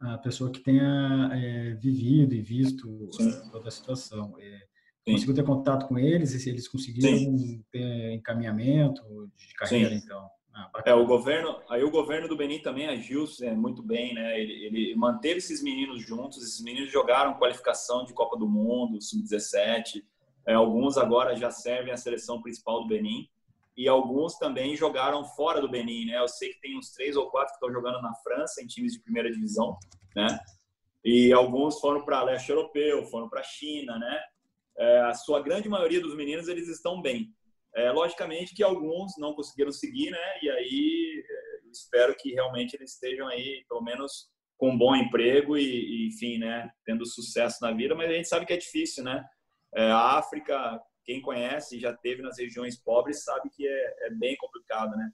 a 0.00 0.18
pessoa 0.18 0.50
que 0.50 0.58
tenha 0.58 1.30
é, 1.32 1.74
vivido 1.74 2.34
e 2.34 2.40
visto 2.40 3.08
Sim. 3.12 3.48
toda 3.52 3.68
a 3.68 3.70
situação. 3.70 4.34
É, 4.40 5.12
conseguiu 5.12 5.34
ter 5.36 5.44
contato 5.44 5.86
com 5.86 5.96
eles 5.96 6.32
e 6.32 6.40
se 6.40 6.50
eles 6.50 6.66
conseguiram 6.66 7.16
Sim. 7.16 7.64
ter 7.70 8.12
encaminhamento 8.12 9.02
de 9.36 9.54
carreira, 9.54 9.90
Sim. 9.90 10.02
então? 10.04 10.28
Ah, 10.54 10.70
é, 10.84 10.94
o 10.94 11.06
governo, 11.06 11.60
aí 11.68 11.82
o 11.82 11.90
governo 11.90 12.28
do 12.28 12.36
Benin 12.36 12.58
também 12.58 12.86
agiu 12.86 13.24
é, 13.40 13.52
muito 13.52 13.82
bem, 13.82 14.12
né? 14.14 14.38
Ele, 14.38 14.52
ele, 14.66 14.94
manteve 14.94 15.38
esses 15.38 15.62
meninos 15.62 16.02
juntos, 16.02 16.42
esses 16.42 16.62
meninos 16.62 16.90
jogaram 16.90 17.34
qualificação 17.34 18.04
de 18.04 18.12
Copa 18.12 18.36
do 18.36 18.46
Mundo, 18.46 19.00
sub-17. 19.00 20.04
É, 20.46 20.52
alguns 20.52 20.98
agora 20.98 21.34
já 21.34 21.50
servem 21.50 21.92
a 21.92 21.96
seleção 21.96 22.42
principal 22.42 22.82
do 22.82 22.88
Benin 22.88 23.28
e 23.76 23.88
alguns 23.88 24.36
também 24.36 24.76
jogaram 24.76 25.24
fora 25.24 25.60
do 25.60 25.70
Benin, 25.70 26.06
né? 26.06 26.18
Eu 26.18 26.28
sei 26.28 26.50
que 26.50 26.60
tem 26.60 26.76
uns 26.76 26.90
três 26.90 27.16
ou 27.16 27.30
quatro 27.30 27.52
que 27.52 27.56
estão 27.56 27.72
jogando 27.72 28.02
na 28.02 28.14
França 28.16 28.62
em 28.62 28.66
times 28.66 28.92
de 28.92 29.00
primeira 29.00 29.30
divisão, 29.30 29.78
né? 30.14 30.38
E 31.02 31.32
alguns 31.32 31.80
foram 31.80 32.04
para 32.04 32.22
leste 32.22 32.50
europeu, 32.50 33.04
foram 33.06 33.28
para 33.28 33.40
a 33.40 33.44
China, 33.44 33.98
né? 33.98 34.20
É, 34.76 35.00
a 35.00 35.14
sua 35.14 35.40
grande 35.40 35.68
maioria 35.68 36.00
dos 36.00 36.14
meninos 36.14 36.48
eles 36.48 36.68
estão 36.68 37.00
bem. 37.00 37.32
É, 37.74 37.90
logicamente 37.90 38.54
que 38.54 38.62
alguns 38.62 39.12
não 39.18 39.34
conseguiram 39.34 39.72
seguir, 39.72 40.10
né? 40.10 40.38
E 40.42 40.50
aí 40.50 41.24
é, 41.26 41.70
espero 41.70 42.14
que 42.14 42.32
realmente 42.32 42.74
eles 42.74 42.92
estejam 42.92 43.26
aí, 43.28 43.64
pelo 43.68 43.82
menos, 43.82 44.28
com 44.58 44.70
um 44.70 44.78
bom 44.78 44.94
emprego 44.94 45.56
e, 45.56 45.62
e, 45.62 46.08
enfim, 46.08 46.38
né? 46.38 46.70
Tendo 46.84 47.06
sucesso 47.06 47.58
na 47.62 47.72
vida. 47.72 47.94
Mas 47.94 48.10
a 48.10 48.14
gente 48.14 48.28
sabe 48.28 48.46
que 48.46 48.52
é 48.52 48.58
difícil, 48.58 49.02
né? 49.04 49.24
É, 49.74 49.90
a 49.90 50.18
África, 50.18 50.80
quem 51.04 51.20
conhece, 51.22 51.80
já 51.80 51.94
teve 51.94 52.22
nas 52.22 52.38
regiões 52.38 52.76
pobres, 52.76 53.24
sabe 53.24 53.48
que 53.50 53.66
é, 53.66 54.06
é 54.06 54.10
bem 54.10 54.36
complicado, 54.36 54.94
né? 54.96 55.10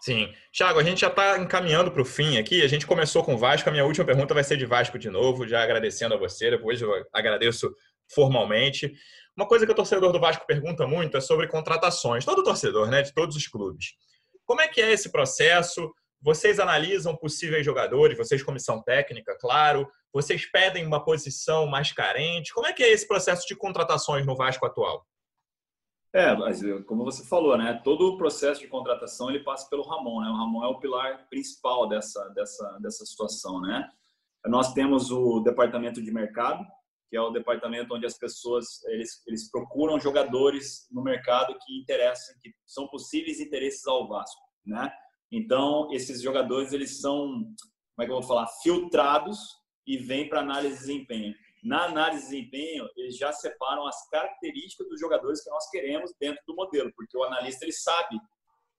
Sim. 0.00 0.32
Thiago, 0.52 0.78
a 0.78 0.82
gente 0.82 1.00
já 1.00 1.08
está 1.08 1.38
encaminhando 1.38 1.90
para 1.90 2.02
o 2.02 2.04
fim 2.04 2.38
aqui. 2.38 2.62
A 2.62 2.68
gente 2.68 2.86
começou 2.86 3.24
com 3.24 3.36
Vasco. 3.36 3.68
A 3.68 3.72
minha 3.72 3.84
última 3.84 4.04
pergunta 4.04 4.34
vai 4.34 4.44
ser 4.44 4.56
de 4.56 4.66
Vasco 4.66 4.98
de 4.98 5.10
novo, 5.10 5.48
já 5.48 5.62
agradecendo 5.62 6.14
a 6.14 6.18
você. 6.18 6.50
Depois 6.50 6.80
eu 6.80 6.92
agradeço 7.12 7.74
formalmente. 8.14 8.94
Uma 9.36 9.46
coisa 9.46 9.66
que 9.66 9.72
o 9.72 9.74
torcedor 9.74 10.12
do 10.12 10.20
Vasco 10.20 10.46
pergunta 10.46 10.86
muito 10.86 11.16
é 11.16 11.20
sobre 11.20 11.46
contratações. 11.46 12.24
Todo 12.24 12.42
torcedor, 12.42 12.88
né, 12.88 13.02
de 13.02 13.12
todos 13.12 13.36
os 13.36 13.46
clubes. 13.46 13.94
Como 14.46 14.60
é 14.60 14.68
que 14.68 14.80
é 14.80 14.92
esse 14.92 15.10
processo? 15.12 15.92
Vocês 16.22 16.58
analisam 16.58 17.14
possíveis 17.14 17.64
jogadores, 17.64 18.16
vocês 18.16 18.42
comissão 18.42 18.82
técnica, 18.82 19.36
claro. 19.38 19.86
Vocês 20.12 20.50
pedem 20.50 20.86
uma 20.86 21.04
posição 21.04 21.66
mais 21.66 21.92
carente. 21.92 22.54
Como 22.54 22.66
é 22.66 22.72
que 22.72 22.82
é 22.82 22.90
esse 22.90 23.06
processo 23.06 23.46
de 23.46 23.54
contratações 23.54 24.24
no 24.24 24.34
Vasco 24.34 24.64
atual? 24.64 25.06
É, 26.14 26.34
mas 26.34 26.62
como 26.86 27.04
você 27.04 27.22
falou, 27.26 27.58
né? 27.58 27.78
Todo 27.84 28.08
o 28.08 28.16
processo 28.16 28.62
de 28.62 28.68
contratação 28.68 29.28
ele 29.28 29.44
passa 29.44 29.68
pelo 29.68 29.82
Ramon, 29.82 30.22
né? 30.22 30.28
O 30.30 30.36
Ramon 30.36 30.64
é 30.64 30.68
o 30.68 30.78
pilar 30.78 31.28
principal 31.28 31.86
dessa 31.86 32.26
dessa 32.30 32.78
dessa 32.80 33.04
situação, 33.04 33.60
né? 33.60 33.86
Nós 34.46 34.72
temos 34.72 35.10
o 35.10 35.40
departamento 35.40 36.02
de 36.02 36.10
mercado, 36.10 36.64
que 37.08 37.16
é 37.16 37.20
o 37.20 37.30
departamento 37.30 37.94
onde 37.94 38.06
as 38.06 38.18
pessoas 38.18 38.82
eles, 38.86 39.22
eles 39.26 39.50
procuram 39.50 40.00
jogadores 40.00 40.86
no 40.90 41.02
mercado 41.02 41.56
que 41.64 41.78
interessam, 41.78 42.34
que 42.42 42.52
são 42.66 42.88
possíveis 42.88 43.40
interesses 43.40 43.86
ao 43.86 44.08
Vasco, 44.08 44.42
né? 44.64 44.90
Então 45.30 45.88
esses 45.92 46.20
jogadores 46.22 46.72
eles 46.72 47.00
são, 47.00 47.26
como 47.26 48.02
é 48.02 48.04
que 48.06 48.10
eu 48.10 48.16
vou 48.16 48.26
falar, 48.26 48.46
filtrados 48.62 49.38
e 49.86 49.96
vêm 49.96 50.28
para 50.28 50.40
análise 50.40 50.74
de 50.74 50.80
desempenho. 50.80 51.34
Na 51.62 51.84
análise 51.84 52.22
de 52.22 52.30
desempenho 52.30 52.88
eles 52.96 53.16
já 53.16 53.32
separam 53.32 53.86
as 53.86 54.08
características 54.08 54.88
dos 54.88 55.00
jogadores 55.00 55.42
que 55.42 55.50
nós 55.50 55.68
queremos 55.70 56.12
dentro 56.20 56.42
do 56.46 56.54
modelo, 56.54 56.92
porque 56.96 57.16
o 57.16 57.24
analista 57.24 57.64
ele 57.64 57.72
sabe 57.72 58.18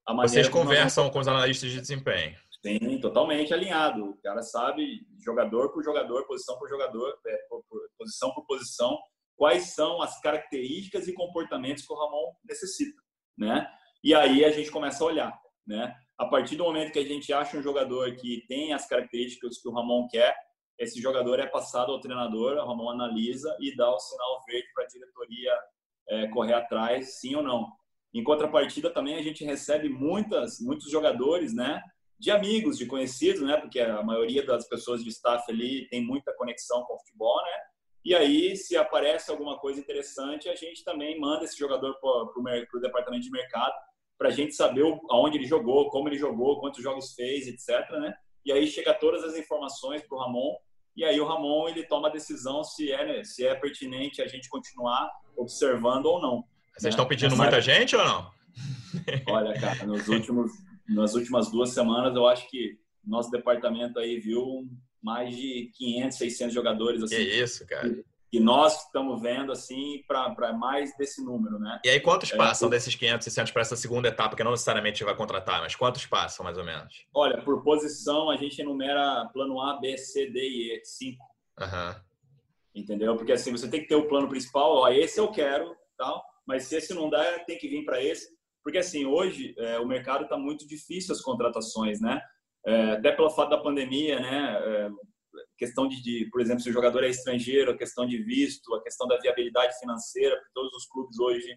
a 0.06 0.14
maneira. 0.14 0.30
Vocês 0.30 0.50
conversam 0.50 1.06
nós... 1.06 1.14
com 1.14 1.20
os 1.20 1.28
analistas 1.28 1.72
de 1.72 1.82
desempenho? 1.82 2.38
Sim, 2.66 3.00
totalmente 3.00 3.54
alinhado. 3.54 4.12
O 4.12 4.22
cara 4.22 4.42
sabe, 4.42 5.06
jogador 5.20 5.72
por 5.72 5.84
jogador, 5.84 6.26
posição 6.26 6.58
por 6.58 6.68
jogador, 6.68 7.18
é, 7.26 7.38
por, 7.50 7.64
por, 7.70 7.80
posição 7.98 8.34
por 8.34 8.46
posição, 8.46 8.98
quais 9.36 9.76
são 9.76 10.02
as 10.02 10.20
características 10.22 11.08
e 11.08 11.14
comportamentos 11.14 11.86
que 11.86 11.94
o 11.94 11.96
Ramon 11.96 12.34
necessita, 12.44 13.02
né? 13.38 13.68
E 14.04 14.14
aí 14.14 14.44
a 14.44 14.52
gente 14.52 14.72
começa 14.72 15.04
a 15.04 15.08
olhar, 15.08 15.40
né? 15.66 15.96
A 16.18 16.26
partir 16.26 16.56
do 16.56 16.64
momento 16.64 16.92
que 16.92 17.00
a 17.00 17.06
gente 17.06 17.32
acha 17.32 17.58
um 17.58 17.62
jogador 17.62 18.16
que 18.16 18.44
tem 18.48 18.74
as 18.74 18.88
características 18.88 19.62
que 19.62 19.70
o 19.70 19.72
Ramon 19.72 20.08
quer, 20.08 20.36
esse 20.80 21.00
jogador 21.02 21.40
é 21.40 21.48
passado 21.48 21.92
ao 21.92 22.00
treinador, 22.00 22.58
o 22.58 22.66
Ramon 22.66 22.90
analisa 22.90 23.56
e 23.60 23.76
dá 23.76 23.90
o 23.90 24.00
sinal 24.00 24.44
verde 24.48 24.68
para 24.74 24.84
a 24.84 24.88
diretoria 24.88 25.60
é, 26.10 26.28
correr 26.30 26.54
atrás, 26.54 27.20
sim 27.20 27.36
ou 27.36 27.44
não. 27.44 27.72
Em 28.14 28.24
contrapartida, 28.24 28.92
também 28.92 29.16
a 29.16 29.22
gente 29.22 29.44
recebe 29.44 29.90
muitas, 29.90 30.60
muitos 30.60 30.90
jogadores, 30.90 31.54
né? 31.54 31.82
De 32.20 32.32
amigos, 32.32 32.78
de 32.78 32.86
conhecidos, 32.86 33.42
né? 33.42 33.58
Porque 33.58 33.80
a 33.80 34.02
maioria 34.02 34.46
das 34.46 34.68
pessoas 34.68 35.04
de 35.04 35.10
staff 35.10 35.44
ali 35.52 35.88
tem 35.90 36.04
muita 36.04 36.34
conexão 36.34 36.84
com 36.84 36.96
o 36.96 37.00
futebol, 37.00 37.38
né? 37.44 37.52
E 38.04 38.16
aí, 38.16 38.56
se 38.56 38.78
aparece 38.78 39.30
alguma 39.30 39.60
coisa 39.60 39.80
interessante, 39.80 40.48
a 40.48 40.56
gente 40.56 40.84
também 40.84 41.20
manda 41.20 41.44
esse 41.44 41.58
jogador 41.58 42.00
para 42.00 42.80
o 42.80 42.82
departamento 42.82 43.24
de 43.24 43.32
mercado 43.32 43.74
para 44.18 44.30
a 44.30 44.32
gente 44.32 44.56
saber 44.56 44.84
aonde 45.10 45.38
ele 45.38 45.46
jogou, 45.46 45.90
como 45.90 46.10
ele 46.10 46.18
jogou, 46.18 46.60
quantos 46.60 46.82
jogos 46.82 47.14
fez, 47.14 47.48
etc. 47.48 47.90
Né? 47.92 48.14
E 48.46 48.52
aí 48.52 48.66
chega 48.66 48.94
todas 48.94 49.24
as 49.24 49.36
informações 49.36 50.02
para 50.02 50.18
o 50.18 50.22
Ramon 50.22 50.56
e 50.96 51.06
aí 51.06 51.20
o 51.22 51.28
Ramon 51.28 51.70
ele 51.70 51.84
toma 51.84 52.08
a 52.08 52.12
decisão 52.12 52.64
se 52.64 52.92
é 52.92 53.06
né, 53.06 53.24
se 53.24 53.46
é 53.46 53.54
pertinente 53.54 54.22
a 54.22 54.28
gente 54.28 54.50
continuar 54.50 55.12
observando 55.38 56.08
ou 56.08 56.20
não. 56.20 56.44
Vocês 56.72 56.86
né? 56.86 56.90
estão 56.90 57.06
pedindo 57.06 57.36
muita 57.38 57.62
gente 57.62 57.96
ou 57.96 58.04
não? 58.04 58.32
Olha, 59.30 59.54
cara, 59.60 59.86
nos 59.86 60.08
últimos 60.08 60.52
nas 60.90 61.14
últimas 61.16 61.52
duas 61.52 61.72
semanas, 61.72 62.16
eu 62.16 62.28
acho 62.28 62.50
que 62.50 62.78
nosso 63.04 63.32
departamento 63.32 64.00
aí 64.00 64.20
viu 64.20 64.68
mais 65.02 65.36
de 65.36 65.72
500, 65.76 66.18
600 66.18 66.54
jogadores. 66.54 67.04
Assim, 67.04 67.16
que 67.16 67.22
isso, 67.22 67.66
cara. 67.66 68.04
E 68.32 68.42
nós 68.42 68.86
estamos 68.86 69.22
vendo, 69.22 69.54
assim, 69.54 70.04
para 70.06 70.52
mais 70.52 70.96
desse 70.98 71.24
número, 71.24 71.58
né? 71.58 71.80
E 71.86 71.90
aí, 71.90 72.00
quantos 72.00 72.32
é, 72.32 72.36
passam 72.36 72.70
desses 72.70 72.94
500, 72.94 73.24
600 73.24 73.52
para 73.54 73.62
essa 73.62 73.76
segunda 73.78 74.10
etapa, 74.10 74.36
que 74.36 74.44
não 74.44 74.52
necessariamente 74.52 75.04
vai 75.04 75.16
contratar, 75.16 75.62
mas 75.62 75.76
quantos 75.76 76.06
passam, 76.06 76.44
mais 76.44 76.58
ou 76.58 76.66
menos? 76.66 77.06
Olha, 77.14 77.42
por 77.42 77.64
posição, 77.64 78.30
a 78.30 78.36
gente 78.36 78.60
enumera 78.60 79.30
plano 79.32 79.62
A, 79.62 79.80
B, 79.80 79.98
C, 79.98 80.30
D 80.30 80.40
e 80.42 80.74
E, 80.74 80.86
cinco. 80.86 81.26
Uhum. 81.58 81.96
Entendeu? 82.76 83.16
Porque, 83.16 83.32
assim, 83.32 83.52
você 83.52 83.70
tem 83.70 83.82
que 83.82 83.88
ter 83.88 83.96
o 83.96 84.10
plano 84.10 84.28
principal, 84.28 84.74
ó, 84.74 84.90
esse 84.90 85.20
eu 85.20 85.32
quero, 85.32 85.74
tal, 85.98 86.22
mas 86.46 86.66
se 86.66 86.76
esse 86.76 86.94
não 86.94 87.10
dá, 87.10 87.40
tem 87.40 87.58
que 87.58 87.70
vir 87.70 87.86
para 87.86 88.04
esse. 88.04 88.37
Porque, 88.68 88.80
assim, 88.80 89.06
hoje 89.06 89.56
é, 89.58 89.80
o 89.80 89.88
mercado 89.88 90.26
está 90.26 90.38
muito 90.38 90.68
difícil 90.68 91.16
as 91.16 91.22
contratações, 91.22 92.02
né? 92.02 92.22
É, 92.66 92.92
até 92.92 93.14
pelo 93.14 93.30
fato 93.30 93.52
da 93.52 93.58
pandemia, 93.58 94.20
né? 94.20 94.62
É, 94.62 94.90
questão 95.58 95.88
de, 95.88 96.04
de, 96.04 96.30
por 96.30 96.42
exemplo, 96.42 96.62
se 96.62 96.70
o 96.70 96.74
jogador 96.74 97.02
é 97.06 97.08
estrangeiro, 97.08 97.72
a 97.72 97.78
questão 97.78 98.06
de 98.06 98.22
visto, 98.22 98.76
a 98.76 98.84
questão 98.84 99.08
da 99.08 99.18
viabilidade 99.20 99.80
financeira, 99.80 100.38
todos 100.54 100.74
os 100.74 100.86
clubes 100.86 101.18
hoje 101.18 101.48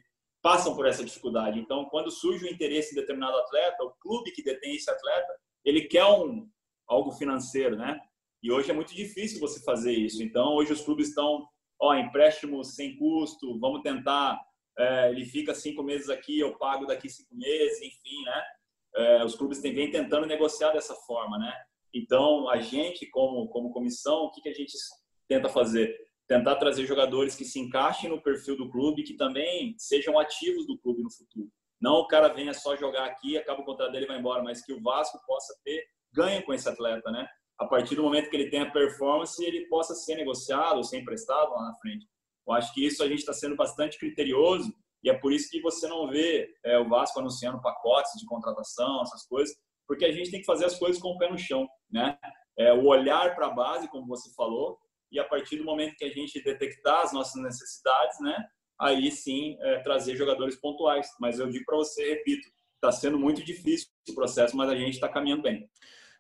passam 0.40 0.76
por 0.76 0.86
essa 0.86 1.02
dificuldade. 1.02 1.58
Então, 1.58 1.84
quando 1.86 2.12
surge 2.12 2.44
o 2.44 2.48
interesse 2.48 2.92
em 2.92 3.00
determinado 3.00 3.38
atleta, 3.38 3.82
o 3.82 3.92
clube 4.00 4.30
que 4.30 4.44
detém 4.44 4.76
esse 4.76 4.88
atleta, 4.88 5.34
ele 5.64 5.88
quer 5.88 6.04
um 6.04 6.48
algo 6.86 7.10
financeiro, 7.10 7.74
né? 7.74 7.98
E 8.40 8.52
hoje 8.52 8.70
é 8.70 8.72
muito 8.72 8.94
difícil 8.94 9.40
você 9.40 9.60
fazer 9.64 9.94
isso. 9.94 10.22
Então, 10.22 10.54
hoje 10.54 10.72
os 10.72 10.82
clubes 10.82 11.08
estão, 11.08 11.44
ó, 11.76 11.92
empréstimo 11.92 12.62
sem 12.62 12.96
custo, 12.96 13.58
vamos 13.58 13.82
tentar 13.82 14.38
é, 14.78 15.10
ele 15.10 15.24
fica 15.24 15.54
cinco 15.54 15.82
meses 15.82 16.08
aqui, 16.08 16.38
eu 16.38 16.56
pago 16.56 16.86
daqui 16.86 17.08
cinco 17.08 17.34
meses, 17.34 17.80
enfim, 17.82 18.22
né? 18.24 18.42
É, 18.94 19.24
os 19.24 19.34
clubes 19.34 19.60
vêm 19.62 19.90
tentando 19.90 20.26
negociar 20.26 20.72
dessa 20.72 20.94
forma, 20.94 21.38
né? 21.38 21.52
Então, 21.92 22.48
a 22.48 22.58
gente, 22.58 23.06
como, 23.06 23.48
como 23.48 23.72
comissão, 23.72 24.24
o 24.24 24.30
que, 24.30 24.40
que 24.40 24.48
a 24.48 24.54
gente 24.54 24.72
tenta 25.28 25.48
fazer? 25.48 25.96
Tentar 26.26 26.56
trazer 26.56 26.86
jogadores 26.86 27.34
que 27.34 27.44
se 27.44 27.58
encaixem 27.58 28.08
no 28.08 28.22
perfil 28.22 28.56
do 28.56 28.70
clube, 28.70 29.02
que 29.02 29.14
também 29.14 29.74
sejam 29.76 30.18
ativos 30.18 30.66
do 30.66 30.78
clube 30.78 31.02
no 31.02 31.10
futuro. 31.10 31.50
Não 31.80 31.94
o 31.94 32.06
cara 32.06 32.28
venha 32.28 32.52
só 32.52 32.76
jogar 32.76 33.06
aqui, 33.06 33.36
acaba 33.36 33.62
o 33.62 33.64
contrato 33.64 33.90
dele 33.90 34.04
e 34.04 34.08
vai 34.08 34.18
embora, 34.18 34.42
mas 34.42 34.64
que 34.64 34.72
o 34.72 34.80
Vasco 34.80 35.18
possa 35.26 35.54
ter 35.64 35.84
ganho 36.12 36.44
com 36.44 36.52
esse 36.52 36.68
atleta, 36.68 37.10
né? 37.10 37.26
A 37.58 37.66
partir 37.66 37.94
do 37.94 38.02
momento 38.02 38.30
que 38.30 38.36
ele 38.36 38.50
tenha 38.50 38.70
performance, 38.70 39.42
ele 39.44 39.66
possa 39.66 39.94
ser 39.94 40.16
negociado 40.16 40.76
ou 40.76 40.84
ser 40.84 40.98
emprestado 40.98 41.50
lá 41.52 41.64
na 41.64 41.74
frente. 41.76 42.06
Eu 42.50 42.56
acho 42.56 42.74
que 42.74 42.84
isso 42.84 43.02
a 43.02 43.08
gente 43.08 43.20
está 43.20 43.32
sendo 43.32 43.54
bastante 43.54 43.96
criterioso 43.98 44.74
e 45.04 45.08
é 45.08 45.14
por 45.14 45.32
isso 45.32 45.48
que 45.48 45.60
você 45.60 45.86
não 45.86 46.08
vê 46.08 46.52
é, 46.64 46.78
o 46.78 46.88
Vasco 46.88 47.20
anunciando 47.20 47.62
pacotes 47.62 48.18
de 48.18 48.26
contratação, 48.26 49.02
essas 49.02 49.24
coisas, 49.26 49.56
porque 49.86 50.04
a 50.04 50.12
gente 50.12 50.30
tem 50.30 50.40
que 50.40 50.46
fazer 50.46 50.64
as 50.64 50.78
coisas 50.78 51.00
com 51.00 51.10
o 51.10 51.18
pé 51.18 51.30
no 51.30 51.38
chão, 51.38 51.68
né? 51.90 52.18
É, 52.58 52.72
o 52.72 52.86
olhar 52.86 53.34
para 53.34 53.46
a 53.46 53.50
base, 53.50 53.88
como 53.88 54.06
você 54.06 54.34
falou, 54.34 54.78
e 55.12 55.18
a 55.18 55.24
partir 55.24 55.56
do 55.56 55.64
momento 55.64 55.96
que 55.96 56.04
a 56.04 56.10
gente 56.10 56.42
detectar 56.42 57.02
as 57.02 57.12
nossas 57.12 57.40
necessidades, 57.40 58.18
né? 58.20 58.36
Aí 58.80 59.10
sim 59.10 59.56
é, 59.60 59.78
trazer 59.78 60.16
jogadores 60.16 60.56
pontuais. 60.56 61.08
Mas 61.20 61.38
eu 61.38 61.48
digo 61.48 61.64
para 61.64 61.76
você, 61.76 62.10
repito, 62.10 62.48
está 62.74 62.90
sendo 62.90 63.18
muito 63.18 63.44
difícil 63.44 63.88
o 64.08 64.14
processo, 64.14 64.56
mas 64.56 64.68
a 64.68 64.74
gente 64.74 64.94
está 64.94 65.08
caminhando 65.08 65.42
bem. 65.42 65.68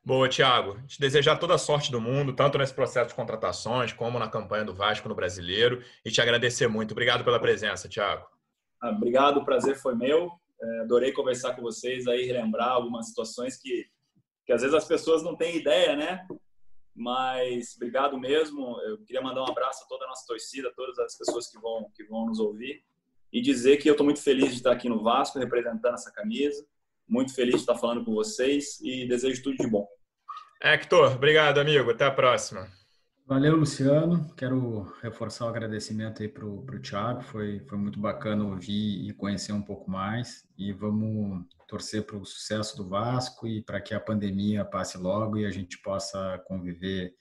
Boa, 0.02 0.28
Thiago. 0.28 0.80
Te 0.86 0.98
desejar 0.98 1.36
toda 1.36 1.54
a 1.54 1.58
sorte 1.58 1.92
do 1.92 2.00
mundo, 2.00 2.34
tanto 2.34 2.56
nesse 2.56 2.72
processo 2.72 3.10
de 3.10 3.14
contratações, 3.14 3.92
como 3.92 4.18
na 4.18 4.28
campanha 4.28 4.64
do 4.64 4.74
Vasco 4.74 5.08
no 5.08 5.14
Brasileiro, 5.14 5.84
e 6.04 6.10
te 6.10 6.22
agradecer 6.22 6.66
muito. 6.68 6.92
Obrigado 6.92 7.22
pela 7.22 7.38
presença, 7.38 7.88
Thiago. 7.88 8.26
Ah, 8.80 8.90
obrigado, 8.90 9.38
o 9.38 9.44
prazer 9.44 9.76
foi 9.76 9.94
meu. 9.94 10.30
É, 10.60 10.80
adorei 10.80 11.12
conversar 11.12 11.54
com 11.54 11.60
vocês 11.60 12.06
aí, 12.06 12.24
relembrar 12.24 12.70
algumas 12.70 13.08
situações 13.08 13.58
que, 13.60 13.86
que 14.46 14.52
às 14.52 14.62
vezes 14.62 14.74
as 14.74 14.86
pessoas 14.86 15.22
não 15.22 15.36
têm 15.36 15.56
ideia, 15.56 15.94
né? 15.94 16.26
Mas 16.96 17.76
obrigado 17.76 18.18
mesmo. 18.18 18.80
Eu 18.80 18.98
queria 19.04 19.20
mandar 19.20 19.42
um 19.42 19.50
abraço 19.50 19.84
a 19.84 19.86
toda 19.86 20.06
a 20.06 20.08
nossa 20.08 20.26
torcida, 20.26 20.72
todas 20.74 20.98
as 20.98 21.16
pessoas 21.16 21.50
que 21.50 21.58
vão, 21.60 21.90
que 21.94 22.04
vão 22.04 22.24
nos 22.24 22.40
ouvir, 22.40 22.82
e 23.30 23.42
dizer 23.42 23.76
que 23.76 23.88
eu 23.88 23.92
estou 23.92 24.04
muito 24.04 24.22
feliz 24.22 24.48
de 24.48 24.56
estar 24.56 24.72
aqui 24.72 24.88
no 24.88 25.02
Vasco, 25.02 25.38
representando 25.38 25.94
essa 25.94 26.10
camisa 26.10 26.66
muito 27.10 27.34
feliz 27.34 27.56
de 27.56 27.60
estar 27.60 27.76
falando 27.76 28.04
com 28.04 28.14
vocês 28.14 28.80
e 28.80 29.06
desejo 29.06 29.42
tudo 29.42 29.56
de 29.56 29.66
bom. 29.66 29.86
Hector, 30.62 31.14
obrigado, 31.14 31.58
amigo. 31.58 31.90
Até 31.90 32.04
a 32.06 32.10
próxima. 32.10 32.68
Valeu, 33.26 33.56
Luciano. 33.56 34.32
Quero 34.36 34.92
reforçar 35.02 35.46
o 35.46 35.48
agradecimento 35.48 36.22
aí 36.22 36.28
para 36.28 36.44
o 36.44 36.64
Thiago. 36.80 37.22
Foi, 37.22 37.60
foi 37.60 37.78
muito 37.78 38.00
bacana 38.00 38.44
ouvir 38.44 39.08
e 39.08 39.12
conhecer 39.12 39.52
um 39.52 39.62
pouco 39.62 39.90
mais. 39.90 40.44
E 40.58 40.72
vamos 40.72 41.46
torcer 41.68 42.04
para 42.04 42.16
o 42.16 42.24
sucesso 42.24 42.76
do 42.76 42.88
Vasco 42.88 43.46
e 43.46 43.62
para 43.62 43.80
que 43.80 43.94
a 43.94 44.00
pandemia 44.00 44.64
passe 44.64 44.98
logo 44.98 45.38
e 45.38 45.46
a 45.46 45.50
gente 45.50 45.80
possa 45.80 46.42
conviver 46.46 47.14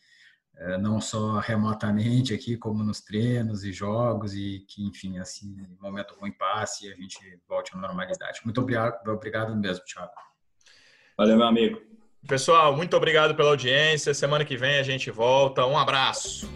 não 0.79 0.99
só 0.99 1.39
remotamente 1.39 2.33
aqui, 2.33 2.57
como 2.57 2.83
nos 2.83 3.01
treinos 3.01 3.63
e 3.63 3.71
jogos, 3.71 4.33
e 4.33 4.65
que, 4.67 4.85
enfim, 4.85 5.17
assim, 5.17 5.55
momento 5.79 6.15
ruim 6.19 6.31
passe 6.31 6.87
e 6.87 6.93
a 6.93 6.95
gente 6.95 7.39
volte 7.47 7.71
à 7.73 7.77
normalidade. 7.77 8.41
Muito 8.43 8.59
obrigado, 8.61 9.07
obrigado 9.07 9.55
mesmo, 9.55 9.85
Thiago. 9.85 10.11
Valeu, 11.17 11.37
meu 11.37 11.47
amigo. 11.47 11.81
Pessoal, 12.27 12.75
muito 12.75 12.95
obrigado 12.95 13.35
pela 13.35 13.49
audiência. 13.49 14.13
Semana 14.13 14.43
que 14.43 14.57
vem 14.57 14.79
a 14.79 14.83
gente 14.83 15.09
volta. 15.09 15.65
Um 15.65 15.77
abraço. 15.77 16.49